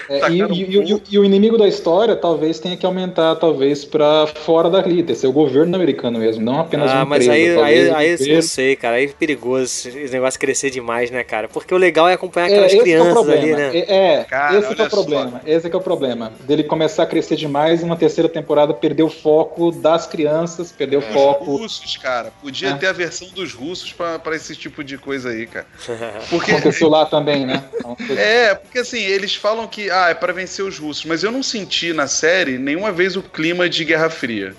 É, 0.09 0.19
tá 0.19 0.29
e, 0.29 0.41
e, 0.41 0.93
e, 0.93 1.03
e, 1.11 1.19
o 1.19 1.23
inimigo 1.23 1.57
da 1.57 1.67
história 1.67 2.15
talvez 2.15 2.59
tenha 2.59 2.75
que 2.75 2.85
aumentar, 2.85 3.35
talvez, 3.35 3.85
pra 3.85 4.27
fora 4.27 4.69
da 4.69 4.83
ter 4.83 5.15
ser 5.15 5.27
o 5.27 5.31
governo 5.31 5.75
americano 5.75 6.19
mesmo, 6.19 6.43
não 6.43 6.61
apenas 6.61 6.91
ah, 6.91 6.97
uma 6.97 7.05
mas 7.05 7.27
aí, 7.27 7.59
aí, 7.59 7.89
aí 7.91 8.35
não 8.35 8.41
sei, 8.41 8.75
cara, 8.75 8.95
aí 8.95 9.05
é 9.05 9.07
perigoso 9.07 9.89
esse 9.89 10.11
negócio 10.11 10.39
crescer 10.39 10.69
demais, 10.69 11.11
né, 11.11 11.23
cara? 11.23 11.47
Porque 11.47 11.73
o 11.73 11.77
legal 11.77 12.07
é 12.07 12.13
acompanhar 12.13 12.47
aquelas 12.47 12.73
é, 12.73 12.77
crianças 12.77 13.29
é 13.29 13.37
ali, 13.37 13.53
né? 13.53 13.71
É, 13.73 14.13
é 14.13 14.23
cara, 14.23 14.57
esse 14.57 14.75
é 14.81 14.87
o 14.87 14.89
problema. 14.89 15.41
Esse 15.45 15.67
é 15.67 15.75
o 15.75 15.81
problema 15.81 16.31
dele 16.41 16.63
começar 16.63 17.03
a 17.03 17.05
crescer 17.05 17.35
demais 17.35 17.81
e 17.81 17.83
uma 17.83 17.95
terceira 17.95 18.29
temporada 18.29 18.73
perder 18.73 19.03
o 19.03 19.09
foco 19.09 19.71
das 19.71 20.07
crianças, 20.07 20.71
perder 20.71 20.97
o 20.97 21.03
é. 21.03 21.13
foco. 21.13 21.55
Os 21.55 21.61
russos, 21.61 21.97
cara. 21.97 22.31
Podia 22.41 22.69
é. 22.69 22.73
ter 22.75 22.87
a 22.87 22.93
versão 22.93 23.27
dos 23.29 23.53
russos 23.53 23.93
para 23.93 24.35
esse 24.35 24.55
tipo 24.55 24.83
de 24.83 24.97
coisa 24.97 25.29
aí, 25.29 25.47
cara. 25.47 25.67
Porque... 26.29 26.51
Aconteceu 26.51 26.89
lá 26.89 27.05
também, 27.05 27.45
né? 27.45 27.63
É, 28.17 28.55
porque 28.55 28.79
assim, 28.79 28.99
eles 28.99 29.35
falam 29.35 29.67
que 29.67 29.89
ah, 29.89 30.09
é 30.09 30.13
para 30.13 30.33
vencer 30.33 30.63
os 30.63 30.77
russos, 30.77 31.05
mas 31.05 31.23
eu 31.23 31.31
não 31.31 31.43
senti 31.43 31.93
na 31.93 32.07
série 32.07 32.57
nenhuma 32.57 32.91
vez 32.91 33.15
o 33.15 33.21
clima 33.21 33.69
de 33.69 33.83
Guerra 33.85 34.09
Fria. 34.09 34.55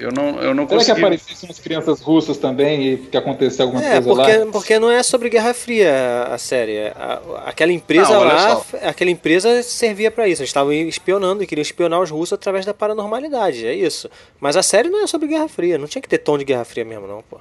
Eu 0.00 0.10
não, 0.10 0.40
eu 0.40 0.54
não 0.54 0.66
Será 0.66 0.78
consegui... 0.78 0.94
que 0.94 1.00
aparecessem 1.00 1.48
umas 1.48 1.60
crianças 1.60 2.00
russas 2.00 2.38
também 2.38 2.94
e 2.94 2.96
que 2.96 3.16
aconteceu 3.16 3.66
alguma 3.66 3.84
é, 3.84 4.00
coisa 4.00 4.08
porque, 4.08 4.36
lá? 4.38 4.46
Porque 4.46 4.78
não 4.78 4.90
é 4.90 5.02
sobre 5.02 5.28
Guerra 5.28 5.52
Fria 5.52 6.22
a 6.22 6.38
série. 6.38 6.88
A, 6.88 7.20
aquela 7.44 7.70
empresa 7.70 8.14
não, 8.14 8.24
lá, 8.24 8.62
aquela 8.82 9.10
empresa 9.10 9.62
servia 9.62 10.10
para 10.10 10.26
isso. 10.26 10.40
Eles 10.40 10.48
estavam 10.48 10.72
espionando 10.72 11.42
e 11.42 11.46
queriam 11.46 11.62
espionar 11.62 12.00
os 12.00 12.08
russos 12.08 12.32
através 12.32 12.64
da 12.64 12.72
paranormalidade. 12.72 13.66
É 13.66 13.74
isso. 13.74 14.10
Mas 14.40 14.56
a 14.56 14.62
série 14.62 14.88
não 14.88 15.04
é 15.04 15.06
sobre 15.06 15.28
Guerra 15.28 15.48
Fria. 15.48 15.76
Não 15.76 15.86
tinha 15.86 16.00
que 16.00 16.08
ter 16.08 16.18
tom 16.18 16.38
de 16.38 16.44
Guerra 16.44 16.64
Fria 16.64 16.84
mesmo, 16.84 17.06
não, 17.06 17.22
pô. 17.22 17.38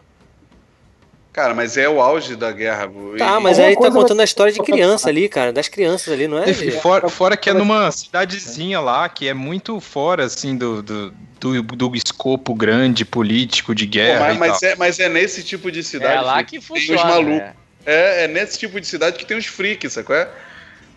Cara, 1.32 1.54
mas 1.54 1.78
é 1.78 1.88
o 1.88 2.02
auge 2.02 2.36
da 2.36 2.52
guerra. 2.52 2.90
Tá, 3.18 3.40
mas 3.40 3.60
aí 3.60 3.76
tá 3.76 3.92
contando 3.92 4.20
a 4.20 4.24
história 4.24 4.52
de 4.52 4.60
criança 4.60 5.10
ali, 5.10 5.30
cara, 5.30 5.54
das 5.54 5.68
crianças 5.68 6.12
ali, 6.12 6.28
não 6.28 6.40
é? 6.40 6.52
Fora, 6.82 7.08
fora 7.08 7.38
que 7.38 7.50
é 7.50 7.54
numa 7.54 7.92
cidadezinha 7.92 8.80
lá, 8.80 9.08
que 9.08 9.28
é 9.28 9.34
muito 9.34 9.80
fora, 9.80 10.26
assim, 10.26 10.58
do, 10.58 10.82
do, 10.82 11.14
do, 11.40 11.62
do 11.62 11.96
escopo 11.96 12.54
grande 12.56 13.06
político 13.06 13.76
de 13.76 13.86
guerra. 13.86 14.34
Pô, 14.34 14.36
mas, 14.36 14.38
mas 14.38 14.64
é, 14.64 14.76
mas 14.76 15.00
é 15.00 15.08
nesse 15.08 15.44
tipo 15.44 15.72
de 15.72 15.84
cidade 15.84 16.16
é 16.16 16.22
lá 16.22 16.44
que, 16.44 16.60
que 16.60 16.66
funciona, 16.66 17.00
tem 17.00 17.10
os 17.10 17.16
malucos. 17.16 17.48
Né? 17.48 17.54
É, 17.86 18.24
é 18.24 18.28
nesse 18.28 18.58
tipo 18.58 18.82
de 18.82 18.88
cidade 18.88 19.18
que 19.18 19.26
tem 19.26 19.38
os 19.38 19.46
freaks, 19.46 19.94
sacou? 19.94 20.16
É? 20.16 20.28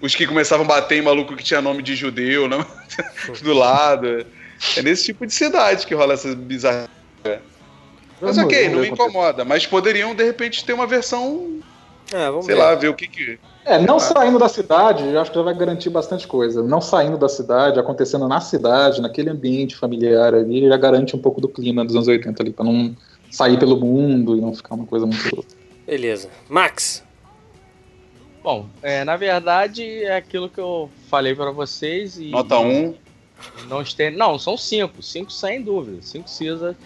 Os 0.01 0.15
que 0.15 0.27
começavam 0.27 0.65
a 0.65 0.69
bater 0.69 0.99
em 0.99 1.03
maluco 1.03 1.37
que 1.37 1.45
tinha 1.45 1.61
nome 1.61 1.83
de 1.83 1.95
judeu 1.95 2.49
não? 2.49 2.67
do 3.43 3.53
lado. 3.53 4.27
É 4.77 4.83
nesse 4.83 5.05
tipo 5.05 5.27
de 5.27 5.35
cidade 5.35 5.87
que 5.87 5.95
rola 5.95 6.15
essas 6.15 6.35
bizarras. 6.35 6.89
Mas 8.23 8.39
ok, 8.39 8.69
não 8.69 8.81
me 8.81 8.89
incomoda. 8.89 9.45
Mas 9.45 9.67
poderiam, 9.67 10.15
de 10.15 10.25
repente, 10.25 10.65
ter 10.65 10.73
uma 10.73 10.87
versão. 10.87 11.61
É, 12.13 12.31
sei 12.31 12.55
ver. 12.55 12.55
lá, 12.55 12.75
ver 12.75 12.89
o 12.89 12.95
que 12.95 13.09
que. 13.09 13.39
É, 13.65 13.79
não 13.79 13.97
ah. 13.97 14.01
saindo 14.01 14.39
da 14.39 14.49
cidade, 14.49 15.05
eu 15.05 15.21
acho 15.21 15.31
que 15.31 15.37
já 15.37 15.43
vai 15.43 15.55
garantir 15.55 15.91
bastante 15.91 16.27
coisa. 16.27 16.63
Não 16.63 16.81
saindo 16.81 17.19
da 17.19 17.29
cidade, 17.29 17.81
acontecendo 17.81 18.29
na 18.29 18.41
cidade, 18.41 19.01
naquele 19.01 19.31
ambiente 19.31 19.77
familiar 19.77 20.35
ali, 20.35 20.69
já 20.69 20.77
garante 20.77 21.17
um 21.17 21.19
pouco 21.19 21.41
do 21.41 21.49
clima 21.49 21.85
dos 21.85 21.95
anos 21.95 22.09
80 22.09 22.43
ali, 22.43 22.53
pra 22.53 22.65
não 22.65 22.95
sair 23.31 23.59
pelo 23.59 23.77
mundo 23.77 24.37
e 24.37 24.41
não 24.41 24.55
ficar 24.55 24.75
uma 24.75 24.87
coisa 24.87 25.07
muito. 25.07 25.45
Beleza. 25.87 26.29
Max! 26.49 27.03
Bom, 28.43 28.67
é, 28.83 29.05
na 29.05 29.17
verdade 29.17 30.05
é 30.05 30.17
aquilo 30.17 30.49
que 30.49 30.59
eu 30.61 30.91
falei 31.09 31.35
para 31.35 31.51
vocês. 31.53 32.19
E, 32.19 32.31
Nota 32.31 32.59
1. 32.59 32.69
Um. 32.69 32.95
Não, 33.69 33.83
não, 34.17 34.39
são 34.39 34.57
5. 34.57 35.03
5 35.03 35.33
sem 35.33 35.63
dúvida. 35.63 36.03
5 36.03 36.29
Cisa 36.29 36.77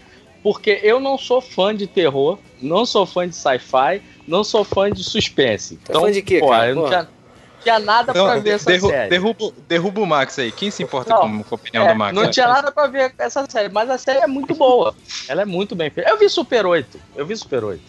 porque 0.46 0.78
eu 0.84 1.00
não 1.00 1.18
sou 1.18 1.40
fã 1.40 1.74
de 1.74 1.88
terror, 1.88 2.38
não 2.62 2.86
sou 2.86 3.04
fã 3.04 3.28
de 3.28 3.34
sci-fi, 3.34 4.00
não 4.28 4.44
sou 4.44 4.62
fã 4.62 4.88
de 4.88 5.02
suspense. 5.02 5.74
Tá 5.78 5.86
então, 5.88 6.02
fã 6.02 6.12
de 6.12 6.22
quê, 6.22 6.38
pô, 6.38 6.50
cara? 6.50 6.68
Eu 6.68 6.76
não 6.76 6.86
tinha, 6.86 7.08
tinha 7.64 7.78
nada 7.80 8.12
então, 8.12 8.26
pra 8.26 8.38
ver 8.38 8.50
essa 8.50 8.70
derru 8.70 8.88
série. 8.88 9.10
Derrubo, 9.10 9.52
derrubo 9.66 10.02
o 10.02 10.06
Max 10.06 10.38
aí. 10.38 10.52
Quem 10.52 10.70
se 10.70 10.84
importa 10.84 11.14
não, 11.14 11.22
com, 11.22 11.42
com, 11.42 11.54
a 11.56 11.56
opinião 11.56 11.84
é, 11.84 11.92
do 11.92 11.98
Max? 11.98 12.14
Não 12.14 12.30
tinha 12.30 12.46
nada 12.46 12.70
pra 12.70 12.86
ver 12.86 13.12
essa 13.18 13.44
série, 13.50 13.68
mas 13.70 13.90
a 13.90 13.98
série 13.98 14.20
é 14.20 14.26
muito 14.28 14.54
boa. 14.54 14.94
Ela 15.26 15.42
é 15.42 15.44
muito 15.44 15.74
bem 15.74 15.90
feita. 15.90 16.08
Eu 16.08 16.16
vi 16.16 16.28
Super 16.28 16.64
8. 16.64 16.96
Eu 17.16 17.26
vi 17.26 17.36
Super 17.36 17.64
8. 17.64 17.82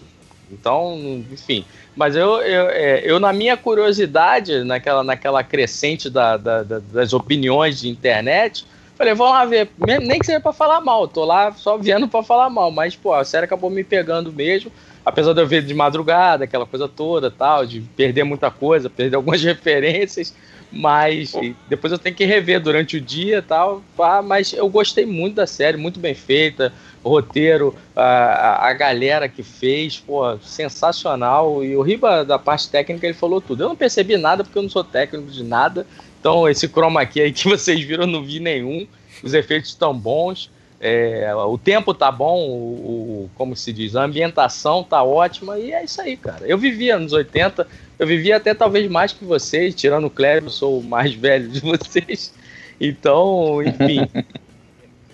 Então, 0.51 1.23
enfim. 1.31 1.63
Mas 1.95 2.15
eu, 2.15 2.41
eu, 2.41 2.69
é, 2.69 3.01
eu 3.03 3.19
na 3.19 3.31
minha 3.31 3.55
curiosidade, 3.55 4.63
naquela, 4.63 5.03
naquela 5.03 5.43
crescente 5.43 6.09
da, 6.09 6.37
da, 6.37 6.63
da, 6.63 6.79
das 6.79 7.13
opiniões 7.13 7.81
de 7.81 7.87
internet, 7.87 8.65
Falei, 8.97 9.13
vamos 9.13 9.33
lá 9.33 9.45
ver. 9.45 9.69
Nem 9.77 10.19
que 10.19 10.25
seja 10.25 10.39
pra 10.39 10.51
falar 10.51 10.81
mal. 10.81 11.07
Tô 11.07 11.23
lá 11.23 11.51
só 11.51 11.77
vendo 11.77 12.07
pra 12.07 12.23
falar 12.23 12.49
mal. 12.49 12.71
Mas, 12.71 12.95
pô, 12.95 13.13
a 13.13 13.23
série 13.23 13.45
acabou 13.45 13.69
me 13.69 13.83
pegando 13.83 14.33
mesmo. 14.33 14.71
Apesar 15.05 15.33
de 15.33 15.41
eu 15.41 15.47
ver 15.47 15.61
de 15.63 15.73
madrugada, 15.73 16.43
aquela 16.43 16.65
coisa 16.65 16.87
toda 16.87 17.29
tal, 17.29 17.65
de 17.65 17.79
perder 17.95 18.23
muita 18.23 18.49
coisa, 18.49 18.89
perder 18.89 19.15
algumas 19.15 19.41
referências. 19.43 20.33
Mas 20.69 21.31
depois 21.69 21.93
eu 21.93 21.99
tenho 21.99 22.15
que 22.15 22.25
rever 22.25 22.59
durante 22.59 22.97
o 22.97 23.01
dia 23.01 23.41
tal. 23.41 23.83
Pá, 23.95 24.21
mas 24.21 24.51
eu 24.51 24.67
gostei 24.67 25.05
muito 25.05 25.35
da 25.35 25.47
série, 25.47 25.77
muito 25.77 25.99
bem 25.99 26.15
feita. 26.15 26.73
O 27.03 27.09
roteiro, 27.09 27.73
a, 27.95 28.67
a 28.67 28.73
galera 28.73 29.29
que 29.29 29.43
fez, 29.43 29.97
pô, 29.97 30.37
sensacional. 30.39 31.63
E 31.63 31.77
o 31.77 31.81
Riba, 31.81 32.25
da 32.25 32.37
parte 32.37 32.69
técnica, 32.69 33.05
ele 33.05 33.13
falou 33.13 33.39
tudo. 33.39 33.63
Eu 33.63 33.69
não 33.69 33.75
percebi 33.75 34.17
nada 34.17 34.43
porque 34.43 34.57
eu 34.57 34.63
não 34.63 34.69
sou 34.69 34.83
técnico 34.83 35.31
de 35.31 35.43
nada. 35.43 35.87
Então, 36.27 36.49
esse 36.49 36.67
chroma 36.67 37.05
key 37.05 37.21
aí 37.21 37.31
que 37.31 37.45
vocês 37.47 37.81
viram, 37.81 38.03
eu 38.03 38.07
não 38.07 38.21
vi 38.21 38.41
nenhum. 38.41 38.85
Os 39.23 39.33
efeitos 39.33 39.69
estão 39.69 39.97
bons. 39.97 40.51
É, 40.79 41.33
o 41.33 41.57
tempo 41.57 41.93
tá 41.93 42.11
bom, 42.11 42.37
o, 42.49 43.23
o, 43.23 43.29
como 43.33 43.55
se 43.55 43.71
diz, 43.73 43.95
a 43.95 44.03
ambientação 44.03 44.83
tá 44.83 45.01
ótima 45.01 45.57
e 45.57 45.71
é 45.71 45.83
isso 45.83 45.99
aí, 46.01 46.15
cara. 46.15 46.45
Eu 46.45 46.57
vivia 46.57 46.99
nos 46.99 47.13
80, 47.13 47.65
eu 47.97 48.05
vivia 48.05 48.35
até 48.35 48.53
talvez 48.53 48.87
mais 48.91 49.11
que 49.11 49.25
vocês, 49.25 49.73
tirando 49.73 50.05
o 50.05 50.09
Cléber, 50.09 50.43
eu 50.43 50.49
sou 50.51 50.79
o 50.79 50.83
mais 50.83 51.13
velho 51.15 51.47
de 51.47 51.61
vocês. 51.61 52.33
Então, 52.79 53.63
enfim. 53.63 54.07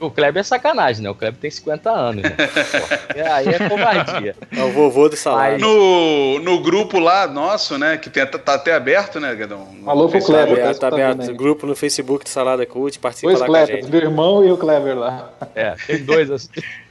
o 0.07 0.11
Kleber 0.11 0.41
é 0.41 0.43
sacanagem, 0.43 1.03
né? 1.03 1.09
O 1.09 1.15
Kleber 1.15 1.39
tem 1.39 1.49
50 1.49 1.91
anos, 1.91 2.23
né? 2.23 2.35
Aí 3.31 3.47
é 3.47 3.69
covardia. 3.69 4.35
É 4.51 4.63
o 4.63 4.71
vovô 4.71 5.09
do 5.09 5.15
salário. 5.15 5.59
No, 5.59 6.39
no 6.39 6.61
grupo 6.61 6.99
lá 6.99 7.27
nosso, 7.27 7.77
né? 7.77 7.97
Que 7.97 8.09
tem, 8.09 8.25
tá 8.25 8.53
até 8.53 8.73
aberto, 8.73 9.19
né, 9.19 9.33
Guedão? 9.35 9.67
Alô 9.85 10.09
pro. 10.09 10.23
Kleber. 10.23 10.63
Tá, 10.63 10.73
tá 10.73 10.87
aberto. 10.87 11.21
aí. 11.21 11.33
Grupo 11.33 11.65
no 11.65 11.75
Facebook 11.75 12.23
do 12.23 12.29
Salada 12.29 12.65
Cult, 12.65 12.99
participa 12.99 13.31
Dois 13.31 13.39
lá 13.41 13.47
com 13.47 13.55
a 13.55 13.65
gente. 13.65 13.89
meu 13.89 14.01
irmão 14.01 14.45
e 14.45 14.51
o 14.51 14.57
Clever 14.57 14.97
lá. 14.97 15.29
É, 15.55 15.71
tem 15.87 16.03
dois 16.03 16.29
assim. 16.31 16.49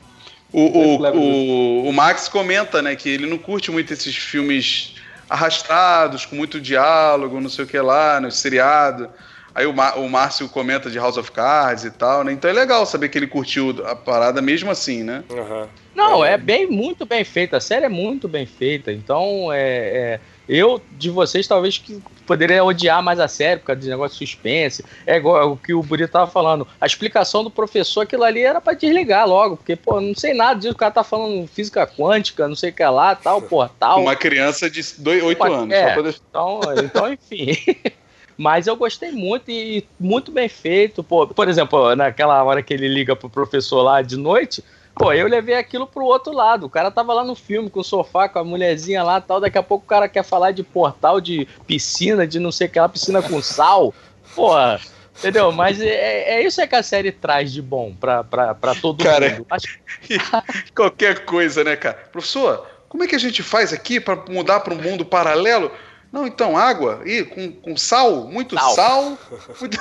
O, 0.54 0.96
o, 0.96 0.98
Kleber. 0.98 1.18
o, 1.18 1.88
o 1.88 1.92
Max 1.94 2.28
comenta, 2.28 2.82
né, 2.82 2.94
que 2.94 3.08
ele 3.08 3.26
não 3.26 3.38
curte 3.38 3.70
muito 3.70 3.90
esses 3.90 4.14
filmes 4.14 4.94
arrastados, 5.28 6.26
com 6.26 6.36
muito 6.36 6.60
diálogo, 6.60 7.40
não 7.40 7.48
sei 7.48 7.64
o 7.64 7.66
que 7.66 7.78
lá, 7.78 8.20
no 8.20 8.30
seriado. 8.30 9.08
Aí 9.54 9.66
o, 9.66 9.70
o 9.72 10.08
Márcio 10.08 10.48
comenta 10.48 10.90
de 10.90 10.98
House 10.98 11.16
of 11.16 11.30
Cards 11.30 11.84
e 11.84 11.90
tal, 11.90 12.24
né? 12.24 12.32
Então 12.32 12.50
é 12.50 12.54
legal 12.54 12.84
saber 12.86 13.08
que 13.08 13.18
ele 13.18 13.26
curtiu 13.26 13.74
a 13.86 13.94
parada 13.94 14.40
mesmo 14.40 14.70
assim, 14.70 15.02
né? 15.02 15.22
Aham. 15.30 15.68
Não, 15.94 16.24
é 16.24 16.38
bem, 16.38 16.66
muito 16.66 17.04
bem 17.04 17.22
feita. 17.22 17.58
A 17.58 17.60
série 17.60 17.84
é 17.84 17.88
muito 17.88 18.26
bem 18.26 18.46
feita. 18.46 18.90
Então, 18.90 19.52
é, 19.52 19.58
é, 19.60 20.20
eu, 20.48 20.80
de 20.92 21.10
vocês, 21.10 21.46
talvez 21.46 21.76
que 21.76 22.02
poderia 22.26 22.64
odiar 22.64 23.02
mais 23.02 23.20
a 23.20 23.28
série 23.28 23.60
por 23.60 23.66
causa 23.66 23.82
de 23.82 23.90
negócio 23.90 24.18
de 24.18 24.26
suspense. 24.26 24.82
É 25.06 25.16
igual 25.16 25.52
o 25.52 25.56
que 25.56 25.74
o 25.74 25.82
Burito 25.82 26.12
tava 26.12 26.30
falando. 26.30 26.66
A 26.80 26.86
explicação 26.86 27.44
do 27.44 27.50
professor, 27.50 28.00
aquilo 28.02 28.24
ali 28.24 28.40
era 28.40 28.58
pra 28.58 28.72
desligar 28.72 29.28
logo. 29.28 29.58
Porque, 29.58 29.76
pô, 29.76 30.00
não 30.00 30.14
sei 30.14 30.32
nada 30.32 30.58
disso. 30.58 30.72
O 30.72 30.76
cara 30.78 30.90
tá 30.92 31.04
falando 31.04 31.46
física 31.46 31.86
quântica, 31.86 32.48
não 32.48 32.56
sei 32.56 32.70
o 32.70 32.72
que 32.72 32.84
lá, 32.84 33.14
tal, 33.14 33.42
portal. 33.42 34.00
Uma 34.00 34.16
criança 34.16 34.70
de 34.70 34.80
8 35.22 35.38
Uma- 35.44 35.56
anos. 35.58 35.74
é. 35.74 35.88
Só 35.88 35.92
pra 35.92 36.02
deixar- 36.02 36.20
Então, 36.30 36.60
então 36.84 37.12
enfim. 37.12 37.92
Mas 38.36 38.66
eu 38.66 38.76
gostei 38.76 39.12
muito 39.12 39.50
e 39.50 39.86
muito 39.98 40.30
bem 40.30 40.48
feito. 40.48 41.02
Pô, 41.02 41.26
por 41.26 41.48
exemplo, 41.48 41.94
naquela 41.94 42.42
hora 42.42 42.62
que 42.62 42.72
ele 42.72 42.88
liga 42.88 43.14
pro 43.14 43.30
professor 43.30 43.82
lá 43.82 44.02
de 44.02 44.16
noite, 44.16 44.64
pô, 44.94 45.12
eu 45.12 45.28
levei 45.28 45.54
aquilo 45.54 45.86
pro 45.86 46.04
outro 46.04 46.32
lado. 46.32 46.66
O 46.66 46.70
cara 46.70 46.90
tava 46.90 47.12
lá 47.12 47.24
no 47.24 47.34
filme 47.34 47.70
com 47.70 47.80
o 47.80 47.84
sofá, 47.84 48.28
com 48.28 48.38
a 48.38 48.44
mulherzinha 48.44 49.02
lá 49.02 49.20
tal. 49.20 49.40
Daqui 49.40 49.58
a 49.58 49.62
pouco 49.62 49.84
o 49.84 49.88
cara 49.88 50.08
quer 50.08 50.24
falar 50.24 50.52
de 50.52 50.62
portal, 50.62 51.20
de 51.20 51.46
piscina, 51.66 52.26
de 52.26 52.38
não 52.38 52.52
sei 52.52 52.66
o 52.66 52.70
que 52.70 52.80
lá, 52.80 52.88
piscina 52.88 53.22
com 53.22 53.40
sal. 53.42 53.94
Porra. 54.34 54.80
Entendeu? 55.18 55.52
Mas 55.52 55.80
é, 55.80 56.34
é 56.34 56.42
isso 56.42 56.60
é 56.60 56.66
que 56.66 56.74
a 56.74 56.82
série 56.82 57.12
traz 57.12 57.52
de 57.52 57.60
bom 57.60 57.94
pra, 57.94 58.24
pra, 58.24 58.54
pra 58.54 58.74
todo 58.74 59.04
Cara, 59.04 59.30
mundo. 59.30 59.46
Acho 59.50 59.78
Qualquer 60.74 61.24
coisa, 61.24 61.62
né, 61.62 61.76
cara? 61.76 61.98
Professor, 62.10 62.66
como 62.88 63.04
é 63.04 63.06
que 63.06 63.14
a 63.14 63.18
gente 63.18 63.42
faz 63.42 63.72
aqui 63.72 64.00
pra 64.00 64.16
mudar 64.28 64.60
para 64.60 64.74
um 64.74 64.80
mundo 64.80 65.04
paralelo? 65.04 65.70
Não, 66.12 66.26
então, 66.26 66.56
água, 66.56 67.00
e 67.06 67.24
com, 67.24 67.50
com 67.52 67.76
sal, 67.76 68.26
muito 68.26 68.54
Sal. 68.54 68.74
sal. 68.74 69.18
muito- 69.58 69.78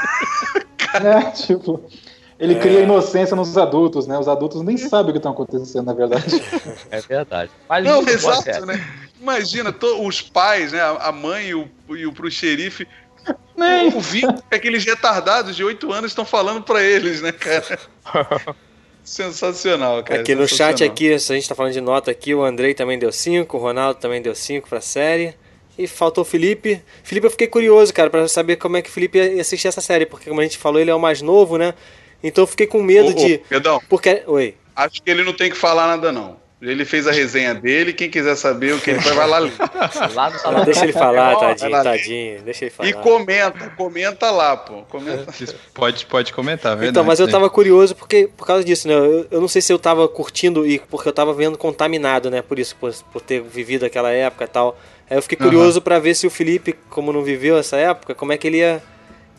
É, 0.94 1.32
tipo, 1.32 1.84
ele 2.40 2.56
cria 2.56 2.80
inocência 2.82 3.36
nos 3.36 3.58
adultos, 3.58 4.08
né? 4.08 4.18
Os 4.18 4.28
adultos 4.28 4.62
nem 4.64 4.78
sabem 4.78 5.10
o 5.10 5.12
que 5.14 5.18
está 5.20 5.30
acontecendo, 5.30 5.86
na 5.86 5.94
verdade. 5.94 6.42
É 6.90 7.02
verdade. 7.02 7.52
Mas 7.68 7.84
Não, 7.84 8.02
exato, 8.08 8.66
né? 8.66 8.82
Imagina 9.20 9.72
to- 9.72 10.06
os 10.06 10.22
pais, 10.22 10.72
né? 10.72 10.80
A 10.82 11.12
mãe 11.12 11.48
e 11.50 11.56
o, 11.56 11.70
e 11.90 12.06
o 12.08 12.14
pro 12.14 12.32
xerife 12.32 12.88
Nem. 13.56 13.94
ouvindo 13.94 14.32
o 14.32 14.42
que 14.42 14.56
aqueles 14.56 14.84
retardados 14.84 15.56
de 15.56 15.64
8 15.64 15.92
anos 15.92 16.12
estão 16.12 16.26
falando 16.26 16.64
pra 16.64 16.82
eles, 16.82 17.22
né, 17.22 17.32
cara? 17.32 17.78
Sensacional, 19.04 20.04
cara. 20.04 20.22
Aqui 20.22 20.36
no 20.36 20.48
chat, 20.48 20.84
aqui, 20.84 21.18
se 21.20 21.32
a 21.32 21.36
gente 21.36 21.48
tá 21.50 21.56
falando 21.56 21.74
de 21.74 21.82
nota 21.82 22.12
aqui, 22.12 22.34
o 22.36 22.44
Andrei 22.44 22.74
também 22.74 22.98
deu 23.00 23.12
5, 23.12 23.58
o 23.58 23.60
Ronaldo 23.60 24.00
também 24.00 24.22
deu 24.22 24.34
5 24.36 24.70
pra 24.70 24.80
série. 24.82 25.36
E 25.78 25.88
faltou 25.88 26.24
o 26.24 26.26
Felipe. 26.26 26.82
Felipe, 27.04 27.28
eu 27.28 27.32
fiquei 27.32 27.48
curioso, 27.48 27.94
cara, 27.94 28.10
pra 28.10 28.28
saber 28.28 28.58
como 28.58 28.78
é 28.78 28.82
que 28.82 28.90
o 28.90 28.92
Felipe 28.92 29.18
ia 29.18 29.42
assistir 29.42 29.68
essa 29.68 29.82
série, 29.82 30.06
porque 30.06 30.30
como 30.30 30.42
a 30.42 30.44
gente 30.44 30.58
falou, 30.58 30.80
ele 30.80 30.92
é 30.92 30.96
o 30.96 31.00
mais 31.00 31.22
novo, 31.22 31.58
né? 31.58 31.74
Então 32.24 32.44
eu 32.44 32.48
fiquei 32.48 32.68
com 32.68 32.82
medo 32.82 33.10
Ô, 33.10 33.12
ô, 33.12 33.14
de. 33.14 33.38
Perdão, 33.50 33.82
Porque. 33.90 34.24
Oi. 34.28 34.56
acho 34.76 35.02
que 35.02 35.10
ele 35.10 35.24
não 35.24 35.34
tem 35.34 35.50
que 35.50 35.58
falar 35.58 35.88
nada, 35.88 36.12
não. 36.12 36.40
Ele 36.62 36.86
fez 36.86 37.08
a 37.08 37.12
resenha 37.12 37.56
dele, 37.56 37.92
quem 37.92 38.08
quiser 38.08 38.36
saber 38.36 38.76
o 38.76 38.80
que 38.80 38.92
ele 38.92 39.00
vai, 39.00 39.14
vai 39.16 39.28
lá 39.28 39.40
ler. 39.40 39.54
Lá 40.14 40.30
no 40.30 40.38
salão. 40.38 40.64
Deixa 40.64 40.84
ele 40.84 40.94
falar, 40.94 41.36
tadinho, 41.36 41.72
lá. 41.72 41.84
tadinho. 41.84 42.42
Deixa 42.44 42.66
ele 42.66 42.72
falar. 42.72 42.90
E 42.90 42.94
comenta, 42.94 43.70
comenta 43.72 44.30
lá, 44.30 44.56
pô. 44.56 44.84
Comenta. 44.84 45.26
Pode, 45.74 46.06
pode 46.06 46.32
comentar, 46.32 46.74
verdade. 46.74 46.92
Então, 46.92 47.04
mas 47.04 47.20
eu 47.20 47.26
né? 47.26 47.32
tava 47.32 47.50
curioso 47.50 47.96
porque, 47.96 48.30
por 48.38 48.46
causa 48.46 48.64
disso, 48.64 48.88
né? 48.88 48.94
Eu, 48.94 49.28
eu 49.32 49.42
não 49.42 49.48
sei 49.48 49.60
se 49.60 49.74
eu 49.74 49.80
tava 49.80 50.08
curtindo 50.08 50.68
e 50.68 50.78
porque 50.78 51.10
eu 51.10 51.14
tava 51.14 51.34
vendo 51.34 51.58
contaminado, 51.58 52.30
né? 52.30 52.44
Por 52.44 52.60
isso, 52.60 52.76
por, 52.76 52.94
por 53.12 53.22
ter 53.22 53.42
vivido 53.42 53.84
aquela 53.84 54.12
época 54.12 54.44
e 54.44 54.48
tal. 54.48 54.78
Aí 55.12 55.18
eu 55.18 55.22
fiquei 55.22 55.38
curioso 55.38 55.82
pra 55.82 56.00
ver 56.00 56.16
se 56.16 56.26
o 56.26 56.30
Felipe, 56.30 56.74
como 56.90 57.12
não 57.12 57.22
viveu 57.22 57.58
essa 57.58 57.76
época, 57.76 58.16
como 58.16 58.32
é 58.32 58.38
que 58.38 58.48
ele 58.48 58.60
ia 58.60 58.82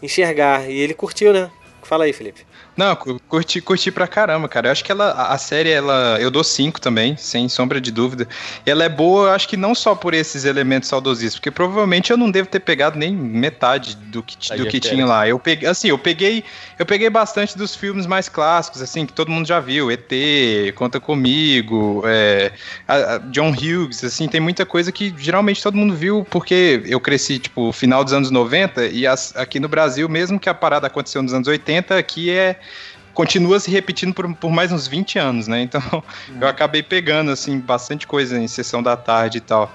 enxergar. 0.03 0.70
E 0.70 0.78
ele 0.78 0.93
curtiu, 0.93 1.32
né? 1.32 1.51
Fala 1.82 2.05
aí, 2.05 2.12
Felipe. 2.12 2.44
Não, 2.74 2.97
cu- 2.97 3.20
curti, 3.28 3.61
curti 3.61 3.90
pra 3.93 4.09
caramba, 4.09 4.49
cara. 4.49 4.69
Eu 4.69 4.73
acho 4.73 4.82
que 4.82 4.90
ela, 4.90 5.12
a 5.12 5.36
série, 5.36 5.69
ela, 5.70 6.16
eu 6.19 6.31
dou 6.31 6.43
cinco 6.43 6.81
também, 6.81 7.15
sem 7.19 7.47
sombra 7.47 7.78
de 7.78 7.90
dúvida. 7.93 8.27
E 8.65 8.70
ela 8.70 8.82
é 8.82 8.89
boa, 8.89 9.28
eu 9.28 9.32
acho 9.32 9.47
que 9.47 9.59
não 9.59 9.74
só 9.74 9.94
por 9.94 10.15
esses 10.15 10.47
elementos 10.47 10.89
saudosistas, 10.89 11.35
porque 11.39 11.51
provavelmente 11.51 12.11
eu 12.11 12.16
não 12.16 12.31
devo 12.31 12.49
ter 12.49 12.61
pegado 12.61 12.99
nem 12.99 13.15
metade 13.15 13.94
do 13.94 14.23
que, 14.23 14.36
Da 14.49 14.57
do 14.57 14.66
que 14.66 14.81
tinha 14.81 15.05
lá. 15.05 15.28
Eu 15.28 15.39
peguei, 15.39 15.69
assim, 15.69 15.89
eu 15.89 15.99
peguei, 15.99 16.44
eu 16.78 16.86
peguei 16.86 17.11
bastante 17.11 17.59
dos 17.59 17.74
filmes 17.77 18.07
mais 18.07 18.27
clássicos, 18.31 18.81
assim, 18.81 19.05
que 19.05 19.12
todo 19.12 19.31
mundo 19.31 19.47
já 19.47 19.61
viu. 19.61 19.90
ET, 19.90 20.73
Conta 20.74 20.99
Comigo, 20.99 22.03
é, 22.07 22.53
a- 22.89 23.16
a 23.16 23.19
John 23.19 23.51
Hughes, 23.51 24.03
assim, 24.03 24.28
tem 24.28 24.40
muita 24.40 24.65
coisa 24.65 24.90
que 24.90 25.15
geralmente 25.19 25.62
todo 25.62 25.77
mundo 25.77 25.94
viu, 25.94 26.27
porque 26.31 26.82
eu 26.86 26.99
cresci, 26.99 27.39
tipo, 27.39 27.70
final 27.70 28.03
dos 28.03 28.15
anos 28.15 28.31
90, 28.31 28.86
e 28.86 29.07
as- 29.07 29.36
aqui 29.36 29.61
no 29.61 29.69
Brasil, 29.69 30.09
mesmo 30.09 30.40
que 30.40 30.49
a 30.49 30.55
parada 30.55 30.86
aconteceu 30.86 31.23
nos 31.23 31.35
anos 31.35 31.47
80, 31.47 31.99
aqui 31.99 32.31
é 32.31 32.61
continua 33.14 33.60
se 33.60 33.70
repetindo 33.70 34.14
por, 34.14 34.32
por 34.34 34.51
mais 34.51 34.72
uns 34.72 34.86
20 34.86 35.18
anos, 35.18 35.48
né? 35.48 35.62
Então 35.62 35.82
eu 36.40 36.47
acabei 36.47 36.82
pegando, 36.82 37.30
assim, 37.30 37.59
bastante 37.59 38.06
coisa 38.06 38.39
em 38.39 38.48
sessão 38.48 38.82
da 38.82 38.97
tarde 38.97 39.39
e 39.39 39.40
tal. 39.40 39.72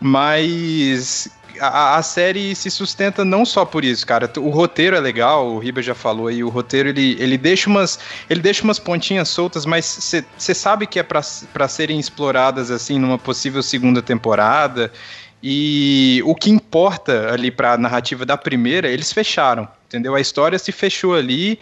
Mas 0.00 1.30
a, 1.60 1.96
a 1.96 2.02
série 2.02 2.54
se 2.54 2.70
sustenta 2.70 3.24
não 3.24 3.44
só 3.44 3.64
por 3.64 3.84
isso, 3.84 4.06
cara. 4.06 4.30
O 4.38 4.48
roteiro 4.48 4.96
é 4.96 5.00
legal, 5.00 5.46
o 5.48 5.58
Riba 5.58 5.82
já 5.82 5.94
falou 5.94 6.28
aí, 6.28 6.42
o 6.42 6.48
roteiro 6.48 6.88
ele, 6.88 7.16
ele 7.18 7.36
deixa 7.36 7.68
umas 7.68 7.98
ele 8.28 8.40
deixa 8.40 8.62
umas 8.62 8.78
pontinhas 8.78 9.28
soltas, 9.28 9.66
mas 9.66 10.14
você 10.36 10.54
sabe 10.54 10.86
que 10.86 10.98
é 10.98 11.02
para 11.02 11.68
serem 11.68 11.98
exploradas 11.98 12.70
assim 12.70 12.98
numa 12.98 13.18
possível 13.18 13.62
segunda 13.62 14.02
temporada. 14.02 14.92
E 15.40 16.20
o 16.24 16.34
que 16.34 16.50
importa 16.50 17.32
ali 17.32 17.50
para 17.50 17.74
a 17.74 17.78
narrativa 17.78 18.26
da 18.26 18.36
primeira, 18.36 18.88
eles 18.88 19.12
fecharam, 19.12 19.68
entendeu? 19.86 20.16
A 20.16 20.20
história 20.20 20.58
se 20.58 20.72
fechou 20.72 21.14
ali, 21.14 21.60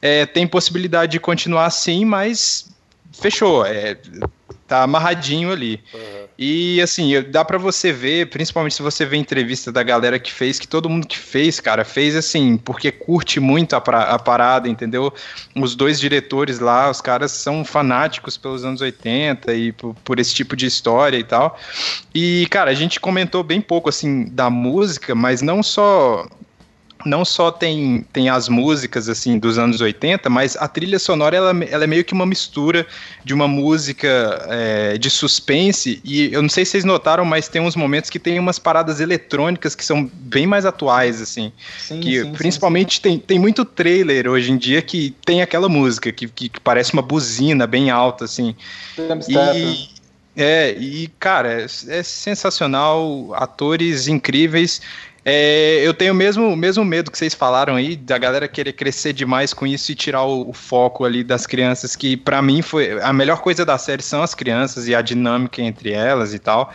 é, 0.00 0.26
tem 0.26 0.46
possibilidade 0.46 1.12
de 1.12 1.20
continuar 1.20 1.66
assim, 1.66 2.04
mas 2.04 2.70
fechou, 3.12 3.66
é, 3.66 3.96
tá 4.68 4.82
amarradinho 4.82 5.50
ali. 5.50 5.80
Uhum. 5.92 6.28
E 6.38 6.80
assim, 6.80 7.20
dá 7.22 7.44
pra 7.44 7.58
você 7.58 7.90
ver, 7.90 8.28
principalmente 8.28 8.74
se 8.74 8.82
você 8.82 9.04
vê 9.04 9.16
entrevista 9.16 9.72
da 9.72 9.82
galera 9.82 10.18
que 10.18 10.30
fez, 10.30 10.58
que 10.58 10.68
todo 10.68 10.88
mundo 10.88 11.06
que 11.06 11.18
fez, 11.18 11.58
cara, 11.58 11.84
fez 11.84 12.14
assim, 12.14 12.56
porque 12.58 12.92
curte 12.92 13.40
muito 13.40 13.74
a, 13.74 13.78
a 13.78 14.18
parada, 14.18 14.68
entendeu? 14.68 15.12
Os 15.56 15.74
dois 15.74 15.98
diretores 15.98 16.60
lá, 16.60 16.90
os 16.90 17.00
caras 17.00 17.32
são 17.32 17.64
fanáticos 17.64 18.36
pelos 18.36 18.64
anos 18.64 18.80
80 18.80 19.52
e 19.54 19.72
por, 19.72 19.94
por 20.04 20.20
esse 20.20 20.34
tipo 20.34 20.54
de 20.54 20.66
história 20.66 21.16
e 21.16 21.24
tal. 21.24 21.58
E, 22.14 22.46
cara, 22.50 22.70
a 22.70 22.74
gente 22.74 23.00
comentou 23.00 23.42
bem 23.42 23.60
pouco 23.60 23.88
assim 23.88 24.26
da 24.26 24.48
música, 24.50 25.14
mas 25.14 25.42
não 25.42 25.62
só 25.62 26.28
não 27.08 27.24
só 27.24 27.50
tem, 27.50 28.04
tem 28.12 28.28
as 28.28 28.48
músicas 28.48 29.08
assim 29.08 29.38
dos 29.38 29.58
anos 29.58 29.80
80, 29.80 30.28
mas 30.28 30.56
a 30.56 30.68
trilha 30.68 30.98
sonora 30.98 31.36
ela, 31.36 31.64
ela 31.64 31.84
é 31.84 31.86
meio 31.86 32.04
que 32.04 32.12
uma 32.12 32.26
mistura 32.26 32.86
de 33.24 33.34
uma 33.34 33.48
música 33.48 34.46
é, 34.48 34.98
de 34.98 35.10
suspense 35.10 36.00
e 36.04 36.32
eu 36.32 36.42
não 36.42 36.48
sei 36.48 36.64
se 36.64 36.72
vocês 36.72 36.84
notaram, 36.84 37.24
mas 37.24 37.48
tem 37.48 37.60
uns 37.60 37.74
momentos 37.74 38.10
que 38.10 38.18
tem 38.18 38.38
umas 38.38 38.58
paradas 38.58 39.00
eletrônicas 39.00 39.74
que 39.74 39.84
são 39.84 40.08
bem 40.12 40.46
mais 40.46 40.66
atuais 40.66 41.20
assim, 41.20 41.52
Sim, 41.78 42.00
que 42.00 42.22
sim, 42.22 42.32
principalmente 42.32 43.00
Tem, 43.00 43.18
tem 43.18 43.38
muito 43.38 43.64
trailer 43.64 44.28
hoje 44.28 44.52
em 44.52 44.56
dia 44.56 44.82
que 44.82 45.14
tem 45.24 45.42
aquela 45.42 45.68
música 45.68 46.12
que, 46.12 46.28
que, 46.28 46.48
que 46.48 46.60
parece 46.60 46.92
uma 46.92 47.02
buzina 47.02 47.66
bem 47.66 47.90
alta 47.90 48.24
assim. 48.24 48.54
sim. 49.20 49.32
E, 49.32 49.98
é, 50.40 50.70
e 50.78 51.08
cara, 51.18 51.62
é, 51.62 51.66
é 51.88 52.02
sensacional, 52.04 53.34
atores 53.34 54.06
incríveis. 54.06 54.80
É, 55.30 55.86
eu 55.86 55.92
tenho 55.92 56.12
o 56.12 56.16
mesmo, 56.16 56.56
mesmo 56.56 56.84
medo 56.84 57.10
que 57.10 57.18
vocês 57.18 57.34
falaram 57.34 57.74
aí, 57.74 57.96
da 57.96 58.16
galera 58.16 58.48
querer 58.48 58.72
crescer 58.72 59.12
demais 59.12 59.52
com 59.52 59.66
isso 59.66 59.92
e 59.92 59.94
tirar 59.94 60.24
o, 60.24 60.48
o 60.48 60.52
foco 60.52 61.04
ali 61.04 61.22
das 61.22 61.46
crianças, 61.46 61.94
que 61.94 62.16
pra 62.16 62.40
mim 62.40 62.62
foi 62.62 63.00
a 63.02 63.12
melhor 63.12 63.40
coisa 63.40 63.64
da 63.64 63.76
série 63.76 64.02
são 64.02 64.22
as 64.22 64.34
crianças 64.34 64.88
e 64.88 64.94
a 64.94 65.02
dinâmica 65.02 65.60
entre 65.60 65.92
elas 65.92 66.32
e 66.32 66.38
tal. 66.38 66.72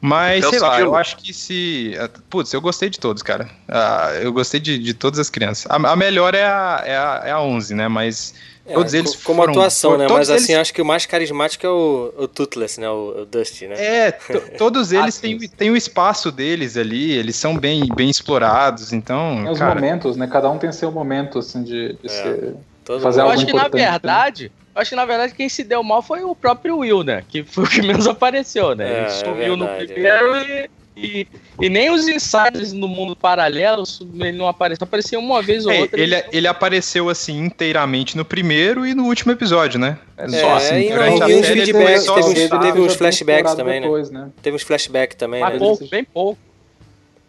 Mas, 0.00 0.44
Até 0.44 0.48
o 0.48 0.50
sei 0.50 0.68
lá, 0.68 0.80
eu 0.80 0.94
acho 0.94 1.16
que 1.16 1.32
se. 1.32 1.94
Putz, 2.30 2.52
eu 2.52 2.60
gostei 2.60 2.88
de 2.88 2.98
todos, 2.98 3.22
cara. 3.22 3.48
Ah, 3.68 4.12
eu 4.20 4.32
gostei 4.32 4.60
de, 4.60 4.78
de 4.78 4.94
todas 4.94 5.18
as 5.18 5.28
crianças. 5.28 5.66
A, 5.70 5.74
a 5.74 5.96
melhor 5.96 6.34
é 6.34 6.44
a, 6.44 6.82
é, 6.84 6.96
a, 6.96 7.22
é 7.26 7.30
a 7.32 7.40
11, 7.40 7.74
né? 7.74 7.88
Mas 7.88 8.34
É, 8.68 8.74
todos 8.74 8.94
eles 8.94 9.14
co- 9.16 9.22
como 9.24 9.40
foram- 9.42 9.52
atuação, 9.52 9.96
né? 9.96 10.06
todos 10.06 10.28
Mas 10.28 10.42
assim, 10.42 10.52
eles- 10.52 10.62
acho 10.62 10.74
que 10.74 10.82
o 10.82 10.84
mais 10.84 11.06
carismático 11.06 11.64
é 11.66 11.70
o, 11.70 12.12
o 12.18 12.28
Toothless, 12.28 12.80
né? 12.80 12.88
O, 12.88 13.22
o 13.22 13.26
Dusty, 13.26 13.66
né? 13.68 13.74
É, 13.78 14.10
to- 14.10 14.42
todos 14.58 14.92
eles 14.92 15.18
Ah, 15.18 15.20
têm, 15.22 15.38
têm 15.38 15.70
o 15.70 15.76
espaço 15.76 16.32
deles 16.32 16.76
ali, 16.76 17.12
eles 17.12 17.36
são 17.36 17.56
bem, 17.56 17.86
bem 17.94 18.10
explorados, 18.10 18.92
então, 18.92 19.36
Tem 19.42 19.50
os 19.52 19.58
cara, 19.58 19.74
momentos, 19.74 20.16
né? 20.16 20.26
Cada 20.26 20.50
um 20.50 20.58
tem 20.58 20.72
seu 20.72 20.90
momento, 20.90 21.38
assim, 21.38 21.62
de, 21.62 21.92
de 21.94 22.06
É. 22.06 22.08
ser 22.08 22.54
Fazer 23.00 23.20
Eu 23.20 23.24
algo 23.24 23.34
acho 23.34 23.46
que 23.46 23.52
na 23.52 23.64
né? 23.64 23.68
verdade, 23.68 24.52
eu 24.74 24.80
acho 24.80 24.90
que 24.90 24.96
na 24.96 25.04
verdade 25.04 25.34
quem 25.34 25.48
se 25.48 25.64
deu 25.64 25.82
mal 25.82 26.02
foi 26.02 26.22
o 26.22 26.36
próprio 26.36 26.78
Will, 26.78 27.02
né? 27.02 27.24
Que 27.28 27.42
foi 27.42 27.64
o 27.64 27.68
que 27.68 27.82
menos 27.82 28.06
apareceu, 28.06 28.76
né? 28.76 28.88
É, 28.88 28.96
Ele 28.98 29.06
é 29.06 29.08
sumiu 29.08 29.56
no 29.56 29.66
verdade, 29.66 29.92
primeiro 29.92 30.36
e, 30.36 30.70
e, 30.96 31.26
e 31.60 31.68
nem 31.68 31.90
os 31.90 32.08
insiders 32.08 32.72
no 32.72 32.88
mundo 32.88 33.14
paralelo 33.14 33.84
ele 34.14 34.32
não 34.32 34.48
apareceu. 34.48 34.84
Aparecia 34.84 35.18
uma 35.18 35.42
vez 35.42 35.66
ou 35.66 35.72
É, 35.72 35.80
outra. 35.80 36.00
ele, 36.00 36.24
ele 36.32 36.48
apareceu 36.48 37.08
assim 37.10 37.38
inteiramente 37.44 38.16
no 38.16 38.24
primeiro 38.24 38.86
e 38.86 38.94
no 38.94 39.04
último 39.04 39.32
episódio, 39.32 39.78
né? 39.78 39.98
É, 40.16 40.28
Só 40.28 40.36
É, 40.36 40.52
assim, 40.54 40.74
e, 40.80 40.88
durante 40.88 41.20
não, 41.20 41.30
e 41.30 41.34
uns 41.36 41.50
ele 41.50 41.64
feedbacks, 41.66 42.04
só 42.04 42.14
teve, 42.14 42.28
uns, 42.28 42.48
teve 42.60 42.80
uns 42.80 42.94
flashbacks 42.94 43.54
também, 43.54 43.80
né? 43.80 43.86
depois, 43.86 44.10
né? 44.10 44.30
Teve 44.42 44.56
uns 44.56 44.62
flashbacks 44.62 45.16
também, 45.16 45.40
Mas 45.40 45.52
né? 45.52 45.58
pouco, 45.58 45.86
bem 45.88 46.04
pouco. 46.04 46.38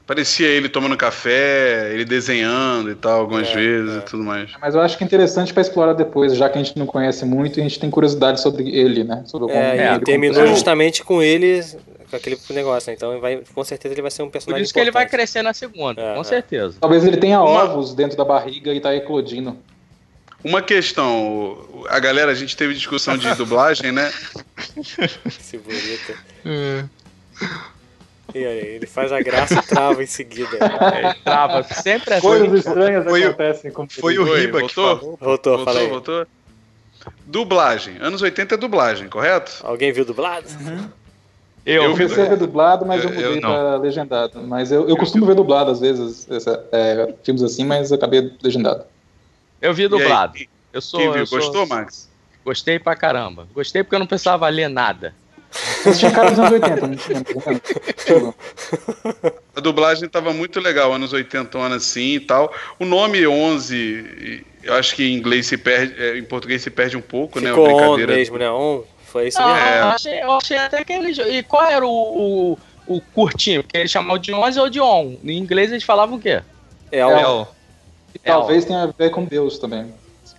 Parecia 0.05 0.47
ele 0.47 0.69
tomando 0.69 0.95
café, 0.95 1.91
ele 1.93 2.05
desenhando 2.05 2.89
e 2.89 2.95
tal, 2.95 3.19
algumas 3.19 3.49
É, 3.49 3.53
vezes 3.53 3.93
é. 3.93 3.97
e 3.97 4.01
tudo 4.03 4.23
mais. 4.23 4.49
Mas 4.61 4.73
eu 4.73 4.79
acho 4.79 4.97
que 4.97 5.03
é 5.03 5.05
interessante 5.05 5.51
pra 5.53 5.61
explorar 5.61 5.91
depois, 5.91 6.33
já 6.37 6.47
que 6.47 6.57
a 6.57 6.63
gente 6.63 6.79
não 6.79 6.85
conhece 6.85 7.25
muito 7.25 7.57
e 7.57 7.59
a 7.59 7.63
gente 7.63 7.77
tem 7.77 7.89
curiosidade 7.89 8.39
sobre 8.39 8.69
ele, 8.69 9.03
né? 9.03 9.23
Sobre 9.25 9.47
como 9.49 9.59
É, 9.59 9.73
ele, 9.75 9.83
e 9.83 9.89
como 9.95 10.05
terminou 10.05 10.47
justamente 10.47 11.03
com 11.03 11.21
ele, 11.21 11.61
com 12.09 12.15
aquele 12.15 12.37
negócio, 12.51 12.89
né? 12.89 12.95
Então 12.95 13.19
vai, 13.19 13.43
com 13.53 13.63
certeza 13.63 13.93
ele 13.93 14.01
vai 14.01 14.11
ser 14.11 14.23
um 14.23 14.27
Por 14.27 14.31
personagem 14.33 14.63
isso 14.63 14.73
que 14.73 14.79
ele 14.79 14.91
vai 14.91 15.03
importante. 15.03 15.19
crescer 15.19 15.41
na 15.41 15.53
segunda, 15.53 16.01
É, 16.01 16.13
com 16.15 16.21
é. 16.21 16.23
certeza. 16.23 16.77
Talvez 16.79 17.03
ele 17.05 17.17
tenha 17.17 17.41
Uma- 17.41 17.63
ovos 17.63 17.93
dentro 17.93 18.17
da 18.17 18.23
barriga 18.25 18.73
e 18.73 18.79
tá 18.79 18.95
eclodindo. 18.95 19.57
Uma 20.43 20.61
questão, 20.61 21.57
a 21.89 21.99
galera, 21.99 22.31
a 22.31 22.35
gente 22.35 22.55
teve 22.55 22.73
discussão 22.73 23.17
de 23.17 23.33
dublagem, 23.35 23.91
né? 23.91 24.11
Esse 25.25 25.57
bonito. 25.57 26.17
E 28.35 28.45
aí, 28.45 28.59
ele 28.75 28.85
faz 28.85 29.11
a 29.11 29.21
graça 29.21 29.55
e 29.55 29.61
trava 29.63 30.03
em 30.03 30.07
seguida. 30.07 30.57
É, 30.57 31.13
trava 31.23 31.63
sempre 31.63 32.13
assim. 32.13 32.21
Coisas 32.27 32.53
estranhas 32.65 33.03
foi 33.05 33.23
o- 33.23 33.27
acontecem 33.29 33.71
com 33.71 33.87
Foi 33.89 34.17
o 34.19 34.23
Riba 34.23 34.61
que 34.61 34.73
voltou? 34.75 34.97
falou. 34.99 35.17
Voltou. 35.19 35.57
Voltou, 35.65 35.89
voltou? 35.89 36.27
Dublagem. 37.25 37.97
Anos 38.01 38.21
80 38.21 38.55
é 38.55 38.57
dublagem, 38.57 39.07
correto? 39.07 39.53
Alguém 39.63 39.91
viu 39.93 40.03
dublado? 40.05 40.45
Eu, 40.49 40.89
Eu 41.69 41.83
Eu 41.83 41.93
vi 41.95 42.03
comecei 42.03 42.25
a 42.25 42.29
ver 42.29 42.37
dublado, 42.37 42.85
mas 42.85 43.03
eu, 43.03 43.09
Eu- 43.09 43.19
eu 43.19 43.25
mudei 43.27 43.41
não. 43.41 43.49
pra 43.49 43.75
legendado. 43.75 44.39
Mas 44.41 44.71
eu, 44.71 44.87
eu 44.87 44.95
costumo 44.95 45.25
ver 45.25 45.35
dublado 45.35 45.69
às 45.69 45.81
vezes, 45.81 46.25
essa- 46.31 46.63
é, 46.71 47.13
filmes 47.23 47.43
assim, 47.43 47.65
mas 47.65 47.91
eu 47.91 47.97
acabei 47.97 48.31
legendado. 48.41 48.85
eu 49.61 49.73
vi 49.73 49.85
dublado. 49.89 50.33
Eu 50.71 50.81
sou, 50.81 50.97
Quem 50.99 51.09
viu? 51.11 51.19
eu 51.19 51.25
sou- 51.25 51.39
Gostou, 51.39 51.67
Max? 51.67 52.09
Gostei 52.45 52.79
pra 52.79 52.95
caramba. 52.95 53.47
Gostei 53.53 53.83
porque 53.83 53.95
eu 53.95 53.99
não 53.99 54.07
precisava 54.07 54.47
ler 54.47 54.69
nada. 54.69 55.13
Você 55.51 55.93
tinha 55.99 56.11
cara 56.11 56.29
dos 56.29 56.39
anos 56.39 56.51
80, 56.53 56.87
não 56.87 56.95
tinha? 56.95 57.23
Tá 57.23 58.33
A 59.55 59.59
dublagem 59.59 60.07
tava 60.07 60.31
muito 60.33 60.59
legal, 60.59 60.93
anos 60.93 61.13
80 61.13 61.57
assim 61.75 62.15
e 62.15 62.19
tal. 62.19 62.53
O 62.79 62.85
nome 62.85 63.25
11, 63.27 64.43
eu 64.63 64.73
acho 64.75 64.95
que 64.95 65.03
em 65.03 65.15
inglês 65.15 65.47
se 65.47 65.57
perde, 65.57 66.01
é, 66.01 66.17
em 66.17 66.23
português 66.23 66.61
se 66.61 66.69
perde 66.69 66.95
um 66.95 67.01
pouco, 67.01 67.39
né? 67.39 67.49
a 67.49 67.53
Ficou 67.53 67.81
on 67.93 67.97
mesmo, 67.97 68.37
né? 68.37 68.49
On. 68.49 68.83
Foi 69.07 69.27
isso 69.29 69.41
Ah, 69.41 69.47
mesmo. 69.53 69.59
É. 69.67 69.79
eu, 69.81 69.85
achei, 69.87 70.21
eu 70.23 70.31
achei 70.33 70.57
até 70.57 70.83
que 70.83 70.93
ele. 70.93 71.11
E 71.37 71.43
qual 71.43 71.65
era 71.65 71.85
o, 71.85 71.89
o, 71.89 72.95
o 72.95 73.01
curtinho? 73.01 73.63
Porque 73.63 73.77
eles 73.77 73.89
chamavam 73.91 74.17
de 74.19 74.33
11 74.33 74.59
ou 74.59 74.69
de 74.69 74.79
on. 74.81 75.15
Em 75.23 75.37
inglês 75.37 75.71
eles 75.71 75.83
falavam 75.83 76.17
o 76.17 76.19
quê? 76.21 76.41
É, 76.91 76.99
É, 76.99 77.05
on. 77.05 77.17
El. 77.19 77.47
E 78.15 78.19
talvez 78.19 78.65
tenha 78.65 78.83
a 78.83 78.87
ver 78.87 79.09
com 79.11 79.23
Deus 79.25 79.57
também. 79.59 79.93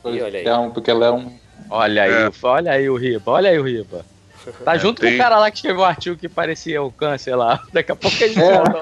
Ih, 0.04 0.22
olha 0.22 0.38
aí. 0.38 0.44
É 0.46 0.56
um- 0.56 0.70
porque 0.70 0.90
ela 0.90 1.06
é 1.06 1.10
um. 1.10 1.32
Olha 1.70 2.02
aí, 2.04 2.12
É. 2.12 2.28
o- 2.28 2.32
olha 2.42 2.72
aí 2.72 2.88
o 2.90 2.96
Riba, 2.96 3.30
olha 3.32 3.50
aí 3.50 3.58
o 3.58 3.62
Riba. 3.62 4.04
Tá 4.64 4.74
É, 4.74 4.78
junto 4.78 5.00
tem- 5.00 5.10
com 5.10 5.16
o 5.16 5.18
cara 5.18 5.38
lá 5.38 5.50
que 5.50 5.56
escreveu 5.58 5.80
um 5.82 5.84
artigo 5.84 6.16
que 6.16 6.28
parecia 6.28 6.82
o 6.82 6.90
câncer 6.92 7.34
lá. 7.34 7.62
Daqui 7.72 7.92
a 7.92 7.96
pouco 7.96 8.16
eles 8.22 8.36
É. 8.36 8.52
voltam. 8.56 8.78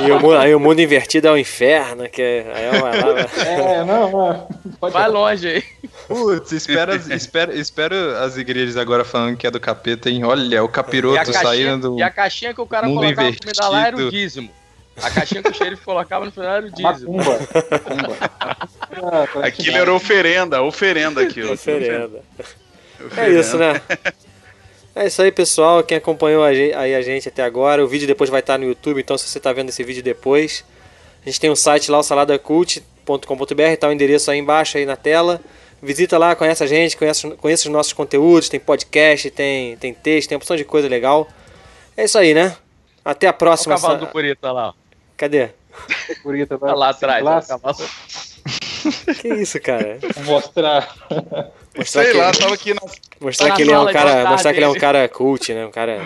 E 0.06 0.10
o, 0.12 0.20
mu- 0.20 0.32
aí 0.32 0.54
o 0.54 0.60
mundo 0.60 0.80
invertido 0.80 1.28
é 1.28 1.32
o 1.32 1.36
inferno, 1.36 2.08
que 2.08 2.22
é, 2.22 2.52
aí 2.54 2.64
é 2.64 2.70
uma- 2.80 3.20
É, 3.44 3.84
não, 3.84 4.10
não. 4.10 4.48
Pode 4.78 4.92
Vai 4.92 5.08
longe 5.08 5.48
aí. 5.48 5.64
Putz, 6.06 6.52
espera, 6.52 6.94
espera, 6.96 7.54
espera 7.54 8.24
as 8.24 8.36
igrejas 8.36 8.76
agora 8.76 9.04
falando 9.04 9.36
que 9.36 9.46
é 9.46 9.50
do 9.50 9.60
capeta, 9.60 10.08
hein? 10.10 10.24
Olha, 10.24 10.62
o 10.64 10.68
capiroto 10.68 11.32
saindo 11.32 11.90
do. 11.92 11.98
e 11.98 12.02
a 12.02 12.10
caixinha 12.10 12.52
que 12.54 12.60
o 12.60 12.66
cara 12.66 12.86
mundo 12.88 13.00
colocava 13.00 13.30
na 13.30 13.36
comida 13.36 13.68
lá 13.68 13.86
era 13.86 13.96
o 13.96 14.00
invertido. 14.00 14.10
dízimo. 14.10 14.50
A 15.02 15.10
caixinha 15.10 15.42
que 15.42 15.48
o 15.50 15.54
xerife 15.54 15.82
colocava 15.82 16.24
no 16.26 16.32
final 16.32 16.50
era 16.56 16.66
o 16.66 16.70
dízimo. 16.70 17.16
Macumba. 17.16 17.38
Macumba. 17.70 18.16
Ah, 19.42 19.46
Aquilo 19.46 19.76
era 19.76 19.92
oferenda, 19.94 20.62
oferenda 20.62 21.22
aquilo. 21.22 21.52
oferenda. 21.54 22.20
É 23.00 23.04
Oferenda. 23.06 23.40
isso, 23.40 23.56
né? 23.56 23.80
É 24.94 25.06
isso 25.06 25.22
aí, 25.22 25.30
pessoal. 25.30 25.82
Quem 25.82 25.96
acompanhou 25.98 26.42
a 26.44 26.52
gente, 26.52 26.74
aí 26.74 26.94
a 26.94 27.02
gente 27.02 27.28
até 27.28 27.42
agora, 27.42 27.84
o 27.84 27.88
vídeo 27.88 28.06
depois 28.06 28.28
vai 28.28 28.40
estar 28.40 28.58
no 28.58 28.64
YouTube, 28.64 29.00
então 29.00 29.16
se 29.16 29.26
você 29.28 29.38
está 29.38 29.52
vendo 29.52 29.68
esse 29.68 29.82
vídeo 29.84 30.02
depois, 30.02 30.64
a 31.22 31.26
gente 31.26 31.40
tem 31.40 31.50
um 31.50 31.56
site 31.56 31.90
lá, 31.90 31.98
o 31.98 32.02
saladacult.com.br, 32.02 33.76
tá 33.78 33.88
o 33.88 33.92
endereço 33.92 34.30
aí 34.30 34.38
embaixo 34.38 34.78
aí 34.78 34.84
na 34.86 34.96
tela. 34.96 35.40
Visita 35.82 36.18
lá, 36.18 36.34
conhece 36.36 36.62
a 36.62 36.66
gente, 36.66 36.96
conhece, 36.96 37.30
conhece 37.36 37.66
os 37.66 37.72
nossos 37.72 37.92
conteúdos, 37.94 38.48
tem 38.50 38.60
podcast, 38.60 39.30
tem, 39.30 39.76
tem 39.78 39.94
texto, 39.94 40.28
tem 40.28 40.36
uma 40.36 40.40
opção 40.40 40.56
de 40.56 40.64
coisa 40.64 40.86
legal. 40.88 41.26
É 41.96 42.04
isso 42.04 42.18
aí, 42.18 42.34
né? 42.34 42.54
Até 43.02 43.26
a 43.26 43.30
Olha 43.30 43.34
o 43.34 43.38
próxima. 43.38 43.74
cavalo 43.76 43.94
sa- 43.94 44.04
do 44.04 44.06
Purita 44.08 44.52
lá. 44.52 44.74
Cadê? 45.16 45.48
Purita 46.22 46.56
vai 46.58 46.70
Tá 46.70 46.76
lá 46.76 46.88
atrás. 46.90 47.24
Que 49.22 49.28
isso, 49.34 49.58
cara? 49.60 49.98
mostrar. 50.24 50.94
Mostrar 51.76 52.02
Sei 52.02 52.12
que, 52.12 52.18
lá, 52.18 52.32
tava 52.32 52.54
aqui 52.54 52.74
na, 52.74 52.80
mostrar 53.20 53.48
Tá 53.48 53.54
que 53.54 53.62
ele 53.62 53.70
é 53.70 53.78
um 53.78 53.92
cara, 53.92 54.28
mostrar 54.28 54.52
que 54.52 54.58
ele 54.58 54.64
é 54.64 54.68
um 54.68 54.74
cara 54.74 55.08
cult, 55.08 55.54
né? 55.54 55.66
Um 55.66 55.70
cara. 55.70 56.00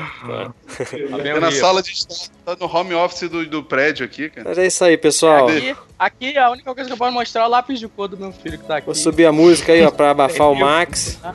Tá 0.77 1.41
na 1.41 1.51
sala 1.53 1.83
de 1.83 1.93
estar, 1.93 2.29
tá 2.45 2.57
no 2.61 2.67
home 2.71 2.95
office 2.95 3.31
do, 3.31 3.47
do 3.47 3.63
prédio 3.63 4.05
aqui, 4.05 4.29
cara. 4.29 4.49
Mas 4.49 4.59
é 4.59 4.67
isso 4.67 4.85
aí, 4.85 4.99
pessoal. 4.99 5.49
Aqui, 5.49 5.77
aqui 5.99 6.39
a 6.39 6.51
única 6.51 6.75
coisa 6.75 6.87
que 6.87 6.93
eu 6.93 6.99
posso 6.99 7.13
mostrar 7.13 7.43
é 7.43 7.47
o 7.47 7.49
lápis 7.49 7.81
de 7.81 7.89
cor 7.89 8.09
do 8.09 8.17
meu 8.17 8.31
filho 8.31 8.59
que 8.59 8.67
tá 8.67 8.77
aqui. 8.77 8.87
Vou 8.87 8.95
subir 8.95 9.25
a 9.25 9.33
música 9.33 9.73
aí, 9.73 9.83
ó, 9.83 9.91
pra 9.91 10.11
abafar 10.13 10.51
o 10.51 10.55
Max. 10.55 11.19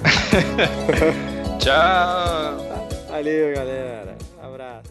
Tchau! 1.60 2.70
Valeu, 3.10 3.54
galera. 3.54 4.16
Abraço. 4.42 4.89